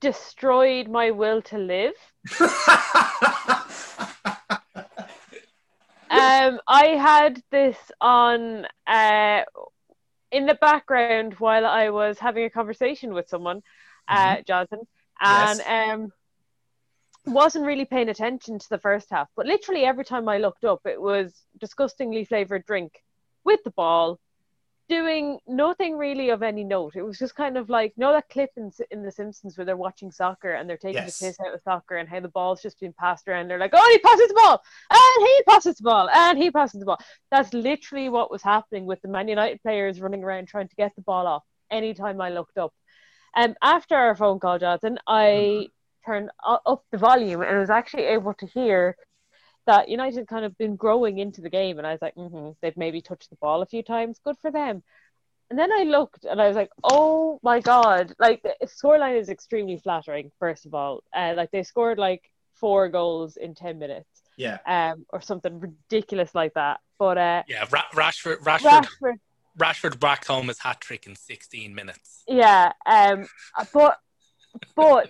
destroyed 0.00 0.88
my 0.88 1.10
will 1.10 1.40
to 1.42 1.58
live. 1.58 1.94
um, 6.10 6.60
I 6.68 6.86
had 6.98 7.42
this 7.50 7.76
on 8.00 8.66
uh, 8.86 9.42
in 10.30 10.46
the 10.46 10.54
background 10.60 11.34
while 11.38 11.66
I 11.66 11.90
was 11.90 12.18
having 12.18 12.44
a 12.44 12.50
conversation 12.50 13.14
with 13.14 13.28
someone, 13.28 13.62
uh, 14.08 14.36
Jonathan, 14.46 14.80
and 15.20 15.58
Yes. 15.58 15.92
um, 15.94 16.12
wasn't 17.26 17.66
really 17.66 17.84
paying 17.84 18.08
attention 18.08 18.58
to 18.58 18.68
the 18.68 18.78
first 18.78 19.08
half. 19.10 19.28
But 19.36 19.46
literally 19.46 19.84
every 19.84 20.04
time 20.04 20.28
I 20.28 20.38
looked 20.38 20.64
up, 20.64 20.80
it 20.84 21.00
was 21.00 21.34
disgustingly 21.58 22.24
flavored 22.24 22.64
drink 22.64 23.02
with 23.44 23.60
the 23.64 23.70
ball, 23.70 24.18
doing 24.88 25.38
nothing 25.48 25.96
really 25.96 26.30
of 26.30 26.42
any 26.42 26.62
note. 26.62 26.94
It 26.94 27.02
was 27.02 27.18
just 27.18 27.34
kind 27.34 27.56
of 27.56 27.68
like, 27.68 27.92
know 27.96 28.12
that 28.12 28.28
clip 28.28 28.50
in, 28.56 28.70
in 28.90 29.02
The 29.02 29.10
Simpsons 29.10 29.58
where 29.58 29.64
they're 29.64 29.76
watching 29.76 30.12
soccer 30.12 30.52
and 30.52 30.68
they're 30.70 30.76
taking 30.76 31.02
Yes. 31.02 31.18
the 31.18 31.26
piss 31.26 31.36
out 31.40 31.54
of 31.54 31.60
soccer 31.62 31.96
and 31.96 32.08
how 32.08 32.20
the 32.20 32.28
ball's 32.28 32.62
just 32.62 32.78
being 32.78 32.94
passed 32.98 33.26
around. 33.26 33.48
They're 33.48 33.58
like, 33.58 33.74
oh, 33.74 33.88
he 33.90 33.98
passes 33.98 34.28
the 34.28 34.34
ball, 34.34 34.62
and 34.90 35.26
he 35.26 35.42
passes 35.48 35.76
the 35.76 35.82
ball, 35.82 36.08
and 36.08 36.38
he 36.38 36.50
passes 36.52 36.78
the 36.78 36.86
ball. 36.86 37.00
That's 37.32 37.52
literally 37.52 38.08
what 38.08 38.30
was 38.30 38.42
happening 38.42 38.86
with 38.86 39.02
the 39.02 39.08
Man 39.08 39.26
United 39.26 39.60
players 39.62 40.00
running 40.00 40.22
around 40.22 40.46
trying 40.46 40.68
to 40.68 40.76
get 40.76 40.94
the 40.94 41.02
ball 41.02 41.26
off 41.26 41.42
anytime 41.70 42.20
I 42.20 42.30
looked 42.30 42.58
up. 42.58 42.72
Um, 43.36 43.54
after 43.60 43.96
our 43.96 44.14
phone 44.14 44.38
call, 44.38 44.58
Jonathan, 44.58 44.98
I 45.06 45.68
turned 46.06 46.30
up 46.46 46.84
the 46.92 46.98
volume 46.98 47.42
and 47.42 47.58
was 47.58 47.70
actually 47.70 48.04
able 48.04 48.34
to 48.34 48.46
hear 48.46 48.96
that 49.66 49.88
United 49.88 50.28
kind 50.28 50.44
of 50.44 50.56
been 50.56 50.76
growing 50.76 51.18
into 51.18 51.40
the 51.40 51.50
game, 51.50 51.78
and 51.78 51.86
I 51.86 51.92
was 51.92 52.00
like, 52.00 52.14
mm-hmm, 52.14 52.50
they've 52.62 52.76
maybe 52.76 53.00
touched 53.00 53.30
the 53.30 53.36
ball 53.36 53.62
a 53.62 53.66
few 53.66 53.82
times. 53.82 54.20
Good 54.24 54.36
for 54.40 54.50
them. 54.52 54.82
And 55.50 55.58
then 55.58 55.70
I 55.72 55.82
looked 55.84 56.24
and 56.24 56.40
I 56.40 56.48
was 56.48 56.56
like, 56.56 56.70
oh 56.84 57.38
my 57.42 57.60
god! 57.60 58.14
Like 58.18 58.42
the 58.42 58.54
scoreline 58.66 59.18
is 59.18 59.28
extremely 59.28 59.78
flattering. 59.78 60.30
First 60.38 60.66
of 60.66 60.74
all, 60.74 61.02
uh, 61.14 61.34
like 61.36 61.50
they 61.50 61.62
scored 61.62 61.98
like 61.98 62.22
four 62.54 62.88
goals 62.88 63.36
in 63.36 63.54
ten 63.54 63.78
minutes, 63.78 64.08
Yeah. 64.36 64.58
um, 64.66 65.06
or 65.12 65.20
something 65.20 65.60
ridiculous 65.60 66.34
like 66.34 66.54
that. 66.54 66.80
But 66.98 67.18
uh, 67.18 67.42
Yeah, 67.48 67.64
Ra- 67.70 67.82
Rashford, 67.92 68.38
Rashford, 68.38 68.86
Rashford, 69.02 69.14
Rashford 69.58 70.00
backed 70.00 70.26
home 70.26 70.48
his 70.48 70.58
hat 70.58 70.80
trick 70.80 71.06
in 71.06 71.14
16 71.14 71.74
minutes. 71.74 72.22
yeah, 72.26 72.72
um, 72.84 73.26
but 73.72 73.98
but 74.74 75.08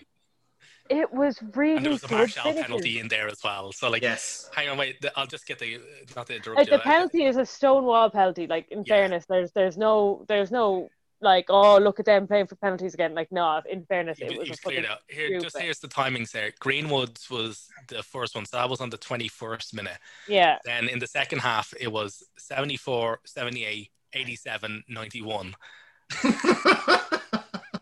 it 0.89 1.12
was 1.12 1.39
really 1.55 1.76
And 1.76 1.84
there 1.84 1.93
was 1.93 2.05
a 2.05 2.09
good 2.09 2.16
Martial 2.18 2.43
finishes. 2.45 2.62
penalty 2.64 2.99
in 3.01 3.09
there 3.09 3.28
as 3.28 3.39
well. 3.45 3.72
So, 3.72 3.91
like, 3.91 4.03
Yes. 4.03 4.49
hang 4.55 4.68
on, 4.68 4.78
wait, 4.78 5.05
I'll 5.16 5.26
just 5.26 5.47
get 5.47 5.59
the, 5.59 5.80
not 6.14 6.26
to 6.28 6.37
interrupt 6.37 6.59
like 6.59 6.66
you. 6.68 6.72
the 6.76 6.80
uh, 6.80 6.84
penalty 6.84 7.24
is 7.24 7.37
a 7.37 7.47
stonewall 7.47 8.11
penalty. 8.11 8.47
Like 8.47 8.68
in 8.70 8.84
Yeah. 8.84 8.95
fairness, 8.95 9.26
there's 9.28 9.53
there's 9.53 9.76
no 9.76 10.24
there's 10.28 10.51
no 10.51 10.89
like 11.22 11.47
oh 11.49 11.78
look 11.78 11.99
at 11.99 12.05
them 12.05 12.26
playing 12.26 12.47
for 12.47 12.57
penalties 12.57 12.93
again. 12.95 13.14
Like 13.14 13.32
no, 13.32 13.61
in 13.68 13.84
fairness, 13.87 14.18
You've, 14.20 14.32
it 14.32 14.39
was 14.39 14.49
a 14.49 14.51
you've 14.51 14.62
cleared 14.62 14.84
fucking 14.84 14.93
out. 14.93 14.99
Here, 15.09 15.41
just 15.41 15.59
here's 15.59 15.78
the 15.78 15.89
timings 15.89 16.30
there. 16.30 16.53
Greenwood's 16.61 17.28
was 17.30 17.68
the 17.89 18.03
first 18.03 18.34
one, 18.34 18.45
so 18.47 18.57
that 18.59 18.68
was 18.68 18.80
on 18.80 18.91
the 18.91 18.99
21st 18.99 19.74
minute. 19.74 19.99
yeah. 20.28 20.59
Then 20.64 20.89
in 20.89 20.99
the 20.99 21.07
second 21.07 21.39
half, 21.41 21.72
it 21.80 21.91
was 21.91 22.22
74, 22.39 23.20
78, 23.24 23.91
87, 24.12 24.84
91. 24.89 25.55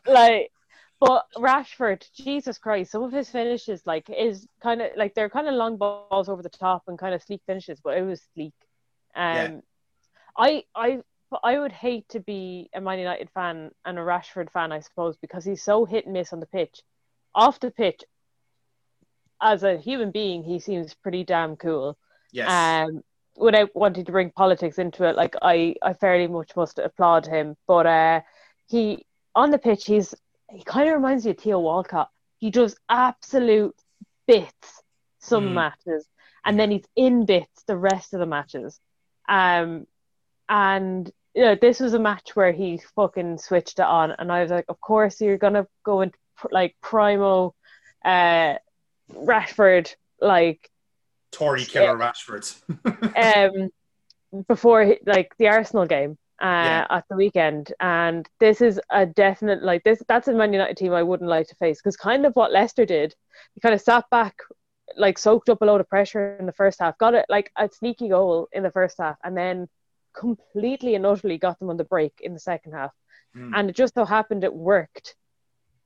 like 0.06 0.50
but 1.00 1.26
Rashford, 1.36 2.04
Jesus 2.14 2.58
Christ, 2.58 2.92
some 2.92 3.02
of 3.02 3.12
his 3.12 3.28
finishes 3.28 3.82
like 3.86 4.08
is 4.10 4.46
kind 4.62 4.80
of 4.80 4.90
like 4.96 5.14
they're 5.14 5.28
kind 5.28 5.48
of 5.48 5.54
long 5.54 5.76
balls 5.76 6.28
over 6.28 6.42
the 6.42 6.48
top 6.48 6.84
and 6.86 6.98
kind 6.98 7.14
of 7.14 7.22
sleek 7.22 7.42
finishes, 7.46 7.80
but 7.82 7.96
it 7.98 8.02
was 8.02 8.22
sleek. 8.34 8.54
Um, 9.14 9.34
Yeah. 9.34 9.60
I 10.36 10.64
I 10.74 11.00
I 11.42 11.58
would 11.58 11.72
hate 11.72 12.08
to 12.10 12.20
be 12.20 12.70
a 12.74 12.80
Man 12.80 12.98
United 12.98 13.30
fan 13.30 13.70
and 13.84 13.98
a 13.98 14.02
Rashford 14.02 14.50
fan, 14.50 14.72
I 14.72 14.80
suppose, 14.80 15.16
because 15.16 15.44
he's 15.44 15.62
so 15.62 15.84
hit 15.84 16.04
and 16.04 16.12
miss 16.12 16.32
on 16.32 16.40
the 16.40 16.46
pitch. 16.46 16.82
Off 17.34 17.60
the 17.60 17.70
pitch, 17.70 18.02
as 19.40 19.62
a 19.62 19.76
human 19.76 20.10
being, 20.10 20.42
he 20.42 20.58
seems 20.60 20.94
pretty 20.94 21.24
damn 21.24 21.56
cool. 21.56 21.98
yes. 22.32 22.48
um, 22.48 23.02
without 23.36 23.70
wanting 23.74 24.04
to 24.04 24.12
bring 24.12 24.30
politics 24.30 24.78
into 24.78 25.04
it, 25.04 25.16
like 25.16 25.34
I, 25.42 25.74
I 25.82 25.92
fairly 25.94 26.28
much 26.28 26.54
must 26.56 26.78
applaud 26.78 27.26
him. 27.26 27.56
But 27.66 27.86
uh, 27.86 28.20
he 28.68 29.04
on 29.34 29.50
the 29.50 29.58
pitch, 29.58 29.86
he's 29.86 30.14
he 30.50 30.62
kind 30.62 30.88
of 30.88 30.94
reminds 30.94 31.24
me 31.24 31.32
of 31.32 31.38
Theo 31.38 31.58
Walcott. 31.58 32.10
He 32.38 32.50
does 32.50 32.76
absolute 32.88 33.74
bits 34.26 34.82
some 35.18 35.50
Mm. 35.50 35.54
matches, 35.54 36.06
and 36.44 36.58
then 36.58 36.70
he's 36.70 36.86
in 36.96 37.24
bits 37.24 37.62
the 37.64 37.76
rest 37.76 38.12
of 38.14 38.20
the 38.20 38.26
matches. 38.26 38.78
Um, 39.28 39.86
and 40.48 41.10
you 41.34 41.42
know, 41.42 41.54
this 41.56 41.80
was 41.80 41.94
a 41.94 41.98
match 41.98 42.36
where 42.36 42.52
he 42.52 42.78
fucking 42.94 43.38
switched 43.38 43.78
it 43.80 43.84
on, 43.84 44.12
and 44.12 44.30
I 44.30 44.42
was 44.42 44.50
like, 44.50 44.66
of 44.68 44.80
course 44.80 45.20
you're 45.20 45.38
gonna 45.38 45.66
go 45.82 46.02
into 46.02 46.18
like 46.50 46.76
primo, 46.80 47.54
uh, 48.04 48.56
Rashford 49.12 49.94
like 50.20 50.70
Tory 51.32 51.64
killer 51.64 51.96
Rashford. 51.96 52.54
um 53.16 53.70
before 54.48 54.96
like 55.06 55.34
the 55.38 55.48
Arsenal 55.48 55.86
game 55.86 56.16
uh 56.42 56.46
Yeah. 56.64 56.86
at 56.90 57.04
the 57.08 57.16
weekend 57.16 57.72
and 57.80 58.28
this 58.40 58.60
is 58.60 58.80
a 58.90 59.06
definite 59.06 59.62
like 59.62 59.82
this 59.84 60.02
that's 60.08 60.28
a 60.28 60.32
Man 60.32 60.52
United 60.52 60.76
team 60.76 60.92
I 60.92 61.02
wouldn't 61.02 61.30
like 61.30 61.46
to 61.48 61.54
face 61.56 61.80
because 61.80 61.96
kind 61.96 62.26
of 62.26 62.34
what 62.34 62.52
Leicester 62.52 62.84
did 62.84 63.14
he 63.54 63.60
kind 63.60 63.74
of 63.74 63.80
sat 63.80 64.04
back 64.10 64.34
like 64.96 65.18
soaked 65.18 65.48
up 65.48 65.62
a 65.62 65.64
load 65.64 65.80
of 65.80 65.88
pressure 65.88 66.36
in 66.38 66.46
the 66.46 66.52
first 66.52 66.80
half 66.80 66.98
got 66.98 67.14
it 67.14 67.24
like 67.28 67.50
a 67.56 67.68
sneaky 67.70 68.08
goal 68.08 68.48
in 68.52 68.62
the 68.62 68.70
first 68.70 68.96
half 68.98 69.16
and 69.24 69.36
then 69.36 69.68
completely 70.12 70.94
and 70.94 71.06
utterly 71.06 71.38
got 71.38 71.58
them 71.58 71.70
on 71.70 71.76
the 71.76 71.84
break 71.84 72.12
in 72.20 72.34
the 72.34 72.40
second 72.40 72.72
half 72.72 72.92
Mm. 73.36 73.50
and 73.52 73.68
it 73.70 73.74
just 73.74 73.94
so 73.94 74.04
happened 74.04 74.44
it 74.44 74.54
worked 74.54 75.16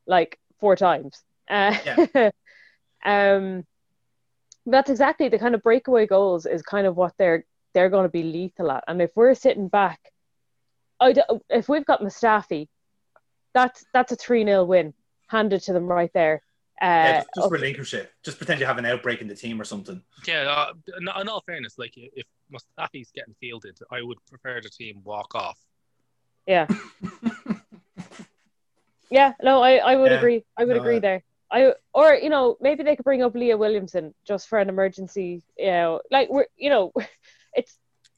like 0.06 0.38
four 0.60 0.76
times 0.76 1.22
uh, 1.48 1.74
um 3.04 3.64
that's 4.66 4.90
exactly 4.90 5.28
the 5.28 5.38
kind 5.38 5.54
of 5.54 5.62
breakaway 5.62 6.06
goals 6.06 6.44
is 6.44 6.60
kind 6.62 6.86
of 6.86 6.96
what 6.96 7.14
they're 7.18 7.44
they're 7.74 7.88
going 7.88 8.04
to 8.04 8.10
be 8.10 8.22
lethal 8.22 8.70
at. 8.70 8.84
And 8.88 9.00
if 9.00 9.10
we're 9.14 9.34
sitting 9.34 9.68
back, 9.68 9.98
I 11.00 11.12
don't- 11.12 11.42
if 11.50 11.68
we've 11.68 11.84
got 11.84 12.00
Mustafi, 12.00 12.68
that's 13.54 13.84
that's 13.94 14.12
a 14.12 14.16
three 14.16 14.44
0 14.44 14.64
win 14.64 14.94
handed 15.28 15.62
to 15.62 15.72
them 15.72 15.86
right 15.86 16.10
there. 16.14 16.42
Uh, 16.80 16.84
yeah, 16.86 17.12
just, 17.18 17.28
just 17.34 17.46
up- 17.46 17.52
relinquish 17.52 17.94
it. 17.94 18.12
Just 18.24 18.38
pretend 18.38 18.60
you 18.60 18.66
have 18.66 18.78
an 18.78 18.86
outbreak 18.86 19.20
in 19.20 19.28
the 19.28 19.34
team 19.34 19.60
or 19.60 19.64
something. 19.64 20.02
Yeah, 20.26 20.42
uh, 20.42 20.72
in, 21.00 21.08
in 21.20 21.28
all 21.28 21.42
fairness, 21.46 21.78
like 21.78 21.92
if 21.96 22.26
Mustafi's 22.52 23.10
getting 23.12 23.34
fielded, 23.40 23.78
I 23.90 24.02
would 24.02 24.18
prefer 24.28 24.60
the 24.60 24.68
team 24.70 25.00
walk 25.04 25.34
off. 25.34 25.58
yeah, 26.46 26.66
yeah. 29.10 29.32
No, 29.42 29.62
I, 29.62 29.76
I 29.76 29.96
would 29.96 30.10
Yeah. 30.12 30.18
agree. 30.18 30.44
I 30.56 30.64
would 30.64 30.76
No, 30.76 30.82
agree 30.82 30.96
uh, 30.98 31.00
there. 31.00 31.24
I 31.50 31.72
or 31.94 32.14
you 32.14 32.28
know 32.28 32.56
maybe 32.60 32.82
they 32.82 32.94
could 32.94 33.04
bring 33.04 33.22
up 33.22 33.34
Leah 33.34 33.56
Williamson 33.56 34.14
just 34.26 34.48
for 34.48 34.58
an 34.58 34.68
emergency. 34.68 35.42
You 35.56 35.66
know, 35.70 36.00
like 36.10 36.28
we're 36.28 36.46
you 36.56 36.70
know, 36.70 36.92
it's 36.96 37.08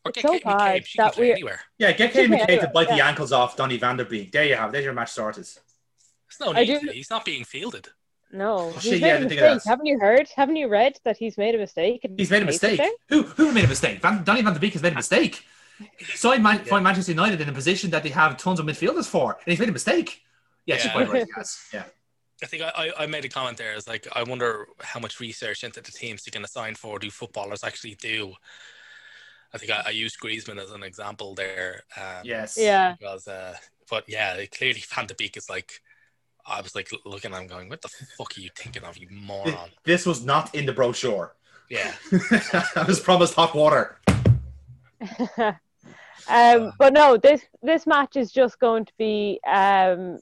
Or 0.04 0.10
It's 0.10 0.16
get 0.22 0.26
so 0.26 0.32
Kate 0.32 0.44
bad 0.44 0.56
McCabe, 0.82 0.86
she 0.86 0.98
that 0.98 1.12
play 1.14 1.22
we're- 1.24 1.32
anywhere. 1.32 1.60
Yeah, 1.78 1.92
get 1.92 2.12
Kate 2.12 2.28
Yeah, 2.30 2.36
McCabe 2.38 2.46
to 2.46 2.52
yeah, 2.66 2.66
bite 2.72 2.88
the 2.88 3.04
ankles 3.04 3.32
off 3.32 3.56
Donny 3.56 3.76
van 3.76 3.96
de 3.96 4.04
Beek. 4.04 4.32
There 4.32 4.44
you 4.44 4.56
have. 4.56 4.72
There's 4.72 4.84
your 4.84 4.94
match 4.94 5.10
started. 5.10 5.44
There's 5.44 6.40
no 6.40 6.52
I 6.54 6.64
need. 6.64 6.80
do- 6.80 6.86
to. 6.86 6.92
He's 6.92 7.10
not 7.10 7.24
being 7.24 7.44
fielded. 7.44 7.88
no. 8.32 8.56
Oh, 8.58 8.70
he's 8.72 8.82
shit, 8.82 8.92
made 8.92 9.00
yeah, 9.00 9.06
I 9.06 9.10
a 9.10 9.18
didn't 9.18 9.28
think 9.30 9.40
of 9.42 9.44
mistake. 9.54 9.64
that. 9.64 9.70
Haven't 9.70 9.86
you 9.86 9.98
heard? 10.00 10.28
Haven't 10.36 10.56
you 10.56 10.68
read 10.68 10.98
that 11.04 11.16
he's 11.18 11.36
made 11.36 11.54
a 11.54 11.58
mistake? 11.58 12.04
and 12.04 12.18
He's 12.18 12.30
made 12.30 12.42
a 12.42 12.46
hates 12.46 12.62
it 12.62 12.70
mistake. 12.70 12.90
there? 13.08 13.18
Who 13.18 13.22
who 13.28 13.52
made 13.52 13.64
a 13.64 13.68
mistake? 13.68 14.00
Van, 14.00 14.24
Donny 14.24 14.40
van 14.42 14.54
de 14.54 14.60
Beek 14.60 14.72
has 14.72 14.82
made 14.82 14.92
a 14.92 14.96
mistake. 14.96 15.44
So 16.14 16.30
I 16.32 16.38
might 16.38 16.66
find 16.68 16.84
Manchester 16.84 17.12
United 17.12 17.40
in 17.40 17.48
a 17.48 17.52
position 17.52 17.90
that 17.90 18.02
they 18.02 18.10
have 18.10 18.36
tons 18.36 18.60
of 18.60 18.66
midfielders 18.66 19.06
for, 19.06 19.32
and 19.32 19.50
he's 19.50 19.58
made 19.58 19.68
a 19.70 19.72
mistake. 19.72 20.22
Yeah, 20.66 20.76
she's 20.76 20.84
Yeah. 20.86 20.92
quite 20.92 21.08
right. 21.10 21.26
Yes. 21.36 21.68
Yeah. 21.72 21.84
I 22.42 22.46
think 22.46 22.62
I, 22.62 22.68
I, 22.74 23.02
I 23.02 23.06
made 23.06 23.24
a 23.26 23.28
comment 23.28 23.56
there. 23.58 23.72
It's 23.74 23.88
like 23.88 24.06
I 24.12 24.22
wonder 24.22 24.66
how 24.80 25.00
much 25.00 25.20
research 25.20 25.62
into 25.64 25.80
the 25.82 25.90
teams 25.90 26.22
they 26.22 26.30
can 26.30 26.44
assign 26.44 26.74
for 26.74 26.98
do 26.98 27.10
footballers 27.10 27.64
actually 27.64 27.96
do. 27.96 28.34
I 29.52 29.58
think 29.58 29.72
I, 29.72 29.82
I 29.86 29.90
used 29.90 30.20
Griezmann 30.20 30.62
as 30.62 30.70
an 30.70 30.82
example 30.82 31.34
there. 31.34 31.82
Um, 31.96 32.22
Yes. 32.24 32.56
Yeah. 32.58 32.94
Because, 32.98 33.26
uh, 33.26 33.56
but 33.88 34.04
yeah, 34.08 34.44
clearly 34.46 34.82
Van 34.94 35.06
de 35.06 35.14
Beek 35.14 35.36
is 35.36 35.50
like, 35.50 35.80
I 36.46 36.60
was 36.60 36.74
like 36.74 36.90
looking 37.04 37.32
at 37.32 37.40
him 37.40 37.46
going, 37.46 37.68
"What 37.68 37.82
the 37.82 37.88
fuck 37.88 38.36
are 38.36 38.40
you 38.40 38.50
thinking 38.56 38.82
of, 38.84 38.96
you 38.96 39.08
moron?" 39.10 39.70
This 39.84 40.06
was 40.06 40.24
not 40.24 40.54
in 40.54 40.66
the 40.66 40.72
brochure. 40.72 41.34
Yeah, 41.68 41.92
I 42.76 42.84
was 42.86 42.98
promised 42.98 43.34
hot 43.34 43.54
water. 43.54 43.98
um, 45.38 46.72
but 46.78 46.92
no, 46.92 47.16
this 47.16 47.42
this 47.62 47.86
match 47.86 48.16
is 48.16 48.32
just 48.32 48.58
going 48.58 48.84
to 48.86 48.92
be 48.98 49.38
um, 49.46 50.18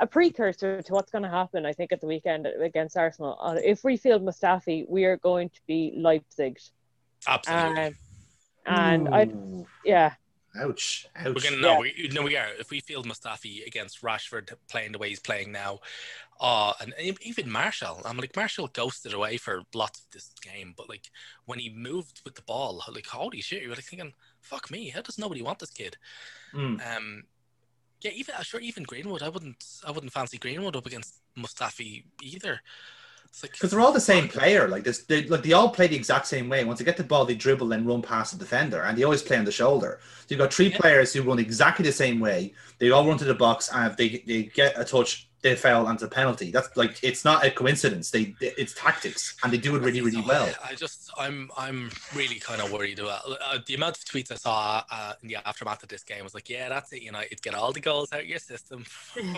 a 0.00 0.06
precursor 0.06 0.82
to 0.82 0.92
what's 0.92 1.10
going 1.10 1.24
to 1.24 1.30
happen. 1.30 1.64
I 1.64 1.72
think 1.72 1.92
at 1.92 2.00
the 2.00 2.06
weekend 2.06 2.46
against 2.46 2.96
Arsenal. 2.96 3.38
Uh, 3.40 3.56
if 3.64 3.84
we 3.84 3.96
field 3.96 4.22
Mustafi, 4.22 4.86
we 4.88 5.04
are 5.04 5.16
going 5.16 5.48
to 5.50 5.60
be 5.66 5.94
Leipzig. 5.96 6.58
absolutely. 7.26 7.82
Um, 7.84 7.94
and 8.68 9.08
I, 9.08 9.28
yeah, 9.84 10.14
Ouch. 10.56 11.06
Ouch. 11.16 11.26
We're 11.26 11.50
gonna 11.50 11.60
no, 11.60 11.80
we 11.80 12.10
no, 12.12 12.22
we 12.22 12.36
are. 12.36 12.48
If 12.58 12.70
we 12.70 12.80
field 12.80 13.06
Mustafi 13.06 13.66
against 13.66 14.02
Rashford 14.02 14.52
playing 14.68 14.92
the 14.92 14.98
way 14.98 15.10
he's 15.10 15.20
playing 15.20 15.52
now, 15.52 15.80
uh, 16.40 16.72
and 16.80 16.94
even 17.20 17.50
Martial, 17.50 18.00
I'm 18.04 18.16
like 18.16 18.34
Martial 18.34 18.68
ghosted 18.68 19.12
away 19.12 19.36
for 19.36 19.62
lots 19.74 20.00
of 20.00 20.10
this 20.10 20.32
game, 20.40 20.74
but 20.76 20.88
like 20.88 21.10
when 21.44 21.58
he 21.58 21.70
moved 21.70 22.22
with 22.24 22.34
the 22.34 22.42
ball, 22.42 22.82
like 22.92 23.06
holy 23.06 23.40
shit, 23.40 23.62
you're 23.62 23.74
like 23.74 23.84
thinking, 23.84 24.14
fuck 24.40 24.70
me, 24.70 24.88
how 24.88 25.02
does 25.02 25.18
nobody 25.18 25.42
want 25.42 25.58
this 25.58 25.70
kid? 25.70 25.96
Mm. 26.54 26.96
Um, 26.96 27.24
yeah, 28.00 28.12
even 28.12 28.34
uh, 28.34 28.42
sure, 28.42 28.60
even 28.60 28.84
Greenwood, 28.84 29.22
I 29.22 29.28
wouldn't, 29.28 29.64
I 29.86 29.90
wouldn't 29.90 30.12
fancy 30.12 30.38
Greenwood 30.38 30.76
up 30.76 30.86
against 30.86 31.20
Mustafi 31.36 32.04
either. 32.22 32.60
Because 33.42 33.70
they're 33.70 33.80
all 33.80 33.92
the 33.92 34.00
same 34.00 34.28
player. 34.28 34.66
Like 34.68 34.82
this, 34.84 35.04
they 35.04 35.24
like 35.26 35.42
they 35.42 35.52
all 35.52 35.68
play 35.70 35.86
the 35.86 35.94
exact 35.96 36.26
same 36.26 36.48
way. 36.48 36.64
Once 36.64 36.78
they 36.80 36.84
get 36.84 36.96
the 36.96 37.04
ball, 37.04 37.24
they 37.24 37.34
dribble 37.36 37.72
and 37.72 37.86
run 37.86 38.02
past 38.02 38.32
the 38.32 38.38
defender, 38.38 38.82
and 38.82 38.98
they 38.98 39.04
always 39.04 39.22
play 39.22 39.36
on 39.36 39.44
the 39.44 39.52
shoulder. 39.52 40.00
So 40.20 40.26
you've 40.30 40.40
got 40.40 40.52
three 40.52 40.70
Yeah. 40.70 40.78
players 40.78 41.12
who 41.12 41.22
run 41.22 41.38
exactly 41.38 41.84
the 41.84 41.92
same 41.92 42.18
way. 42.20 42.54
They 42.78 42.90
all 42.90 43.06
run 43.06 43.18
to 43.18 43.24
the 43.24 43.34
box, 43.34 43.70
and 43.72 43.90
if 43.90 43.96
they 43.96 44.24
they 44.26 44.42
get 44.44 44.78
a 44.78 44.84
touch, 44.84 45.27
they 45.42 45.50
and 45.50 45.94
it's 45.94 46.02
a 46.02 46.08
penalty. 46.08 46.50
That's 46.50 46.74
like 46.76 46.98
it's 47.02 47.24
not 47.24 47.44
a 47.44 47.50
coincidence. 47.50 48.10
They, 48.10 48.34
they- 48.40 48.52
it's 48.58 48.74
tactics, 48.74 49.36
and 49.42 49.52
they 49.52 49.58
do 49.58 49.76
it 49.76 49.82
really 49.82 50.00
really 50.00 50.20
well. 50.20 50.48
I 50.64 50.74
just, 50.74 51.10
I'm, 51.18 51.50
I'm 51.56 51.90
really 52.14 52.38
kind 52.40 52.60
of 52.60 52.72
worried 52.72 52.98
about 52.98 53.22
uh, 53.26 53.58
the 53.66 53.74
amount 53.74 53.98
of 53.98 54.04
tweets 54.04 54.32
I 54.32 54.36
saw 54.36 54.82
uh, 54.90 55.12
in 55.22 55.28
the 55.28 55.36
aftermath 55.36 55.82
of 55.82 55.88
this 55.88 56.02
game. 56.02 56.24
Was 56.24 56.34
like, 56.34 56.50
yeah, 56.50 56.68
that's 56.68 56.92
it. 56.92 57.02
United 57.02 57.40
get 57.42 57.54
all 57.54 57.72
the 57.72 57.80
goals 57.80 58.12
out 58.12 58.20
of 58.20 58.26
your 58.26 58.38
system. 58.38 58.84
and 59.16 59.36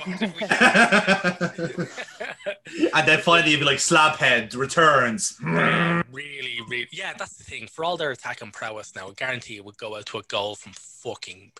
then 3.06 3.20
finally, 3.30 3.50
you'd 3.52 3.60
be 3.60 3.66
like 3.66 3.78
slab 3.78 4.16
head 4.16 4.54
returns. 4.54 5.36
really, 5.42 6.58
really, 6.68 6.88
yeah, 6.92 7.12
that's 7.18 7.36
the 7.36 7.44
thing. 7.44 7.66
For 7.66 7.84
all 7.84 7.96
their 7.96 8.10
attacking 8.10 8.50
prowess 8.52 8.94
now, 8.94 9.08
I 9.08 9.12
guarantee 9.12 9.56
it 9.56 9.64
would 9.64 9.78
go 9.78 9.96
out 9.96 10.06
to 10.06 10.18
a 10.18 10.22
goal 10.22 10.54
from 10.54 10.72
fucking, 10.72 11.52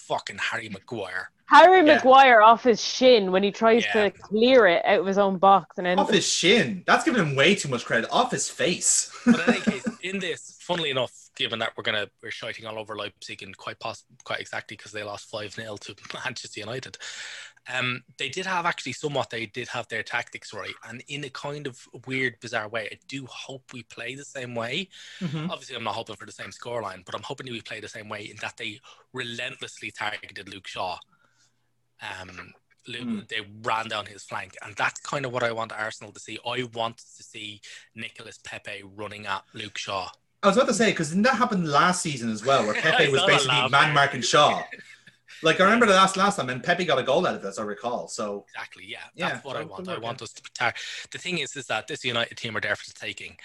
fucking 0.00 0.38
Harry 0.38 0.68
Maguire. 0.68 1.30
Harry 1.46 1.78
Yeah. 1.84 1.94
Maguire 1.96 2.42
off 2.42 2.62
his 2.62 2.80
shin 2.82 3.32
when 3.32 3.42
he 3.42 3.50
tries 3.50 3.84
Yeah. 3.86 4.04
to 4.04 4.10
clear 4.12 4.66
it 4.68 4.84
out 4.84 5.00
of 5.00 5.06
his 5.06 5.18
own 5.18 5.38
box 5.38 5.78
and 5.78 5.86
ends 5.86 6.00
Off 6.00 6.10
his 6.10 6.26
shin. 6.26 6.84
That's 6.86 7.04
giving 7.04 7.20
him 7.20 7.34
way 7.34 7.56
too 7.56 7.68
much 7.68 7.84
credit. 7.84 8.08
Off 8.10 8.30
his 8.30 8.48
face. 8.48 9.10
But 9.26 9.40
in 9.48 9.54
any 9.54 9.60
case, 9.72 9.84
in 10.02 10.18
this, 10.20 10.56
funnily 10.60 10.90
enough, 10.90 11.12
given 11.34 11.58
that 11.58 11.72
we're 11.76 11.82
gonna 11.82 12.06
we're 12.22 12.30
shouting 12.30 12.66
all 12.66 12.78
over 12.78 12.94
Leipzig 12.96 13.42
and 13.42 13.56
quite 13.56 13.80
poss- 13.80 14.04
quite 14.24 14.40
exactly 14.40 14.76
because 14.76 14.92
they 14.92 15.02
lost 15.02 15.28
five 15.28 15.52
0 15.52 15.76
to 15.78 15.94
Manchester 16.24 16.60
United, 16.60 16.98
um, 17.72 18.02
they 18.18 18.28
did 18.28 18.46
have 18.46 18.66
actually 18.66 18.92
somewhat 18.92 19.30
they 19.30 19.46
did 19.46 19.68
have 19.68 19.86
their 19.88 20.02
tactics 20.02 20.52
right, 20.54 20.74
and 20.88 21.02
in 21.08 21.24
a 21.24 21.30
kind 21.30 21.66
of 21.66 21.86
weird, 22.06 22.40
bizarre 22.40 22.68
way. 22.68 22.88
I 22.90 22.98
do 23.06 23.26
hope 23.26 23.72
we 23.72 23.82
play 23.84 24.14
the 24.14 24.24
same 24.24 24.54
way. 24.54 24.88
Obviously, 25.22 25.76
I'm 25.76 25.84
not 25.84 25.94
hoping 25.94 26.16
for 26.16 26.26
the 26.26 26.32
same 26.32 26.50
scoreline, 26.50 27.04
but 27.04 27.14
I'm 27.14 27.22
hoping 27.22 27.50
we 27.50 27.60
play 27.60 27.80
the 27.80 27.88
same 27.88 28.08
way 28.08 28.22
in 28.24 28.36
that 28.40 28.56
they 28.56 28.80
relentlessly 29.12 29.90
targeted 29.90 30.48
Luke 30.48 30.66
Shaw. 30.66 30.98
Um, 32.02 32.54
Luke, 32.88 33.02
Mm. 33.06 33.28
they 33.28 33.40
ran 33.62 33.88
down 33.88 34.06
his 34.06 34.24
flank, 34.24 34.56
and 34.62 34.74
that's 34.74 35.00
kind 35.00 35.26
of 35.26 35.32
what 35.32 35.42
I 35.42 35.52
want 35.52 35.70
Arsenal 35.70 36.12
to 36.12 36.20
see. 36.20 36.38
I 36.46 36.62
want 36.72 36.96
to 36.96 37.22
see 37.22 37.60
Nicholas 37.94 38.38
Pepe 38.42 38.82
running 38.96 39.26
at 39.26 39.44
Luke 39.52 39.76
Shaw. 39.76 40.10
I 40.42 40.46
was 40.46 40.56
about 40.56 40.68
to 40.68 40.74
say 40.74 40.90
because 40.90 41.10
didn't 41.10 41.24
that 41.24 41.36
happen 41.36 41.66
last 41.66 42.00
season 42.00 42.30
as 42.32 42.42
well, 42.44 42.64
where 42.64 42.74
Pepe 42.80 43.10
was 43.12 43.22
basically 43.24 43.68
man 43.68 43.92
marking 43.94 44.22
Shaw. 44.22 44.62
Like 45.42 45.60
I 45.60 45.64
remember 45.64 45.86
the 45.86 45.92
last 45.94 46.16
last 46.16 46.36
time, 46.36 46.50
and 46.50 46.62
Pepe 46.62 46.84
got 46.84 46.98
a 46.98 47.02
goal 47.02 47.26
out 47.26 47.34
of 47.36 47.44
it, 47.44 47.48
as 47.48 47.58
I 47.58 47.62
recall. 47.62 48.08
So 48.08 48.44
Exactly, 48.54 48.84
yeah, 48.86 48.98
Yeah, 49.14 49.30
that's 49.30 49.44
what 49.44 49.56
I 49.56 49.64
want. 49.64 49.88
I 49.88 49.98
want 49.98 50.22
us 50.22 50.32
to 50.34 50.42
tar- 50.54 50.74
The 51.12 51.18
thing 51.18 51.38
is, 51.38 51.56
is 51.56 51.66
that 51.66 51.86
this 51.86 52.04
United 52.04 52.36
team 52.36 52.56
are 52.56 52.60
there 52.60 52.76
for 52.76 52.88
the 52.90 52.98
taking. 52.98 53.36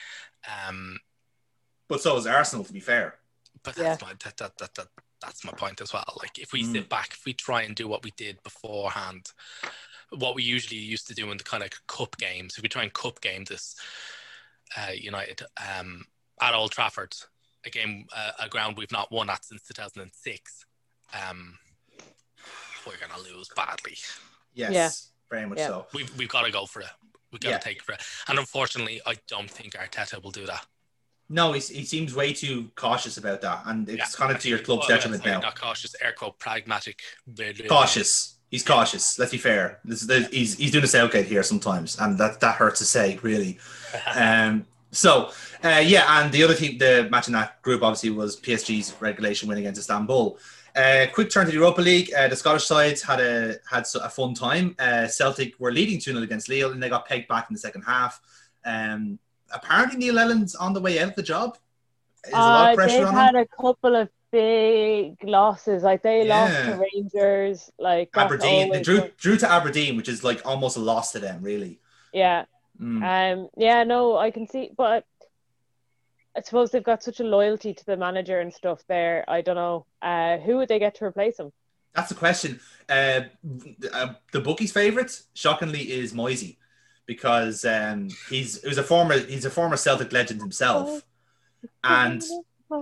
Um, 0.67 0.97
but 1.87 2.01
so 2.01 2.17
is 2.17 2.25
Arsenal, 2.27 2.65
to 2.65 2.73
be 2.73 2.79
fair. 2.79 3.19
but 3.63 3.75
that's 3.75 4.01
my 4.01 4.13
that, 4.23 4.37
that, 4.37 4.57
that, 4.57 4.75
that 4.75 4.87
that's 5.21 5.43
my 5.45 5.51
point 5.53 5.81
as 5.81 5.93
well. 5.93 6.05
Like 6.21 6.37
if 6.39 6.51
we 6.51 6.63
Mm. 6.63 6.71
sit 6.73 6.89
back, 6.89 7.09
if 7.13 7.25
we 7.25 7.33
try 7.33 7.61
and 7.63 7.75
do 7.75 7.87
what 7.87 8.03
we 8.03 8.11
did 8.17 8.41
beforehand, 8.43 9.31
what 10.11 10.35
we 10.35 10.43
usually 10.43 10.79
used 10.79 11.07
to 11.07 11.13
do 11.15 11.31
in 11.31 11.37
the 11.37 11.43
kind 11.43 11.63
of 11.63 11.69
cup 11.87 12.17
games, 12.17 12.55
if 12.57 12.63
we 12.63 12.69
try 12.69 12.83
and 12.83 12.93
cup 12.93 13.21
game 13.21 13.43
this 13.45 13.75
uh, 14.77 14.91
United 14.93 15.41
um, 15.77 16.05
at 16.41 16.53
Old 16.53 16.71
Trafford, 16.71 17.15
a 17.65 17.69
game, 17.69 18.05
uh, 18.15 18.31
a 18.39 18.49
ground 18.49 18.77
we've 18.77 18.91
not 18.91 19.11
won 19.11 19.29
at 19.29 19.45
since 19.45 19.63
2006, 19.63 20.65
um, 21.29 21.57
we're 23.17 23.23
gonna 23.23 23.37
lose 23.37 23.49
badly. 23.55 23.97
Yes, 24.53 24.71
Yeah. 24.73 24.89
very 25.37 25.47
much 25.47 25.59
Yeah. 25.59 25.67
so. 25.67 25.87
We've 25.93 26.15
we've 26.17 26.29
got 26.29 26.43
to 26.43 26.51
go 26.51 26.65
for 26.65 26.81
it. 26.81 26.87
We've 27.31 27.41
got 27.41 27.49
to 27.49 27.55
Yeah. 27.55 27.59
take 27.59 27.77
it 27.77 27.83
for 27.83 27.93
it. 27.93 28.01
And 28.27 28.39
unfortunately, 28.39 29.01
I 29.05 29.15
don't 29.27 29.49
think 29.49 29.73
Arteta 29.73 30.21
will 30.23 30.31
do 30.31 30.45
that. 30.45 30.65
No, 31.27 31.53
he's, 31.53 31.69
he 31.69 31.83
seems 31.83 32.13
way 32.13 32.33
too 32.33 32.69
cautious 32.75 33.17
about 33.17 33.41
that, 33.41 33.63
and 33.65 33.89
it's 33.89 33.97
Yeah, 33.97 34.05
kind 34.17 34.31
of 34.31 34.39
to 34.41 34.47
your 34.49 34.59
club's 34.59 34.87
Well, 34.87 34.95
detriment 34.97 35.25
now. 35.25 35.39
Not 35.39 35.59
cautious, 35.59 35.95
air 35.99 36.13
quote, 36.13 36.37
pragmatic. 36.37 37.01
Cautious. 37.67 38.35
He's 38.51 38.63
cautious. 38.63 39.17
Let's 39.17 39.31
be 39.31 39.39
fair. 39.39 39.79
This, 39.83 40.01
this, 40.01 40.27
he's 40.29 40.55
he's 40.55 40.71
doing 40.71 40.83
a 40.83 40.87
Southgate 40.87 41.25
here 41.25 41.41
sometimes, 41.43 41.97
and 41.99 42.17
that 42.19 42.39
that 42.41 42.55
hurts 42.55 42.79
to 42.79 42.85
say, 42.85 43.19
really. 43.21 43.59
Um, 44.13 44.65
so, 44.91 45.31
uh, 45.63 45.81
yeah, 45.85 46.21
and 46.21 46.31
the 46.31 46.43
other 46.43 46.53
team, 46.53 46.77
the 46.77 47.07
match 47.11 47.27
in 47.27 47.33
that 47.33 47.61
group 47.61 47.81
obviously 47.81 48.09
was 48.11 48.39
PSG's 48.39 48.93
regulation 49.01 49.49
win 49.49 49.57
against 49.57 49.79
Istanbul. 49.79 50.37
Uh, 50.75 51.05
quick 51.13 51.29
turn 51.31 51.45
to 51.45 51.51
the 51.51 51.57
Europa 51.57 51.81
League. 51.81 52.13
Uh, 52.13 52.27
the 52.27 52.35
Scottish 52.35 52.65
sides 52.65 53.01
had 53.01 53.19
a 53.21 53.55
had 53.69 53.85
a 54.03 54.09
fun 54.09 54.33
time. 54.33 54.75
Uh, 54.77 55.07
Celtic 55.07 55.57
were 55.59 55.71
leading 55.71 55.99
2 55.99 56.11
0 56.11 56.23
against 56.23 56.49
Lille, 56.49 56.71
and 56.71 56.83
they 56.83 56.89
got 56.89 57.07
pegged 57.07 57.27
back 57.29 57.45
in 57.49 57.53
the 57.53 57.59
second 57.59 57.83
half. 57.83 58.19
Um, 58.65 59.19
apparently, 59.53 59.97
Neil 59.99 60.15
Lennon's 60.15 60.55
on 60.55 60.73
the 60.73 60.81
way 60.81 60.99
out 60.99 61.09
of 61.09 61.15
the 61.15 61.23
job. 61.23 61.57
Is 62.27 62.33
a 62.33 62.37
lot 62.37 62.67
Uh, 62.67 62.71
of 62.71 62.75
pressure 62.75 62.97
they've 62.97 63.07
on 63.07 63.13
had 63.13 63.35
him. 63.35 63.41
a 63.41 63.61
couple 63.61 63.95
of 63.95 64.09
big 64.31 65.15
losses. 65.23 65.83
Like 65.83 66.01
they 66.01 66.27
lost 66.27 66.53
to 66.53 66.83
Rangers. 66.93 67.71
Like 67.79 68.09
Aberdeen, 68.15 68.71
they 68.71 68.81
drew 68.81 69.09
drew 69.17 69.37
to 69.37 69.49
Aberdeen, 69.49 69.95
which 69.95 70.09
is 70.09 70.23
like 70.25 70.41
almost 70.45 70.75
a 70.75 70.81
loss 70.81 71.11
to 71.13 71.19
them, 71.19 71.41
really. 71.41 71.79
yeah. 72.11 72.45
Mm. 72.81 73.01
Um. 73.43 73.49
Yeah. 73.55 73.83
No, 73.85 74.17
I 74.17 74.31
can 74.31 74.45
see, 74.49 74.71
but 74.75 75.05
I 76.35 76.41
suppose 76.41 76.71
they've 76.71 76.83
got 76.83 77.01
such 77.01 77.19
a 77.19 77.23
loyalty 77.23 77.73
to 77.73 77.85
the 77.85 77.95
manager 77.95 78.39
and 78.39 78.53
stuff. 78.53 78.83
There, 78.87 79.23
I 79.27 79.41
don't 79.41 79.55
know. 79.55 79.85
Uh, 80.01 80.37
who 80.37 80.57
would 80.57 80.67
they 80.67 80.79
get 80.79 80.95
to 80.95 81.05
replace 81.05 81.39
him? 81.39 81.51
That's 81.93 82.09
the 82.09 82.15
question. 82.15 82.59
Uh, 82.89 83.21
uh, 83.93 84.13
the 84.33 84.41
bookie's 84.41 84.73
favorite, 84.73 85.21
shockingly, 85.33 85.79
is 85.79 86.13
Moisey, 86.13 86.57
because 87.05 87.63
um, 87.63 88.09
he's 88.29 88.61
he 88.61 88.67
was 88.67 88.77
a 88.77 88.83
former 88.83 89.17
he's 89.17 89.45
a 89.45 89.49
former 89.49 89.77
Celtic 89.77 90.11
legend 90.11 90.41
himself, 90.41 91.03
and 91.85 92.21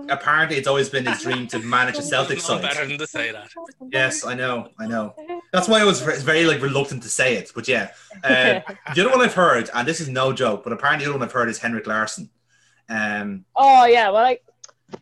apparently 0.08 0.56
it's 0.56 0.66
always 0.66 0.88
been 0.88 1.06
his 1.06 1.22
dream 1.22 1.46
to 1.48 1.60
manage 1.60 1.96
a 1.96 2.02
Celtic 2.14 2.40
side. 2.40 2.62
better 2.62 2.86
than 2.86 2.98
to 2.98 3.06
say 3.06 3.30
that. 3.30 3.50
Yes, 3.92 4.26
I 4.26 4.34
know, 4.34 4.70
I 4.80 4.86
know. 4.88 5.14
That's 5.52 5.68
why 5.68 5.80
I 5.80 5.84
was 5.84 6.00
very, 6.00 6.18
very 6.18 6.44
like 6.44 6.60
reluctant 6.60 7.04
to 7.04 7.08
say 7.08 7.36
it. 7.36 7.52
But 7.54 7.68
yeah, 7.68 7.90
uh, 8.24 8.60
the 8.94 9.02
other 9.02 9.10
one 9.10 9.20
I've 9.20 9.34
heard, 9.34 9.70
and 9.72 9.86
this 9.86 10.00
is 10.00 10.08
no 10.08 10.32
joke, 10.32 10.64
but 10.64 10.72
apparently 10.72 11.04
the 11.04 11.10
other 11.12 11.20
one 11.20 11.28
I've 11.28 11.32
heard 11.32 11.48
is 11.48 11.58
Henrik 11.58 11.86
Larsson. 11.86 12.30
Um, 12.88 13.44
Oh 13.56 13.84
yeah, 13.86 14.10
well, 14.10 14.22
like, 14.22 14.44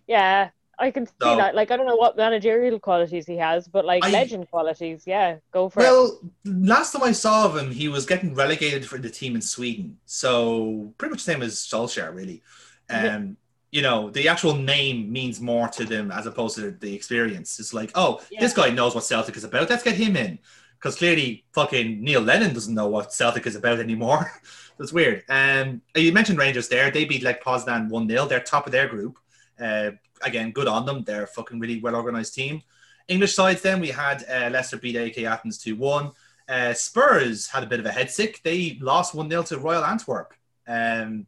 yeah, 0.06 0.50
I 0.78 0.90
can 0.90 1.06
see 1.06 1.12
So- 1.20 1.36
that. 1.36 1.54
Like, 1.54 1.70
I 1.70 1.76
don't 1.76 1.86
know 1.86 1.96
what 1.96 2.16
managerial 2.16 2.78
qualities 2.80 3.26
he 3.26 3.36
has, 3.36 3.68
but 3.68 3.84
like 3.84 4.04
I- 4.04 4.10
legend 4.10 4.50
qualities, 4.50 5.04
yeah, 5.06 5.36
go 5.52 5.68
for 5.68 5.80
it. 5.80 5.84
Well, 5.84 6.20
last 6.44 6.92
time 6.92 7.02
I 7.02 7.12
saw 7.12 7.44
of 7.46 7.56
him, 7.56 7.70
he 7.70 7.88
was 7.88 8.06
getting 8.06 8.34
relegated 8.34 8.86
for 8.86 8.98
the 8.98 9.10
team 9.10 9.34
in 9.34 9.42
Sweden. 9.42 9.98
So 10.06 10.92
pretty 10.98 11.10
much 11.12 11.24
the 11.24 11.32
same 11.32 11.42
as 11.42 11.54
Solskjaer, 11.56 12.14
really. 12.14 12.42
Um, 12.90 13.36
you 13.70 13.80
know, 13.80 14.10
the 14.10 14.28
actual 14.28 14.54
name 14.54 15.10
means 15.10 15.40
more 15.40 15.66
to 15.68 15.84
them 15.84 16.10
as 16.10 16.26
opposed 16.26 16.56
to 16.56 16.72
the 16.72 16.94
experience. 16.94 17.58
It's 17.58 17.72
like, 17.72 17.90
oh, 17.94 18.20
this 18.38 18.52
guy 18.52 18.68
knows 18.70 18.94
what 18.94 19.04
Celtic 19.04 19.36
is 19.36 19.44
about. 19.44 19.70
Let's 19.70 19.82
get 19.82 19.94
him 19.96 20.16
in. 20.16 20.38
Because 20.78 20.96
clearly, 20.96 21.44
fucking 21.52 22.02
Neil 22.02 22.20
Lennon 22.20 22.52
doesn't 22.52 22.74
know 22.74 22.88
what 22.88 23.12
Celtic 23.12 23.46
is 23.46 23.54
about 23.56 23.78
anymore. 23.78 24.30
That's 24.78 24.92
weird. 24.92 25.24
Um, 25.28 25.82
you 25.94 26.12
mentioned 26.12 26.38
Rangers 26.38 26.68
there. 26.68 26.90
They 26.90 27.04
beat 27.04 27.22
like 27.22 27.42
Poznan 27.42 27.88
1 27.88 28.08
0. 28.08 28.26
They're 28.26 28.40
top 28.40 28.66
of 28.66 28.72
their 28.72 28.88
group. 28.88 29.18
Uh, 29.60 29.92
again, 30.22 30.50
good 30.50 30.66
on 30.66 30.86
them. 30.86 31.04
They're 31.04 31.24
a 31.24 31.26
fucking 31.28 31.60
really 31.60 31.80
well 31.80 31.94
organized 31.94 32.34
team. 32.34 32.62
English 33.08 33.34
sides, 33.34 33.62
then 33.62 33.80
we 33.80 33.88
had 33.88 34.24
uh, 34.28 34.48
Leicester 34.50 34.76
beat 34.78 34.96
AEK 34.96 35.24
Athens 35.24 35.58
2 35.58 35.76
1. 35.76 36.10
Uh, 36.48 36.72
Spurs 36.72 37.48
had 37.48 37.62
a 37.62 37.66
bit 37.66 37.80
of 37.80 37.86
a 37.86 37.92
head 37.92 38.10
sick. 38.10 38.40
They 38.42 38.78
lost 38.80 39.14
1 39.14 39.28
0 39.30 39.42
to 39.44 39.58
Royal 39.58 39.84
Antwerp, 39.84 40.34
um, 40.66 41.26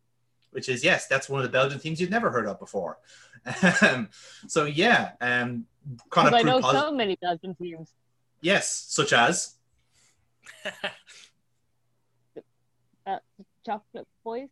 which 0.50 0.68
is, 0.68 0.82
yes, 0.82 1.06
that's 1.06 1.28
one 1.28 1.40
of 1.40 1.44
the 1.44 1.52
Belgian 1.52 1.78
teams 1.78 2.00
you've 2.00 2.10
never 2.10 2.30
heard 2.30 2.46
of 2.46 2.58
before. 2.58 2.98
Um, 3.82 4.08
so, 4.48 4.64
yeah, 4.64 5.10
um, 5.20 5.66
kind 6.10 6.10
'Cause 6.10 6.28
of 6.28 6.34
I 6.34 6.42
know 6.42 6.60
proof 6.60 6.64
posi- 6.64 6.80
so 6.80 6.92
many 6.92 7.16
Belgian 7.20 7.54
teams. 7.54 7.92
Yes, 8.40 8.86
such 8.88 9.12
as. 9.12 9.54
Chocolate 13.64 14.06
boys. 14.22 14.48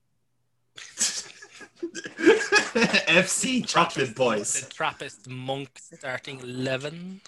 FC 3.08 3.66
Chocolate 3.66 4.14
Boys. 4.14 4.62
The 4.62 4.72
Trappist 4.72 5.28
monk 5.28 5.68
starting 5.78 6.40
11. 6.40 7.20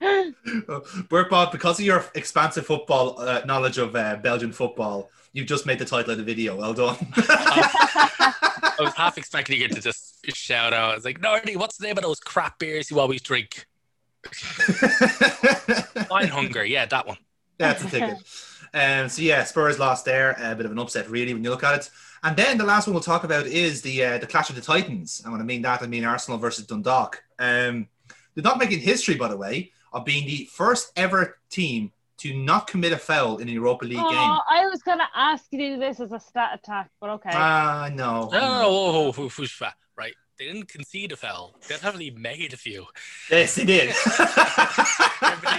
Work 1.10 1.30
Bob, 1.30 1.52
because 1.52 1.78
of 1.78 1.84
your 1.84 2.04
expansive 2.14 2.66
football 2.66 3.20
uh, 3.20 3.42
knowledge 3.44 3.78
of 3.78 3.94
uh, 3.94 4.16
Belgian 4.16 4.52
football, 4.52 5.10
you've 5.32 5.46
just 5.46 5.64
made 5.66 5.78
the 5.78 5.84
title 5.84 6.10
of 6.10 6.18
the 6.18 6.24
video. 6.24 6.56
Well 6.56 6.74
done. 6.74 6.96
I 7.16 8.74
was 8.80 8.94
half 8.96 9.16
expecting 9.16 9.60
you 9.60 9.68
to 9.68 9.80
just 9.80 10.26
shout 10.34 10.72
out. 10.72 10.90
I 10.90 10.94
was 10.96 11.04
like, 11.04 11.20
Nordy, 11.20 11.56
what's 11.56 11.76
the 11.76 11.86
name 11.86 11.96
of 11.96 12.02
those 12.02 12.18
crap 12.18 12.58
beers 12.58 12.90
you 12.90 12.98
always 12.98 13.22
drink? 13.22 13.66
Wine 16.10 16.28
Hunger. 16.28 16.64
Yeah, 16.64 16.86
that 16.86 17.06
one. 17.06 17.18
That's 17.58 17.84
a 17.84 17.88
ticket. 17.88 18.18
Um, 18.76 19.08
so 19.08 19.22
yeah, 19.22 19.42
Spurs 19.44 19.78
lost 19.78 20.04
there. 20.04 20.36
A 20.38 20.54
bit 20.54 20.66
of 20.66 20.72
an 20.72 20.78
upset, 20.78 21.08
really, 21.08 21.32
when 21.32 21.42
you 21.42 21.50
look 21.50 21.64
at 21.64 21.74
it. 21.80 21.90
And 22.22 22.36
then 22.36 22.58
the 22.58 22.64
last 22.64 22.86
one 22.86 22.94
we'll 22.94 23.02
talk 23.02 23.24
about 23.24 23.46
is 23.46 23.80
the 23.82 24.04
uh, 24.04 24.18
the 24.18 24.26
clash 24.26 24.50
of 24.50 24.56
the 24.56 24.62
Titans. 24.62 25.22
And 25.24 25.32
when 25.32 25.40
I 25.40 25.44
mean 25.44 25.62
that, 25.62 25.82
I 25.82 25.86
mean 25.86 26.04
Arsenal 26.04 26.38
versus 26.38 26.66
Dundalk. 26.66 27.22
Um, 27.38 27.88
not 28.36 28.58
making 28.58 28.80
history, 28.80 29.14
by 29.14 29.28
the 29.28 29.36
way, 29.36 29.72
of 29.92 30.04
being 30.04 30.26
the 30.26 30.44
first 30.52 30.92
ever 30.96 31.38
team 31.48 31.92
to 32.18 32.34
not 32.36 32.66
commit 32.66 32.92
a 32.92 32.98
foul 32.98 33.38
in 33.38 33.48
a 33.48 33.52
Europa 33.52 33.84
League 33.84 33.98
Oh, 34.00 34.10
game. 34.10 34.38
I 34.50 34.66
was 34.66 34.82
gonna 34.82 35.08
ask 35.14 35.46
you 35.50 35.78
this 35.78 36.00
as 36.00 36.12
a 36.12 36.20
stat 36.20 36.50
attack, 36.54 36.90
but 37.00 37.10
okay. 37.10 37.30
Ah, 37.32 37.90
no. 37.92 38.28
No, 38.32 38.40
no, 38.40 39.12
no, 39.16 39.28
fat, 39.28 39.74
right? 39.96 40.14
They 40.38 40.46
didn't 40.46 40.68
concede 40.68 41.12
a 41.12 41.16
foul. 41.16 41.54
They 41.62 41.74
definitely 41.74 42.10
made 42.10 42.52
a 42.52 42.56
few. 42.56 42.86
Yes, 43.30 43.54
he 43.56 43.64
did. 43.64 43.94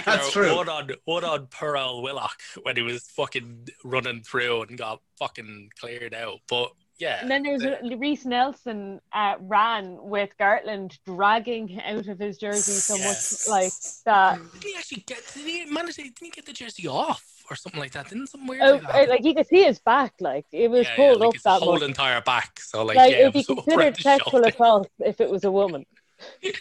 That's 0.04 0.30
true. 0.30 0.54
One 0.54 0.68
on 0.68 0.90
one 1.04 1.24
on 1.24 1.46
Pearl 1.48 2.02
Willock 2.02 2.40
when 2.62 2.76
he 2.76 2.82
was 2.82 3.02
fucking 3.10 3.68
running 3.84 4.22
through 4.22 4.62
and 4.62 4.78
got 4.78 5.00
fucking 5.18 5.70
cleared 5.80 6.14
out. 6.14 6.40
But 6.48 6.72
yeah, 6.98 7.18
and 7.20 7.30
then 7.30 7.42
there's 7.42 7.64
Reiss 7.98 8.24
Nelson 8.24 9.00
uh, 9.12 9.34
ran 9.40 9.96
with 10.00 10.30
Gartland 10.38 10.98
dragging 11.06 11.80
out 11.82 12.06
of 12.08 12.18
his 12.18 12.38
jersey 12.38 12.72
so 12.72 12.96
Yes. 12.96 13.46
much 13.46 13.52
like 13.54 13.72
that. 14.04 14.40
did 14.54 14.64
he 14.64 14.74
actually 14.76 15.04
get? 15.06 15.22
Did 15.34 15.46
he 15.46 15.64
manage? 15.66 15.96
to- 15.96 16.02
Didn't 16.02 16.18
he 16.20 16.30
get 16.30 16.46
the 16.46 16.52
jersey 16.52 16.86
off 16.88 17.24
or 17.50 17.56
something 17.56 17.80
like 17.80 17.92
that? 17.92 18.08
Didn't 18.08 18.26
some 18.28 18.46
weird? 18.46 18.62
Oh, 18.62 18.72
like, 18.72 18.82
that 18.82 18.94
uh, 18.94 19.10
like 19.10 19.24
you 19.24 19.34
could 19.34 19.46
see 19.46 19.62
his 19.64 19.78
back, 19.78 20.12
like 20.20 20.46
it 20.52 20.68
was 20.70 20.84
yeah, 20.86 20.90
yeah, 20.90 20.96
pulled 20.96 21.20
like 21.20 21.28
up 21.28 21.34
his 21.34 21.42
that 21.44 21.62
whole 21.62 21.74
much. 21.74 21.82
entire 21.82 22.20
back. 22.20 22.60
So 22.60 22.84
like, 22.84 22.96
Like 22.96 23.12
yeah, 23.12 23.18
it'd 23.18 23.32
be 23.32 23.40
it 23.40 23.48
was 23.48 23.58
over 23.58 23.62
considered 23.62 23.96
sexual 23.98 24.44
assault 24.44 24.88
if 25.00 25.20
it 25.20 25.30
was 25.30 25.44
a 25.44 25.50
woman. 25.52 25.86
uh, 26.42 26.56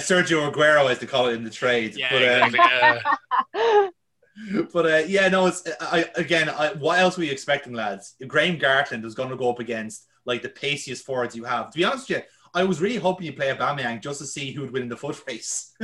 Sergio 0.00 0.50
Aguero, 0.50 0.90
as 0.90 0.98
they 1.00 1.06
call 1.06 1.26
it 1.28 1.34
in 1.34 1.44
the 1.44 1.50
trade. 1.50 1.94
Yeah, 1.94 2.08
but, 2.10 2.22
uh, 2.22 2.46
exactly. 2.46 3.90
yeah. 4.52 4.62
but 4.72 4.86
uh, 4.86 5.02
yeah, 5.06 5.28
no. 5.28 5.46
It's 5.46 5.62
I, 5.80 6.06
again. 6.16 6.48
I, 6.48 6.72
what 6.74 6.98
else 6.98 7.16
were 7.16 7.24
you 7.24 7.32
expecting, 7.32 7.72
lads? 7.72 8.14
Graham 8.26 8.58
Gartland 8.58 9.02
was 9.02 9.14
going 9.14 9.30
to 9.30 9.36
go 9.36 9.50
up 9.50 9.58
against 9.60 10.06
like 10.24 10.42
the 10.42 10.48
paciest 10.48 11.04
forwards 11.04 11.36
you 11.36 11.44
have. 11.44 11.70
To 11.70 11.78
be 11.78 11.84
honest 11.84 12.08
with 12.08 12.18
you, 12.18 12.24
I 12.54 12.64
was 12.64 12.80
really 12.80 12.96
hoping 12.96 13.26
you 13.26 13.32
play 13.32 13.54
Aubameyang 13.54 14.00
just 14.02 14.18
to 14.20 14.26
see 14.26 14.52
who 14.52 14.62
would 14.62 14.72
win 14.72 14.82
in 14.82 14.88
the 14.88 14.96
foot 14.96 15.22
race. 15.26 15.72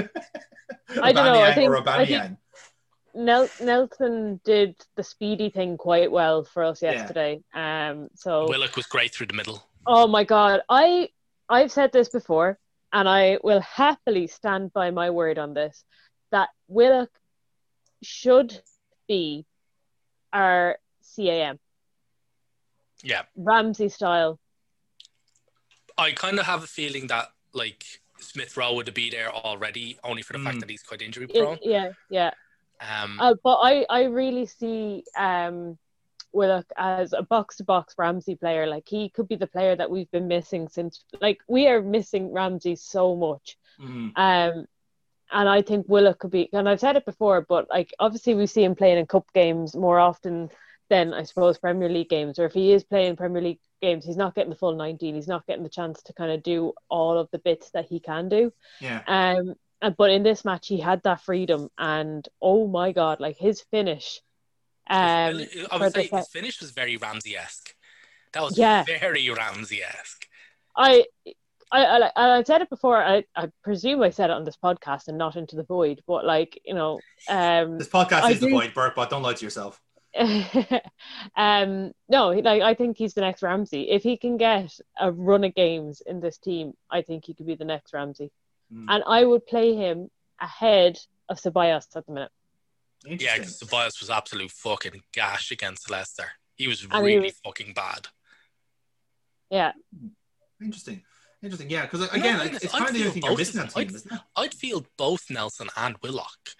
I 1.01 1.13
don't 1.13 1.27
know, 1.27 1.43
I 1.43 1.53
think- 1.55 1.71
or 1.71 1.75
a 1.75 1.91
I 1.91 2.07
think- 2.07 2.39
Nel- 3.15 3.49
Nelson 3.61 4.41
did 4.43 4.75
the 4.97 5.03
speedy 5.03 5.51
thing 5.51 5.77
quite 5.77 6.11
well 6.11 6.45
for 6.45 6.65
us 6.65 6.81
Yeah. 6.81 6.93
yesterday. 6.93 7.43
Um, 7.53 8.09
so 8.15 8.49
Willock 8.49 8.75
was 8.75 8.87
great 8.87 9.15
through 9.15 9.27
the 9.27 9.35
middle. 9.35 9.63
Oh 9.87 10.07
my 10.07 10.25
god, 10.25 10.63
I 10.69 11.11
I've 11.49 11.71
said 11.71 11.93
this 11.93 12.09
before, 12.09 12.59
and 12.91 13.07
I 13.07 13.39
will 13.45 13.61
happily 13.61 14.29
stand 14.29 14.73
by 14.73 14.91
my 14.93 15.11
word 15.11 15.39
on 15.39 15.53
this. 15.53 15.85
That 16.31 16.49
Willock 16.69 17.11
should 18.03 18.61
be 19.09 19.47
our 20.33 20.79
CAM 21.17 21.59
Yeah, 23.03 23.23
Ramsey 23.37 23.89
style. 23.89 24.39
I 25.99 26.13
kind 26.13 26.39
of 26.39 26.47
have 26.47 26.63
a 26.63 26.67
feeling 26.67 27.07
that 27.09 27.33
like 27.53 27.85
Smith 28.19 28.57
Rowe 28.57 28.75
would 28.75 28.93
be 28.95 29.11
there 29.11 29.31
already, 29.31 29.99
only 30.05 30.23
for 30.23 30.33
the 30.33 30.39
Mm. 30.39 30.45
fact 30.45 30.61
that 30.61 30.71
he's 30.71 30.83
quite 30.83 31.03
injury 31.03 31.27
prone. 31.27 31.59
yeah, 31.63 31.91
yeah. 32.11 32.31
Um, 32.81 33.19
Uh, 33.21 33.35
but 33.45 33.57
I 33.63 33.85
I 33.91 34.05
really 34.05 34.47
see 34.47 35.05
um 35.17 35.79
Willock 36.33 36.67
as 36.77 37.13
a 37.13 37.23
box 37.23 37.57
to 37.59 37.65
box 37.65 37.95
Ramsey 37.99 38.37
player. 38.37 38.67
Like 38.67 38.89
he 38.89 39.11
could 39.11 39.29
be 39.29 39.37
the 39.37 39.47
player 39.47 39.77
that 39.77 39.91
we've 39.91 40.11
been 40.11 40.29
missing 40.29 40.67
since. 40.69 41.05
Like 41.21 41.41
we 41.47 41.67
are 41.69 41.83
missing 41.83 42.33
Ramsey 42.33 42.75
so 42.77 43.15
much. 43.15 43.59
Mhm. 43.79 44.13
Um, 44.17 44.67
and 45.33 45.49
I 45.49 45.63
think 45.63 45.87
Willock 45.89 46.19
could 46.21 46.31
be, 46.31 46.49
and 46.53 46.69
I've 46.69 46.81
said 46.81 46.97
it 46.97 47.05
before, 47.07 47.41
but 47.49 47.69
like 47.71 47.93
obviously 47.99 48.35
we 48.35 48.47
see 48.47 48.63
him 48.65 48.75
playing 48.75 48.99
in 48.99 49.07
cup 49.07 49.27
games 49.33 49.75
more 49.75 49.99
often 49.99 50.51
than 50.91 51.15
I 51.15 51.23
suppose 51.23 51.59
Premier 51.59 51.89
League 51.89 52.09
games. 52.11 52.39
Or 52.39 52.45
if 52.47 52.53
he 52.53 52.73
is 52.73 52.85
playing 52.85 53.17
Premier 53.17 53.41
League 53.43 53.61
games, 53.81 54.05
he's 54.05 54.17
not 54.17 54.35
getting 54.35 54.51
the 54.51 54.57
full 54.57 54.75
19. 54.75 55.15
He's 55.15 55.27
not 55.29 55.47
getting 55.47 55.63
the 55.63 55.69
chance 55.71 56.03
to 56.05 56.13
kind 56.13 56.31
of 56.33 56.43
do 56.43 56.73
all 56.91 57.19
of 57.19 57.29
the 57.33 57.39
bits 57.39 57.71
that 57.71 57.87
he 57.87 57.99
can 57.99 58.29
do. 58.29 58.53
Yeah. 58.81 59.03
Um, 59.07 59.55
and- 59.81 59.97
but 59.97 60.11
in 60.11 60.23
this 60.23 60.45
match, 60.45 60.69
he 60.69 60.79
had 60.79 61.03
that 61.03 61.23
freedom, 61.23 61.69
and 61.77 62.29
oh 62.41 62.69
my 62.69 62.93
god, 62.93 63.19
like 63.21 63.37
his 63.37 63.63
finish. 63.63 64.21
Um, 64.89 65.41
I 65.71 65.79
would 65.81 65.93
say 65.93 66.07
his 66.09 66.29
finish 66.29 66.61
was 66.61 66.71
very 66.73 66.97
Ramsey 66.97 67.37
esque. 67.37 67.75
That 68.33 68.43
was 68.43 68.57
Yeah. 68.59 68.85
very 68.85 69.29
Ramsey 69.31 69.83
esque. 69.83 70.27
I, 70.77 71.07
I, 71.73 71.85
I, 71.85 71.99
like- 71.99 72.13
I 72.17 72.43
said 72.45 72.61
it 72.63 72.71
before. 72.71 73.03
I, 73.03 73.25
I 73.35 73.51
presume 73.65 74.03
I 74.03 74.11
said 74.11 74.31
it 74.31 74.35
on 74.35 74.45
this 74.45 74.57
podcast 74.63 75.09
and 75.09 75.17
not 75.19 75.37
into 75.37 75.57
the 75.57 75.63
void. 75.65 76.03
But 76.07 76.25
like 76.25 76.61
you 76.65 76.75
know, 76.75 77.01
um, 77.29 77.79
This 77.79 77.89
podcast 77.89 78.23
I 78.23 78.31
is 78.33 78.41
the 78.41 78.51
void, 78.51 78.61
point, 78.61 78.75
Burke, 78.75 78.95
but 78.95 79.11
don't 79.11 79.23
lie 79.23 79.35
to 79.35 79.45
yourself. 79.45 79.81
um, 81.37 81.93
no, 82.09 82.29
like 82.31 82.63
I 82.63 82.75
think 82.75 82.99
he's 82.99 83.15
the 83.15 83.21
next 83.23 83.43
Ramsey. 83.43 83.91
If 83.91 84.03
he 84.03 84.17
can 84.17 84.37
get 84.37 84.71
a 85.01 85.11
run 85.11 85.45
of 85.45 85.55
games 85.55 86.03
in 86.05 86.21
this 86.21 86.39
team, 86.39 86.75
I 86.91 87.03
think 87.03 87.25
he 87.25 87.35
could 87.35 87.47
be 87.47 87.55
the 87.55 87.65
next 87.65 87.93
Ramsey. 87.95 88.31
Mm. 88.73 88.87
And 88.89 89.05
I 89.07 89.25
would 89.25 89.47
play 89.47 89.75
him 89.75 90.11
ahead 90.41 90.99
of 91.29 91.39
Ceballos 91.41 91.87
at 91.97 92.07
the 92.07 92.13
minute. 92.13 92.31
Yeah, 93.07 93.39
because 93.39 93.59
Tobias 93.59 94.01
was 94.01 94.11
absolute 94.11 94.51
fucking 94.51 95.03
gash 95.13 95.51
against 95.51 95.91
Leicester. 95.91 96.27
He 96.57 96.69
was 96.69 96.83
And 96.85 96.93
he 96.93 97.15
really 97.15 97.27
was- 97.29 97.41
fucking 97.45 97.73
bad. 97.75 98.09
Yeah, 99.51 99.73
Interesting. 100.63 101.03
Interesting. 101.43 101.71
Yeah, 101.71 101.83
because 101.83 102.09
again, 102.13 102.39
No, 102.39 102.45
it's, 102.45 102.65
it's 102.65 102.73
kind 102.73 102.87
of 102.89 102.93
the 102.95 102.99
feel 103.01 103.09
only 103.09 103.21
thing 103.21 103.23
you're 103.31 103.37
missing 103.39 103.61
of 103.61 103.65
on 103.67 103.71
them. 103.73 103.87
team, 103.89 103.97
isn't 103.97 104.13
it? 104.13 104.21
I'd 104.37 104.55
feel 104.55 104.87
both 104.97 105.29
Nelson 105.31 105.69
and 105.77 105.97
Willock. 106.03 106.51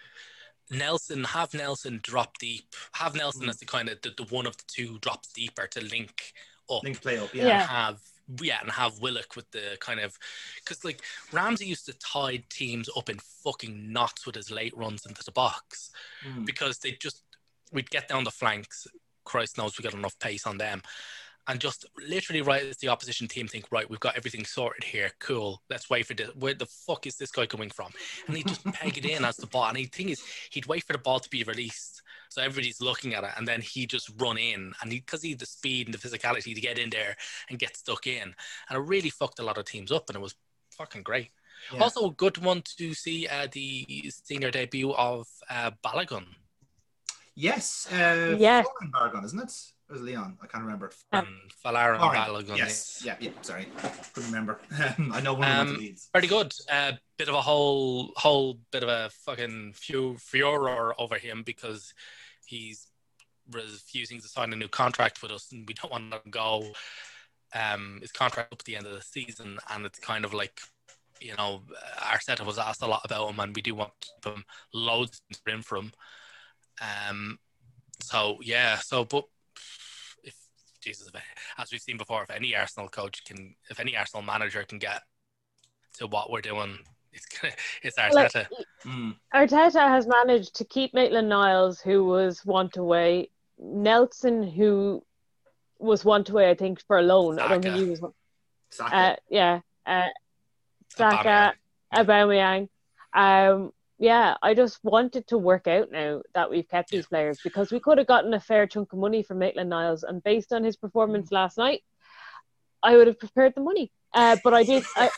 Nelson, 0.71 1.23
have 1.23 1.53
Nelson 1.53 1.99
drop 2.01 2.37
deep. 2.39 2.65
Have 2.93 3.15
Nelson 3.15 3.43
Mm. 3.45 3.49
as 3.49 3.57
the 3.57 3.65
kind 3.65 3.89
of 3.89 4.01
the, 4.01 4.11
the 4.17 4.23
one 4.33 4.45
of 4.47 4.57
the 4.57 4.63
two 4.67 4.97
drops 4.99 5.31
deeper 5.33 5.67
to 5.67 5.81
link 5.81 6.33
up. 6.69 6.83
Link 6.83 7.01
play 7.01 7.17
up. 7.17 7.33
Yeah. 7.33 7.65
Have 7.65 7.99
yeah, 8.41 8.59
and 8.61 8.71
have 8.71 8.99
Willock 8.99 9.35
with 9.35 9.51
the 9.51 9.77
kind 9.81 9.99
of 9.99 10.17
because 10.55 10.83
like 10.85 11.01
Ramsey 11.33 11.65
used 11.65 11.85
to 11.87 11.93
tie 11.99 12.41
teams 12.49 12.89
up 12.95 13.09
in 13.09 13.19
fucking 13.43 13.91
knots 13.91 14.25
with 14.25 14.35
his 14.35 14.49
late 14.49 14.75
runs 14.75 15.05
into 15.05 15.23
the 15.23 15.31
box 15.31 15.91
Mm. 16.25 16.45
because 16.45 16.79
they 16.79 16.91
just 16.93 17.21
we'd 17.71 17.89
get 17.89 18.07
down 18.07 18.23
the 18.23 18.31
flanks. 18.31 18.87
Christ 19.25 19.57
knows 19.57 19.77
we 19.77 19.83
got 19.83 19.93
enough 19.93 20.17
pace 20.19 20.45
on 20.47 20.57
them. 20.57 20.81
And 21.47 21.59
just 21.59 21.85
literally 22.07 22.41
right 22.41 22.63
as 22.63 22.77
the 22.77 22.87
opposition 22.87 23.27
team 23.27 23.47
think, 23.47 23.65
right, 23.69 23.89
we've 23.89 23.99
got 23.99 24.15
everything 24.15 24.45
sorted 24.45 24.83
here. 24.83 25.11
Cool. 25.19 25.61
Let's 25.69 25.89
wait 25.89 26.05
for 26.05 26.13
this. 26.13 26.29
Where 26.35 26.53
the 26.53 26.65
fuck 26.65 27.05
is 27.05 27.17
this 27.17 27.31
guy 27.31 27.45
coming 27.45 27.69
from? 27.69 27.91
And 28.27 28.37
he'd 28.37 28.47
just 28.47 28.63
peg 28.73 28.97
it 28.97 29.05
in 29.05 29.25
as 29.25 29.35
the 29.35 29.47
ball. 29.47 29.67
And 29.67 29.75
the 29.75 29.85
thing 29.85 30.09
is, 30.09 30.23
he'd 30.51 30.67
wait 30.67 30.85
for 30.85 30.93
the 30.93 30.99
ball 30.99 31.19
to 31.19 31.29
be 31.29 31.43
released. 31.43 32.01
So 32.29 32.41
everybody's 32.41 32.79
looking 32.79 33.13
at 33.13 33.25
it. 33.25 33.31
And 33.35 33.45
then 33.45 33.61
he'd 33.61 33.89
just 33.89 34.09
run 34.17 34.37
in. 34.37 34.71
And 34.81 34.91
he 34.91 34.99
because 34.99 35.21
he, 35.21 35.31
had 35.31 35.39
the 35.39 35.45
speed 35.45 35.87
and 35.87 35.93
the 35.93 35.97
physicality 35.97 36.55
to 36.55 36.61
get 36.61 36.79
in 36.79 36.89
there 36.89 37.17
and 37.49 37.59
get 37.59 37.75
stuck 37.75 38.07
in. 38.07 38.33
And 38.69 38.77
it 38.77 38.79
really 38.79 39.09
fucked 39.09 39.39
a 39.39 39.43
lot 39.43 39.57
of 39.57 39.65
teams 39.65 39.91
up. 39.91 40.09
And 40.09 40.15
it 40.15 40.21
was 40.21 40.35
fucking 40.77 41.03
great. 41.03 41.31
Yeah. 41.73 41.81
Also, 41.81 42.07
a 42.07 42.11
good 42.11 42.37
one 42.37 42.63
to 42.77 42.93
see 42.93 43.27
uh, 43.27 43.47
the 43.51 44.11
senior 44.23 44.51
debut 44.51 44.93
of 44.93 45.27
uh, 45.49 45.71
Balogun. 45.83 46.25
Yes. 47.35 47.87
Uh, 47.91 48.35
Yes. 48.39 48.65
Florian 48.65 48.91
Balogun, 48.93 49.25
isn't 49.25 49.41
it? 49.41 49.53
Or 49.93 49.97
is 49.97 50.01
it 50.01 50.05
Leon? 50.05 50.37
I 50.41 50.47
can't 50.47 50.63
remember. 50.63 50.91
and 51.11 51.27
Folarin 51.63 51.99
Florian. 51.99 52.23
Balogun. 52.23 52.57
Yes. 52.57 53.03
Yeah. 53.05 53.15
Yeah. 53.19 53.29
Sorry. 53.43 53.67
Couldn't 54.13 54.31
remember. 54.31 54.59
I 55.13 55.21
know 55.21 55.35
one 55.35 55.47
of 55.47 55.67
the 55.67 55.73
leads. 55.77 56.09
Pretty 56.11 56.27
Leeds. 56.27 56.27
Very 56.27 56.27
good. 56.27 56.53
Uh, 56.71 56.91
bit 57.17 57.29
of 57.29 57.35
a 57.35 57.41
whole 57.41 58.11
whole 58.15 58.57
bit 58.71 58.81
of 58.81 58.89
a 58.89 59.11
fucking 59.23 59.73
fu- 59.75 60.17
furor 60.17 60.99
over 60.99 61.19
him 61.19 61.43
because 61.43 61.93
he's 62.47 62.87
refusing 63.51 64.19
to 64.19 64.27
sign 64.27 64.51
a 64.51 64.55
new 64.55 64.67
contract 64.67 65.21
with 65.21 65.31
us, 65.31 65.51
and 65.51 65.67
we 65.67 65.75
don't 65.75 65.91
want 65.91 66.11
to 66.11 66.21
go. 66.27 66.71
Um, 67.53 67.99
his 68.01 68.11
contract 68.11 68.51
up 68.51 68.61
at 68.61 68.65
the 68.65 68.75
end 68.75 68.87
of 68.87 68.93
the 68.93 69.01
season, 69.03 69.59
and 69.69 69.85
it's 69.85 69.99
kind 69.99 70.25
of 70.25 70.33
like, 70.33 70.59
you 71.21 71.35
know, 71.37 71.61
our 72.03 72.17
Arteta 72.17 72.43
was 72.43 72.57
asked 72.57 72.81
a 72.81 72.87
lot 72.87 73.01
about 73.05 73.29
him, 73.29 73.39
and 73.39 73.55
we 73.55 73.61
do 73.61 73.75
want 73.75 73.91
to 74.01 74.07
keep 74.23 74.33
him 74.37 74.43
loads 74.73 75.21
in 75.45 75.61
for 75.61 75.77
him. 75.77 75.91
Um, 76.81 77.37
so 78.01 78.39
yeah, 78.41 78.77
so 78.77 79.05
but 79.05 79.25
if 79.25 79.25
Jesus, 80.83 81.07
if, 81.07 81.21
as 81.57 81.71
we've 81.71 81.81
seen 81.81 81.97
before, 81.97 82.23
if 82.23 82.29
any 82.29 82.55
Arsenal 82.55 82.89
coach 82.89 83.23
can, 83.25 83.55
if 83.69 83.79
any 83.79 83.95
Arsenal 83.95 84.23
manager 84.23 84.63
can 84.63 84.79
get 84.79 85.01
to 85.97 86.07
what 86.07 86.31
we're 86.31 86.41
doing, 86.41 86.77
it's 87.13 87.25
gonna, 87.25 87.53
it's 87.81 87.97
Like, 87.97 88.31
Arteta. 88.31 88.47
Mm. 88.85 89.15
Arteta 89.33 89.87
has 89.87 90.07
managed 90.07 90.55
to 90.55 90.65
keep 90.65 90.93
Maitland 90.93 91.29
Niles, 91.29 91.79
who 91.79 92.05
was 92.05 92.45
want 92.45 92.77
away, 92.77 93.29
Nelson, 93.59 94.43
who 94.43 95.03
was 95.79 96.03
want 96.03 96.29
away, 96.29 96.49
I 96.49 96.55
think, 96.55 96.81
for 96.87 96.97
a 96.97 97.01
loan. 97.01 97.39
I 97.39 97.47
don't 97.47 97.61
think 97.61 97.75
Saka. 97.75 97.85
he 97.85 97.89
was. 97.89 98.01
Saka. 98.69 98.95
Uh, 98.95 99.15
yeah, 99.29 99.59
uh, 99.85 100.07
Aubameyang. 100.97 101.23
Saka, 101.23 101.53
Aubameyang. 101.95 102.69
Um, 103.13 103.71
yeah, 104.03 104.35
I 104.41 104.53
just 104.53 104.83
wanted 104.83 105.27
to 105.27 105.37
work 105.37 105.65
out 105.65 105.89
now 105.89 106.23
that 106.33 106.49
we've 106.49 106.67
kept 106.67 106.89
these 106.89 107.07
players 107.07 107.39
because 107.41 107.71
we 107.71 107.79
could 107.79 107.97
have 107.97 108.05
gotten 108.05 108.33
a 108.33 108.39
fair 108.39 108.67
chunk 108.67 108.91
of 108.91 108.99
money 108.99 109.23
from 109.23 109.39
Maitland 109.39 109.69
Niles, 109.69 110.03
and 110.03 110.21
based 110.21 110.51
on 110.51 110.61
his 110.61 110.75
performance 110.75 111.31
last 111.31 111.57
night, 111.57 111.83
I 112.83 112.97
would 112.97 113.07
have 113.07 113.17
prepared 113.17 113.55
the 113.55 113.61
money. 113.61 113.93
Uh, 114.13 114.35
but 114.43 114.53
I 114.53 114.63
did. 114.63 114.83
I, 114.97 115.09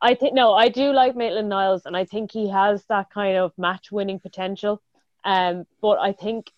I 0.00 0.14
think 0.14 0.34
no, 0.34 0.54
I 0.54 0.68
do 0.68 0.92
like 0.92 1.16
Maitland 1.16 1.48
Niles, 1.48 1.84
and 1.84 1.96
I 1.96 2.04
think 2.04 2.30
he 2.30 2.48
has 2.48 2.84
that 2.84 3.10
kind 3.10 3.36
of 3.36 3.52
match-winning 3.58 4.20
potential. 4.20 4.80
Um, 5.24 5.66
but 5.80 5.98
I 5.98 6.12
think 6.12 6.52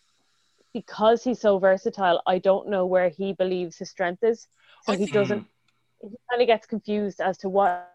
because 0.75 1.25
he's 1.25 1.41
so 1.41 1.59
versatile, 1.59 2.21
I 2.27 2.41
don't 2.41 2.69
know 2.69 2.85
where 2.85 3.09
he 3.09 3.33
believes 3.33 3.79
his 3.79 3.89
strength 3.89 4.23
is, 4.23 4.49
so 4.85 4.93
he 4.99 5.07
doesn't. 5.07 5.47
He 6.03 6.11
kind 6.31 6.43
of 6.43 6.47
gets 6.47 6.67
confused 6.67 7.23
as 7.23 7.39
to 7.39 7.49
what 7.49 7.91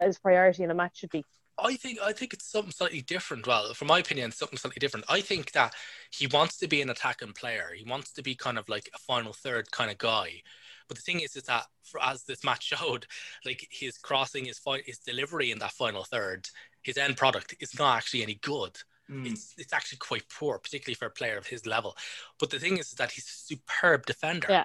his 0.00 0.20
priority 0.20 0.62
in 0.62 0.70
a 0.70 0.74
match 0.74 0.98
should 0.98 1.10
be. 1.10 1.24
I 1.62 1.76
think 1.76 1.98
I 2.02 2.12
think 2.12 2.32
it's 2.32 2.50
something 2.50 2.72
slightly 2.72 3.02
different. 3.02 3.46
Well, 3.46 3.72
from 3.74 3.88
my 3.88 3.98
opinion, 3.98 4.32
something 4.32 4.58
slightly 4.58 4.80
different. 4.80 5.06
I 5.08 5.20
think 5.20 5.52
that 5.52 5.74
he 6.10 6.26
wants 6.26 6.56
to 6.58 6.68
be 6.68 6.82
an 6.82 6.90
attacking 6.90 7.32
player. 7.32 7.70
He 7.76 7.88
wants 7.88 8.12
to 8.14 8.22
be 8.22 8.34
kind 8.34 8.58
of 8.58 8.68
like 8.68 8.90
a 8.94 8.98
final 8.98 9.32
third 9.32 9.70
kind 9.70 9.90
of 9.90 9.98
guy. 9.98 10.42
But 10.88 10.96
the 10.96 11.02
thing 11.02 11.20
is, 11.20 11.36
is 11.36 11.44
that 11.44 11.66
for, 11.84 12.02
as 12.02 12.24
this 12.24 12.44
match 12.44 12.64
showed, 12.76 13.06
like 13.46 13.66
his 13.70 13.98
crossing, 13.98 14.44
his 14.44 14.58
fi- 14.58 14.82
his 14.84 14.98
delivery 14.98 15.50
in 15.50 15.58
that 15.60 15.72
final 15.72 16.04
third, 16.04 16.48
his 16.82 16.98
end 16.98 17.16
product 17.16 17.54
is 17.60 17.78
not 17.78 17.96
actually 17.96 18.22
any 18.22 18.34
good. 18.42 18.76
Mm. 19.10 19.30
It's 19.30 19.54
it's 19.58 19.72
actually 19.72 19.98
quite 19.98 20.28
poor, 20.28 20.58
particularly 20.58 20.94
for 20.94 21.06
a 21.06 21.10
player 21.10 21.36
of 21.36 21.46
his 21.46 21.66
level. 21.66 21.96
But 22.38 22.50
the 22.50 22.58
thing 22.58 22.78
is, 22.78 22.88
is 22.88 22.94
that 22.94 23.10
he's 23.10 23.26
a 23.26 23.54
superb 23.54 24.06
defender. 24.06 24.48
Yeah. 24.50 24.64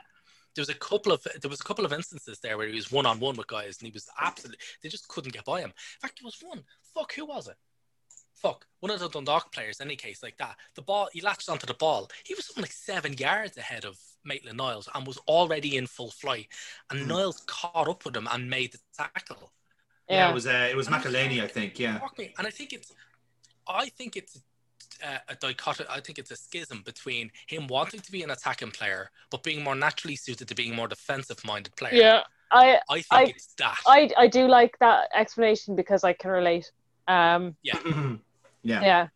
There 0.56 0.62
was 0.64 0.70
a 0.70 0.74
couple 0.74 1.12
of 1.12 1.22
there 1.40 1.50
was 1.50 1.62
a 1.62 1.64
couple 1.64 1.86
of 1.86 1.94
instances 1.94 2.40
there 2.40 2.58
where 2.58 2.68
he 2.68 2.76
was 2.76 2.92
one 2.92 3.06
on 3.06 3.20
one 3.20 3.36
with 3.36 3.48
guys 3.48 3.78
and 3.80 3.86
he 3.86 3.92
was 3.92 4.10
absolutely 4.20 4.58
they 4.82 4.90
just 4.90 5.08
couldn't 5.08 5.34
get 5.34 5.46
by 5.46 5.62
him. 5.62 5.70
In 5.70 6.02
fact, 6.02 6.20
there 6.20 6.26
was 6.26 6.38
one. 6.42 6.64
Fuck, 6.98 7.14
who 7.14 7.26
was 7.26 7.48
it? 7.48 7.56
Fuck, 8.34 8.66
one 8.80 8.92
of 8.92 9.00
the 9.00 9.08
Dundalk 9.10 9.52
players. 9.52 9.80
Any 9.82 9.96
case 9.96 10.22
like 10.24 10.38
that, 10.38 10.56
the 10.76 10.82
ball 10.82 11.10
he 11.14 11.22
latched 11.22 11.50
onto 11.50 11.66
the 11.68 11.74
ball. 11.76 12.10
He 12.26 12.34
was 12.34 12.46
something 12.46 12.64
like 12.64 12.72
seven 12.72 13.14
yards 13.14 13.58
ahead 13.58 13.86
of 13.86 13.98
Maitland 14.26 14.58
Niles 14.58 14.90
and 14.94 15.06
was 15.06 15.18
already 15.28 15.78
in 15.78 15.86
full 15.88 16.12
flight. 16.12 16.48
And 16.90 17.02
Hmm. 17.02 17.08
Niles 17.08 17.44
caught 17.48 17.88
up 17.88 18.04
with 18.06 18.16
him 18.16 18.28
and 18.32 18.50
made 18.50 18.72
the 18.74 18.80
tackle. 18.98 19.52
Yeah, 20.10 20.16
Yeah. 20.26 20.32
it 20.32 20.34
was 20.34 20.48
uh, 20.48 20.68
it 20.72 20.76
was 20.76 20.88
McEleney, 20.88 21.44
I 21.44 21.48
think. 21.48 21.78
Yeah. 21.80 22.00
Fuck 22.00 22.18
me. 22.18 22.34
And 22.38 22.48
I 22.48 22.50
think 22.52 22.74
it's, 22.74 22.92
I 23.68 23.90
think 23.90 24.16
it's 24.16 24.40
uh, 25.04 25.18
a 25.30 25.36
dichotomy. 25.36 25.90
I 25.92 26.00
think 26.00 26.18
it's 26.18 26.32
a 26.32 26.36
schism 26.36 26.82
between 26.84 27.32
him 27.48 27.68
wanting 27.68 28.00
to 28.02 28.12
be 28.12 28.24
an 28.24 28.32
attacking 28.32 28.72
player, 28.72 29.12
but 29.32 29.44
being 29.44 29.64
more 29.64 29.76
naturally 29.76 30.16
suited 30.16 30.48
to 30.48 30.56
being 30.56 30.76
more 30.76 30.88
defensive-minded 30.88 31.76
player. 31.76 31.94
Yeah. 31.94 32.22
I 32.52 32.80
I 32.90 32.96
think 33.02 33.06
I- 33.12 33.24
it's 33.36 33.54
that. 33.58 33.78
I 33.88 34.10
I 34.18 34.28
do 34.28 34.48
like 34.48 34.78
that 34.80 35.10
explanation 35.14 35.76
because 35.76 36.04
I 36.04 36.14
can 36.14 36.32
relate. 36.32 36.72
Um. 37.08 37.56
yeah. 37.64 38.18
Yeah. 38.64 39.08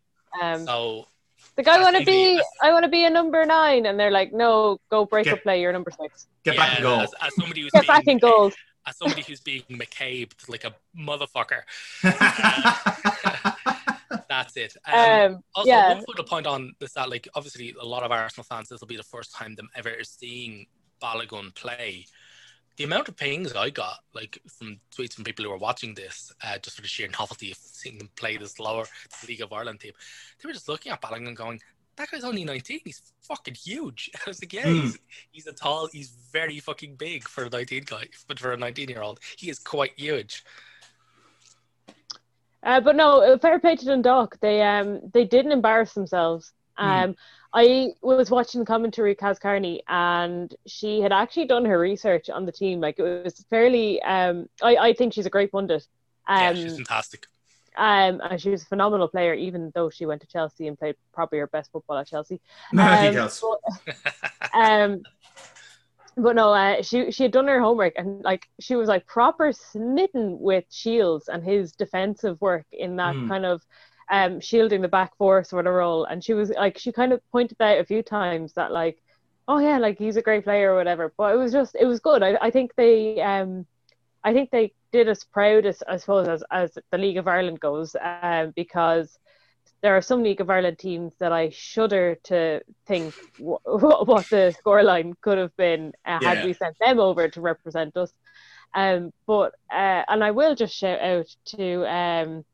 Um. 0.42 0.66
so 0.66 1.08
the 1.56 1.64
guy 1.64 1.82
want 1.82 1.96
to 1.98 2.02
easy. 2.02 2.38
be, 2.38 2.42
I 2.62 2.72
want 2.72 2.84
to 2.84 2.90
be 2.90 3.06
a 3.06 3.10
number 3.10 3.46
nine, 3.46 3.86
and 3.86 4.00
they're 4.00 4.12
like, 4.12 4.34
no, 4.34 4.80
go 4.90 5.06
break 5.06 5.26
Get- 5.26 5.34
up 5.36 5.44
play. 5.44 5.62
You're 5.62 5.74
number 5.74 5.92
six. 5.92 6.28
Get 6.44 6.58
back 6.58 6.76
and 6.78 6.84
yeah, 6.84 6.96
go. 6.98 7.02
As, 7.02 7.14
as 7.22 7.36
somebody 7.36 7.62
who's 7.62 7.72
Get 7.72 7.82
being, 7.82 7.88
back 7.88 8.08
in 8.08 8.18
goals. 8.18 8.56
as 8.88 8.98
somebody 8.98 9.22
who's 9.22 9.42
being 9.42 9.64
McCabe 9.70 10.32
like 10.48 10.64
a 10.64 10.74
motherfucker. 10.98 11.62
That's 14.30 14.56
it. 14.58 14.76
Um, 14.86 14.96
Um. 14.96 15.44
Also, 15.56 15.70
yeah. 15.70 15.94
one 15.94 16.04
final 16.06 16.24
point 16.24 16.48
on 16.48 16.74
this 16.80 16.94
that, 16.94 17.10
like, 17.10 17.28
obviously, 17.36 17.76
a 17.80 17.86
lot 17.86 18.04
of 18.04 18.12
Arsenal 18.12 18.46
fans, 18.46 18.70
this 18.70 18.80
will 18.80 18.88
be 18.88 18.98
the 18.98 19.04
first 19.04 19.36
time 19.36 19.56
them 19.56 19.70
ever 19.76 19.92
seeing 20.04 20.68
Balogun 21.02 21.54
play. 21.54 22.06
The 22.82 22.86
amount 22.86 23.10
of 23.10 23.16
pings 23.16 23.54
I 23.54 23.70
got, 23.70 24.00
like, 24.16 24.40
from 24.58 24.80
tweets 24.92 25.14
from 25.14 25.24
people 25.24 25.46
who 25.46 25.52
were 25.52 25.58
watching 25.60 25.94
this, 25.94 26.34
uh, 26.44 26.58
just 26.58 26.76
for 26.78 26.82
the 26.82 26.88
sheer 26.88 27.08
novelty 27.20 27.52
of 27.52 27.58
seeing 27.58 28.00
them 28.00 28.10
play 28.16 28.38
this 28.38 28.58
lower 28.60 28.86
League 29.28 29.42
of 29.42 29.54
Ireland 29.54 29.82
team, 29.82 29.92
they 30.42 30.48
were 30.48 30.54
just 30.54 30.68
looking 30.68 30.92
at 30.92 31.00
Balogun 31.00 31.36
going, 31.36 31.62
that 31.98 32.10
guy's 32.10 32.24
only 32.24 32.44
19. 32.44 32.80
He's 32.84 33.14
fucking 33.22 33.54
huge. 33.54 34.10
I 34.16 34.22
was 34.28 34.42
like, 34.42 34.52
yeah, 34.52 34.64
Hmm. 34.64 34.74
he's, 34.74 35.00
he's 35.32 35.46
a 35.46 35.54
tall, 35.54 35.90
he's 35.94 36.10
very 36.34 36.60
fucking 36.60 36.96
big 36.96 37.28
for 37.28 37.44
a 37.44 37.50
19 37.52 37.84
guy, 37.86 38.08
but 38.28 38.40
for 38.40 38.52
a 38.52 38.58
19 38.58 38.90
year 38.90 39.04
old, 39.04 39.20
he 39.38 39.52
is 39.52 39.60
quite 39.60 39.92
huge. 39.96 40.44
Uh, 42.64 42.82
but 42.82 42.96
no, 42.96 43.22
uh, 43.22 43.38
fair 43.38 43.60
play 43.60 43.76
to 43.76 43.86
Dundalk. 43.86 44.40
They 44.40 44.64
um 44.64 45.02
they 45.14 45.26
didn't 45.26 45.52
embarrass 45.52 45.94
themselves. 45.94 46.52
Hmm. 46.82 46.88
Um, 47.12 47.16
I 47.54 47.90
was 48.02 48.32
watching 48.32 48.60
the 48.62 48.66
commentary 48.66 49.14
Kaz 49.16 49.40
Carney, 49.40 49.84
and 49.88 50.56
she 50.68 51.02
had 51.02 51.12
actually 51.12 51.46
done 51.48 51.66
her 51.66 51.78
research 51.80 52.30
on 52.30 52.46
the 52.46 52.52
team. 52.52 52.80
Like 52.80 52.98
it 53.00 53.24
was 53.26 53.46
fairly. 53.50 54.02
Um, 54.04 54.48
I 54.62 54.76
I 54.88 54.94
think 54.94 55.14
she's 55.14 55.26
a 55.26 55.30
great 55.38 55.52
pundit. 55.52 55.86
yeah, 56.30 56.50
Um, 56.50 56.56
she's 56.56 56.76
fantastic. 56.76 57.26
um, 57.78 58.22
and 58.24 58.40
she 58.42 58.50
was 58.52 58.64
a 58.64 58.66
phenomenal 58.66 59.08
player, 59.10 59.34
even 59.34 59.72
though 59.76 59.90
she 59.90 60.06
went 60.06 60.22
to 60.22 60.28
Chelsea 60.28 60.68
and 60.68 60.78
played 60.80 60.96
probably 61.14 61.40
her 61.40 61.48
best 61.48 61.72
football 61.74 61.98
at 61.98 62.08
Chelsea. 62.08 62.40
No 62.74 62.84
Um, 62.84 63.14
but- 63.16 64.52
um, 64.54 65.02
but 66.18 66.36
no, 66.36 66.54
uh, 66.54 66.82
she 66.82 67.12
she 67.12 67.24
had 67.24 67.32
done 67.32 67.48
her 67.48 67.62
homework 67.62 67.94
and 67.96 68.22
like 68.24 68.48
she 68.60 68.76
was 68.76 68.88
like 68.90 69.06
proper 69.08 69.52
smitten 69.54 70.40
with 70.40 70.66
Shields 70.70 71.30
and 71.30 71.42
his 71.44 71.72
defensive 71.72 72.40
work 72.42 72.66
in 72.72 72.98
that 72.98 73.16
Mm. 73.16 73.28
kind 73.30 73.46
of 73.46 73.62
um 74.12 74.40
shielding 74.42 74.82
the 74.82 74.88
back 74.90 75.16
four 75.18 75.44
sort 75.44 75.68
of 75.68 75.74
role. 75.74 76.06
And 76.06 76.24
she 76.24 76.34
was 76.34 76.52
like 76.52 76.78
she 76.78 76.92
kind 76.92 77.14
of 77.14 77.22
pointed 77.32 77.62
out 77.62 77.80
a 77.80 77.86
few 77.86 78.04
times 78.04 78.54
that 78.54 78.72
like, 78.72 79.00
oh 79.48 79.60
yeah, 79.60 79.78
like 79.80 79.98
he's 80.00 80.18
a 80.18 80.22
great 80.22 80.44
player 80.46 80.74
or 80.74 80.78
whatever. 80.78 81.14
But 81.18 81.34
it 81.34 81.38
was 81.38 81.52
just 81.54 81.76
it 81.80 81.86
was 81.86 82.00
good. 82.02 82.24
I 82.24 82.38
I 82.42 82.52
think 82.52 82.74
they 82.78 83.22
um 83.22 83.66
I 84.24 84.34
think 84.34 84.52
they 84.52 84.74
did 84.94 85.10
us 85.10 85.24
proud 85.26 85.66
as 85.68 85.84
I 85.88 85.98
suppose 85.98 86.28
as 86.30 86.44
as 86.52 86.78
the 86.92 86.98
League 87.00 87.18
of 87.18 87.28
Ireland 87.28 87.60
goes, 87.62 87.96
um 88.02 88.54
because 88.56 89.18
there 89.82 89.96
are 89.98 90.02
some 90.02 90.24
League 90.24 90.42
of 90.42 90.50
Ireland 90.50 90.80
teams 90.80 91.16
that 91.20 91.32
I 91.32 91.50
shudder 91.50 92.18
to 92.26 92.62
think 92.88 93.16
w- 93.38 93.58
what 93.66 94.30
the 94.30 94.56
scoreline 94.64 95.14
could 95.22 95.38
have 95.38 95.56
been 95.58 95.94
uh, 96.06 96.20
Yeah. 96.20 96.30
had 96.30 96.42
we 96.42 96.54
sent 96.54 96.78
them 96.80 97.00
over 97.00 97.28
to 97.30 97.42
represent 97.42 97.98
us. 97.98 98.12
Um, 98.76 99.12
but 99.28 99.54
uh, 99.72 100.04
and 100.10 100.24
I 100.24 100.32
will 100.32 100.56
just 100.56 100.76
shout 100.76 101.00
out 101.02 101.28
to 101.58 101.86
um, 101.92 102.46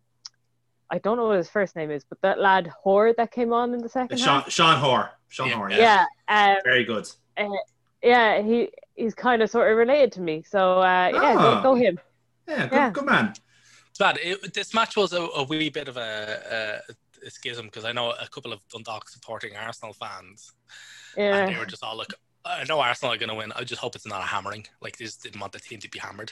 I 0.90 0.98
don't 1.00 1.18
know 1.18 1.28
what 1.28 1.38
his 1.38 1.50
first 1.50 1.76
name 1.76 1.92
is, 1.92 2.04
but 2.06 2.22
that 2.22 2.40
lad 2.40 2.68
Hoare 2.84 3.14
that 3.18 3.32
came 3.32 3.52
on 3.54 3.74
in 3.74 3.82
the 3.82 3.90
second 3.90 4.18
Sean 4.18 4.42
half. 4.42 4.52
Sean 4.52 4.78
Hoare. 4.80 5.12
Sean 5.28 5.48
Yeah. 5.50 5.56
Hoare. 5.56 5.70
Yeah. 5.72 6.06
Yeah, 6.30 6.54
um, 6.54 6.58
Very 6.64 6.84
good. 6.86 7.10
yeah, 8.02 8.42
he 8.42 8.70
he's 8.96 9.14
kind 9.14 9.42
of 9.42 9.50
sort 9.50 9.70
of 9.72 9.78
related 9.78 10.12
to 10.14 10.22
me, 10.22 10.44
so 10.48 10.80
uh, 10.80 11.12
yeah, 11.14 11.36
Oh. 11.38 11.56
go, 11.56 11.62
go 11.62 11.76
him. 11.76 12.00
Yeah. 12.48 12.68
Good, 12.68 12.72
Yeah. 12.76 12.90
good 12.92 13.06
man. 13.06 13.34
It's 13.90 14.00
bad. 14.00 14.18
It, 14.22 14.54
this 14.54 14.74
match 14.74 14.96
was 14.96 15.14
a, 15.14 15.22
a 15.22 15.44
wee 15.44 15.70
bit 15.70 15.88
of 15.88 15.98
a, 15.98 16.82
a, 17.24 17.26
a 17.28 17.30
schism 17.32 17.66
because 17.66 17.84
I 17.84 17.92
know 17.92 18.12
a 18.12 18.28
couple 18.30 18.54
of 18.54 18.62
Dundalk 18.70 19.10
supporting 19.10 19.56
Arsenal 19.56 19.94
fans, 19.94 20.52
and 21.18 21.50
they 21.50 21.54
Yeah, 21.54 21.60
were 21.60 21.66
just 21.66 21.84
all 21.84 21.98
like, 21.98 22.14
"I 22.46 22.64
know 22.66 22.80
Arsenal 22.80 23.14
are 23.14 23.18
going 23.18 23.30
to 23.30 23.36
win. 23.36 23.52
I 23.54 23.64
just 23.64 23.82
hope 23.82 23.96
it's 23.96 24.06
not 24.08 24.22
a 24.22 24.26
hammering. 24.26 24.68
Like 24.82 24.98
they 24.98 25.06
just 25.06 25.24
didn't 25.24 25.42
want 25.42 25.52
the 25.52 25.60
team 25.60 25.80
to 25.80 25.90
be 25.90 26.00
hammered." 26.00 26.32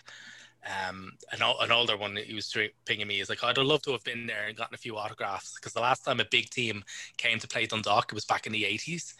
Um, 0.66 1.12
an, 1.32 1.40
an 1.44 1.72
older 1.72 1.96
one 1.96 2.16
he 2.16 2.34
was 2.34 2.46
stra- 2.48 2.70
pinging 2.86 3.08
me 3.08 3.20
is 3.20 3.30
like, 3.30 3.44
"I'd 3.44 3.58
love 3.58 3.84
to 3.84 3.92
have 3.92 4.04
been 4.04 4.26
there 4.26 4.48
and 4.48 4.58
gotten 4.58 4.74
a 4.74 4.78
few 4.80 4.98
autographs 4.98 5.54
because 5.56 5.74
the 5.74 5.80
last 5.82 6.04
time 6.04 6.20
a 6.20 6.26
big 6.26 6.50
team 6.50 6.84
came 7.18 7.38
to 7.40 7.48
play 7.48 7.68
Dundalk, 7.68 8.12
it 8.12 8.16
was 8.16 8.26
back 8.26 8.48
in 8.48 8.52
the 8.54 8.64
'80s. 8.64 9.14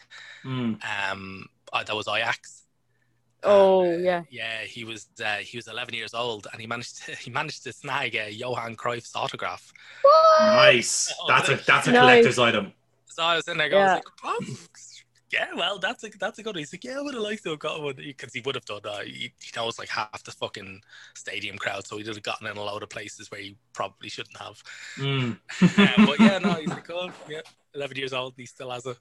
Mm. 0.44 0.78
Um, 1.08 1.46
that 1.72 1.94
was 1.94 2.08
Ajax." 2.08 2.62
Oh, 3.44 3.84
And, 3.84 4.00
uh, 4.00 4.10
yeah. 4.10 4.22
yeah. 4.30 4.60
He 4.62 4.82
was 4.82 5.06
uh, 5.24 5.36
he 5.36 5.56
was 5.56 5.68
11 5.68 5.94
years 5.94 6.14
old, 6.14 6.48
and 6.50 6.60
he 6.60 6.66
managed 6.66 7.04
to, 7.04 7.14
he 7.24 7.30
managed 7.30 7.62
to 7.64 7.72
snag 7.72 8.16
a 8.16 8.28
Johan 8.32 8.74
Cruyff's 8.74 9.14
autograph. 9.14 9.72
Nice. 10.40 11.14
Oh, 11.20 11.26
That's 11.28 11.48
a 11.48 11.56
that's 11.64 11.86
a 11.86 11.92
Nice. 11.92 12.00
collector's 12.00 12.38
item. 12.40 12.72
So 13.06 13.22
I 13.22 13.36
was 13.36 13.46
in 13.48 13.56
there 13.56 13.68
going, 13.68 13.84
Yeah. 13.86 13.94
like, 13.94 14.04
oh, 14.24 14.40
yeah, 15.32 15.48
well, 15.56 15.78
that's 15.78 16.04
a 16.04 16.08
that's 16.18 16.38
a 16.38 16.42
good. 16.42 16.54
one." 16.54 16.60
He's 16.60 16.72
like, 16.72 16.84
yeah, 16.84 16.98
I 16.98 17.02
would 17.02 17.14
have 17.14 17.22
liked 17.22 17.42
to 17.44 17.50
have 17.50 17.58
got 17.58 17.82
one 17.82 17.94
because 17.96 18.32
he 18.32 18.40
would 18.40 18.54
have 18.54 18.64
done 18.64 18.80
that. 18.84 19.06
He, 19.06 19.32
he 19.40 19.50
knows 19.56 19.78
like 19.78 19.88
half 19.88 20.22
the 20.24 20.30
fucking 20.32 20.80
stadium 21.14 21.56
crowd, 21.58 21.86
so 21.86 21.96
he 21.96 22.04
would 22.04 22.14
have 22.14 22.22
gotten 22.22 22.46
in 22.46 22.56
a 22.56 22.62
lot 22.62 22.82
of 22.82 22.88
places 22.88 23.30
where 23.30 23.40
he 23.40 23.56
probably 23.72 24.08
shouldn't 24.08 24.36
have. 24.38 24.62
Mm. 24.98 25.38
Um, 25.78 26.06
but 26.06 26.20
yeah, 26.20 26.38
no, 26.38 26.54
he's 26.54 26.68
like, 26.78 26.88
oh, 26.90 27.10
yeah, 27.28 27.40
11 27.74 27.96
years 27.96 28.12
old, 28.12 28.32
and 28.34 28.40
he 28.42 28.46
still 28.46 28.70
has 28.70 28.86
a. 28.86 28.96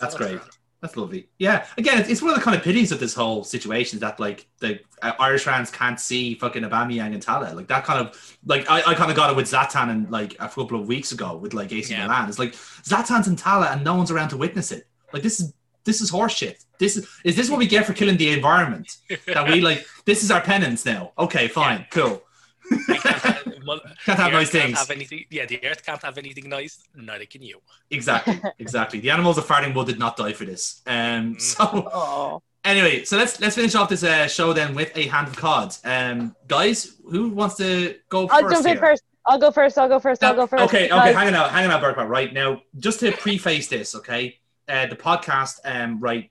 That's 0.00 0.14
great. 0.16 0.36
grand. 0.38 0.50
That's 0.80 0.96
lovely. 0.96 1.28
Yeah. 1.40 1.66
Again, 1.76 1.94
it's- 1.98 2.08
it's 2.10 2.22
one 2.22 2.30
of 2.30 2.36
the 2.36 2.42
kind 2.42 2.56
of 2.56 2.62
pities 2.62 2.92
of 2.92 3.00
this 3.00 3.12
whole 3.14 3.42
situation 3.42 3.98
that 3.98 4.20
like 4.20 4.46
the 4.58 4.78
uh, 5.02 5.12
Irish 5.18 5.42
fans 5.42 5.72
can't 5.72 5.98
see 5.98 6.34
fucking 6.36 6.62
Aubameyang 6.62 7.14
and 7.14 7.20
Tala. 7.22 7.52
Like 7.52 7.66
that 7.66 7.82
kind 7.84 7.98
of 8.06 8.36
like 8.46 8.70
I, 8.70 8.82
I 8.86 8.94
kind 8.94 9.10
of 9.10 9.16
got 9.16 9.30
it 9.30 9.34
with 9.36 9.46
Zlatan 9.50 9.90
and 9.90 10.08
like 10.10 10.34
a 10.34 10.48
couple 10.48 10.78
of 10.80 10.86
weeks 10.86 11.10
ago 11.10 11.36
with 11.36 11.52
like 11.52 11.72
AC 11.72 11.92
Yeah. 11.92 12.06
Milan. 12.06 12.28
It's 12.28 12.38
like 12.38 12.52
Zlatan's 12.52 13.26
and 13.26 13.36
Tala 13.36 13.66
and 13.72 13.82
no 13.82 13.96
one's 13.96 14.12
around 14.12 14.28
to 14.28 14.36
witness 14.36 14.70
it. 14.70 14.86
Like 15.12 15.24
this 15.24 15.40
is 15.40 15.52
this 15.88 16.00
is 16.04 16.08
horseshit. 16.12 16.56
This 16.78 16.92
is 16.98 17.02
is 17.24 17.34
this 17.38 17.46
what 17.50 17.58
we 17.58 17.66
get 17.66 17.82
for 17.86 17.94
killing 18.00 18.16
the 18.16 18.30
environment? 18.38 18.88
That 19.34 19.44
we 19.48 19.60
like 19.68 19.80
this 20.04 20.22
is 20.24 20.30
our 20.30 20.42
penance 20.52 20.84
now. 20.94 21.02
Okay, 21.24 21.48
fine, 21.48 21.86
cool. 21.90 22.22
Can't 22.86 23.02
have, 23.02 23.52
well, 23.66 23.80
Can't 24.04 24.18
have 24.18 24.32
nice 24.32 24.50
can't 24.52 24.76
things. 24.76 24.88
Have 24.88 25.12
yeah, 25.30 25.46
the 25.46 25.58
Earth 25.68 25.82
can't 25.86 26.02
have 26.02 26.18
anything 26.18 26.46
nice. 26.50 26.74
Neither 26.94 27.24
can 27.24 27.42
you. 27.42 27.60
Exactly, 27.90 28.38
exactly. 28.58 29.00
The 29.00 29.10
animals 29.10 29.38
of 29.38 29.46
farting 29.46 29.74
wood 29.74 29.86
did 29.86 29.98
not 29.98 30.18
die 30.22 30.34
for 30.34 30.44
this. 30.44 30.82
Um, 30.86 31.34
Mm. 31.36 31.40
so 31.40 31.64
oh, 31.92 32.42
Anyway, 32.64 33.04
so 33.04 33.16
let's 33.16 33.40
let's 33.40 33.54
finish 33.56 33.74
off 33.74 33.88
this 33.88 34.04
uh, 34.04 34.26
show 34.28 34.52
then 34.52 34.74
with 34.74 34.90
a 35.02 35.04
Hand 35.06 35.28
of 35.28 35.36
Cod. 35.36 35.74
Um, 35.84 36.36
guys, 36.46 36.78
who 37.10 37.30
wants 37.30 37.54
to 37.56 37.96
go 38.10 38.26
I'll 38.28 38.42
first? 38.42 38.54
jump 38.56 38.66
in 38.66 38.78
first. 38.78 39.02
I'll 39.24 39.38
go 39.38 39.50
first. 39.50 39.78
I'll 39.78 39.88
go 39.88 39.98
first. 39.98 40.22
I'll 40.24 40.34
go 40.34 40.46
first. 40.46 40.64
Okay, 40.64 40.84
okay, 40.90 40.94
because- 40.94 41.14
hang 41.16 41.28
on 41.28 41.34
out, 41.34 41.50
hang 41.50 41.64
on 41.66 41.70
out, 41.70 41.80
Burkman. 41.80 42.08
Right 42.08 42.32
now, 42.34 42.60
just 42.78 43.00
to 43.00 43.12
preface 43.12 43.68
this, 43.68 43.94
okay, 43.94 44.38
uh, 44.68 44.86
the 44.86 44.96
podcast, 44.96 45.60
um, 45.64 46.00
right, 46.00 46.30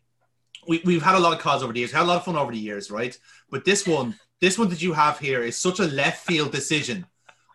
we 0.67 0.81
we've 0.85 1.01
had 1.01 1.15
a 1.15 1.19
lot 1.19 1.33
of 1.33 1.39
cards 1.39 1.63
over 1.63 1.73
the 1.73 1.79
years, 1.79 1.91
had 1.91 2.03
a 2.03 2.05
lot 2.05 2.17
of 2.17 2.25
fun 2.25 2.35
over 2.35 2.51
the 2.51 2.57
years, 2.57 2.91
right? 2.91 3.17
But 3.49 3.65
this 3.65 3.87
one, 3.87 4.15
this 4.41 4.57
one 4.57 4.69
that 4.69 4.81
you 4.81 4.93
have 4.93 5.19
here 5.19 5.43
is 5.43 5.57
such 5.57 5.79
a 5.79 5.85
left 5.85 6.25
field 6.25 6.51
decision. 6.51 7.05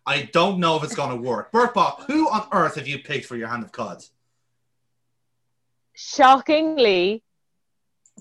I 0.06 0.28
don't 0.32 0.58
know 0.58 0.76
if 0.76 0.82
it's 0.82 0.96
going 0.96 1.10
to 1.10 1.22
work. 1.22 1.52
Burkbot, 1.52 2.04
who 2.06 2.28
on 2.28 2.48
earth 2.52 2.74
have 2.74 2.88
you 2.88 2.98
picked 2.98 3.26
for 3.26 3.36
your 3.36 3.48
Hand 3.48 3.62
of 3.62 3.70
Cod? 3.70 4.02
shockingly, 5.94 7.22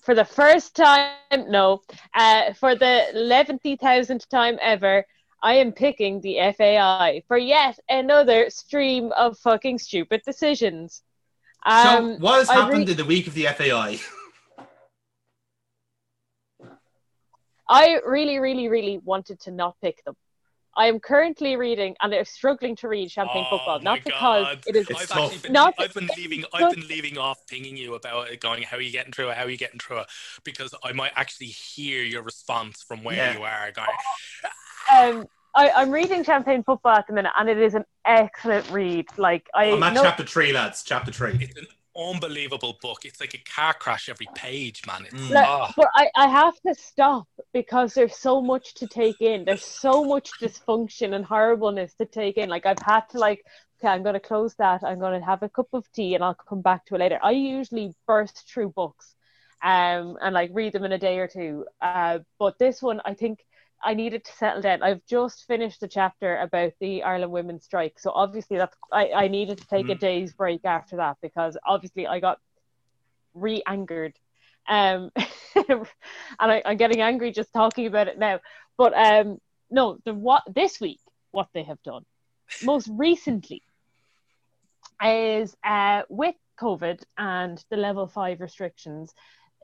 for 0.03 0.15
the 0.15 0.25
first 0.25 0.75
time, 0.75 1.15
no, 1.47 1.81
uh, 2.15 2.53
for 2.53 2.75
the 2.75 3.05
11,000th 3.13 4.27
time 4.27 4.57
ever, 4.61 5.05
I 5.43 5.55
am 5.55 5.71
picking 5.71 6.21
the 6.21 6.38
FAI 6.57 7.23
for 7.27 7.38
yet 7.38 7.79
another 7.89 8.49
stream 8.49 9.11
of 9.13 9.38
fucking 9.39 9.79
stupid 9.79 10.21
decisions. 10.25 11.01
Um, 11.63 11.83
so, 11.83 12.15
what 12.19 12.39
has 12.39 12.49
I 12.49 12.55
happened 12.55 12.88
re- 12.88 12.91
in 12.91 12.97
the 12.97 13.05
week 13.05 13.27
of 13.27 13.33
the 13.33 13.45
FAI? 13.45 13.99
I 17.69 17.99
really, 18.05 18.39
really, 18.39 18.67
really 18.67 18.97
wanted 19.03 19.39
to 19.41 19.51
not 19.51 19.75
pick 19.81 20.03
them. 20.03 20.15
I 20.75 20.85
am 20.88 20.99
currently 20.99 21.57
reading, 21.57 21.95
and 22.01 22.13
I'm 22.13 22.23
struggling 22.25 22.77
to 22.77 22.88
read 22.88 23.11
Champagne 23.11 23.45
Oh 23.47 23.57
Football, 23.57 23.81
not 23.81 23.99
because 24.05 24.45
God. 24.45 24.63
it 24.65 24.75
is. 24.77 24.89
It's 24.89 25.01
I've 25.01 25.07
tough. 25.09 25.41
been, 25.43 25.51
Not- 25.51 25.73
I've 25.77 25.93
been 25.93 26.09
leaving 26.17 26.45
I've 26.53 26.73
been 26.73 26.88
leaving 26.88 27.17
off 27.17 27.45
pinging 27.47 27.75
you 27.75 27.93
about 27.95 28.29
it, 28.29 28.39
going 28.39 28.63
how 28.63 28.77
are 28.77 28.81
you 28.81 28.91
getting 28.91 29.11
through 29.11 29.29
it, 29.31 29.38
how 29.38 29.43
are 29.43 29.49
you 29.49 29.57
getting 29.57 29.79
through 29.79 29.99
it, 29.99 30.07
because 30.45 30.73
I 30.83 30.93
might 30.93 31.11
actually 31.15 31.47
hear 31.47 32.03
your 32.03 32.23
response 32.23 32.81
from 32.83 33.03
where 33.03 33.15
Yeah. 33.17 33.33
you 33.38 33.43
are 33.43 33.71
going. 33.73 33.88
Um, 34.93 35.27
I, 35.53 35.69
I'm 35.71 35.91
reading 35.91 36.23
Champagne 36.23 36.63
Football 36.63 36.95
at 36.95 37.07
the 37.07 37.13
minute, 37.13 37.31
and 37.37 37.49
it 37.49 37.57
is 37.57 37.75
an 37.75 37.85
excellent 38.05 38.69
read. 38.71 39.07
Like 39.17 39.49
I 39.53 39.71
I'm 39.71 39.83
at 39.83 39.93
know, 39.93 40.03
chapter 40.03 40.23
three, 40.23 40.53
lads. 40.53 40.83
Chapter 40.83 41.11
three. 41.11 41.37
It's 41.41 41.57
an 41.57 41.67
unbelievable 41.95 42.77
book. 42.81 42.99
It's 43.03 43.19
like 43.19 43.33
a 43.33 43.37
car 43.37 43.73
crash 43.73 44.07
every 44.07 44.27
page, 44.33 44.85
man. 44.87 45.05
It's 45.05 45.13
Mm. 45.13 45.29
Like, 45.31 45.47
ah. 45.47 45.73
but 45.75 45.87
I, 45.95 46.09
I 46.15 46.27
have 46.27 46.55
to 46.65 46.73
stop 46.75 47.27
because 47.53 47.93
there's 47.93 48.15
so 48.15 48.41
much 48.41 48.75
to 48.75 48.87
take 48.87 49.19
in. 49.21 49.43
There's 49.45 49.65
so 49.65 50.05
much 50.05 50.31
dysfunction 50.39 51.13
and 51.13 51.25
horribleness 51.25 51.93
to 51.95 52.05
take 52.05 52.37
in. 52.37 52.49
Like 52.49 52.65
I've 52.65 52.79
had 52.79 53.09
to 53.09 53.19
like, 53.19 53.43
okay, 53.79 53.89
I'm 53.89 54.03
gonna 54.03 54.21
close 54.21 54.55
that. 54.55 54.83
I'm 54.83 54.99
gonna 54.99 55.23
have 55.23 55.43
a 55.43 55.49
cup 55.49 55.67
of 55.73 55.91
tea 55.91 56.15
and 56.15 56.23
I'll 56.23 56.33
come 56.35 56.61
back 56.61 56.85
to 56.85 56.95
it 56.95 56.99
later. 56.99 57.19
I 57.21 57.31
usually 57.31 57.93
burst 58.07 58.49
through 58.49 58.69
books, 58.69 59.15
um, 59.61 60.17
and 60.21 60.33
like 60.33 60.51
read 60.53 60.73
them 60.73 60.85
in 60.85 60.93
a 60.93 60.97
day 60.97 61.19
or 61.19 61.27
two. 61.27 61.65
Uh, 61.81 62.19
but 62.39 62.57
this 62.57 62.81
one, 62.81 63.01
I 63.03 63.15
think 63.15 63.39
I 63.83 63.93
needed 63.93 64.23
to 64.25 64.31
settle 64.33 64.61
down. 64.61 64.83
I've 64.83 65.05
just 65.05 65.45
finished 65.47 65.79
the 65.79 65.87
chapter 65.87 66.37
about 66.37 66.73
the 66.79 67.03
Ireland 67.03 67.31
women's 67.31 67.65
strike, 67.65 67.99
so 67.99 68.11
obviously 68.11 68.57
that's 68.57 68.75
I, 68.91 69.11
I 69.11 69.27
needed 69.27 69.57
to 69.59 69.67
take 69.67 69.89
a 69.89 69.95
Mm. 69.95 69.99
day's 69.99 70.33
break 70.33 70.65
after 70.65 70.97
that 70.97 71.17
because 71.21 71.57
obviously 71.65 72.07
I 72.07 72.19
got 72.19 72.39
re-angered 73.33 74.13
um 74.69 75.09
and 75.55 75.87
I, 76.39 76.61
i'm 76.65 76.77
getting 76.77 77.01
angry 77.01 77.31
just 77.31 77.51
talking 77.53 77.87
about 77.87 78.07
it 78.07 78.19
now 78.19 78.39
but 78.77 78.93
um 78.93 79.39
no 79.69 79.97
the 80.05 80.13
what 80.13 80.43
this 80.53 80.79
week 80.79 80.99
what 81.31 81.47
they 81.53 81.63
have 81.63 81.81
done 81.83 82.03
most 82.63 82.89
recently 82.91 83.63
is 85.03 85.55
uh 85.63 86.03
with 86.09 86.35
covid 86.59 87.01
and 87.17 87.63
the 87.71 87.77
level 87.77 88.07
five 88.07 88.39
restrictions 88.39 89.13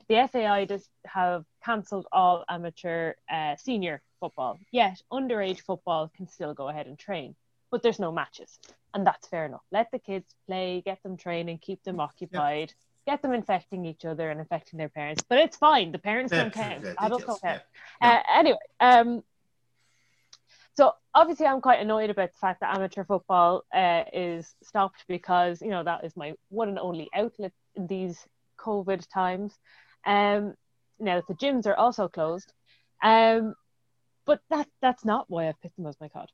the 0.08 0.28
fai 0.32 0.64
does 0.64 0.88
have 1.06 1.44
cancelled 1.64 2.06
all 2.10 2.44
amateur 2.48 3.12
uh, 3.30 3.54
senior 3.56 4.02
football 4.20 4.58
yet 4.72 5.00
underage 5.12 5.60
football 5.60 6.10
can 6.16 6.26
still 6.28 6.54
go 6.54 6.68
ahead 6.68 6.86
and 6.86 6.98
train 6.98 7.34
but 7.70 7.82
there's 7.82 7.98
no 7.98 8.10
matches 8.12 8.58
and 8.94 9.06
that's 9.06 9.28
fair 9.28 9.44
enough 9.46 9.62
let 9.72 9.90
the 9.92 9.98
kids 9.98 10.34
play 10.46 10.82
get 10.84 11.02
them 11.02 11.16
training 11.16 11.58
keep 11.58 11.82
them 11.84 12.00
occupied 12.00 12.72
get 13.06 13.22
them 13.22 13.32
infecting 13.32 13.86
each 13.86 14.04
other 14.04 14.28
and 14.30 14.38
infecting 14.38 14.76
their 14.78 14.90
parents. 14.90 15.24
But 15.26 15.38
it's 15.38 15.56
fine. 15.56 15.92
The 15.92 15.98
parents 15.98 16.30
Yeah, 16.30 16.42
don't 16.42 16.52
count. 16.52 16.84
yeah, 16.84 16.92
Adults 16.98 17.24
don't 17.24 17.40
count. 17.40 17.62
yeah. 18.02 18.22
Uh, 18.28 18.38
anyway, 18.38 18.58
um, 18.80 19.24
so 20.76 20.92
obviously 21.14 21.46
I'm 21.46 21.62
quite 21.62 21.80
annoyed 21.80 22.10
about 22.10 22.32
the 22.32 22.38
fact 22.38 22.60
that 22.60 22.74
amateur 22.74 23.04
football 23.04 23.64
uh, 23.74 24.04
is 24.12 24.54
stopped 24.62 25.04
because 25.08 25.62
you 25.62 25.70
know 25.70 25.82
that 25.84 26.04
is 26.04 26.16
my 26.18 26.34
one 26.50 26.68
and 26.68 26.78
only 26.78 27.08
outlet 27.14 27.52
in 27.76 27.86
these 27.86 28.18
COVID 28.58 29.08
times. 29.10 29.54
Um, 30.04 30.54
now 31.00 31.22
the 31.26 31.34
gyms 31.34 31.66
are 31.66 31.76
also 31.76 32.08
closed, 32.08 32.52
um, 33.02 33.54
but 34.28 34.40
that 34.50 34.68
that's 34.82 35.04
not 35.04 35.24
why 35.28 35.48
I've 35.48 35.60
picked 35.62 35.76
them 35.76 35.86
as 35.86 35.96
my 36.00 36.08
cod. 36.08 36.30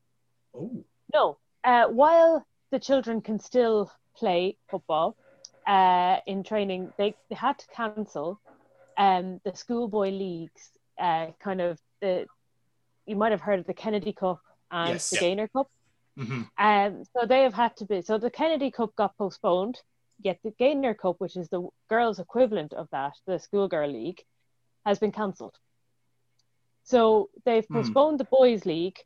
Oh. 0.55 0.85
No, 1.15 1.39
uh, 1.63 1.87
while 1.87 2.45
the 2.73 2.81
children 2.89 3.21
can 3.23 3.39
still 3.39 3.91
play 4.17 4.59
football 4.71 5.17
uh, 5.67 6.17
in 6.27 6.43
training, 6.43 6.93
they, 6.99 7.15
they 7.31 7.37
had 7.37 7.57
to 7.59 7.67
cancel 7.69 8.41
um, 8.99 9.41
the 9.45 9.55
schoolboy 9.55 10.11
leagues. 10.11 10.71
Uh, 11.01 11.27
kind 11.43 11.61
of 11.61 11.79
the 12.03 12.27
you 13.07 13.17
might 13.17 13.33
have 13.33 13.41
heard 13.41 13.61
of 13.61 13.67
the 13.67 13.75
Kennedy 13.75 14.13
Cup 14.13 14.41
and 14.71 14.95
Yes. 14.95 15.11
the 15.11 15.17
Yeah. 15.17 15.21
Gaynor 15.21 15.49
Cup. 15.49 15.69
hmm 16.17 16.43
Um, 16.59 17.05
so 17.13 17.27
they 17.27 17.43
have 17.43 17.55
had 17.55 17.77
to 17.77 17.85
be. 17.87 18.03
So 18.03 18.19
the 18.19 18.31
Kennedy 18.31 18.71
Cup 18.71 18.95
got 18.97 19.17
postponed. 19.17 19.81
Yet 20.23 20.39
the 20.45 20.55
Gaynor 20.59 20.95
Cup, 20.95 21.17
which 21.19 21.37
is 21.37 21.49
the 21.49 21.69
girls' 21.91 22.21
equivalent 22.21 22.73
of 22.73 22.89
that, 22.93 23.15
the 23.27 23.39
schoolgirl 23.39 23.91
league, 23.91 24.23
has 24.87 24.99
been 24.99 25.13
cancelled. 25.13 25.57
So 26.85 27.31
they've 27.45 27.67
Hmm. 27.67 27.75
postponed 27.75 28.21
the 28.21 28.25
boys' 28.25 28.65
league 28.67 28.99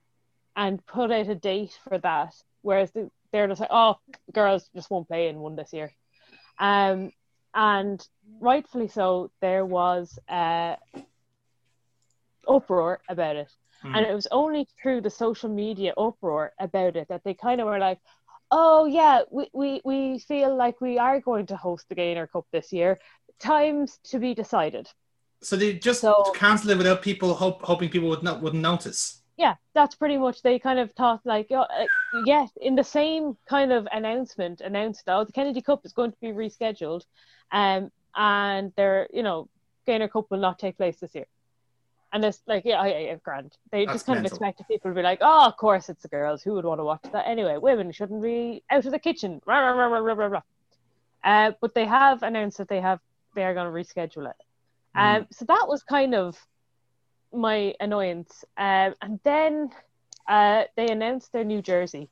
and 0.57 0.85
put 0.87 1.11
out 1.11 1.29
a 1.29 1.35
date 1.35 1.79
for 1.89 1.99
that. 1.99 2.35
Whereas 2.63 2.91
the, 2.91 3.11
they're 3.33 3.49
just 3.49 3.61
like, 3.61 3.71
oh, 3.73 3.99
girls 4.33 4.69
just 4.75 4.91
won't 4.91 5.09
play 5.09 5.29
in 5.29 5.39
one 5.41 5.57
this 5.57 5.73
year. 5.73 5.93
Um, 6.59 7.13
and 7.55 8.07
rightfully 8.41 8.89
so, 8.89 9.31
there 9.41 9.65
was 9.65 10.19
uh, 10.29 10.77
uproar 12.49 13.01
about 13.09 13.37
it. 13.37 13.51
Hmm. 13.83 13.95
And 13.95 14.07
it 14.07 14.15
was 14.15 14.27
only 14.33 14.67
through 14.83 15.03
the 15.03 15.11
social 15.11 15.49
media 15.49 15.95
uproar 15.97 16.53
about 16.59 16.97
it 16.97 17.09
that 17.09 17.23
they 17.25 17.35
kind 17.35 17.61
of 17.61 17.69
were 17.69 17.79
like, 17.79 18.01
oh, 18.51 18.87
yeah, 18.87 19.23
we, 19.31 19.49
we, 19.53 19.81
we 19.85 20.19
feel 20.19 20.57
like 20.57 20.81
we 20.81 20.99
are 20.99 21.21
going 21.21 21.47
to 21.47 21.57
host 21.57 21.89
the 21.89 21.95
Gaynor 21.95 22.27
Cup 22.27 22.47
this 22.51 22.73
year. 22.73 22.99
Times 23.39 23.99
to 24.05 24.19
be 24.19 24.35
decided. 24.35 24.89
So 25.41 25.57
they 25.57 25.75
just 25.75 26.01
So- 26.01 26.33
cancel 26.35 26.71
it 26.71 26.79
without 26.79 27.03
people 27.03 27.35
hope, 27.35 27.63
hoping 27.63 27.89
people 27.89 28.09
would 28.09 28.23
not 28.23 28.43
wouldn't 28.43 28.63
notice. 28.63 29.23
Yeah, 29.37 29.55
that's 29.73 29.95
pretty 29.95 30.17
much. 30.17 30.43
They 30.43 30.59
kind 30.59 30.81
of 30.81 30.91
thought 30.93 31.21
like, 31.25 31.47
oh, 31.53 31.61
uh, 31.61 31.87
yes, 32.25 32.51
in 32.61 32.75
the 32.75 32.83
same 32.83 33.37
kind 33.47 33.73
of 33.73 33.87
announcement, 33.93 34.61
announced 34.61 35.05
oh, 35.07 35.23
the 35.25 35.33
Kennedy 35.33 35.63
Cup 35.63 35.87
is 35.87 35.93
going 35.93 36.11
to 36.11 36.21
be 36.21 36.29
rescheduled, 36.29 37.03
um, 37.53 37.93
and 38.17 38.73
they're, 38.77 39.07
you 39.13 39.23
know, 39.23 39.49
Gaynor 39.87 40.09
Cup 40.09 40.29
will 40.31 40.41
not 40.41 40.59
take 40.59 40.77
place 40.77 40.99
this 40.99 41.15
year. 41.15 41.27
And 42.13 42.25
it's 42.25 42.43
like, 42.49 42.65
yeah, 42.65 42.85
yeah, 42.87 42.99
yeah 42.99 43.15
grand. 43.23 43.57
They 43.71 43.85
That's 43.85 43.97
just 43.97 44.07
kind 44.07 44.17
mental. 44.17 44.29
of 44.29 44.33
expected 44.33 44.67
people 44.67 44.91
to 44.91 44.95
be 44.95 45.03
like, 45.03 45.19
oh, 45.21 45.47
of 45.47 45.57
course 45.57 45.89
it's 45.89 46.03
the 46.03 46.09
girls. 46.09 46.43
Who 46.43 46.55
would 46.55 46.65
want 46.65 46.81
to 46.81 46.85
watch 46.85 47.03
that 47.13 47.29
anyway? 47.29 47.59
Women 47.59 47.93
shouldn't 47.93 48.23
be 48.23 48.65
out 48.71 48.87
of 48.87 48.93
the 48.93 48.99
kitchen. 48.99 49.41
Rah, 49.47 49.59
rah, 49.59 49.87
rah, 49.87 49.99
rah, 49.99 50.15
rah, 50.15 50.27
rah. 50.27 50.43
Uh, 51.23 51.53
but 51.61 51.75
they 51.75 51.85
have 51.85 52.23
announced 52.23 52.59
that 52.59 52.69
they 52.69 52.81
have 52.81 53.01
they 53.35 53.45
are 53.45 53.55
going 53.55 53.73
to 53.73 53.73
reschedule 53.73 54.29
it. 54.29 54.37
Um, 54.99 55.27
so 55.31 55.45
that 55.45 55.67
was 55.69 55.83
kind 55.83 56.15
of 56.15 56.37
my 57.33 57.75
annoyance. 57.81 58.45
Um, 58.57 58.95
and 59.03 59.21
then 59.25 59.71
uh, 60.29 60.65
they 60.77 60.89
announced 60.89 61.33
their 61.33 61.45
new 61.45 61.63
jersey. 61.63 62.11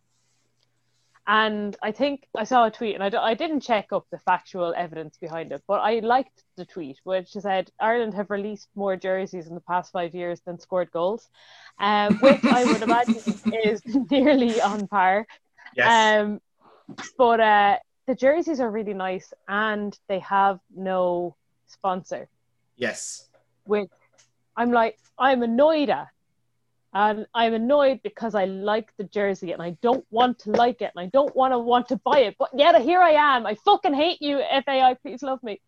And 1.28 1.76
I 1.82 1.90
think 1.90 2.28
I 2.36 2.44
saw 2.44 2.66
a 2.66 2.70
tweet, 2.70 2.94
and 2.94 3.02
I, 3.02 3.20
I 3.20 3.34
didn't 3.34 3.60
check 3.60 3.88
up 3.90 4.06
the 4.12 4.18
factual 4.20 4.72
evidence 4.76 5.18
behind 5.18 5.50
it, 5.50 5.60
but 5.66 5.80
I 5.80 5.98
liked 5.98 6.44
the 6.56 6.64
tweet, 6.64 7.00
which 7.02 7.32
said 7.32 7.68
Ireland 7.80 8.14
have 8.14 8.30
released 8.30 8.68
more 8.76 8.94
jerseys 8.94 9.48
in 9.48 9.54
the 9.56 9.60
past 9.60 9.90
five 9.90 10.14
years 10.14 10.40
than 10.46 10.60
scored 10.60 10.92
goals, 10.92 11.28
um, 11.80 12.14
which 12.20 12.44
I 12.44 12.64
would 12.64 12.82
imagine 12.82 13.16
is 13.64 13.82
nearly 14.10 14.60
on 14.60 14.86
par. 14.86 15.26
Yes. 15.76 16.22
Um, 16.22 16.40
but 17.18 17.40
uh, 17.40 17.78
the 18.06 18.14
jerseys 18.14 18.60
are 18.60 18.70
really 18.70 18.94
nice, 18.94 19.34
and 19.48 19.98
they 20.06 20.20
have 20.20 20.60
no 20.76 21.34
sponsor 21.66 22.28
yes. 22.76 23.28
which 23.64 23.88
I'm 24.56 24.70
like, 24.72 24.98
I'm 25.18 25.42
annoyed 25.42 25.90
at. 25.90 26.08
And 26.94 27.26
I'm 27.34 27.52
annoyed 27.52 28.00
because 28.02 28.34
I 28.34 28.46
like 28.46 28.90
the 28.96 29.04
jersey 29.04 29.52
and 29.52 29.60
I 29.60 29.76
don't 29.82 30.06
want 30.10 30.38
to 30.40 30.50
like 30.52 30.80
it 30.80 30.92
and 30.96 31.04
I 31.04 31.10
don't 31.12 31.34
want 31.36 31.52
to 31.52 31.58
want 31.58 31.88
to 31.88 31.96
buy 31.96 32.20
it. 32.20 32.36
But 32.38 32.50
yet 32.54 32.80
here 32.80 33.00
I 33.02 33.10
am. 33.10 33.44
I 33.44 33.54
fucking 33.54 33.92
hate 33.92 34.22
you, 34.22 34.40
FAI. 34.64 34.94
Please 35.02 35.22
love 35.22 35.42
me. 35.42 35.60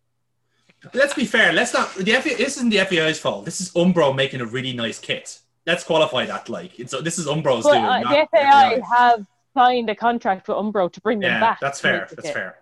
Let's 0.93 1.13
be 1.13 1.25
fair. 1.25 1.53
Let's 1.53 1.71
not. 1.73 1.93
The 1.93 2.13
FA, 2.13 2.29
this 2.35 2.57
isn't 2.57 2.69
the 2.69 2.79
FAI's 2.79 3.19
fault. 3.19 3.45
This 3.45 3.61
is 3.61 3.71
Umbro 3.73 4.15
making 4.15 4.41
a 4.41 4.45
really 4.45 4.73
nice 4.73 4.97
kit. 4.97 5.37
Let's 5.67 5.83
qualify 5.83 6.25
that. 6.25 6.49
Like 6.49 6.79
it's 6.79 6.99
this 7.01 7.19
is 7.19 7.27
Umbro's 7.27 7.63
But 7.63 7.73
doing. 7.73 7.85
uh, 7.85 7.99
the 7.99 8.27
FAI 8.31 8.79
FAI. 8.79 8.81
have 8.97 9.27
signed 9.53 9.89
a 9.91 9.95
contract 9.95 10.47
with 10.47 10.57
Umbro 10.57 10.91
to 10.91 11.01
bring 11.01 11.19
them 11.19 11.31
Yeah, 11.31 11.39
back. 11.41 11.59
that's 11.59 11.79
fair. 11.79 12.07
That's 12.15 12.31
fair. 12.31 12.59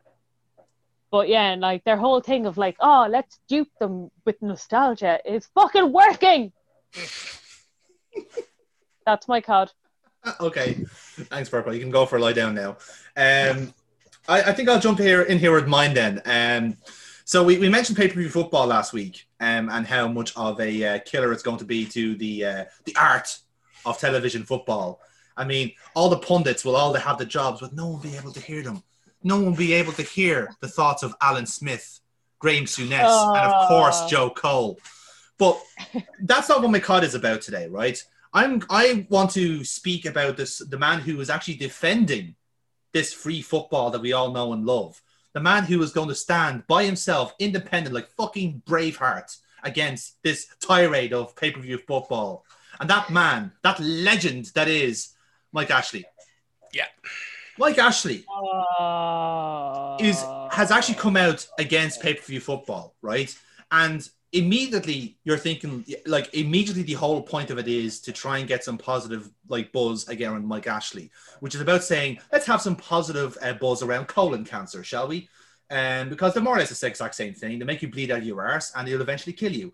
But 1.11 1.29
yeah, 1.29 1.51
and 1.51 1.61
like 1.61 1.83
their 1.83 1.97
whole 1.97 2.19
thing 2.21 2.45
of 2.45 2.57
like, 2.57 2.75
oh, 2.79 3.07
let's 3.09 3.39
dupe 3.47 3.69
them 3.79 4.11
with 4.25 4.41
nostalgia 4.41 5.19
is 5.25 5.47
fucking 5.55 5.91
working. 5.91 6.51
that's 9.05 9.27
my 9.27 9.41
cod. 9.41 9.71
Uh, 10.23 10.33
Okay, 10.41 10.85
thanks, 11.29 11.49
Purple. 11.49 11.73
You 11.73 11.79
can 11.79 11.91
go 11.91 12.05
for 12.05 12.17
a 12.17 12.19
lie 12.19 12.33
down 12.33 12.55
now. 12.55 12.71
Um, 13.15 13.73
I, 14.27 14.41
I 14.43 14.53
think 14.53 14.67
I'll 14.67 14.79
jump 14.79 14.99
here 14.99 15.21
in 15.21 15.39
here 15.39 15.53
with 15.53 15.67
mine 15.67 15.93
then. 15.93 16.21
Um, 16.25 16.77
so 17.23 17.43
we, 17.43 17.57
we 17.57 17.69
mentioned 17.69 17.97
pay 17.97 18.07
per 18.07 18.15
view 18.15 18.29
football 18.29 18.67
last 18.67 18.93
week, 18.93 19.27
um, 19.39 19.69
and 19.69 19.87
how 19.87 20.07
much 20.07 20.35
of 20.35 20.59
a 20.59 20.83
uh, 20.83 20.99
killer 20.99 21.31
it's 21.31 21.43
going 21.43 21.57
to 21.59 21.65
be 21.65 21.85
to 21.85 22.15
the 22.15 22.45
uh, 22.45 22.65
the 22.85 22.95
art 22.97 23.39
of 23.85 23.97
television 23.97 24.43
football. 24.43 24.99
I 25.37 25.45
mean, 25.45 25.71
all 25.95 26.09
the 26.09 26.17
pundits 26.17 26.65
will 26.65 26.75
all 26.75 26.93
have 26.93 27.17
the 27.17 27.25
jobs, 27.25 27.61
but 27.61 27.73
no 27.73 27.85
one 27.85 27.93
will 27.93 28.09
be 28.09 28.17
able 28.17 28.31
to 28.31 28.39
hear 28.39 28.63
them. 28.63 28.83
No 29.27 29.35
one 29.35 29.45
will 29.47 29.57
be 29.57 29.73
able 29.73 29.91
to 29.93 30.03
hear 30.03 30.55
the 30.61 30.69
thoughts 30.69 31.03
of 31.03 31.13
Alan 31.21 31.45
Smith, 31.45 31.99
Graham 32.39 32.63
Souness, 32.63 33.35
and 33.35 33.53
of 33.53 33.67
course 33.67 33.99
Oh. 34.03 34.07
Joe 34.07 34.29
Cole. 34.29 34.79
But 35.37 35.61
that's 36.21 36.47
not 36.47 36.61
what 36.61 36.71
my 36.71 36.79
cod 36.79 37.03
is 37.03 37.13
about 37.13 37.41
today, 37.41 37.67
right? 37.67 38.01
I'm 38.33 38.63
I 38.69 39.05
want 39.09 39.31
to 39.31 39.65
speak 39.65 40.05
about 40.05 40.37
this 40.37 40.59
the 40.59 40.79
man 40.79 41.01
who 41.01 41.19
is 41.19 41.29
actually 41.29 41.55
defending 41.55 42.35
this 42.93 43.11
free 43.13 43.41
football 43.41 43.91
that 43.91 44.01
we 44.01 44.13
all 44.13 44.31
know 44.31 44.53
and 44.53 44.65
love. 44.65 45.01
The 45.33 45.41
man 45.41 45.65
who 45.65 45.83
is 45.83 45.91
going 45.91 46.07
to 46.07 46.15
stand 46.15 46.65
by 46.67 46.85
himself, 46.85 47.35
independent, 47.37 47.93
like 47.93 48.09
fucking 48.11 48.61
Braveheart, 48.65 49.35
against 49.61 50.23
this 50.23 50.47
tirade 50.61 51.11
of 51.11 51.35
pay-per-view 51.35 51.79
football. 51.79 52.45
And 52.79 52.89
that 52.89 53.09
man, 53.09 53.51
that 53.61 53.79
legend 53.81 54.51
that 54.55 54.69
is 54.69 55.09
Mike 55.51 55.69
Ashley. 55.69 56.05
Yeah. 56.73 56.87
Mike 57.57 57.77
Ashley 57.77 58.25
Uh, 58.79 59.97
is 59.99 60.23
has 60.51 60.71
actually 60.71 60.95
come 60.95 61.17
out 61.17 61.47
against 61.59 62.01
pay-per-view 62.01 62.39
football, 62.39 62.95
right? 63.01 63.35
And 63.71 64.07
immediately 64.33 65.17
you're 65.23 65.37
thinking 65.37 65.85
like 66.05 66.33
immediately 66.33 66.83
the 66.83 66.93
whole 66.93 67.21
point 67.21 67.49
of 67.49 67.57
it 67.57 67.67
is 67.67 68.01
to 68.01 68.11
try 68.11 68.37
and 68.39 68.47
get 68.47 68.63
some 68.63 68.77
positive 68.77 69.29
like 69.47 69.71
buzz 69.71 70.07
again 70.09 70.33
on 70.33 70.45
Mike 70.45 70.67
Ashley, 70.67 71.09
which 71.39 71.55
is 71.55 71.61
about 71.61 71.83
saying 71.83 72.19
let's 72.31 72.45
have 72.45 72.61
some 72.61 72.75
positive 72.75 73.37
uh, 73.41 73.53
buzz 73.53 73.81
around 73.81 74.07
colon 74.07 74.45
cancer, 74.45 74.83
shall 74.83 75.07
we? 75.07 75.29
Um, 75.69 76.09
because 76.09 76.33
they're 76.33 76.43
more 76.43 76.55
or 76.55 76.59
less 76.59 76.79
the 76.79 76.87
exact 76.87 77.15
same 77.15 77.33
thing. 77.33 77.59
They 77.59 77.65
make 77.65 77.81
you 77.81 77.89
bleed 77.89 78.11
out 78.11 78.19
of 78.19 78.25
your 78.25 78.41
arse 78.45 78.71
and 78.75 78.87
they'll 78.87 79.01
eventually 79.01 79.33
kill 79.33 79.51
you, 79.51 79.73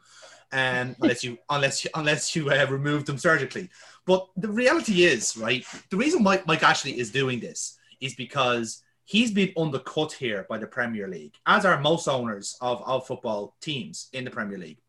um, 0.52 0.96
unless 1.02 1.24
you 1.24 1.38
unless 1.50 1.84
you 1.84 1.92
unless 1.94 2.36
you 2.36 2.50
uh, 2.50 2.66
remove 2.70 3.06
them 3.06 3.18
surgically. 3.18 3.70
But 4.06 4.28
the 4.36 4.50
reality 4.50 5.04
is, 5.04 5.38
right? 5.38 5.66
The 5.90 5.98
reason 5.98 6.24
Mike, 6.24 6.46
Mike 6.46 6.64
Ashley 6.64 7.00
is 7.00 7.12
doing 7.12 7.40
this 7.40 7.78
is 8.02 8.16
because 8.16 8.84
he's 9.06 9.32
been 9.32 9.54
undercut 9.58 10.12
here 10.12 10.46
by 10.50 10.58
the 10.58 10.68
Premier 10.68 11.08
League, 11.08 11.36
as 11.46 11.66
are 11.66 11.80
most 11.80 12.08
owners 12.08 12.58
of, 12.62 12.82
of 12.84 13.08
football 13.08 13.56
teams 13.62 14.10
in 14.14 14.26
the 14.26 14.32
Premier 14.32 14.58
League. 14.58 14.80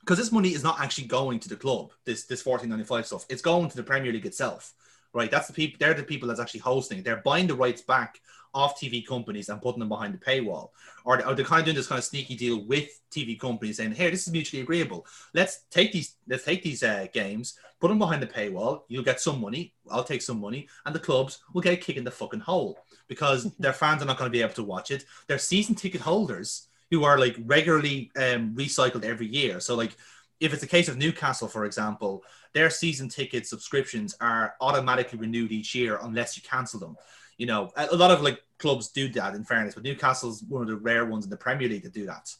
Because 0.00 0.18
this 0.18 0.32
money 0.32 0.50
is 0.50 0.62
not 0.62 0.80
actually 0.80 1.06
going 1.06 1.38
to 1.40 1.48
the 1.48 1.56
club, 1.56 1.92
this 2.04 2.24
this 2.24 2.44
1495 2.44 3.06
stuff. 3.06 3.26
It's 3.28 3.42
going 3.42 3.68
to 3.68 3.76
the 3.76 3.82
Premier 3.82 4.12
League 4.12 4.26
itself. 4.26 4.74
Right. 5.12 5.30
That's 5.30 5.46
the 5.46 5.52
people 5.52 5.76
they're 5.80 5.94
the 5.94 6.02
people 6.02 6.28
that's 6.28 6.40
actually 6.40 6.60
hosting. 6.60 7.02
They're 7.02 7.22
buying 7.24 7.46
the 7.46 7.54
rights 7.54 7.82
back 7.82 8.20
off 8.58 8.78
TV 8.78 9.06
companies 9.06 9.48
and 9.48 9.62
putting 9.62 9.78
them 9.78 9.88
behind 9.88 10.12
the 10.12 10.18
paywall. 10.18 10.70
Or, 11.04 11.24
or 11.24 11.34
they're 11.34 11.44
kind 11.44 11.60
of 11.60 11.66
doing 11.66 11.76
this 11.76 11.86
kind 11.86 12.00
of 12.00 12.04
sneaky 12.04 12.34
deal 12.34 12.66
with 12.66 13.00
TV 13.10 13.38
companies 13.38 13.76
saying, 13.76 13.92
Hey, 13.92 14.10
this 14.10 14.26
is 14.26 14.32
mutually 14.32 14.62
agreeable. 14.62 15.06
Let's 15.32 15.62
take 15.70 15.92
these 15.92 16.16
let's 16.26 16.44
take 16.44 16.62
these 16.62 16.82
uh, 16.82 17.06
games, 17.12 17.58
put 17.80 17.88
them 17.88 18.00
behind 18.00 18.20
the 18.20 18.26
paywall. 18.26 18.82
You'll 18.88 19.04
get 19.04 19.20
some 19.20 19.40
money. 19.40 19.72
I'll 19.90 20.04
take 20.04 20.22
some 20.22 20.40
money, 20.40 20.66
and 20.84 20.94
the 20.94 20.98
clubs 20.98 21.38
will 21.54 21.62
get 21.62 21.74
a 21.74 21.76
kick 21.76 21.96
in 21.96 22.04
the 22.04 22.10
fucking 22.10 22.40
hole 22.40 22.78
because 23.06 23.54
their 23.58 23.72
fans 23.72 24.02
are 24.02 24.06
not 24.06 24.18
going 24.18 24.30
to 24.30 24.36
be 24.36 24.42
able 24.42 24.54
to 24.54 24.64
watch 24.64 24.90
it. 24.90 25.04
They're 25.28 25.38
season 25.38 25.76
ticket 25.76 26.00
holders 26.00 26.68
who 26.90 27.04
are 27.04 27.18
like 27.18 27.36
regularly 27.44 28.10
um, 28.16 28.54
recycled 28.54 29.04
every 29.04 29.28
year. 29.28 29.60
So 29.60 29.76
like 29.76 29.96
if 30.40 30.52
it's 30.52 30.62
a 30.62 30.68
case 30.68 30.88
of 30.88 30.96
Newcastle, 30.96 31.48
for 31.48 31.64
example, 31.64 32.22
their 32.54 32.70
season 32.70 33.08
ticket 33.08 33.46
subscriptions 33.46 34.16
are 34.20 34.54
automatically 34.60 35.18
renewed 35.18 35.52
each 35.52 35.74
year 35.74 35.98
unless 36.02 36.36
you 36.36 36.42
cancel 36.42 36.80
them. 36.80 36.96
You 37.38 37.46
know, 37.46 37.70
a 37.76 37.88
a 37.92 37.96
lot 37.96 38.10
of 38.10 38.20
like 38.22 38.42
clubs 38.58 38.88
do 38.88 39.08
that 39.10 39.34
in 39.34 39.44
fairness, 39.44 39.74
but 39.74 39.84
Newcastle's 39.84 40.42
one 40.42 40.62
of 40.62 40.68
the 40.68 40.76
rare 40.76 41.06
ones 41.06 41.24
in 41.24 41.30
the 41.30 41.36
Premier 41.36 41.68
League 41.68 41.84
that 41.84 41.94
do 41.94 42.06
that. 42.06 42.30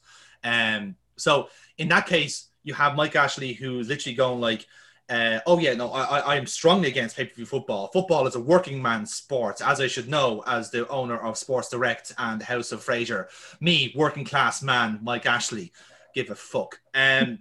Um, 0.45 0.97
so 1.17 1.49
in 1.79 1.89
that 1.89 2.07
case, 2.07 2.49
you 2.65 2.75
have 2.75 2.95
Mike 2.97 3.17
Ashley 3.17 3.53
who's 3.55 3.89
literally 3.89 4.15
going 4.17 4.41
like, 4.41 4.67
uh, 5.09 5.41
oh 5.47 5.59
yeah, 5.59 5.73
no, 5.75 5.91
I, 5.91 6.03
I- 6.19 6.35
I 6.35 6.37
am 6.37 6.47
strongly 6.47 6.89
against 6.89 7.17
pay-per-view 7.17 7.47
football. 7.47 7.89
Football 7.89 8.27
is 8.27 8.35
a 8.35 8.41
working 8.41 8.83
man's 8.83 9.15
sport, 9.15 9.63
as 9.63 9.81
I 9.81 9.87
should 9.87 10.09
know 10.09 10.43
as 10.47 10.71
the 10.71 10.87
owner 10.89 11.17
of 11.17 11.39
Sports 11.39 11.71
Direct 11.71 12.13
and 12.19 12.43
House 12.43 12.73
of 12.73 12.83
Fraser. 12.83 13.29
Me, 13.61 13.93
working 13.97 14.25
class 14.25 14.63
man, 14.63 14.99
Mike 15.03 15.25
Ashley, 15.27 15.73
give 16.15 16.29
a 16.31 16.35
fuck. 16.35 16.79
Um, 16.95 17.39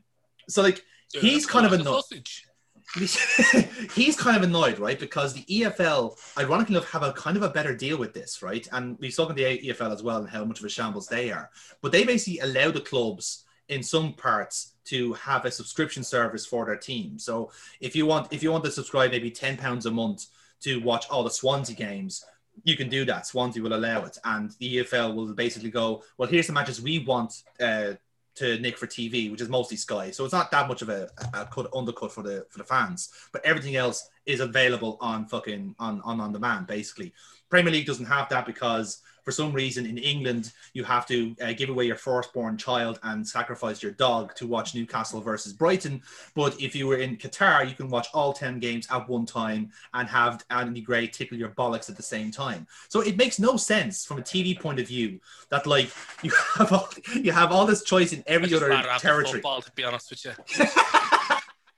so 0.48 0.62
like 0.62 0.82
he's 1.12 1.46
kind 1.46 1.66
of 1.66 1.74
a 1.74 1.76
annoyed. 1.76 1.86
sausage. 2.04 2.47
he's 2.96 4.18
kind 4.18 4.38
of 4.38 4.44
annoyed, 4.44 4.80
right? 4.80 5.00
Because 5.00 5.34
the 5.34 5.44
EFL, 5.44 6.18
ironically 6.38 6.76
enough, 6.76 6.90
have 6.92 7.04
a 7.04 7.12
kind 7.14 7.36
of 7.36 7.44
a 7.44 7.50
better 7.50 7.76
deal 7.76 7.98
with 7.98 8.14
this, 8.14 8.42
right? 8.42 8.68
And 8.72 8.98
we've 9.00 9.14
spoken 9.14 9.36
to 9.36 9.44
the 9.44 9.70
EFL 9.70 9.94
as 9.94 10.04
well 10.04 10.18
and 10.20 10.30
how 10.30 10.46
much 10.46 10.60
of 10.60 10.66
a 10.66 10.70
shambles 10.70 11.08
they 11.08 11.32
are. 11.32 11.50
But 11.82 11.92
they 11.92 12.06
basically 12.06 12.40
allow 12.40 12.72
the 12.72 12.82
clubs 12.82 13.44
in 13.68 13.84
some 13.84 14.14
parts 14.14 14.76
to 14.86 15.14
have 15.14 15.44
a 15.44 15.52
subscription 15.52 16.04
service 16.04 16.46
for 16.46 16.66
their 16.66 16.78
team. 16.78 17.20
So 17.20 17.52
if 17.82 17.96
you 17.96 18.06
want, 18.06 18.32
if 18.32 18.42
you 18.42 18.52
want 18.52 18.64
to 18.64 18.72
subscribe 18.72 19.12
maybe 19.12 19.32
ten 19.32 19.58
pounds 19.58 19.86
a 19.86 19.92
month 19.92 20.28
to 20.62 20.80
watch 20.82 21.06
all 21.10 21.24
the 21.24 21.30
Swansea 21.30 21.76
games, 21.76 22.24
you 22.64 22.78
can 22.78 22.90
do 22.90 23.04
that. 23.06 23.28
Swansea 23.28 23.62
will 23.62 23.76
allow 23.76 24.06
it, 24.06 24.18
and 24.24 24.52
the 24.60 24.78
EFL 24.78 25.14
will 25.14 25.34
basically 25.34 25.70
go, 25.70 26.04
well, 26.18 26.30
here's 26.30 26.48
the 26.48 26.54
matches 26.54 26.82
we 26.82 27.00
want 27.00 27.44
uh, 27.60 27.94
to 28.38 28.60
nick 28.60 28.78
for 28.78 28.88
TV, 28.88 29.32
which 29.32 29.42
is 29.42 29.50
mostly 29.50 29.78
Sky. 29.78 30.12
So 30.12 30.24
it's 30.24 30.34
not 30.34 30.52
that 30.52 30.68
much 30.68 30.82
of 30.82 30.90
a, 30.90 31.10
a 31.34 31.46
cut 31.46 31.68
undercut 31.74 32.12
for 32.12 32.24
the 32.24 32.46
for 32.50 32.60
the 32.60 32.64
fans, 32.64 33.10
but 33.32 33.44
everything 33.46 33.76
else 33.76 34.10
is 34.26 34.40
available 34.40 34.98
on 35.02 35.28
fucking 35.28 35.76
on 35.80 36.02
on 36.04 36.20
on 36.20 36.32
demand 36.32 36.68
basically. 36.68 37.14
Premier 37.50 37.72
League 37.72 37.86
doesn't 37.86 38.06
have 38.06 38.30
that 38.30 38.46
because 38.46 39.02
for 39.28 39.34
some 39.34 39.52
reason 39.52 39.86
in 39.86 39.98
England 39.98 40.54
you 40.72 40.86
have 40.86 41.06
to 41.06 41.36
uh, 41.42 41.52
give 41.52 41.68
away 41.68 41.84
your 41.84 41.98
firstborn 41.98 42.58
child 42.58 42.98
and 43.04 43.28
sacrifice 43.28 43.84
your 43.84 43.92
dog 43.92 44.34
to 44.36 44.48
watch 44.48 44.74
Newcastle 44.74 45.20
versus 45.20 45.52
Brighton. 45.52 46.02
But 46.34 46.62
if 46.62 46.74
you 46.74 46.88
were 46.88 46.96
in 46.96 47.18
Qatar, 47.18 47.68
you 47.68 47.76
can 47.76 47.90
watch 47.90 48.08
all 48.14 48.32
10 48.32 48.60
games 48.60 48.88
at 48.90 49.10
one 49.10 49.26
time 49.26 49.70
and 49.94 50.08
have 50.08 50.46
Andy 50.50 50.80
Gray 50.80 51.08
tickle 51.08 51.38
your 51.38 51.50
bollocks 51.50 51.90
at 51.90 51.98
the 51.98 52.04
same 52.04 52.32
time. 52.32 52.68
So 52.88 53.02
it 53.02 53.18
makes 53.18 53.38
no 53.38 53.58
sense 53.58 54.06
from 54.06 54.20
a 54.20 54.22
TV 54.22 54.58
point 54.58 54.80
of 54.80 54.88
view 54.88 55.20
that 55.50 55.68
like 55.68 55.90
you 56.24 56.32
have 56.56 56.72
all, 56.72 56.88
you 57.14 57.34
have 57.34 57.52
all 57.52 57.66
this 57.66 57.84
choice 57.84 58.14
in 58.14 58.24
every 58.28 58.54
other 58.54 58.70
rather 58.70 58.88
have 58.90 59.02
the 59.02 59.08
territory. 59.10 59.42
football, 59.42 59.62
to 59.62 59.72
be 59.74 59.84
honest 59.84 60.10
with 60.10 60.24
you. 60.24 60.32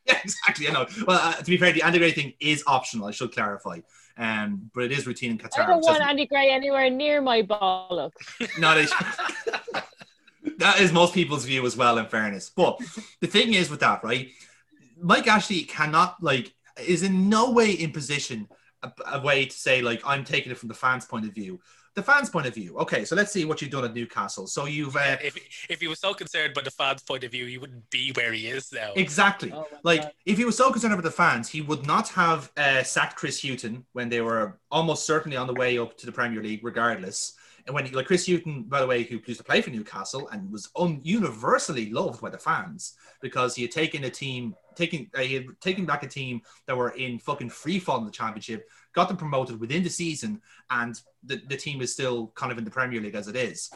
yeah, 0.06 0.20
exactly. 0.24 0.68
I 0.68 0.72
know. 0.72 0.86
Well, 1.08 1.20
uh, 1.20 1.34
to 1.34 1.46
be 1.46 1.58
fair, 1.58 1.72
the 1.72 1.82
Andy 1.82 1.98
Gray 1.98 2.12
thing 2.12 2.34
is 2.40 2.64
optional. 2.68 3.08
I 3.08 3.12
should 3.12 3.34
clarify. 3.34 3.80
Um, 4.20 4.70
but 4.76 4.84
it 4.84 4.92
is 4.92 5.08
routine 5.08 5.32
in 5.32 5.38
Qatar. 5.38 5.64
I 5.64 5.68
don't 5.68 5.82
want 5.82 6.02
Andy 6.02 6.26
Gray 6.26 6.52
anywhere 6.52 6.90
near 6.90 7.22
my 7.22 7.42
bollocks. 7.42 8.12
No, 8.60 8.76
they 8.76 8.86
that 10.58 10.82
is 10.82 10.92
most 10.92 11.14
people's 11.14 11.46
view 11.46 11.66
as 11.66 11.78
well, 11.78 11.98
in 11.98 12.06
fairness. 12.06 12.52
But 12.54 12.80
the 13.22 13.28
thing 13.28 13.54
is 13.54 13.70
with 13.70 13.80
that, 13.80 14.04
right? 14.04 14.30
Mike 15.02 15.28
Ashley 15.28 15.62
cannot 15.64 16.22
like 16.22 16.54
is 16.86 17.04
in 17.04 17.30
no 17.30 17.52
way 17.52 17.72
in 17.72 17.92
position 17.92 18.50
a, 18.84 18.92
a 19.14 19.22
way 19.22 19.46
to 19.46 19.56
say 19.56 19.82
like 19.82 20.02
I'm 20.06 20.26
taking 20.26 20.52
it 20.52 20.58
from 20.58 20.68
the 20.68 20.76
fans' 20.76 21.06
point 21.06 21.26
of 21.26 21.34
view. 21.34 21.62
The 22.00 22.06
fans' 22.06 22.30
point 22.30 22.48
of 22.48 22.56
view. 22.56 22.78
Okay, 22.78 23.04
so 23.04 23.14
let's 23.14 23.30
see 23.30 23.44
what 23.44 23.62
you've 23.62 23.72
done 23.72 23.84
at 23.84 23.94
Newcastle. 23.94 24.48
So 24.48 24.64
you've 24.64 24.96
uh, 24.96 25.18
if 25.22 25.36
if 25.70 25.82
he 25.82 25.90
was 25.90 26.00
so 26.00 26.14
concerned 26.14 26.54
by 26.54 26.62
the 26.62 26.72
fans' 26.72 27.04
point 27.04 27.26
of 27.26 27.32
view, 27.32 27.46
he 27.46 27.58
wouldn't 27.58 27.90
be 27.90 28.14
where 28.14 28.32
he 28.32 28.48
is 28.48 28.72
now. 28.72 28.94
Exactly. 28.96 29.52
Oh 29.52 29.68
like, 29.84 30.04
God. 30.04 30.12
if 30.26 30.38
he 30.38 30.46
was 30.46 30.56
so 30.56 30.72
concerned 30.72 30.94
about 30.94 31.04
the 31.04 31.12
fans, 31.12 31.50
he 31.50 31.60
would 31.60 31.86
not 31.86 32.08
have 32.08 32.54
uh, 32.56 32.84
sacked 32.84 33.18
Chris 33.18 33.42
Hughton 33.42 33.86
when 33.92 34.08
they 34.08 34.22
were 34.22 34.58
almost 34.72 35.06
certainly 35.06 35.36
on 35.36 35.46
the 35.46 35.54
way 35.54 35.78
up 35.78 35.98
to 35.98 36.06
the 36.06 36.12
Premier 36.14 36.42
League, 36.42 36.62
regardless. 36.64 37.34
And 37.68 37.76
when, 37.76 37.92
like, 37.92 38.06
Chris 38.06 38.26
Hughton, 38.26 38.64
by 38.64 38.80
the 38.80 38.88
way, 38.88 39.04
who 39.04 39.20
used 39.26 39.42
to 39.42 39.44
play 39.44 39.62
for 39.62 39.70
Newcastle 39.70 40.30
and 40.30 40.50
was 40.50 40.70
un- 40.78 41.02
universally 41.04 41.90
loved 41.92 42.22
by 42.22 42.30
the 42.30 42.38
fans 42.38 42.94
because 43.22 43.56
he 43.56 43.64
had 43.64 43.72
taken 43.72 44.06
a 44.06 44.10
team, 44.10 44.56
taking, 44.76 45.12
uh, 45.16 45.20
he 45.20 45.34
had 45.34 45.46
taken 45.60 45.86
back 45.86 46.02
a 46.04 46.08
team 46.08 46.42
that 46.66 46.78
were 46.78 46.92
in 46.92 47.20
fucking 47.20 47.50
free 47.50 47.78
fall 47.78 48.00
in 48.00 48.06
the 48.06 48.12
championship, 48.12 48.70
got 48.94 49.08
them 49.08 49.18
promoted 49.18 49.60
within 49.60 49.84
the 49.84 49.90
season, 49.90 50.42
and 50.70 51.00
the, 51.24 51.42
the 51.48 51.58
team 51.58 51.82
is 51.82 51.94
still 51.94 52.28
kind 52.36 52.52
of 52.52 52.58
in 52.58 52.64
the 52.64 52.72
Premier 52.72 53.02
League 53.02 53.16
as 53.16 53.28
it 53.28 53.36
is. 53.36 53.70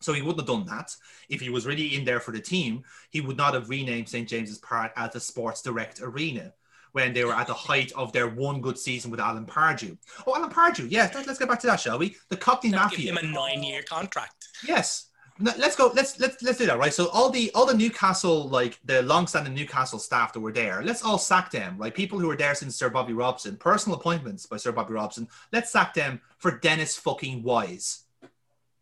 So 0.00 0.12
he 0.14 0.22
wouldn't 0.22 0.40
have 0.40 0.46
done 0.48 0.64
that. 0.66 0.94
If 1.28 1.40
he 1.42 1.50
was 1.50 1.66
really 1.66 1.94
in 1.94 2.04
there 2.06 2.20
for 2.20 2.32
the 2.32 2.40
team, 2.40 2.84
he 3.10 3.20
would 3.20 3.36
not 3.36 3.52
have 3.54 3.68
renamed 3.68 4.08
St. 4.08 4.26
James's 4.28 4.58
Park 4.58 4.92
as 4.96 5.12
the 5.12 5.20
Sports 5.20 5.60
Direct 5.62 6.00
Arena 6.00 6.54
when 6.92 7.12
they 7.12 7.22
were 7.24 7.34
at 7.34 7.46
the 7.46 7.54
height 7.54 7.92
of 7.92 8.10
their 8.12 8.26
one 8.28 8.60
good 8.60 8.76
season 8.78 9.10
with 9.10 9.20
Alan 9.20 9.46
Pardew. 9.46 9.96
Oh, 10.26 10.34
Alan 10.34 10.50
Pardew, 10.50 10.90
yeah, 10.90 11.08
let- 11.14 11.26
let's 11.26 11.38
get 11.38 11.48
back 11.48 11.60
to 11.60 11.66
that, 11.68 11.78
shall 11.80 11.98
we? 11.98 12.16
The 12.30 12.36
Cockney 12.36 12.70
Give 12.70 12.80
Mafia. 12.80 13.12
him 13.12 13.18
a 13.18 13.22
nine-year 13.22 13.82
contract. 13.82 14.48
Yes. 14.66 15.06
Let's 15.40 15.76
go. 15.76 15.90
Let's 15.94 16.20
let's 16.20 16.42
let's 16.42 16.58
do 16.58 16.66
that, 16.66 16.78
right? 16.78 16.92
So 16.92 17.08
all 17.08 17.30
the 17.30 17.50
all 17.54 17.64
the 17.64 17.74
Newcastle, 17.74 18.48
like 18.48 18.78
the 18.84 19.02
long-standing 19.02 19.54
Newcastle 19.54 19.98
staff 19.98 20.32
that 20.34 20.40
were 20.40 20.52
there, 20.52 20.82
let's 20.82 21.02
all 21.02 21.18
sack 21.18 21.50
them, 21.50 21.78
right? 21.78 21.94
People 21.94 22.18
who 22.18 22.26
were 22.26 22.36
there 22.36 22.54
since 22.54 22.76
Sir 22.76 22.90
Bobby 22.90 23.14
Robson, 23.14 23.56
personal 23.56 23.98
appointments 23.98 24.44
by 24.46 24.58
Sir 24.58 24.72
Bobby 24.72 24.94
Robson. 24.94 25.28
Let's 25.52 25.72
sack 25.72 25.94
them 25.94 26.20
for 26.38 26.58
Dennis 26.58 26.96
fucking 26.96 27.42
Wise 27.42 28.04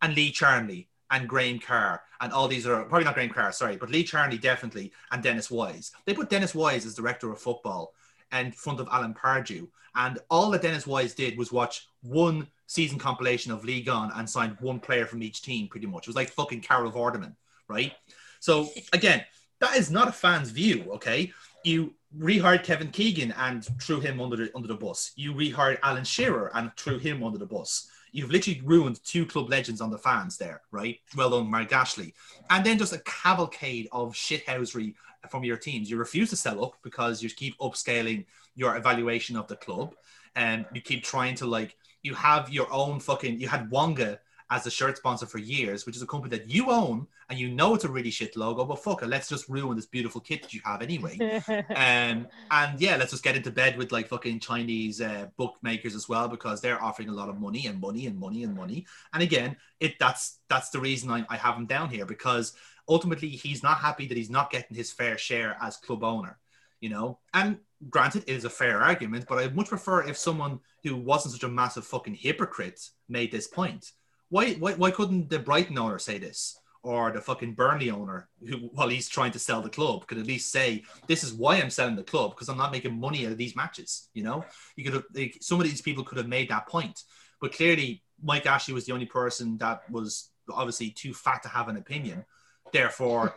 and 0.03 0.15
Lee 0.15 0.33
Charnley 0.33 0.89
and 1.11 1.29
Graham 1.29 1.59
Carr 1.61 2.03
and 2.21 2.33
all 2.33 2.49
these 2.49 2.67
are 2.67 2.85
probably 2.85 3.05
not 3.05 3.15
Graham 3.15 3.31
Carr, 3.31 3.53
sorry, 3.53 3.77
but 3.77 3.91
Lee 3.91 4.05
Charnley 4.05 4.39
definitely 4.39 4.93
and 5.11 5.23
Dennis 5.23 5.51
Wise. 5.51 5.93
They 6.05 6.15
put 6.15 6.31
Dennis 6.31 6.55
Wise 6.55 6.85
as 6.85 6.95
director 6.95 7.31
of 7.31 7.41
football 7.41 7.95
in 8.33 8.53
front 8.53 8.81
of 8.81 8.89
Alan 8.91 9.15
Pardew, 9.15 9.69
and 9.95 10.19
all 10.31 10.51
that 10.51 10.63
Dennis 10.63 10.87
Wise 10.87 11.15
did 11.15 11.39
was 11.39 11.53
watch 11.53 11.88
one 12.03 12.47
season 12.67 12.99
compilation 12.99 13.51
of 13.51 13.65
Ligue 13.65 13.89
1 13.89 14.13
and 14.15 14.29
signed 14.29 14.57
one 14.61 14.79
player 14.79 15.07
from 15.07 15.23
each 15.23 15.43
team, 15.43 15.69
pretty 15.69 15.87
much. 15.87 16.05
It 16.05 16.09
was 16.09 16.17
like 16.17 16.31
fucking 16.31 16.61
Carol 16.61 16.93
Vorderman, 16.93 17.35
right? 17.69 17.93
So 18.41 18.69
again, 18.93 19.25
that 19.61 19.77
is 19.77 19.91
not 19.91 20.09
a 20.09 20.13
fan's 20.13 20.51
view, 20.51 20.85
okay? 20.93 21.33
You 21.65 21.95
rehired 22.17 22.65
Kevin 22.65 22.91
Keegan 22.91 23.33
and 23.33 23.67
threw 23.81 24.01
him 24.01 24.21
under 24.21 24.37
the 24.37 24.51
under 24.55 24.69
the 24.69 24.75
bus. 24.75 25.13
You 25.17 25.33
rehired 25.35 25.79
Alan 25.83 26.05
Shearer 26.05 26.51
and 26.55 26.71
threw 26.77 26.99
him 26.99 27.25
under 27.25 27.39
the 27.39 27.47
bus. 27.47 27.91
You've 28.13 28.31
literally 28.31 28.63
ruined 28.65 29.01
two 29.05 29.27
club 29.27 29.51
legends 29.51 29.81
on 29.81 29.91
the 29.91 29.99
fans 29.99 30.39
there, 30.39 30.63
right? 30.71 30.99
Well 31.17 31.31
done, 31.31 31.51
Mark 31.51 31.73
Ashley. 31.73 32.15
And 32.49 32.65
then 32.65 32.79
just 32.79 32.95
a 32.95 33.03
cavalcade 33.05 33.89
of 33.93 34.15
shithousery 34.15 34.95
from 35.29 35.45
your 35.45 35.57
teams. 35.57 35.91
You 35.91 35.99
refuse 35.99 36.31
to 36.31 36.37
sell 36.37 36.65
up 36.65 36.77
because 36.83 37.23
you 37.23 37.29
keep 37.29 37.59
upscaling 37.59 38.25
your 38.55 38.77
evaluation 38.77 39.37
of 39.37 39.47
the 39.47 39.57
club, 39.57 39.95
and 40.37 40.65
you 40.73 40.81
keep 40.81 41.03
trying 41.03 41.35
to 41.37 41.47
like 41.47 41.77
you 42.03 42.15
have 42.15 42.51
your 42.51 42.73
own 42.73 43.01
fucking. 43.01 43.41
You 43.41 43.49
had 43.49 43.71
Wonga 43.71 44.21
as 44.51 44.67
a 44.67 44.71
shirt 44.71 44.97
sponsor 44.97 45.27
for 45.27 45.39
years, 45.39 45.85
which 45.85 45.97
is 45.97 46.03
a 46.03 46.07
company 46.07 46.37
that 46.37 46.49
you 46.49 46.71
own 46.71 47.07
and 47.29 47.39
you 47.39 47.49
know 47.49 47.75
it's 47.75 47.85
a 47.85 47.89
really 47.89 48.11
shit 48.11 48.37
logo, 48.37 48.65
but 48.65 48.83
fuck 48.83 49.03
it, 49.03 49.09
let's 49.09 49.29
just 49.29 49.49
ruin 49.49 49.77
this 49.77 49.85
beautiful 49.85 50.21
kit 50.21 50.43
that 50.43 50.55
you 50.55 50.61
have 50.65 50.81
anyway. 50.81 51.19
um, 51.49 52.27
and 52.51 52.81
yeah, 52.81 52.97
let's 52.97 53.11
just 53.11 53.23
get 53.23 53.37
into 53.37 53.51
bed 53.51 53.77
with 53.77 53.93
like 53.93 54.09
fucking 54.09 54.41
Chinese 54.41 55.03
uh, 55.03 55.27
bookmakers 55.37 55.95
as 55.95 56.09
well 56.09 56.29
because 56.29 56.61
they're 56.61 56.83
offering 56.83 57.11
a 57.11 57.13
lot 57.13 57.29
of 57.29 57.39
money 57.39 57.67
and 57.67 57.81
money 57.81 58.07
and 58.07 58.19
money 58.19 58.45
and 58.45 58.57
money. 58.57 58.87
And 59.13 59.23
again, 59.23 59.57
it 59.79 59.99
that's 59.99 60.39
that's 60.49 60.71
the 60.71 60.81
reason 60.81 61.11
I, 61.11 61.27
I 61.29 61.37
have 61.37 61.57
him 61.57 61.67
down 61.67 61.91
here 61.91 62.07
because 62.07 62.55
ultimately 62.89 63.29
he's 63.29 63.63
not 63.63 63.79
happy 63.79 64.07
that 64.07 64.17
he's 64.17 64.31
not 64.31 64.51
getting 64.51 64.77
his 64.77 64.91
fair 64.91 65.19
share 65.19 65.59
as 65.61 65.77
club 65.77 66.03
owner, 66.03 66.39
you 66.81 66.89
know. 66.89 67.19
And 67.35 67.59
granted, 67.89 68.25
it 68.27 68.37
is 68.37 68.45
a 68.45 68.51
fair 68.51 68.81
argument, 68.81 69.27
but 69.29 69.39
I'd 69.39 69.57
much 69.57 69.69
prefer 69.69 70.03
if 70.03 70.17
someone 70.17 70.61
who 70.83 70.97
wasn't 70.97 71.35
such 71.35 71.45
a 71.45 71.49
massive 71.49 71.87
fucking 71.87 72.15
hypocrite 72.15 72.81
made 73.09 73.31
this 73.31 73.47
point 73.47 73.93
why, 74.31 74.55
why, 74.55 74.75
why 74.75 74.91
couldn't 74.91 75.31
the 75.31 75.39
Brighton 75.39 75.79
owner 75.79 75.99
say 75.99 76.19
this? 76.19 76.59
Or 76.83 77.11
the 77.11 77.21
fucking 77.21 77.55
Burnley 77.55 77.91
owner, 77.91 78.29
who 78.47 78.57
while 78.73 78.89
he's 78.89 79.09
trying 79.09 79.33
to 79.33 79.39
sell 79.39 79.61
the 79.61 79.69
club, 79.69 80.07
could 80.07 80.17
at 80.17 80.27
least 80.27 80.53
say, 80.53 80.85
"This 81.09 81.25
is 81.25 81.35
why 81.35 81.57
I'm 81.57 81.71
selling 81.71 81.97
the 81.97 82.05
club 82.05 82.31
because 82.31 82.49
I'm 82.49 82.57
not 82.57 82.71
making 82.71 82.99
money 82.99 83.27
out 83.27 83.33
of 83.33 83.39
these 83.39 83.57
matches." 83.57 84.09
You 84.15 84.23
know, 84.23 84.45
you 84.77 84.85
could 84.85 84.95
have 84.95 85.05
like, 85.13 85.39
some 85.41 85.61
of 85.61 85.67
these 85.67 85.83
people 85.83 86.05
could 86.05 86.19
have 86.19 86.29
made 86.29 86.49
that 86.51 86.69
point, 86.69 87.03
but 87.41 87.53
clearly 87.53 88.05
Mike 88.23 88.47
Ashley 88.47 88.75
was 88.75 88.87
the 88.87 88.93
only 88.93 89.07
person 89.07 89.59
that 89.59 89.91
was 89.91 90.31
obviously 90.51 90.91
too 90.91 91.13
fat 91.13 91.43
to 91.43 91.49
have 91.49 91.69
an 91.69 91.77
opinion, 91.77 92.25
therefore, 92.73 93.35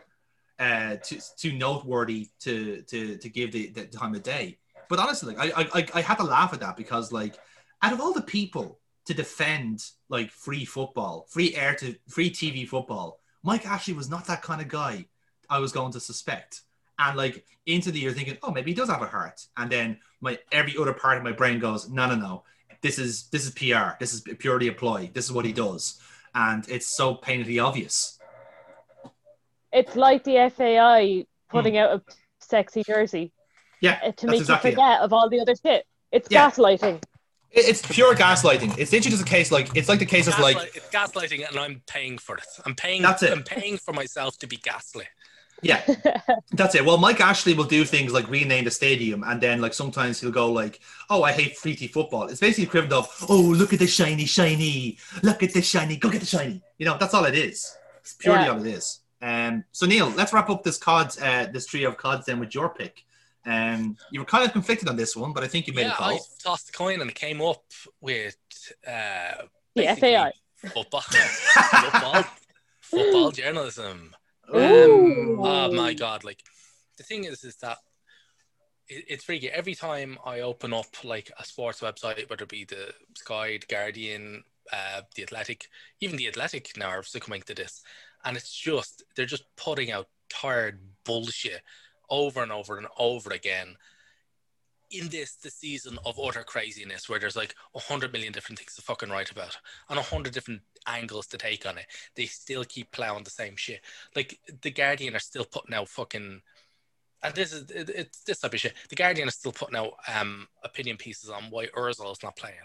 uh, 0.62 0.96
too, 1.02 1.18
too 1.36 1.52
noteworthy 1.52 2.28
to 2.40 2.82
to 2.82 3.16
to 3.16 3.28
give 3.28 3.50
the, 3.50 3.70
the 3.70 3.86
time 3.86 4.14
of 4.14 4.22
day. 4.22 4.58
But 4.88 5.00
honestly, 5.00 5.34
like 5.34 5.52
I, 5.56 5.62
I 5.74 5.86
I 5.94 6.00
had 6.00 6.18
to 6.18 6.24
laugh 6.24 6.52
at 6.52 6.60
that 6.60 6.76
because 6.76 7.10
like 7.10 7.36
out 7.82 7.92
of 7.92 8.00
all 8.00 8.12
the 8.12 8.22
people 8.22 8.78
to 9.06 9.14
defend 9.14 9.82
like 10.08 10.30
free 10.30 10.64
football, 10.64 11.26
free 11.28 11.54
air 11.56 11.74
to 11.74 11.96
free 12.08 12.30
TV 12.30 12.66
football. 12.66 13.18
Mike 13.42 13.66
Ashley 13.66 13.94
was 13.94 14.08
not 14.08 14.26
that 14.28 14.42
kind 14.42 14.60
of 14.60 14.68
guy 14.68 15.04
I 15.50 15.58
was 15.58 15.72
going 15.72 15.90
to 15.92 16.00
suspect. 16.00 16.62
And 16.98 17.16
like 17.16 17.44
into 17.66 17.90
the 17.90 17.98
year 17.98 18.12
thinking, 18.12 18.38
oh, 18.44 18.52
maybe 18.52 18.70
he 18.70 18.76
does 18.76 18.88
have 18.88 19.02
a 19.02 19.06
heart. 19.06 19.44
And 19.56 19.68
then 19.68 19.98
my 20.20 20.38
every 20.52 20.76
other 20.78 20.92
part 20.92 21.18
of 21.18 21.24
my 21.24 21.32
brain 21.32 21.58
goes, 21.58 21.88
no, 21.88 22.06
no, 22.06 22.14
no. 22.14 22.44
This 22.82 23.00
is 23.00 23.28
this 23.30 23.44
is 23.44 23.50
PR. 23.50 23.98
This 23.98 24.14
is 24.14 24.22
purely 24.38 24.68
a 24.68 24.72
ploy. 24.72 25.10
This 25.12 25.24
is 25.24 25.32
what 25.32 25.44
he 25.44 25.52
does. 25.52 26.00
And 26.34 26.68
it's 26.68 26.96
so 26.96 27.14
painfully 27.14 27.58
obvious. 27.58 28.18
It's 29.72 29.96
like 29.96 30.24
the 30.24 30.52
FAI 30.54 31.26
putting 31.48 31.74
hmm. 31.74 31.80
out 31.80 31.94
a 31.94 32.02
sexy 32.40 32.82
jersey. 32.82 33.32
Yeah. 33.80 33.98
Uh, 34.04 34.12
to 34.12 34.26
make 34.26 34.40
exactly 34.40 34.70
you 34.70 34.76
forget 34.76 35.00
it. 35.00 35.04
of 35.04 35.12
all 35.12 35.28
the 35.28 35.40
other 35.40 35.54
shit. 35.54 35.84
It's 36.10 36.28
yeah. 36.30 36.50
gaslighting. 36.50 37.02
It's 37.50 37.82
pure 37.82 38.14
gaslighting. 38.14 38.78
It's 38.78 38.92
literally 38.92 39.10
just 39.10 39.22
a 39.22 39.26
case 39.26 39.52
like 39.52 39.76
it's 39.76 39.88
like 39.88 39.98
the 39.98 40.06
case 40.06 40.26
of 40.26 40.38
like 40.38 40.56
it's 40.74 40.88
gaslighting, 40.88 41.46
and 41.46 41.58
I'm 41.58 41.82
paying 41.86 42.16
for 42.16 42.36
it. 42.38 42.46
I'm 42.64 42.74
paying. 42.74 43.02
That's 43.02 43.22
it. 43.22 43.30
I'm 43.30 43.42
paying 43.42 43.76
for 43.76 43.92
myself 43.92 44.38
to 44.38 44.46
be 44.46 44.56
gaslit. 44.56 45.08
Yeah, 45.60 45.82
that's 46.52 46.74
it. 46.74 46.84
Well, 46.84 46.96
Mike 46.96 47.20
Ashley 47.20 47.52
will 47.52 47.64
do 47.64 47.84
things 47.84 48.12
like 48.12 48.28
rename 48.30 48.64
the 48.64 48.70
stadium, 48.70 49.22
and 49.22 49.38
then 49.38 49.60
like 49.60 49.74
sometimes 49.74 50.18
he'll 50.18 50.30
go 50.30 50.50
like, 50.50 50.80
"Oh, 51.10 51.22
I 51.24 51.32
hate 51.32 51.58
free 51.58 51.76
football." 51.76 52.28
It's 52.28 52.40
basically 52.40 52.64
equivalent 52.64 52.94
of, 52.94 53.26
"Oh, 53.28 53.40
look 53.40 53.74
at 53.74 53.80
the 53.80 53.86
shiny, 53.86 54.24
shiny. 54.24 54.98
Look 55.22 55.42
at 55.42 55.52
the 55.52 55.60
shiny. 55.60 55.98
Go 55.98 56.08
get 56.08 56.20
the 56.20 56.26
shiny." 56.26 56.62
You 56.78 56.86
know, 56.86 56.96
that's 56.98 57.12
all 57.12 57.26
it 57.26 57.34
is. 57.34 57.76
It's 58.00 58.14
purely 58.14 58.44
yeah. 58.44 58.50
all 58.50 58.60
it 58.60 58.66
is. 58.66 59.01
Um, 59.22 59.64
so 59.70 59.86
Neil, 59.86 60.10
let's 60.10 60.32
wrap 60.32 60.50
up 60.50 60.64
this 60.64 60.78
cards, 60.78 61.20
uh, 61.20 61.46
this 61.52 61.66
trio 61.66 61.90
of 61.90 61.96
cards, 61.96 62.26
then 62.26 62.40
with 62.40 62.54
your 62.54 62.68
pick. 62.68 63.04
Um, 63.46 63.96
you 64.10 64.20
were 64.20 64.26
kind 64.26 64.44
of 64.44 64.52
conflicted 64.52 64.88
on 64.88 64.96
this 64.96 65.16
one, 65.16 65.32
but 65.32 65.42
I 65.42 65.48
think 65.48 65.66
you 65.66 65.72
made 65.72 65.82
yeah, 65.82 65.92
a 65.92 65.96
call. 65.96 66.14
I 66.14 66.18
tossed 66.42 66.66
the 66.66 66.72
coin 66.72 67.00
and 67.00 67.10
it 67.10 67.16
came 67.16 67.40
up 67.40 67.64
with 68.00 68.36
uh, 68.86 69.42
the 69.74 69.96
FAI 69.98 70.32
football, 70.56 71.00
football, 71.00 72.24
football 72.80 73.30
journalism. 73.32 74.14
Um, 74.52 75.38
oh 75.40 75.72
my 75.72 75.94
god! 75.94 76.24
Like 76.24 76.42
the 76.98 77.04
thing 77.04 77.24
is, 77.24 77.42
is 77.44 77.56
that 77.56 77.78
it, 78.88 79.04
it's 79.08 79.24
freaky. 79.24 79.50
Every 79.50 79.74
time 79.74 80.18
I 80.24 80.40
open 80.40 80.72
up 80.72 81.04
like 81.04 81.30
a 81.38 81.44
sports 81.44 81.80
website, 81.80 82.28
whether 82.28 82.44
it 82.44 82.48
be 82.48 82.64
the 82.64 82.92
Sky, 83.16 83.58
the 83.58 83.66
Guardian, 83.66 84.44
uh, 84.72 85.02
the 85.16 85.22
Athletic, 85.24 85.66
even 86.00 86.16
the 86.16 86.28
Athletic 86.28 86.76
now 86.76 86.88
are 86.88 87.02
succumbing 87.02 87.42
to 87.42 87.54
this, 87.54 87.82
and 88.24 88.36
it's 88.36 88.52
just 88.52 89.02
they're 89.16 89.26
just 89.26 89.44
putting 89.56 89.90
out 89.90 90.08
tired 90.28 90.80
bullshit 91.04 91.62
over 92.08 92.42
and 92.42 92.52
over 92.52 92.78
and 92.78 92.86
over 92.98 93.30
again 93.30 93.76
in 94.92 95.08
this 95.08 95.36
the 95.36 95.50
season 95.50 95.98
of 96.04 96.20
utter 96.22 96.42
craziness 96.42 97.08
where 97.08 97.18
there's 97.18 97.36
like 97.36 97.54
a 97.74 97.78
hundred 97.78 98.12
million 98.12 98.32
different 98.32 98.58
things 98.58 98.74
to 98.74 98.82
fucking 98.82 99.08
write 99.08 99.30
about 99.30 99.56
and 99.88 99.98
a 99.98 100.02
hundred 100.02 100.34
different 100.34 100.60
angles 100.86 101.26
to 101.26 101.38
take 101.38 101.66
on 101.66 101.78
it, 101.78 101.86
they 102.14 102.26
still 102.26 102.64
keep 102.64 102.90
plowing 102.92 103.24
the 103.24 103.30
same 103.30 103.56
shit. 103.56 103.80
Like 104.14 104.38
the 104.60 104.70
Guardian 104.70 105.16
are 105.16 105.20
still 105.20 105.44
putting 105.44 105.74
out 105.74 105.88
fucking 105.88 106.42
and 107.22 107.34
this 107.34 107.52
is 107.52 107.70
it, 107.70 107.88
it's 107.88 108.22
this 108.24 108.40
type 108.40 108.52
of 108.52 108.60
shit. 108.60 108.74
The 108.88 108.96
Guardian 108.96 109.28
is 109.28 109.34
still 109.34 109.52
putting 109.52 109.76
out 109.76 109.94
um 110.14 110.46
opinion 110.62 110.96
pieces 110.98 111.30
on 111.30 111.44
why 111.50 111.66
Özil 111.68 112.12
is 112.12 112.22
not 112.22 112.36
playing. 112.36 112.56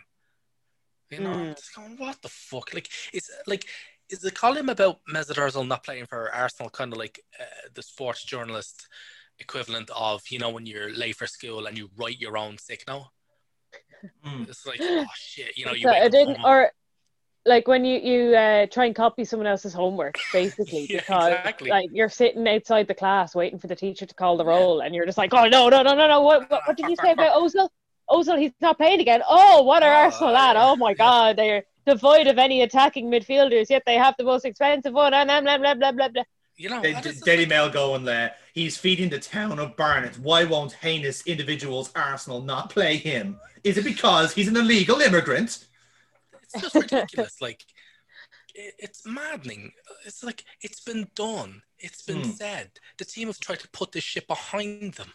You 1.09 1.21
know, 1.21 1.29
mm. 1.29 1.55
just 1.55 1.73
going, 1.73 1.95
what 1.97 2.21
the 2.21 2.27
fuck? 2.27 2.73
Like 2.73 2.89
it's 3.13 3.31
like 3.45 3.65
is 4.09 4.19
the 4.19 4.31
column 4.31 4.69
about 4.69 4.99
Mesut 5.13 5.35
Ozil 5.35 5.67
not 5.67 5.83
playing 5.83 6.05
for 6.05 6.33
Arsenal 6.33 6.69
kind 6.69 6.93
of 6.93 6.99
like 6.99 7.19
uh, 7.39 7.69
the 7.73 7.83
sports 7.83 8.23
journalist 8.23 8.87
equivalent 9.39 9.89
of 9.95 10.23
you 10.29 10.39
know 10.39 10.49
when 10.49 10.65
you're 10.65 10.91
late 10.95 11.15
for 11.15 11.27
school 11.27 11.65
and 11.67 11.77
you 11.77 11.89
write 11.97 12.19
your 12.19 12.37
own 12.37 12.57
sick 12.57 12.83
note. 12.87 13.07
Mm. 14.25 14.49
It's 14.49 14.65
like 14.65 14.79
oh 14.81 15.05
shit, 15.15 15.57
you 15.57 15.65
know 15.65 15.73
you. 15.73 15.89
I 15.89 16.07
didn't, 16.07 16.37
or 16.43 16.71
like 17.45 17.67
when 17.67 17.85
you 17.85 17.99
you 17.99 18.35
uh, 18.35 18.67
try 18.67 18.85
and 18.85 18.95
copy 18.95 19.25
someone 19.25 19.47
else's 19.47 19.73
homework, 19.73 20.17
basically, 20.33 20.87
yeah, 20.89 20.99
because 20.99 21.33
exactly. 21.33 21.69
like 21.69 21.89
you're 21.91 22.09
sitting 22.09 22.47
outside 22.47 22.87
the 22.87 22.93
class 22.93 23.35
waiting 23.35 23.59
for 23.59 23.67
the 23.67 23.75
teacher 23.75 24.05
to 24.05 24.15
call 24.15 24.37
the 24.37 24.45
roll, 24.45 24.81
and 24.81 24.93
you're 24.93 25.05
just 25.05 25.17
like, 25.17 25.33
oh 25.33 25.47
no 25.47 25.69
no 25.69 25.81
no 25.81 25.95
no 25.95 26.07
no, 26.07 26.21
what 26.21 26.49
what, 26.49 26.61
what 26.65 26.77
did 26.77 26.89
you 26.89 26.95
say 27.01 27.11
about 27.11 27.41
Ozil? 27.41 27.69
Ozil, 28.09 28.39
he's 28.39 28.51
not 28.61 28.77
playing 28.77 29.01
again. 29.01 29.21
Oh, 29.27 29.63
what 29.63 29.83
are 29.83 29.93
oh, 29.93 30.05
Arsenal 30.05 30.35
at? 30.35 30.55
Oh 30.55 30.75
my 30.75 30.93
God, 30.93 31.37
they're 31.37 31.63
devoid 31.87 32.27
of 32.27 32.37
any 32.37 32.61
attacking 32.61 33.09
midfielders, 33.09 33.69
yet 33.69 33.83
they 33.85 33.95
have 33.95 34.13
the 34.17 34.23
most 34.23 34.45
expensive 34.45 34.93
one, 34.93 35.13
and 35.13 35.27
blah 35.27 35.57
blah 35.57 35.73
blah 35.73 35.91
blah 35.91 36.09
blah 36.09 36.23
you 36.57 36.69
know, 36.69 36.81
Daily 37.23 37.45
Mail 37.45 37.69
going 37.69 38.03
there. 38.03 38.33
He's 38.53 38.77
feeding 38.77 39.09
the 39.09 39.19
town 39.19 39.59
of 39.59 39.77
Barnet. 39.77 40.17
Why 40.17 40.43
won't 40.43 40.73
heinous 40.73 41.25
individuals 41.27 41.91
Arsenal 41.95 42.41
not 42.41 42.71
play 42.71 42.97
him? 42.97 43.39
Is 43.63 43.77
it 43.77 43.85
because 43.85 44.33
he's 44.33 44.47
an 44.47 44.57
illegal 44.57 44.99
immigrant? 44.99 45.65
It's 46.41 46.61
just 46.61 46.75
ridiculous. 46.75 47.37
like, 47.41 47.63
it's 48.55 49.05
maddening. 49.05 49.71
It's 50.05 50.23
like 50.23 50.43
it's 50.61 50.79
been 50.79 51.07
done. 51.13 51.61
It's 51.77 52.01
been 52.01 52.23
hmm. 52.23 52.31
said. 52.31 52.71
The 52.97 53.05
team 53.05 53.27
have 53.27 53.39
tried 53.39 53.59
to 53.59 53.69
put 53.69 53.91
this 53.91 54.03
shit 54.03 54.27
behind 54.27 54.95
them. 54.95 55.13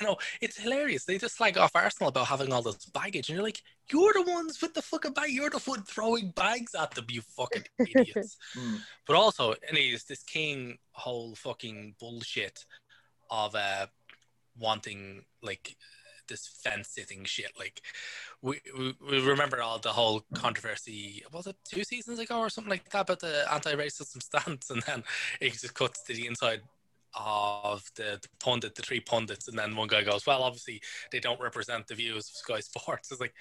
You 0.00 0.06
know, 0.06 0.16
it's 0.40 0.58
hilarious. 0.58 1.04
They 1.04 1.18
just 1.18 1.36
slag 1.36 1.58
off 1.58 1.74
Arsenal 1.74 2.08
about 2.08 2.26
having 2.26 2.52
all 2.52 2.62
this 2.62 2.84
baggage, 2.86 3.28
and 3.28 3.36
you're 3.36 3.44
like, 3.44 3.62
you're 3.90 4.12
the 4.12 4.22
ones 4.22 4.60
with 4.60 4.74
the 4.74 4.82
fucking 4.82 5.12
bag. 5.12 5.30
You're 5.30 5.50
the 5.50 5.62
one 5.64 5.82
throwing 5.82 6.30
bags 6.30 6.74
at 6.74 6.92
them, 6.92 7.06
you 7.08 7.22
fucking 7.22 7.64
idiots. 7.78 8.36
mm. 8.56 8.78
But 9.06 9.16
also, 9.16 9.54
anyways, 9.68 10.04
this 10.04 10.22
King 10.22 10.78
whole 10.92 11.34
fucking 11.34 11.94
bullshit 12.00 12.64
of 13.30 13.54
uh 13.54 13.86
wanting 14.58 15.24
like 15.42 15.76
this 16.28 16.46
fence 16.46 16.88
sitting 16.88 17.24
shit. 17.24 17.52
Like 17.58 17.80
we, 18.42 18.60
we, 18.76 18.94
we 19.08 19.20
remember 19.20 19.62
all 19.62 19.78
the 19.78 19.90
whole 19.90 20.22
controversy. 20.34 21.22
Was 21.32 21.46
it 21.46 21.56
two 21.64 21.84
seasons 21.84 22.18
ago 22.18 22.38
or 22.38 22.50
something 22.50 22.70
like 22.70 22.88
that 22.90 23.02
about 23.02 23.20
the 23.20 23.44
anti-racism 23.52 24.22
stance? 24.22 24.70
And 24.70 24.82
then 24.82 25.04
it 25.40 25.52
just 25.52 25.74
cuts 25.74 26.02
to 26.04 26.14
the 26.14 26.26
inside 26.26 26.62
of 27.16 27.84
the, 27.96 28.18
the, 28.20 28.28
pundit, 28.40 28.74
the 28.74 28.82
three 28.82 29.00
pundits, 29.00 29.48
and 29.48 29.58
then 29.58 29.74
one 29.74 29.88
guy 29.88 30.02
goes, 30.02 30.26
"Well, 30.26 30.42
obviously 30.42 30.80
they 31.10 31.20
don't 31.20 31.40
represent 31.40 31.86
the 31.86 31.94
views 31.94 32.28
of 32.28 32.36
Sky 32.36 32.60
Sports." 32.60 33.10
It's 33.16 33.20
like 33.20 33.34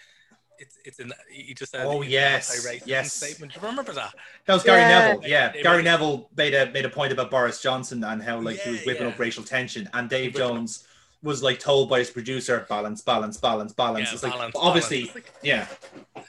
it's 0.58 0.78
it's 0.86 1.00
in 1.00 1.12
he 1.30 1.54
just 1.54 1.72
said, 1.72 1.86
"Oh 1.86 2.02
yes, 2.02 2.66
yes." 2.86 3.14
Statement. 3.14 3.54
Do 3.54 3.60
you 3.60 3.68
remember 3.68 3.92
that? 3.94 4.14
That 4.46 4.54
was 4.54 4.64
Gary 4.64 4.82
yeah. 4.82 4.88
Neville. 4.88 5.22
Yeah, 5.26 5.52
they 5.52 5.64
Gary 5.64 5.84
Neville 5.84 6.30
made 6.38 6.54
a 6.54 6.72
made 6.72 6.86
a 6.86 6.90
point 6.90 7.12
about 7.12 7.30
Boris 7.30 7.62
Johnson 7.62 8.04
and 8.04 8.22
how 8.22 8.40
like 8.40 8.58
yeah, 8.58 8.64
he 8.64 8.72
was 8.72 8.86
whipping 8.86 9.08
yeah. 9.08 9.14
up 9.14 9.20
racial 9.20 9.44
tension, 9.44 9.90
and 9.94 10.10
Dave 10.10 10.34
Jones 10.34 10.88
was 11.24 11.42
like 11.44 11.60
told 11.60 11.90
by 11.90 12.00
his 12.00 12.10
producer, 12.10 12.66
"Balance, 12.70 13.02
balance, 13.02 13.38
balance, 13.38 13.74
balance." 13.74 14.14
it's 14.14 14.24
like 14.24 14.52
obviously, 14.56 15.12
like, 15.14 15.32
yeah. 15.44 15.68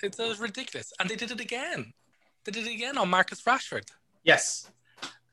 It 0.02 0.16
was 0.18 0.40
uh, 0.40 0.42
ridiculous, 0.42 0.92
and 0.98 1.08
they 1.08 1.16
did 1.16 1.30
it 1.30 1.40
again. 1.40 1.92
They 2.44 2.52
did 2.52 2.66
it 2.66 2.74
again 2.74 2.98
on 2.98 3.08
Marcus 3.08 3.42
Rashford. 3.42 3.88
Yes. 4.24 4.70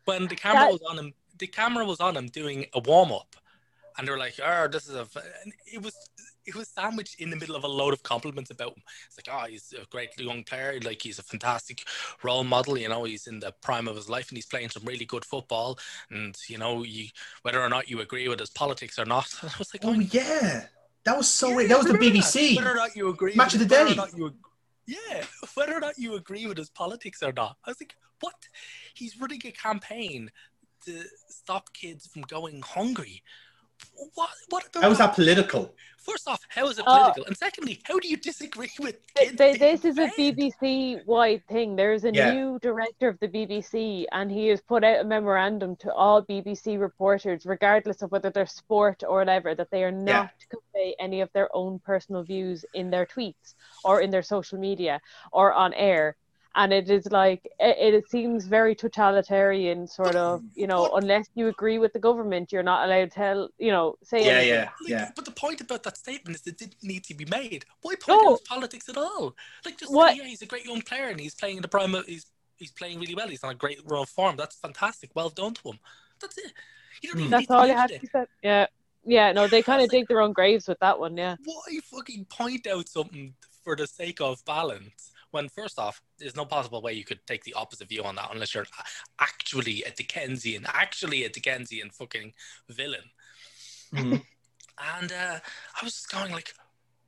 When 0.05 0.27
the 0.27 0.35
camera 0.35 0.65
that, 0.65 0.71
was 0.71 0.81
on 0.89 0.99
him 0.99 1.13
the 1.37 1.47
camera 1.47 1.85
was 1.85 1.99
on 1.99 2.15
him 2.15 2.27
doing 2.27 2.65
a 2.73 2.79
warm 2.79 3.11
up, 3.11 3.35
and 3.97 4.07
they 4.07 4.11
were 4.11 4.17
like, 4.17 4.39
"Oh, 4.43 4.67
this 4.67 4.87
is 4.87 4.95
a." 4.95 5.07
And 5.43 5.53
it 5.71 5.81
was 5.81 5.95
it 6.45 6.55
was 6.55 6.67
sandwiched 6.67 7.19
in 7.19 7.29
the 7.29 7.35
middle 7.35 7.55
of 7.55 7.63
a 7.63 7.67
load 7.67 7.93
of 7.93 8.03
compliments 8.03 8.51
about 8.51 8.75
him. 8.75 8.83
It's 9.07 9.17
like, 9.17 9.29
oh, 9.31 9.47
he's 9.47 9.73
a 9.73 9.85
great 9.87 10.09
young 10.17 10.43
player. 10.43 10.79
Like 10.83 11.01
he's 11.01 11.19
a 11.19 11.23
fantastic 11.23 11.83
role 12.21 12.43
model. 12.43 12.77
You 12.77 12.89
know, 12.89 13.03
he's 13.05 13.27
in 13.27 13.39
the 13.39 13.53
prime 13.61 13.87
of 13.87 13.95
his 13.95 14.09
life 14.09 14.29
and 14.29 14.37
he's 14.37 14.45
playing 14.45 14.69
some 14.69 14.83
really 14.85 15.05
good 15.05 15.25
football. 15.25 15.79
And 16.09 16.35
you 16.47 16.57
know, 16.57 16.83
you 16.83 17.07
whether 17.43 17.61
or 17.61 17.69
not 17.69 17.89
you 17.89 18.01
agree 18.01 18.27
with 18.27 18.39
his 18.39 18.49
politics 18.49 18.99
or 18.99 19.05
not. 19.05 19.33
I 19.43 19.51
was 19.57 19.73
like, 19.73 19.85
Oh 19.85 19.93
yeah, 19.93 20.65
that 21.05 21.17
was 21.17 21.27
so 21.27 21.49
yeah, 21.49 21.55
weird. 21.55 21.71
That 21.71 21.77
was 21.79 21.87
the 21.87 21.93
BBC. 21.93 22.55
Whether 22.57 22.71
or 22.71 22.75
not 22.75 22.95
you 22.95 23.09
agree, 23.09 23.35
Match 23.35 23.53
of 23.53 23.59
the 23.59 23.65
day. 23.65 23.93
not 23.95 24.15
you 24.17 24.27
ag- 24.27 24.33
yeah, 24.85 25.23
whether 25.53 25.73
or 25.73 25.79
not 25.79 25.97
you 25.97 26.15
agree 26.15 26.45
with 26.45 26.57
his 26.57 26.69
politics 26.69 27.23
or 27.23 27.31
not. 27.31 27.57
I 27.65 27.71
was 27.71 27.79
like, 27.79 27.95
what? 28.19 28.35
He's 28.93 29.19
running 29.19 29.41
a 29.45 29.51
campaign 29.51 30.29
to 30.85 31.03
stop 31.27 31.73
kids 31.73 32.07
from 32.07 32.23
going 32.23 32.61
hungry. 32.61 33.21
What? 34.15 34.29
What? 34.49 34.63
How 34.81 34.89
was 34.89 34.99
that 34.99 35.13
political? 35.15 35.75
First 35.97 36.27
off, 36.27 36.41
how 36.49 36.67
is 36.67 36.79
it 36.79 36.85
Oh. 36.87 36.97
political? 36.97 37.25
and 37.25 37.37
secondly, 37.37 37.81
how 37.85 37.97
do 37.99 38.07
you 38.07 38.17
disagree 38.17 38.69
with 38.79 38.95
kids? 39.15 39.35
th- 39.37 39.37
being 39.37 39.57
this 39.57 39.85
is 39.85 39.97
a? 39.97 40.07
BBC 40.09 41.05
wide 41.05 41.43
thing. 41.47 41.75
There's 41.75 42.03
a 42.03 42.11
Yeah. 42.13 42.31
new 42.33 42.59
director 42.59 43.07
of 43.07 43.19
the 43.19 43.27
BBC, 43.27 44.05
and 44.11 44.29
he 44.31 44.47
has 44.47 44.61
put 44.61 44.83
out 44.83 44.99
a 45.01 45.03
memorandum 45.03 45.75
to 45.77 45.93
all 45.93 46.21
BBC 46.21 46.77
reporters, 46.77 47.45
regardless 47.45 48.01
of 48.01 48.11
whether 48.11 48.29
they're 48.29 48.45
sport 48.45 49.03
or 49.07 49.17
whatever, 49.19 49.53
that 49.55 49.69
they 49.71 49.83
are 49.83 49.91
not 49.91 50.07
Yeah. 50.25 50.29
to 50.39 50.47
convey 50.47 50.95
any 50.99 51.21
of 51.21 51.31
their 51.33 51.53
own 51.55 51.79
personal 51.79 52.23
views 52.23 52.65
in 52.73 52.89
their 52.89 53.05
tweets 53.05 53.55
or 53.83 54.01
in 54.01 54.09
their 54.11 54.23
social 54.23 54.59
media 54.59 55.01
or 55.31 55.53
on 55.53 55.73
air. 55.73 56.15
And 56.55 56.71
it 56.71 56.87
is 56.89 57.07
like 57.11 57.45
it, 57.59 57.93
it 57.95 58.09
seems 58.09 58.45
very 58.45 58.75
totalitarian, 58.75 59.87
sort 59.87 60.15
of. 60.15 60.43
You 60.55 60.67
know, 60.67 60.83
What? 60.83 61.03
unless 61.03 61.27
you 61.33 61.47
agree 61.47 61.79
with 61.79 61.93
the 61.93 61.99
government, 61.99 62.51
you're 62.51 62.61
not 62.63 62.85
allowed 62.85 63.09
to 63.11 63.15
tell. 63.15 63.49
You 63.57 63.71
know, 63.71 63.97
say 64.03 64.23
Yeah, 64.25 64.31
anything. 64.33 64.49
yeah, 64.53 64.69
yeah. 64.87 65.11
But 65.15 65.25
the 65.25 65.31
point 65.31 65.61
about 65.61 65.81
that 65.83 65.97
statement 65.97 66.35
is 66.37 66.45
it 66.45 66.57
didn't 66.59 66.83
need 66.83 67.03
to 67.05 67.15
be 67.15 67.25
made. 67.25 67.65
Why 67.81 67.95
point 67.95 68.21
No. 68.23 68.33
out 68.33 68.45
politics 68.45 68.87
at 68.87 68.97
all? 68.97 69.35
Like 69.65 69.79
just 69.79 69.91
What- 69.91 70.11
say, 70.11 70.17
yeah, 70.17 70.25
he's 70.25 70.43
a 70.43 70.45
great 70.45 70.65
young 70.65 70.81
player 70.83 71.07
and 71.07 71.19
he's 71.19 71.33
playing 71.35 71.55
in 71.57 71.61
the 71.63 71.67
prime 71.67 71.95
of 71.95 72.05
he's 72.05 72.27
he's 72.57 72.71
playing 72.71 72.99
really 72.99 73.15
well. 73.15 73.27
He's 73.27 73.43
on 73.43 73.51
a 73.51 73.55
great 73.55 73.79
run 73.85 74.05
form. 74.05 74.35
That's 74.35 74.55
fantastic. 74.55 75.09
Well 75.15 75.29
done 75.29 75.55
to 75.55 75.69
him. 75.71 75.79
That's 76.21 76.37
it. 76.37 76.53
You 77.01 77.09
don't 77.09 77.13
Hmm. 77.17 77.19
even 77.21 77.31
That's 77.31 77.49
need 77.49 77.55
all 77.55 77.65
you 77.65 77.71
use 77.73 77.81
have 77.81 77.89
to 77.99 78.07
say. 78.13 78.25
Yeah, 78.43 78.67
yeah. 79.03 79.31
No, 79.31 79.47
they 79.47 79.63
kind 79.63 79.81
of 79.81 79.89
dig 79.89 80.07
their 80.07 80.21
own 80.21 80.33
graves 80.33 80.67
with 80.67 80.79
that 80.79 80.99
one. 80.99 81.17
Yeah. 81.17 81.35
Why 81.43 81.79
fucking 81.83 82.25
point 82.25 82.67
out 82.67 82.87
something 82.87 83.33
for 83.63 83.75
the 83.75 83.87
sake 83.87 84.21
of 84.21 84.45
balance? 84.45 85.09
When 85.33 85.49
first 85.49 85.79
off, 85.79 85.99
there's 86.19 86.35
no 86.35 86.45
possible 86.45 86.79
way 86.79 86.93
you 86.93 87.03
could 87.03 87.25
take 87.25 87.43
the 87.43 87.55
opposite 87.55 87.89
view 87.89 88.03
on 88.03 88.15
that 88.17 88.29
unless 88.31 88.53
you're 88.53 88.67
actually 89.19 89.81
a 89.81 89.89
Dickensian, 89.89 90.63
actually 90.67 91.23
a 91.23 91.29
Dickensian 91.29 91.89
fucking 91.89 92.33
villain. 92.69 93.09
Mhm. 93.91 94.23
And 94.77 95.11
uh, 95.11 95.39
I 95.81 95.83
was 95.83 95.93
just 95.93 96.11
going 96.11 96.31
like, 96.31 96.53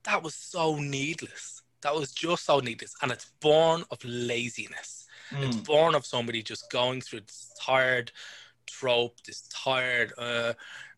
that 0.06 0.24
was 0.24 0.34
so 0.34 0.78
needless. 0.78 1.62
That 1.82 1.94
was 1.94 2.12
just 2.14 2.46
so 2.46 2.60
needless, 2.62 2.96
and 3.04 3.12
it's 3.12 3.26
born 3.42 3.84
of 3.92 4.04
laziness. 4.04 5.06
It's 5.32 5.56
Mm. 5.58 5.66
born 5.66 5.94
of 5.94 6.04
somebody 6.04 6.42
just 6.42 6.72
going 6.72 7.02
through 7.02 7.22
this 7.22 7.54
tired 7.62 8.12
trope, 8.66 9.22
this 9.22 9.48
tired, 9.54 10.14
uh, 10.18 10.54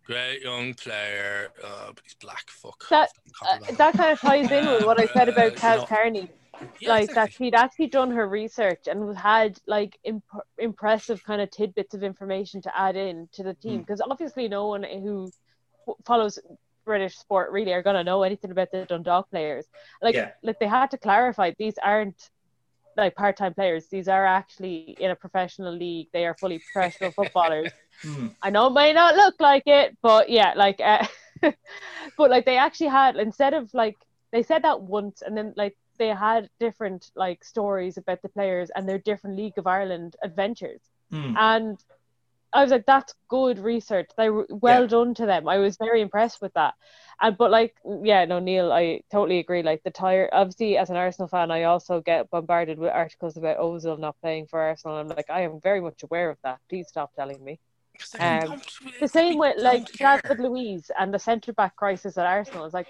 great 0.05 0.43
young 0.43 0.73
player, 0.75 1.51
uh, 1.61 1.87
but 1.93 2.01
he's 2.05 2.13
black. 2.13 2.49
Fuck. 2.49 2.87
That- 2.89 3.11
Uh, 3.41 3.57
that 3.73 3.93
kind 3.95 4.11
of 4.13 4.19
ties 4.21 4.49
in 4.49 4.65
with 4.67 4.85
what 4.85 4.97
I 4.99 5.07
said 5.07 5.27
Uh, 5.27 5.33
about 5.33 5.51
you 5.55 5.57
Kaz 5.59 5.77
know, 5.79 5.85
Carney. 5.85 6.29
Yeah, 6.79 6.89
like 6.89 7.13
that 7.13 7.31
she'd 7.33 7.55
actually 7.55 7.87
done 7.87 8.11
her 8.11 8.27
research 8.27 8.87
and 8.87 9.17
had 9.17 9.57
like 9.67 9.97
imp- 10.03 10.23
impressive 10.57 11.23
kind 11.23 11.41
of 11.41 11.49
tidbits 11.51 11.93
of 11.93 12.03
information 12.03 12.61
to 12.63 12.79
add 12.79 12.95
in 12.95 13.27
to 13.33 13.43
the 13.43 13.53
Hmm. 13.53 13.59
team 13.61 13.79
because 13.79 14.01
obviously 14.01 14.47
no 14.47 14.67
one 14.67 14.83
who 14.83 15.31
follows 16.05 16.39
British 16.85 17.17
sport 17.17 17.51
really 17.51 17.73
are 17.73 17.81
going 17.81 17.95
to 17.95 18.03
know 18.03 18.23
anything 18.23 18.51
about 18.51 18.71
the 18.71 18.85
Dundalk 18.85 19.29
players 19.29 19.65
like 20.01 20.15
Yeah. 20.15 20.31
like 20.43 20.59
they 20.59 20.67
had 20.67 20.91
to 20.91 20.97
clarify 20.97 21.51
these 21.57 21.77
aren't 21.83 22.29
like 22.95 23.15
part-time 23.15 23.53
players 23.53 23.87
these 23.87 24.07
are 24.07 24.25
actually 24.25 24.95
in 24.99 25.11
a 25.11 25.15
professional 25.15 25.73
league 25.75 26.07
they 26.13 26.25
are 26.25 26.35
fully 26.39 26.59
professional 26.73 27.11
footballers 27.11 27.71
Mm. 28.05 28.35
I 28.43 28.51
know 28.51 28.67
it 28.67 28.73
may 28.73 28.93
not 28.93 29.15
look 29.15 29.33
like 29.39 29.63
it, 29.65 29.97
but 30.03 30.29
yeah, 30.29 30.53
like, 30.55 30.79
uh, 30.79 31.03
but 32.17 32.29
like 32.29 32.45
they 32.45 32.57
actually 32.57 32.89
had 32.89 33.15
instead 33.15 33.55
of 33.55 33.73
like 33.73 33.95
they 34.31 34.43
said 34.43 34.63
that 34.63 34.81
once, 34.81 35.23
and 35.23 35.35
then 35.35 35.53
like 35.57 35.75
they 35.97 36.09
had 36.09 36.49
different 36.59 37.11
like 37.15 37.43
stories 37.43 37.97
about 37.97 38.21
the 38.21 38.29
players 38.29 38.69
and 38.75 38.87
their 38.87 38.99
different 38.99 39.35
League 39.37 39.57
of 39.57 39.67
Ireland 39.67 40.15
adventures, 40.23 40.81
Mm. 41.11 41.35
and 41.37 41.83
I 42.53 42.61
was 42.63 42.71
like, 42.71 42.85
that's 42.85 43.13
good 43.27 43.59
research. 43.59 44.09
They 44.17 44.29
were 44.29 44.47
well 44.49 44.81
Yeah. 44.83 44.87
done 44.87 45.13
to 45.15 45.25
them. 45.25 45.47
I 45.49 45.57
was 45.57 45.75
very 45.77 46.01
impressed 46.01 46.41
with 46.41 46.53
that. 46.53 46.75
And 47.21 47.37
but 47.37 47.51
like, 47.51 47.75
yeah, 48.03 48.23
no, 48.25 48.39
Neil, 48.39 48.71
I 48.71 49.01
totally 49.11 49.39
agree. 49.39 49.63
Like 49.63 49.83
the 49.83 49.91
tire, 49.91 50.29
obviously, 50.31 50.77
as 50.77 50.89
an 50.89 50.95
Arsenal 50.95 51.27
fan, 51.27 51.51
I 51.51 51.63
also 51.63 51.99
get 52.01 52.29
bombarded 52.29 52.79
with 52.79 52.91
articles 52.91 53.35
about 53.37 53.57
Ozil 53.59 53.99
not 53.99 54.15
playing 54.21 54.47
for 54.47 54.59
Arsenal. 54.61 54.97
I'm 54.97 55.09
like, 55.09 55.29
I 55.29 55.41
am 55.41 55.59
very 55.59 55.81
much 55.81 56.03
aware 56.03 56.29
of 56.29 56.37
that. 56.43 56.59
Please 56.69 56.87
stop 56.87 57.13
telling 57.15 57.43
me. 57.43 57.59
um, 58.19 58.61
The 59.01 59.07
same 59.07 59.37
with 59.37 59.57
like. 59.57 59.91
David 59.91 60.39
Luiz 60.39 60.89
and 60.97 61.13
the 61.13 61.19
centre 61.19 61.53
back 61.53 61.75
crisis 61.75 62.17
at 62.17 62.25
Arsenal. 62.25 62.63
It's 62.65 62.73
like, 62.73 62.87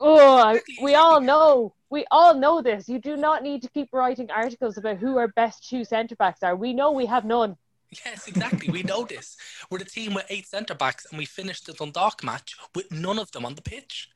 oh, 0.00 0.58
we 0.80 0.94
all 0.94 1.20
know, 1.20 1.74
we 1.90 2.04
all 2.10 2.34
know 2.34 2.60
this. 2.62 2.88
You 2.88 2.98
do 2.98 3.16
not 3.16 3.42
need 3.42 3.62
to 3.62 3.68
keep 3.70 3.88
writing 3.92 4.30
articles 4.30 4.76
about 4.78 4.98
who 4.98 5.16
our 5.18 5.28
best 5.28 5.68
two 5.68 5.84
centre 5.84 6.16
backs 6.16 6.42
are. 6.42 6.54
We 6.54 6.72
know 6.74 6.92
we 6.92 7.06
have 7.06 7.24
none. 7.24 7.56
Yes, 8.04 8.28
exactly. 8.28 8.68
we 8.70 8.82
know 8.82 9.04
this. 9.04 9.36
We're 9.70 9.78
the 9.78 9.86
team 9.86 10.12
with 10.12 10.26
eight 10.28 10.46
centre 10.46 10.74
backs, 10.74 11.06
and 11.10 11.18
we 11.18 11.24
finished 11.24 11.66
the 11.66 11.72
Dundalk 11.72 12.22
match 12.22 12.54
with 12.74 12.90
none 12.92 13.18
of 13.18 13.30
them 13.32 13.46
on 13.46 13.54
the 13.54 13.62
pitch. 13.62 14.10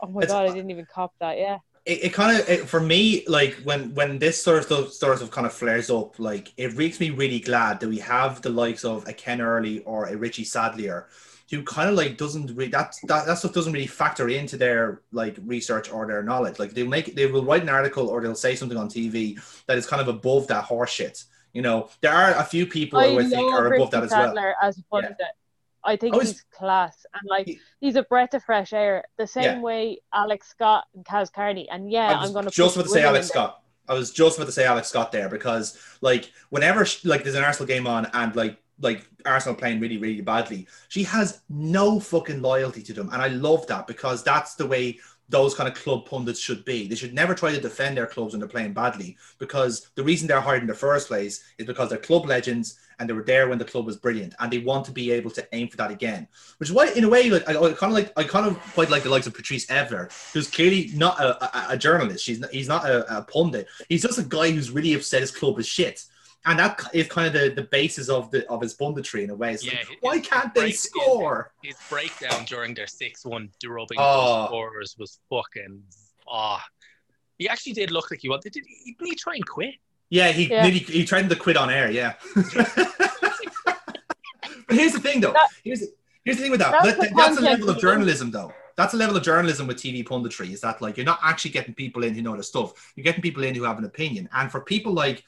Oh 0.00 0.08
my 0.08 0.22
It's- 0.22 0.32
god, 0.32 0.50
I 0.50 0.54
didn't 0.54 0.70
even 0.70 0.86
cop 0.92 1.12
that. 1.20 1.38
Yeah, 1.38 1.58
it, 1.84 2.04
it 2.06 2.12
kind 2.12 2.38
of 2.40 2.68
for 2.68 2.80
me 2.80 3.24
like 3.28 3.54
when 3.64 3.94
when 3.94 4.18
this 4.18 4.42
sort 4.42 4.58
of 4.58 4.64
stuff 4.64 4.92
sort 4.92 5.22
of 5.22 5.30
kind 5.30 5.46
of 5.46 5.52
flares 5.52 5.90
up 5.90 6.18
like 6.18 6.52
it 6.56 6.76
makes 6.76 6.98
me 7.00 7.10
really 7.10 7.40
glad 7.40 7.80
that 7.80 7.88
we 7.88 7.98
have 7.98 8.42
the 8.42 8.50
likes 8.50 8.84
of 8.84 9.06
a 9.08 9.12
ken 9.12 9.40
early 9.40 9.80
or 9.80 10.06
a 10.06 10.16
richie 10.16 10.44
sadlier 10.44 11.08
who 11.50 11.62
kind 11.62 11.88
of 11.88 11.94
like 11.94 12.16
doesn't 12.16 12.48
really 12.54 12.70
that, 12.70 12.94
that 13.04 13.26
that 13.26 13.38
stuff 13.38 13.52
doesn't 13.52 13.72
really 13.72 13.86
factor 13.86 14.28
into 14.28 14.56
their 14.56 15.02
like 15.12 15.36
research 15.44 15.90
or 15.90 16.06
their 16.06 16.22
knowledge 16.22 16.58
like 16.58 16.72
they'll 16.72 16.86
make 16.86 17.14
they 17.14 17.26
will 17.26 17.44
write 17.44 17.62
an 17.62 17.68
article 17.68 18.08
or 18.08 18.20
they'll 18.20 18.34
say 18.34 18.54
something 18.54 18.76
on 18.78 18.88
tv 18.88 19.40
that 19.66 19.78
is 19.78 19.86
kind 19.86 20.02
of 20.02 20.08
above 20.08 20.46
that 20.46 20.64
horseshit 20.64 21.24
you 21.54 21.62
know 21.62 21.88
there 22.02 22.12
are 22.12 22.32
a 22.32 22.44
few 22.44 22.66
people 22.66 22.98
I 22.98 23.10
who 23.12 23.20
i 23.20 23.24
think 23.24 23.52
are 23.52 23.66
above 23.72 23.88
Richie 23.88 23.90
that 23.92 24.04
as 24.04 24.10
well 24.10 24.26
Sadlier 24.26 24.54
as 24.62 24.78
a 24.78 24.82
pundit. 24.90 25.16
I 25.84 25.96
think 25.96 26.14
oh, 26.14 26.18
I 26.18 26.20
was- 26.20 26.30
he's 26.32 26.44
class 26.52 27.06
and 27.14 27.22
like 27.30 27.46
He- 27.46 27.60
he's 27.80 27.96
a 27.96 28.02
breath 28.02 28.34
of 28.34 28.42
fresh 28.44 28.72
air. 28.72 29.04
The 29.16 29.26
same 29.26 29.44
Yeah. 29.44 29.60
way 29.60 30.00
Alex 30.12 30.48
Scott 30.48 30.84
and 30.94 31.04
Kaz 31.04 31.32
Carney. 31.32 31.70
And 31.70 31.90
yeah, 31.90 32.18
I'm 32.18 32.32
gonna 32.32 32.50
just 32.50 32.74
about 32.74 32.86
to 32.86 32.90
say 32.90 33.04
Alex 33.04 33.30
in 33.30 33.34
there. 33.34 33.44
Scott. 33.46 33.62
I 33.88 33.94
was 33.94 34.10
just 34.10 34.36
about 34.36 34.46
to 34.46 34.52
say 34.52 34.66
Alex 34.66 34.88
Scott 34.88 35.12
there 35.12 35.28
because 35.30 35.78
like 36.00 36.30
whenever 36.50 36.84
like 37.04 37.22
there's 37.22 37.36
an 37.36 37.44
Arsenal 37.44 37.68
game 37.68 37.86
on 37.86 38.06
and 38.12 38.34
like 38.36 38.60
like 38.80 39.08
Arsenal 39.26 39.56
playing 39.56 39.80
really 39.80 39.98
really 39.98 40.20
badly, 40.20 40.66
she 40.88 41.02
has 41.04 41.40
no 41.48 42.00
fucking 42.00 42.42
loyalty 42.42 42.82
to 42.82 42.92
them, 42.92 43.10
and 43.12 43.22
I 43.22 43.28
love 43.28 43.66
that 43.66 43.86
because 43.86 44.22
that's 44.22 44.54
the 44.54 44.66
way 44.66 44.98
those 45.28 45.54
kind 45.54 45.68
of 45.68 45.74
club 45.74 46.06
pundits 46.06 46.40
should 46.40 46.64
be. 46.64 46.88
They 46.88 46.94
should 46.94 47.12
never 47.12 47.34
try 47.34 47.52
to 47.52 47.60
defend 47.60 47.96
their 47.96 48.06
clubs 48.06 48.32
when 48.32 48.40
they're 48.40 48.48
playing 48.48 48.72
badly 48.72 49.16
because 49.38 49.90
the 49.94 50.02
reason 50.02 50.26
they're 50.26 50.40
hired 50.40 50.62
in 50.62 50.68
the 50.68 50.74
first 50.74 51.08
place 51.08 51.44
is 51.58 51.66
because 51.66 51.90
they're 51.90 51.98
club 51.98 52.26
legends 52.26 52.78
and 52.98 53.08
they 53.08 53.12
were 53.12 53.22
there 53.22 53.48
when 53.48 53.58
the 53.58 53.64
club 53.64 53.86
was 53.86 53.96
brilliant 53.96 54.34
and 54.40 54.50
they 54.50 54.58
want 54.58 54.84
to 54.86 54.90
be 54.90 55.10
able 55.10 55.30
to 55.30 55.46
aim 55.52 55.68
for 55.68 55.76
that 55.76 55.90
again. 55.90 56.26
Which 56.58 56.70
is 56.70 56.74
why, 56.74 56.88
in 56.88 57.04
a 57.04 57.08
way, 57.08 57.30
like 57.30 57.48
I, 57.48 57.52
I 57.52 57.72
kind 57.72 57.92
of 57.92 57.92
like 57.92 58.12
I 58.16 58.24
kind 58.24 58.46
of 58.46 58.58
quite 58.74 58.90
like 58.90 59.02
the 59.02 59.10
likes 59.10 59.26
of 59.26 59.34
Patrice 59.34 59.66
Evra, 59.66 60.10
who's 60.32 60.50
clearly 60.50 60.90
not 60.94 61.20
a, 61.20 61.44
a, 61.44 61.74
a 61.74 61.78
journalist. 61.78 62.24
She's 62.24 62.40
not, 62.40 62.50
he's 62.50 62.68
not 62.68 62.88
a, 62.88 63.18
a 63.18 63.22
pundit. 63.22 63.68
He's 63.88 64.02
just 64.02 64.18
a 64.18 64.24
guy 64.24 64.50
who's 64.50 64.70
really 64.70 64.94
upset 64.94 65.20
his 65.20 65.30
club 65.30 65.58
is 65.58 65.66
shit. 65.66 66.04
And 66.46 66.58
that 66.58 66.80
is 66.94 67.08
kind 67.08 67.26
of 67.26 67.32
the, 67.34 67.50
the 67.50 67.68
basis 67.68 68.08
of 68.08 68.30
the 68.30 68.48
of 68.48 68.62
his 68.62 68.74
punditry 68.76 69.24
in 69.24 69.30
a 69.30 69.34
way. 69.34 69.52
It's 69.52 69.64
Yeah, 69.64 69.72
like, 69.78 69.88
his 69.88 69.96
why 70.00 70.20
can't 70.20 70.54
they 70.54 70.60
break- 70.62 70.76
score? 70.76 71.52
His 71.62 71.76
breakdown 71.90 72.44
during 72.46 72.74
their 72.74 72.86
6 72.86 73.24
1 73.26 73.50
drubbing 73.60 73.98
Oh. 74.00 74.46
scorers 74.46 74.94
was 74.98 75.18
fucking. 75.28 75.82
Ah. 76.28 76.64
He 77.38 77.48
actually 77.48 77.72
did 77.72 77.90
look 77.90 78.10
like 78.10 78.20
he 78.20 78.28
wanted. 78.28 78.52
Did 78.52 78.64
he, 78.66 78.92
didn't 78.92 79.08
he 79.10 79.14
try 79.14 79.34
and 79.34 79.46
quit? 79.46 79.74
Yeah, 80.10 80.32
he 80.32 80.48
Yeah. 80.48 80.62
nearly 80.62 80.78
he 80.78 81.04
tried 81.04 81.28
to 81.28 81.36
quit 81.36 81.56
on 81.56 81.70
air. 81.70 81.90
Yeah. 81.90 82.14
but 82.34 82.46
here's 84.70 84.92
the 84.92 85.00
thing, 85.00 85.20
though. 85.20 85.32
That- 85.32 85.48
here's 85.64 85.82
here's 86.24 86.36
the 86.36 86.42
thing 86.42 86.50
with 86.50 86.60
that. 86.60 86.72
That's 86.82 86.98
That- 86.98 87.12
that's 87.16 87.38
a 87.38 87.42
level 87.42 87.70
of 87.70 87.76
of 87.76 87.82
journalism, 87.82 88.30
though. 88.30 88.52
That's 88.76 88.94
a 88.94 88.96
level 88.96 89.16
of 89.16 89.24
journalism 89.24 89.66
with 89.66 89.78
TV 89.78 90.04
punditry. 90.04 90.52
Is 90.52 90.60
that 90.60 90.80
like 90.80 90.96
you're 90.96 91.06
not 91.06 91.18
actually 91.22 91.50
getting 91.50 91.74
people 91.74 92.04
in 92.04 92.14
who 92.14 92.22
know 92.22 92.36
the 92.36 92.42
stuff. 92.42 92.92
You're 92.96 93.04
getting 93.04 93.22
people 93.22 93.42
in 93.44 93.54
who 93.54 93.64
have 93.64 93.78
an 93.78 93.84
opinion. 93.84 94.28
And 94.32 94.50
for 94.52 94.60
people 94.60 94.92
like 94.92 95.24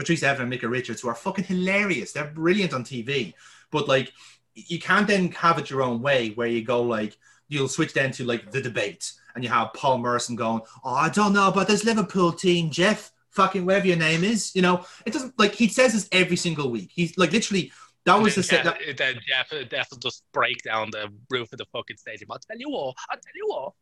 Patrice 0.00 0.22
Evra 0.22 0.40
and 0.40 0.50
Micah 0.50 0.68
Richards, 0.68 1.02
who 1.02 1.08
are 1.08 1.14
fucking 1.14 1.44
hilarious, 1.44 2.12
they're 2.12 2.24
brilliant 2.24 2.72
on 2.72 2.84
TV. 2.84 3.34
But 3.70 3.86
like, 3.86 4.12
you 4.54 4.78
can't 4.80 5.06
then 5.06 5.30
have 5.32 5.58
it 5.58 5.68
your 5.68 5.82
own 5.82 6.00
way, 6.00 6.30
where 6.30 6.48
you 6.48 6.62
go 6.64 6.82
like 6.82 7.18
you'll 7.48 7.68
switch 7.68 7.92
then 7.92 8.10
to 8.12 8.24
like 8.24 8.50
the 8.50 8.62
debate, 8.62 9.12
and 9.34 9.44
you 9.44 9.50
have 9.50 9.74
Paul 9.74 9.98
Merson 9.98 10.36
going, 10.36 10.62
"Oh, 10.84 10.94
I 10.94 11.10
don't 11.10 11.34
know 11.34 11.48
about 11.48 11.68
this 11.68 11.84
Liverpool 11.84 12.32
team, 12.32 12.70
Jeff." 12.70 13.12
Fucking 13.30 13.64
whatever 13.64 13.86
your 13.86 13.96
name 13.96 14.24
is, 14.24 14.56
you 14.56 14.62
know, 14.62 14.84
it 15.06 15.12
doesn't 15.12 15.38
like 15.38 15.54
he 15.54 15.68
says 15.68 15.92
this 15.92 16.08
every 16.10 16.36
single 16.36 16.68
week. 16.68 16.90
He's 16.92 17.16
like 17.16 17.30
literally 17.30 17.70
That 18.06 18.20
was 18.20 18.34
the 18.34 18.42
set. 18.42 18.64
Jeff, 18.64 18.96
then 18.96 19.20
Jeff, 19.26 19.70
Jeff 19.70 19.90
will 19.90 19.98
just 19.98 20.24
break 20.32 20.62
down 20.62 20.90
the 20.90 21.12
roof 21.28 21.52
of 21.52 21.58
the 21.58 21.66
fucking 21.66 21.96
stadium. 21.96 22.30
I'll 22.32 22.38
tell 22.38 22.58
you 22.58 22.70
what. 22.70 22.96
I'll 23.10 23.18
tell 23.18 23.32
you 23.34 23.46
what. 23.46 23.72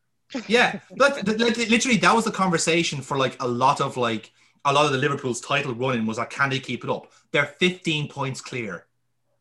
Yeah, 0.48 0.80
but 0.96 1.24
but, 1.24 1.38
like, 1.38 1.56
literally, 1.56 1.96
that 1.98 2.14
was 2.14 2.24
the 2.24 2.30
conversation 2.30 3.00
for 3.00 3.16
like 3.16 3.40
a 3.40 3.48
lot 3.48 3.80
of 3.80 3.96
like 3.96 4.32
a 4.64 4.72
lot 4.72 4.86
of 4.86 4.92
the 4.92 4.98
Liverpool's 4.98 5.40
title 5.40 5.74
running 5.74 6.06
was 6.06 6.18
like, 6.18 6.30
can 6.30 6.50
they 6.50 6.60
keep 6.60 6.84
it 6.84 6.90
up? 6.90 7.12
They're 7.32 7.46
15 7.46 8.08
points 8.08 8.40
clear. 8.40 8.86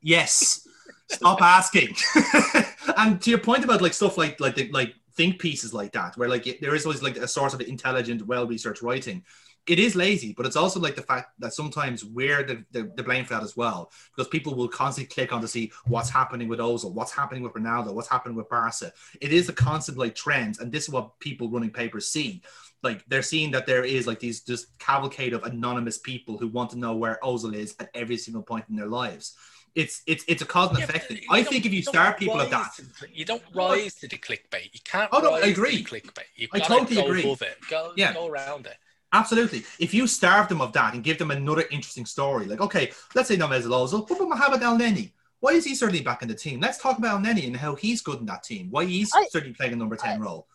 Yes. 0.01 0.67
Stop 1.09 1.41
asking. 1.41 1.95
and 2.97 3.21
to 3.21 3.29
your 3.29 3.39
point 3.39 3.63
about 3.63 3.81
like 3.81 3.93
stuff 3.93 4.17
like 4.17 4.39
like 4.39 4.55
the, 4.55 4.69
like 4.71 4.93
think 5.13 5.39
pieces 5.39 5.73
like 5.73 5.93
that, 5.93 6.17
where 6.17 6.29
like 6.29 6.59
there 6.61 6.75
is 6.75 6.85
always 6.85 7.01
like 7.01 7.17
a 7.17 7.27
source 7.27 7.53
of 7.53 7.61
intelligent, 7.61 8.25
well 8.27 8.45
researched 8.45 8.81
writing. 8.81 9.23
It 9.67 9.79
is 9.79 9.95
lazy, 9.95 10.33
but 10.33 10.45
it's 10.45 10.55
also 10.55 10.79
like 10.79 10.95
the 10.95 11.01
fact 11.01 11.31
that 11.39 11.53
sometimes 11.53 12.05
we're 12.05 12.41
the, 12.43 12.63
the, 12.71 12.91
the 12.95 13.03
blame 13.03 13.25
for 13.25 13.33
that 13.33 13.43
as 13.43 13.57
well, 13.57 13.91
because 14.15 14.29
people 14.29 14.55
will 14.55 14.69
constantly 14.69 15.13
click 15.13 15.33
on 15.33 15.41
to 15.41 15.47
see 15.47 15.71
what's 15.85 16.09
happening 16.09 16.47
with 16.47 16.59
Ozil, 16.59 16.93
what's 16.93 17.11
happening 17.11 17.43
with 17.43 17.53
Ronaldo, 17.53 17.93
what's 17.93 18.07
happening 18.07 18.37
with 18.37 18.47
Barca. 18.49 18.93
It 19.19 19.33
is 19.33 19.49
a 19.49 19.53
constant 19.53 19.97
like 19.97 20.15
trend, 20.15 20.59
and 20.61 20.71
this 20.71 20.83
is 20.83 20.89
what 20.89 21.19
people 21.19 21.49
running 21.49 21.71
papers 21.71 22.07
see. 22.07 22.41
Like 22.81 23.03
they're 23.09 23.21
seeing 23.21 23.51
that 23.51 23.65
there 23.65 23.83
is 23.83 24.07
like 24.07 24.19
these 24.19 24.41
just 24.41 24.77
cavalcade 24.79 25.33
of 25.33 25.43
anonymous 25.43 25.97
people 25.97 26.37
who 26.37 26.47
want 26.47 26.69
to 26.69 26.77
know 26.79 26.95
where 26.95 27.19
Ozil 27.23 27.53
is 27.53 27.75
at 27.79 27.89
every 27.93 28.17
single 28.17 28.43
point 28.43 28.65
in 28.69 28.75
their 28.77 28.87
lives. 28.87 29.35
It's 29.75 30.01
it's 30.07 30.23
it's 30.27 30.41
a 30.41 30.45
cause 30.45 30.69
and 30.69 30.79
Yeah, 30.79 30.85
effect. 30.85 31.13
I 31.29 31.43
think 31.43 31.65
if 31.65 31.73
you 31.73 31.83
start 31.83 32.17
people 32.17 32.39
at 32.41 32.49
that, 32.51 32.71
to- 32.99 33.07
you 33.13 33.25
don't 33.25 33.43
rise 33.53 33.95
to 33.95 34.07
the 34.07 34.17
clickbait. 34.17 34.73
You 34.73 34.79
can't. 34.83 35.09
Oh, 35.11 35.19
no, 35.19 35.33
I 35.33 35.41
agree. 35.41 35.83
Clickbait. 35.83 36.23
You've 36.35 36.49
I 36.53 36.59
totally 36.59 36.95
go 36.95 37.05
agree. 37.05 37.23
above 37.23 37.41
it. 37.41 37.57
Go, 37.69 37.91
Yeah. 37.95 38.13
go 38.13 38.27
around 38.27 38.65
it. 38.65 38.77
Absolutely. 39.13 39.63
If 39.79 39.93
you 39.93 40.05
starve 40.07 40.49
them 40.49 40.61
of 40.61 40.73
that 40.73 40.93
and 40.93 41.03
give 41.03 41.17
them 41.17 41.31
another 41.31 41.63
interesting 41.71 42.05
story, 42.05 42.45
like, 42.45 42.61
okay, 42.61 42.91
let's 43.15 43.27
say 43.29 43.37
no 43.37 43.47
Mesut 43.47 43.67
Ozil, 43.67 44.09
what 44.09 44.11
about 44.19 44.29
Mohamed 44.29 44.61
Elneny? 44.61 45.11
Why 45.39 45.51
is 45.51 45.63
he 45.65 45.75
certainly 45.75 46.01
back 46.03 46.21
in 46.23 46.27
the 46.27 46.35
team? 46.35 46.59
Let's 46.59 46.77
talk 46.79 46.97
about 46.97 47.23
El 47.25 47.33
Neni 47.33 47.45
and 47.47 47.55
how 47.55 47.75
he's 47.75 48.01
good 48.01 48.19
in 48.19 48.25
that 48.25 48.43
team. 48.43 48.67
Why 48.71 48.85
he's 48.85 49.09
I- 49.15 49.27
certainly 49.29 49.53
playing 49.53 49.73
a 49.73 49.75
number 49.75 49.95
10 49.95 50.19
role. 50.19 50.47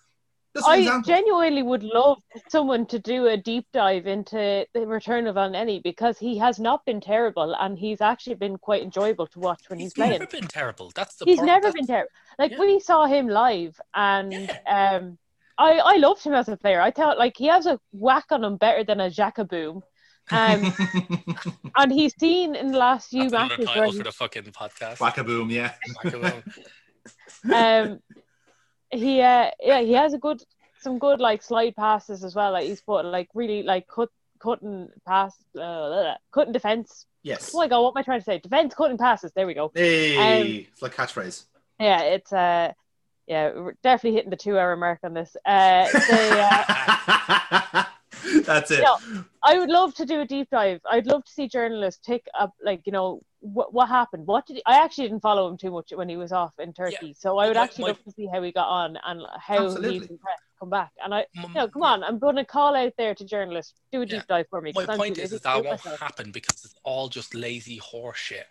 Just 0.54 0.68
I 0.68 0.78
example. 0.78 1.08
genuinely 1.08 1.62
would 1.62 1.82
love 1.82 2.18
someone 2.50 2.84
to 2.86 2.98
do 2.98 3.28
a 3.28 3.38
deep 3.38 3.64
dive 3.72 4.06
into 4.06 4.66
the 4.74 4.86
return 4.86 5.26
of 5.26 5.36
Elneny 5.36 5.82
because 5.82 6.18
he 6.18 6.36
has 6.36 6.58
not 6.58 6.84
been 6.84 7.00
terrible 7.00 7.54
and 7.58 7.78
he's 7.78 8.02
actually 8.02 8.34
been 8.34 8.58
quite 8.58 8.82
enjoyable 8.82 9.26
to 9.28 9.38
watch 9.38 9.62
when 9.68 9.78
he's, 9.78 9.86
He's 9.86 9.94
playing. 9.94 10.12
never 10.12 10.26
been 10.26 10.46
terrible. 10.46 10.92
That's 10.94 11.14
the. 11.14 11.24
Point. 11.24 11.30
He's 11.30 11.38
part- 11.38 11.46
never 11.46 11.60
that's- 11.68 11.74
been 11.74 11.86
terrible. 11.86 12.10
Like 12.38 12.50
Yeah. 12.52 12.58
we 12.60 12.80
saw 12.80 13.06
him 13.06 13.28
live, 13.28 13.80
and 13.94 14.50
um, 14.66 15.16
I 15.58 15.78
I 15.78 15.96
loved 15.96 16.24
him 16.24 16.34
as 16.34 16.48
a 16.48 16.56
player. 16.56 16.80
I 16.80 16.90
thought 16.90 17.18
like 17.18 17.34
he 17.36 17.46
has 17.46 17.66
a 17.66 17.78
whack 17.92 18.26
on 18.30 18.44
him 18.44 18.56
better 18.56 18.84
than 18.84 19.00
a 19.00 19.10
Jackaboom. 19.10 19.82
Um, 20.30 20.72
and 21.76 21.92
he's 21.92 22.14
seen 22.18 22.54
in 22.54 22.72
the 22.72 22.78
last 22.78 23.10
few 23.10 23.28
That's 23.28 23.32
another 23.32 23.48
matches 23.48 23.66
title 23.66 23.90
he, 23.90 23.98
for 23.98 24.04
the 24.04 24.12
fucking 24.12 24.44
podcast. 24.44 25.00
Whack-a-boom, 25.00 25.50
yeah. 25.50 25.72
um, 27.52 27.98
he 28.90 29.20
uh, 29.20 29.50
yeah 29.60 29.80
he 29.80 29.92
has 29.92 30.14
a 30.14 30.18
good 30.18 30.42
some 30.80 30.98
good 30.98 31.20
like 31.20 31.42
slide 31.42 31.74
passes 31.76 32.24
as 32.24 32.34
well. 32.34 32.52
Like 32.52 32.66
he's 32.66 32.82
put 32.82 33.04
like 33.04 33.28
really 33.34 33.62
like 33.62 33.86
cut 33.88 34.10
cutting 34.38 34.88
pass 35.06 35.34
uh, 35.60 36.14
cutting 36.32 36.52
defense. 36.52 37.06
Yes. 37.22 37.52
Oh 37.54 37.58
my 37.58 37.68
god, 37.68 37.82
what 37.82 37.90
am 37.90 37.98
I 37.98 38.02
trying 38.02 38.20
to 38.20 38.24
say? 38.24 38.38
Defense 38.38 38.74
cutting 38.74 38.98
passes. 38.98 39.32
There 39.34 39.46
we 39.46 39.54
go. 39.54 39.70
Hey, 39.74 40.16
Um, 40.16 40.66
it's 40.70 40.82
like 40.82 40.94
catchphrase. 40.94 41.44
Yeah, 41.78 42.02
it's 42.02 42.32
uh 42.32 42.72
yeah 43.26 43.52
we're 43.54 43.74
definitely 43.82 44.16
hitting 44.16 44.30
the 44.30 44.36
two 44.36 44.58
hour 44.58 44.76
mark 44.76 45.00
on 45.04 45.14
this. 45.14 45.36
Uh, 45.46 45.86
the, 45.92 46.48
uh, 46.50 47.84
That's 48.44 48.70
it. 48.70 48.80
Yeah. 48.80 49.22
I 49.42 49.58
would 49.58 49.68
love 49.70 49.94
to 49.94 50.06
do 50.06 50.20
a 50.20 50.26
deep 50.26 50.48
dive. 50.50 50.80
I'd 50.90 51.06
love 51.06 51.24
to 51.24 51.32
see 51.32 51.48
journalists 51.48 52.00
take 52.06 52.26
up, 52.38 52.52
like, 52.62 52.82
you 52.84 52.92
know, 52.92 53.20
what 53.40 53.72
what 53.74 53.88
happened. 53.88 54.26
What 54.26 54.46
did 54.46 54.56
he, 54.56 54.62
I 54.66 54.76
actually 54.84 55.08
didn't 55.08 55.22
follow 55.22 55.48
him 55.48 55.56
too 55.56 55.70
much 55.72 55.92
when 55.92 56.08
he 56.08 56.16
was 56.16 56.30
off 56.30 56.52
in 56.60 56.72
Turkey, 56.72 57.14
so 57.18 57.38
I 57.38 57.48
would 57.48 57.56
My- 57.56 57.62
actually 57.64 57.82
my- 57.82 57.88
love 57.88 58.04
to 58.04 58.12
see 58.12 58.26
how 58.26 58.40
he 58.42 58.52
got 58.52 58.68
on 58.68 58.96
and 59.04 59.22
how 59.40 59.64
Absolutely. 59.64 59.98
he's 59.98 60.02
impressed 60.08 60.42
come 60.60 60.70
back. 60.70 60.92
And 61.02 61.12
I, 61.12 61.26
you 61.34 61.48
know, 61.54 61.66
come 61.66 61.82
on, 61.82 62.04
I'm 62.04 62.20
going 62.20 62.36
to 62.36 62.44
call 62.44 62.76
out 62.76 62.92
there 62.96 63.16
to 63.16 63.24
journalists, 63.24 63.74
do 63.90 64.02
a 64.02 64.06
deep 64.06 64.22
Yeah. 64.28 64.36
dive 64.36 64.46
for 64.48 64.60
me. 64.60 64.70
My 64.72 64.82
'cause 64.82 64.90
I'm 64.90 64.96
point 64.98 65.18
is, 65.18 65.24
lazy 65.24 65.36
is 65.36 65.42
that 65.42 65.54
won't 65.56 65.66
myself. 65.70 65.98
happen 65.98 66.30
because 66.30 66.64
it's 66.64 66.74
all 66.84 67.08
just 67.08 67.34
lazy 67.34 67.78
horse 67.78 68.18
shit. 68.18 68.46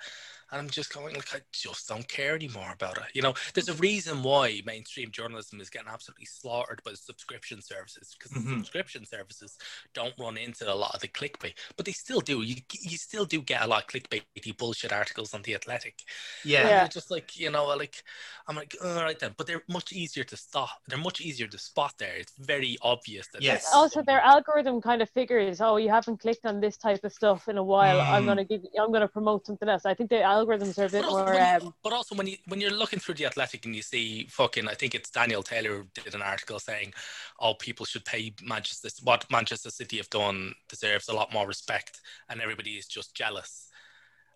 And 0.52 0.60
I'm 0.62 0.70
just 0.70 0.94
going 0.94 1.16
like 1.16 1.34
I 1.34 1.40
just 1.52 1.88
don't 1.88 2.08
care 2.08 2.36
anymore 2.36 2.72
about 2.74 2.98
it. 2.98 3.04
You 3.14 3.22
know, 3.22 3.34
there's 3.54 3.70
a 3.70 3.74
reason 3.76 4.22
why 4.22 4.62
mainstream 4.66 5.10
journalism 5.12 5.62
is 5.62 5.70
getting 5.70 5.88
absolutely 5.88 6.26
slaughtered 6.26 6.82
by 6.84 6.92
the 6.92 6.98
subscription 6.98 7.62
services 7.62 8.16
because 8.18 8.32
the 8.32 8.40
Mhm. 8.40 8.58
subscription 8.58 9.06
services 9.06 9.58
don't 9.94 10.14
run 10.20 10.38
into 10.38 10.72
a 10.72 10.76
lot 10.76 10.94
of 10.94 11.02
the 11.02 11.08
clickbait, 11.08 11.54
but 11.78 11.86
they 11.86 11.94
still 11.94 12.20
do. 12.20 12.42
You 12.42 12.58
you 12.82 12.98
still 12.98 13.26
do 13.26 13.42
get 13.42 13.62
a 13.62 13.68
lot 13.68 13.84
of 13.84 13.88
clickbaity 13.88 14.58
bullshit 14.58 14.92
articles 14.92 15.34
on 15.34 15.42
the 15.44 15.56
Athletic. 15.56 16.04
Yeah. 16.44 16.68
Yeah. 16.68 16.88
just 16.88 17.12
like 17.12 17.38
you 17.38 17.50
know, 17.50 17.66
like 17.68 18.04
I'm 18.48 18.56
like 18.58 18.76
all 18.84 19.04
right 19.04 19.18
then, 19.20 19.34
but 19.38 19.48
they're 19.48 19.64
much 19.70 19.94
easier 19.94 20.26
to 20.26 20.36
stop. 20.36 20.82
They're 20.88 20.98
much 20.98 21.22
easier 21.22 21.48
to 21.48 21.58
spot. 21.58 21.94
There, 21.98 22.16
it's 22.16 22.34
very 22.38 22.78
obvious 22.82 23.28
that. 23.30 23.42
Yes. 23.42 23.64
that's 23.64 23.74
Also, 23.74 24.02
their 24.02 24.22
algorithm 24.22 24.82
kind 24.82 25.02
of 25.02 25.10
figures, 25.10 25.62
oh, 25.62 25.78
you 25.78 25.90
haven't 25.90 26.18
clicked 26.18 26.46
on 26.46 26.60
this 26.60 26.78
type 26.78 27.04
of 27.04 27.14
stuff 27.14 27.48
in 27.48 27.58
a 27.58 27.64
while. 27.64 28.02
I'm 28.02 28.24
Mm. 28.24 28.28
gonna 28.28 28.44
give, 28.46 28.62
I'm 28.80 28.92
gonna 28.92 29.08
promote 29.08 29.46
something 29.46 29.70
else. 29.70 29.86
I 29.86 29.94
think 29.94 30.10
the 30.10 30.22
algorithms 30.46 30.78
are 30.78 30.86
a 30.86 30.90
bit 30.90 31.02
But 31.02 31.06
also, 31.06 31.26
more. 31.26 31.34
when 31.34 31.62
you, 31.62 31.68
Um, 31.68 31.74
but 31.84 31.94
also 31.94 32.16
when 32.16 32.28
you 32.28 32.38
when 32.48 32.62
you're 32.62 32.72
looking 32.72 33.00
through 33.00 33.16
the 33.16 33.26
Athletic 33.26 33.66
and 33.66 33.76
you 33.76 33.82
see 33.82 34.28
fucking, 34.28 34.68
I 34.68 34.74
think 34.74 34.96
it's 34.96 35.10
Daniel 35.10 35.44
Taylor 35.44 35.78
who 35.78 35.88
did 36.04 36.16
an 36.16 36.22
article 36.22 36.60
saying, 36.60 36.94
"Oh, 37.40 37.54
people 37.54 37.86
should 37.86 38.06
pay 38.06 38.34
Manchester 38.42 38.90
what 39.04 39.30
Manchester 39.32 39.70
City 39.70 39.98
have 39.98 40.10
done 40.10 40.54
deserves 40.70 41.08
a 41.10 41.14
lot 41.14 41.34
more 41.34 41.48
respect, 41.48 42.02
and 42.30 42.42
everybody 42.42 42.72
is 42.72 42.88
just 42.88 43.16
jealous." 43.16 43.70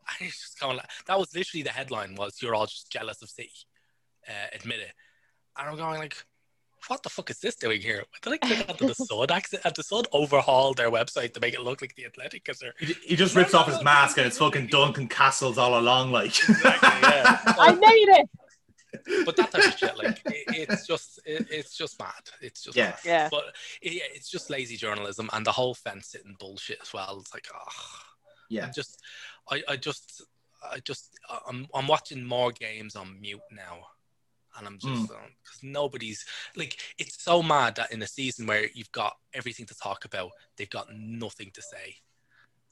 And 0.08 0.28
it's 0.28 0.40
just 0.40 0.60
kind 0.60 0.72
of 0.72 0.78
like 0.78 0.90
that 1.08 1.18
was 1.18 1.34
literally 1.36 1.64
the 1.64 1.72
headline 1.72 2.14
was, 2.16 2.40
"You're 2.42 2.54
all 2.56 2.68
just 2.68 2.92
jealous 2.92 3.22
of 3.24 3.30
City." 3.30 3.52
Uh, 4.28 4.48
admit 4.54 4.80
it, 4.80 4.94
and 5.58 5.70
I'm 5.70 5.78
going 5.78 6.00
like. 6.00 6.16
What 6.88 7.02
the 7.04 7.10
fuck 7.10 7.30
is 7.32 7.40
this 7.40 7.56
doing 7.56 7.82
here? 7.82 8.04
Did 8.22 8.34
I 8.34 8.38
click 8.38 8.70
onto 8.70 8.88
the 8.88 8.94
Sun? 8.96 9.32
Actually, 9.32 9.60
had 9.64 9.76
the 9.76 9.84
Sun 9.84 10.04
overhauled 10.14 10.78
their 10.78 10.92
website 10.92 11.34
to 11.34 11.40
make 11.40 11.54
it 11.54 11.62
look 11.62 11.82
like 11.82 11.96
the 11.96 12.06
Athletic? 12.06 12.44
Because 12.44 12.60
they're 12.60 12.74
He, 12.80 12.94
he 13.06 13.16
just 13.16 13.36
rips 13.36 13.54
no, 13.54 13.60
off 13.60 13.68
his 13.68 13.78
no. 13.78 13.84
mask 13.84 14.18
and 14.18 14.28
it's 14.28 14.38
fucking 14.38 14.68
Duncan 14.68 15.08
Castles 15.08 15.58
all 15.58 15.80
along, 15.80 16.12
like. 16.12 16.28
Exactly, 16.28 16.90
yeah. 17.02 17.40
I 17.46 17.74
made 17.74 18.20
it. 18.20 18.30
but 19.26 19.36
that 19.36 19.52
type 19.52 19.66
of 19.66 19.78
shit, 19.78 19.98
like 19.98 20.22
it, 20.26 20.70
it's 20.70 20.88
just 20.88 21.20
it, 21.26 21.48
it's 21.50 21.76
just 21.76 21.98
bad. 21.98 22.14
It's 22.42 22.62
just 22.64 22.78
Yeah. 22.78 22.90
mad. 22.92 23.00
Yeah. 23.04 23.28
But 23.32 23.46
it, 23.82 23.94
yeah, 23.94 24.04
it's 24.14 24.30
just 24.30 24.50
lazy 24.50 24.78
journalism 24.78 25.30
and 25.34 25.46
the 25.46 25.52
whole 25.52 25.74
fence 25.74 26.08
sitting 26.10 26.36
bullshit 26.40 26.80
as 26.82 26.94
well. 26.94 27.18
It's 27.20 27.34
like, 27.34 27.48
oh, 27.54 28.02
yeah. 28.50 28.66
I'm 28.68 28.74
just, 28.74 29.02
I, 29.50 29.64
I 29.68 29.76
just, 29.76 30.22
I 30.64 30.80
just, 30.80 31.10
I'm, 31.48 31.68
I'm 31.74 31.88
watching 31.88 32.24
more 32.24 32.52
games 32.52 32.96
on 32.96 33.20
mute 33.20 33.42
now, 33.52 33.80
and 34.58 34.68
I'm 34.68 34.78
just 34.78 34.94
hmm. 34.94 35.04
because 35.04 35.64
nobody's 35.64 36.26
like, 36.56 36.78
it's 36.98 37.24
so 37.24 37.44
mad 37.44 37.76
that 37.76 37.92
in 37.92 38.02
a 38.02 38.08
season 38.08 38.48
where 38.48 38.68
you've 38.74 38.92
got 38.92 39.16
everything 39.34 39.66
to 39.68 39.76
talk 39.76 40.06
about, 40.06 40.32
they've 40.58 40.70
got 40.70 40.88
nothing 40.94 41.52
to 41.54 41.62
say. 41.62 41.98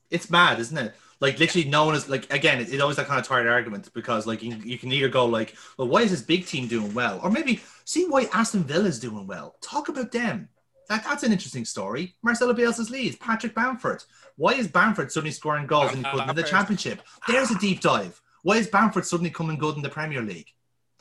It's 0.10 0.30
mad, 0.30 0.60
isn't 0.60 0.78
it? 0.78 0.94
Like 1.20 1.40
literally, 1.40 1.68
no 1.68 1.86
one 1.86 1.96
is 1.96 2.08
like. 2.08 2.32
Again, 2.32 2.60
It's, 2.60 2.72
it 2.72 2.82
always 2.82 2.98
that 2.98 3.08
kind 3.08 3.20
of 3.20 3.26
tired 3.26 3.48
argument 3.48 3.90
because 3.94 4.28
like 4.28 4.44
you, 4.44 4.56
you 4.58 4.78
can 4.78 4.92
either 4.92 5.10
go 5.10 5.26
like, 5.26 5.56
well, 5.78 5.88
why 5.88 6.02
is 6.02 6.12
this 6.12 6.22
big 6.22 6.46
team 6.46 6.68
doing 6.68 6.94
well, 6.94 7.20
or 7.24 7.32
maybe 7.32 7.62
see 7.86 8.06
why 8.08 8.28
Aston 8.34 8.64
Villa 8.64 8.86
is 8.86 9.00
doing 9.00 9.26
well. 9.26 9.56
Talk 9.62 9.90
about 9.90 10.12
them. 10.12 10.50
That, 10.90 11.04
that's 11.04 11.24
an 11.24 11.32
interesting 11.32 11.66
story. 11.66 12.16
Marcelo 12.22 12.54
Bielsa's 12.54 12.92
Leeds, 12.92 13.16
Patrick 13.16 13.56
Bamford. 13.56 14.04
Why 14.36 14.54
is 14.54 14.68
Bamford 14.68 15.12
suddenly 15.12 15.32
scoring 15.32 15.66
goals 15.66 15.94
and 15.94 16.04
good 16.04 16.30
in 16.30 16.36
the 16.36 16.44
Championship? 16.44 17.02
There's 17.28 17.52
a 17.52 17.58
deep 17.58 17.82
dive. 17.82 18.22
Why 18.44 18.58
is 18.58 18.68
Bamford 18.68 19.06
suddenly 19.06 19.30
coming 19.30 19.58
good 19.58 19.78
in 19.78 19.82
the 19.82 19.90
Premier 19.90 20.22
League? 20.22 20.50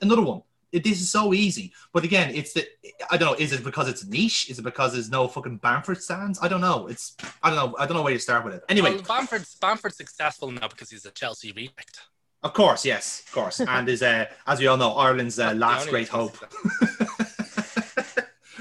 Another 0.01 0.23
one. 0.23 0.43
It, 0.73 0.85
this 0.85 1.01
is 1.01 1.11
so 1.11 1.35
easy. 1.35 1.73
But 1.93 2.05
again, 2.05 2.35
it's 2.35 2.53
the 2.53 2.67
I 3.11 3.17
don't 3.17 3.33
know. 3.33 3.39
Is 3.39 3.53
it 3.53 3.63
because 3.63 3.89
it's 3.89 4.07
niche? 4.07 4.51
Is 4.51 4.59
it 4.59 4.63
because 4.63 4.95
there's 4.95 5.11
no 5.11 5.29
fucking 5.29 5.59
Bamford 5.59 6.03
stands? 6.03 6.39
I 6.43 6.49
don't 6.49 6.61
know. 6.61 6.87
It's 6.89 7.17
I 7.43 7.51
don't 7.51 7.57
know. 7.57 7.77
I 7.79 7.87
don't 7.87 7.97
know 7.97 8.03
where 8.03 8.13
you 8.13 8.19
start 8.19 8.45
with 8.45 8.55
it. 8.55 8.63
Anyway, 8.69 8.95
well, 8.95 9.03
Bamford's 9.03 9.55
Bamford's 9.57 9.97
successful 9.97 10.51
now 10.51 10.69
because 10.69 10.91
he's 10.91 11.05
a 11.05 11.11
Chelsea 11.11 11.53
react. 11.53 12.01
of 12.43 12.55
course, 12.55 12.85
yes, 12.85 13.23
of 13.27 13.33
course, 13.33 13.61
and 13.69 13.89
is 13.89 14.03
uh, 14.03 14.27
as 14.47 14.59
we 14.59 14.67
all 14.67 14.77
know, 14.77 14.93
Ireland's 14.95 15.39
uh, 15.39 15.53
last 15.55 15.89
great 15.89 16.09
hope. 16.09 16.37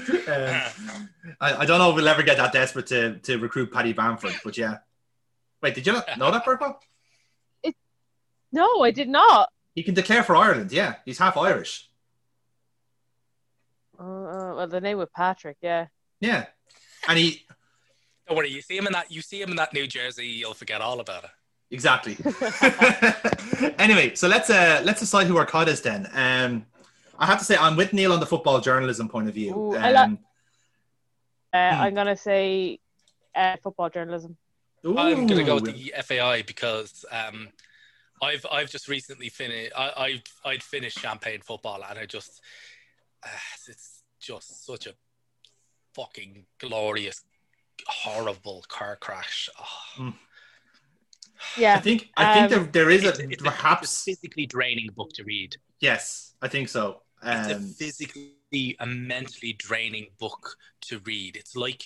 he's 0.06 0.28
Um, 0.32 1.08
I, 1.40 1.54
I 1.54 1.66
don't 1.66 1.78
know 1.78 1.90
if 1.90 1.96
we'll 1.96 2.08
ever 2.08 2.22
get 2.22 2.36
that 2.36 2.52
desperate 2.52 2.86
to, 2.88 3.18
to 3.18 3.38
recruit 3.38 3.72
Paddy 3.72 3.92
Bamford, 3.92 4.34
but 4.44 4.56
yeah. 4.56 4.78
Wait, 5.62 5.74
did 5.74 5.86
you 5.86 5.92
not 5.92 6.18
know 6.18 6.30
that, 6.30 6.44
Burpo? 6.44 6.76
It 7.62 7.74
No, 8.50 8.82
I 8.82 8.90
did 8.90 9.08
not. 9.08 9.50
He 9.74 9.82
can 9.82 9.94
declare 9.94 10.22
for 10.22 10.36
Ireland. 10.36 10.72
Yeah, 10.72 10.96
he's 11.04 11.18
half 11.18 11.36
Irish. 11.36 11.88
Uh, 13.98 14.54
well, 14.56 14.66
the 14.66 14.80
name 14.80 14.98
was 14.98 15.08
Patrick. 15.14 15.56
Yeah. 15.60 15.86
Yeah, 16.20 16.46
and 17.08 17.18
he 17.18 17.44
Don't 18.28 18.36
worry, 18.36 18.50
you 18.50 18.62
see 18.62 18.76
him 18.76 18.86
in 18.86 18.92
that. 18.92 19.10
You 19.10 19.20
see 19.22 19.40
him 19.42 19.50
in 19.50 19.56
that 19.56 19.72
New 19.74 19.86
Jersey, 19.86 20.26
you'll 20.26 20.54
forget 20.54 20.80
all 20.80 21.00
about 21.00 21.24
it. 21.24 21.30
exactly. 21.70 22.16
anyway, 23.78 24.14
so 24.14 24.28
let's 24.28 24.48
uh 24.50 24.80
let's 24.84 25.00
decide 25.00 25.26
who 25.26 25.36
our 25.36 25.46
cod 25.46 25.68
is 25.68 25.80
then. 25.82 26.08
Um, 26.12 26.66
I 27.18 27.26
have 27.26 27.38
to 27.38 27.44
say 27.44 27.56
I'm 27.56 27.76
with 27.76 27.92
Neil 27.92 28.12
on 28.12 28.20
the 28.20 28.26
football 28.26 28.60
journalism 28.60 29.08
point 29.08 29.28
of 29.28 29.34
view. 29.34 29.54
Ooh, 29.54 29.76
um, 29.76 29.82
I 29.82 29.90
like- 29.92 30.10
Uh, 31.52 31.74
Hmm. 31.74 31.80
I'm 31.82 31.94
gonna 31.94 32.16
say 32.16 32.78
uh, 33.34 33.56
football 33.62 33.90
journalism. 33.90 34.36
I'm 34.84 35.26
gonna 35.26 35.44
go 35.44 35.56
with 35.56 35.64
the 35.76 35.92
FAI 36.02 36.42
because 36.42 37.04
um, 37.10 37.48
I've 38.22 38.44
I've 38.50 38.70
just 38.70 38.88
recently 38.88 39.28
finished. 39.28 39.72
I 39.76 40.22
I 40.44 40.50
I'd 40.50 40.62
finished 40.62 40.98
champagne 40.98 41.40
football, 41.42 41.82
and 41.88 41.98
I 41.98 42.06
just 42.06 42.40
it's 43.68 44.02
just 44.20 44.64
such 44.66 44.86
a 44.86 44.94
fucking 45.94 46.46
glorious, 46.58 47.22
horrible 47.86 48.64
car 48.68 48.96
crash. 48.96 49.48
Oh. 49.98 50.14
I 51.56 51.60
Yeah. 51.60 51.80
think 51.80 52.08
I 52.16 52.34
think 52.34 52.52
Um, 52.52 52.70
there, 52.72 52.84
there 52.86 52.90
is 52.90 53.04
a 53.04 53.08
it's, 53.08 53.42
a, 53.42 53.44
perhaps 53.44 53.82
it's 53.84 54.00
a 54.00 54.04
physically 54.04 54.46
draining 54.46 54.90
book 54.94 55.10
to 55.14 55.24
read. 55.24 55.56
yes, 55.80 56.34
I 56.40 56.46
think 56.48 56.68
so. 56.68 57.02
It's 57.24 57.48
a 57.50 57.56
Um, 57.56 57.66
physically 57.66 58.76
and 58.78 59.08
mentally 59.08 59.52
draining 59.54 60.06
book 60.18 60.56
to 60.82 61.00
read. 61.00 61.36
It's 61.36 61.56
like 61.56 61.82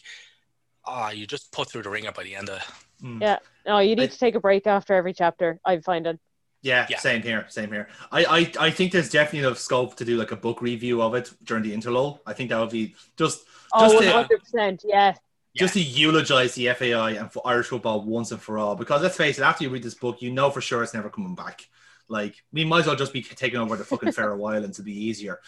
ah, 0.84 1.10
you 1.10 1.26
just 1.26 1.50
put 1.52 1.70
through 1.70 1.82
the 1.82 1.90
ringer 1.90 2.12
by 2.12 2.22
the 2.22 2.36
end 2.36 2.48
of. 2.50 2.60
mm. 3.02 3.20
Yeah. 3.20 3.38
No, 3.66 3.78
you 3.78 3.92
I- 3.92 3.94
need 3.94 4.10
to 4.12 4.18
take 4.18 4.34
a 4.34 4.40
break 4.40 4.66
after 4.66 4.92
every 4.94 5.14
chapter. 5.14 5.58
I 5.64 5.78
find 5.80 6.06
it. 6.06 6.20
Yeah, 6.62 6.86
Yeah. 6.90 6.98
same 6.98 7.22
here, 7.22 7.46
same 7.48 7.70
here. 7.70 7.88
I, 8.10 8.24
I 8.24 8.66
I 8.66 8.70
think 8.70 8.92
there's 8.92 9.10
definitely 9.10 9.40
enough 9.46 9.58
scope 9.58 9.96
to 9.96 10.04
do 10.04 10.16
like 10.16 10.32
a 10.32 10.36
book 10.36 10.60
review 10.62 11.00
of 11.02 11.14
it 11.14 11.30
during 11.44 11.62
the 11.62 11.72
interlull. 11.76 12.20
I 12.26 12.32
think 12.32 12.50
that 12.50 12.58
would 12.60 12.70
be 12.70 12.94
just 13.16 13.44
Oh, 13.72 13.90
Just 13.92 14.04
hundred 14.12 14.40
percent. 14.40 14.82
Yes. 14.86 15.18
just 15.56 15.74
to 15.74 15.80
eulogize 15.80 16.54
the 16.54 16.68
FAI 16.72 17.12
and 17.12 17.30
for 17.32 17.42
Irish 17.46 17.66
football 17.68 18.00
once 18.02 18.30
and 18.32 18.40
for 18.40 18.58
all. 18.58 18.74
Because 18.76 19.02
let's 19.02 19.16
face 19.16 19.38
it, 19.38 19.42
after 19.42 19.64
you 19.64 19.70
read 19.70 19.82
this 19.82 19.94
book, 19.94 20.22
you 20.22 20.30
know 20.30 20.50
for 20.50 20.60
sure 20.60 20.82
it's 20.82 20.94
never 20.94 21.10
coming 21.10 21.34
back. 21.34 21.68
Like 22.08 22.34
we 22.52 22.64
might 22.64 22.80
as 22.80 22.86
well 22.86 22.96
just 22.96 23.12
be 23.12 23.22
taking 23.22 23.58
over 23.60 23.76
the 23.76 23.84
fucking 23.84 24.12
Faroe 24.16 24.44
Islands 24.44 24.76
to 24.78 24.82
be 24.82 24.92
easier. 25.08 25.40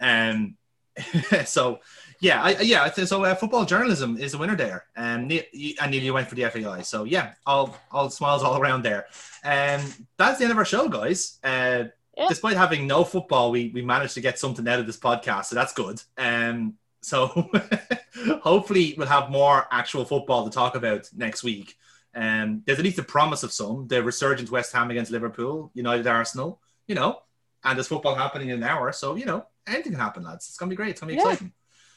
Um, 0.00 0.56
so 1.44 1.80
yeah, 2.20 2.42
I, 2.42 2.60
yeah. 2.60 2.90
So 2.92 3.24
uh, 3.24 3.34
football 3.34 3.64
journalism 3.64 4.16
is 4.16 4.34
a 4.34 4.38
winner 4.38 4.56
there, 4.56 4.84
and 4.96 5.30
um, 5.32 5.38
and 5.80 5.90
Neil, 5.90 6.02
you 6.02 6.14
went 6.14 6.28
for 6.28 6.34
the 6.34 6.44
FAI. 6.50 6.82
So 6.82 7.04
yeah, 7.04 7.34
all 7.46 7.76
all 7.90 8.10
smiles 8.10 8.42
all 8.42 8.58
around 8.60 8.82
there. 8.82 9.06
And 9.44 9.82
um, 9.82 10.06
that's 10.16 10.38
the 10.38 10.44
end 10.44 10.52
of 10.52 10.58
our 10.58 10.64
show, 10.64 10.88
guys. 10.88 11.38
Uh, 11.44 11.84
Yeah. 12.16 12.28
Despite 12.30 12.56
having 12.56 12.86
no 12.86 13.04
football, 13.04 13.50
we 13.50 13.70
we 13.74 13.82
managed 13.82 14.14
to 14.14 14.22
get 14.22 14.38
something 14.38 14.66
out 14.68 14.80
of 14.80 14.86
this 14.86 14.96
podcast, 14.98 15.46
so 15.46 15.54
that's 15.54 15.74
good. 15.74 16.00
Um, 16.16 16.78
so 17.02 17.26
hopefully 18.42 18.94
we'll 18.96 19.06
have 19.06 19.30
more 19.30 19.66
actual 19.70 20.04
football 20.04 20.44
to 20.44 20.50
talk 20.50 20.74
about 20.76 21.08
next 21.14 21.42
week. 21.44 21.76
Um, 22.14 22.62
there's 22.64 22.78
at 22.78 22.84
least 22.84 22.98
a 22.98 23.02
promise 23.02 23.42
of 23.42 23.52
some. 23.52 23.86
The 23.88 24.02
resurgent 24.02 24.50
West 24.50 24.72
Ham 24.72 24.90
against 24.90 25.10
Liverpool, 25.12 25.70
United 25.74 26.06
Arsenal, 26.06 26.60
you 26.88 26.94
know, 26.94 27.20
and 27.64 27.76
there's 27.76 27.88
football 27.88 28.14
happening 28.14 28.48
in 28.48 28.56
an 28.62 28.62
hour. 28.64 28.90
So, 28.92 29.14
you 29.16 29.26
know, 29.26 29.46
anything 29.66 29.92
can 29.92 30.00
happen, 30.00 30.22
lads. 30.24 30.48
It's 30.48 30.56
going 30.56 30.70
to 30.70 30.72
be 30.72 30.76
great. 30.76 30.90
It's 30.90 31.00
going 31.00 31.10
to 31.14 31.16
be 31.16 31.22
Yeah. 31.22 31.32
exciting. 31.32 31.52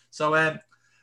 So, 0.09 0.35
um, 0.35 0.59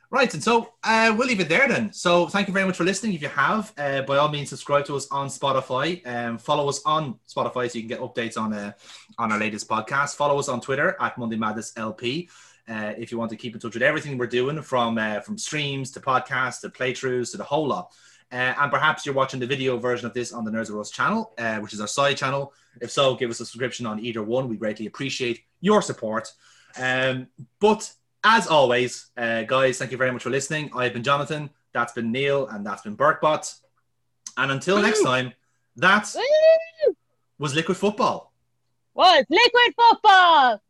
right. 0.09 0.33
And 0.33 0.43
so 0.43 0.73
uh, 0.83 1.13
we'll 1.17 1.27
leave 1.27 1.39
it 1.39 1.49
there 1.49 1.67
then. 1.67 1.93
So, 1.93 2.27
thank 2.27 2.47
you 2.47 2.53
very 2.53 2.65
much 2.65 2.77
for 2.77 2.83
listening. 2.83 3.13
If 3.13 3.21
you 3.21 3.29
have, 3.29 3.73
uh, 3.77 4.01
by 4.03 4.17
all 4.17 4.29
means, 4.29 4.49
subscribe 4.49 4.85
to 4.85 4.95
us 4.95 5.07
on 5.11 5.27
Spotify. 5.27 6.05
Um, 6.07 6.37
follow 6.37 6.67
us 6.69 6.81
on 6.85 7.19
Spotify 7.27 7.69
so 7.69 7.77
you 7.77 7.87
can 7.87 7.89
get 7.89 7.99
updates 7.99 8.37
on 8.37 8.53
uh, 8.53 8.71
on 9.17 9.31
our 9.31 9.39
latest 9.39 9.67
podcast. 9.67 10.15
Follow 10.15 10.37
us 10.39 10.49
on 10.49 10.61
Twitter 10.61 10.95
at 10.99 11.17
Monday 11.17 11.37
Madness 11.37 11.73
LP. 11.77 12.29
Uh, 12.69 12.93
if 12.97 13.11
you 13.11 13.17
want 13.17 13.29
to 13.31 13.37
keep 13.37 13.53
in 13.53 13.61
touch 13.61 13.73
with 13.73 13.83
everything 13.83 14.17
we're 14.17 14.27
doing 14.27 14.61
from 14.61 14.97
uh, 14.97 15.21
from 15.21 15.37
streams 15.37 15.91
to 15.91 16.01
podcasts 16.01 16.59
to 16.61 16.69
playthroughs 16.69 17.31
to 17.31 17.37
the 17.37 17.43
whole 17.43 17.67
lot. 17.67 17.93
Uh, 18.29 18.53
and 18.59 18.71
perhaps 18.71 19.05
you're 19.05 19.15
watching 19.15 19.39
the 19.39 19.47
video 19.47 19.77
version 19.77 20.05
of 20.05 20.13
this 20.13 20.33
on 20.33 20.43
the 20.43 20.51
Nerds 20.51 20.69
of 20.69 20.77
Us 20.77 20.91
channel, 20.91 21.33
uh, 21.37 21.59
which 21.59 21.71
is 21.73 21.79
our 21.79 21.87
side 21.87 22.17
channel. 22.17 22.53
If 22.81 22.91
so, 22.91 23.15
give 23.15 23.29
us 23.29 23.39
a 23.39 23.45
subscription 23.45 23.85
on 23.85 24.03
either 24.03 24.21
one. 24.21 24.49
We 24.49 24.57
greatly 24.57 24.85
appreciate 24.85 25.43
your 25.61 25.81
support. 25.81 26.33
Um, 26.77 27.27
but 27.59 27.89
as 28.27 28.45
always, 28.47 29.09
uh, 29.15 29.43
guys, 29.43 29.77
thank 29.77 29.91
you 29.91 29.97
very 29.97 30.11
much 30.11 30.21
for 30.21 30.29
listening. 30.29 30.69
I've 30.75 30.91
been 30.91 31.03
Jonathan, 31.03 31.49
that's 31.73 31.93
been 31.93 32.11
Neil, 32.11 32.47
and 32.47 32.65
that's 32.65 32.81
been 32.81 32.97
Bertbot. 32.97 33.57
And 34.35 34.51
until 34.51 34.81
next 34.81 35.01
time, 35.01 35.31
that 35.77 36.13
was 37.39 37.55
Liquid 37.55 37.77
Football. 37.77 38.33
Was 38.93 39.23
liquid 39.29 39.73
football. 39.77 40.61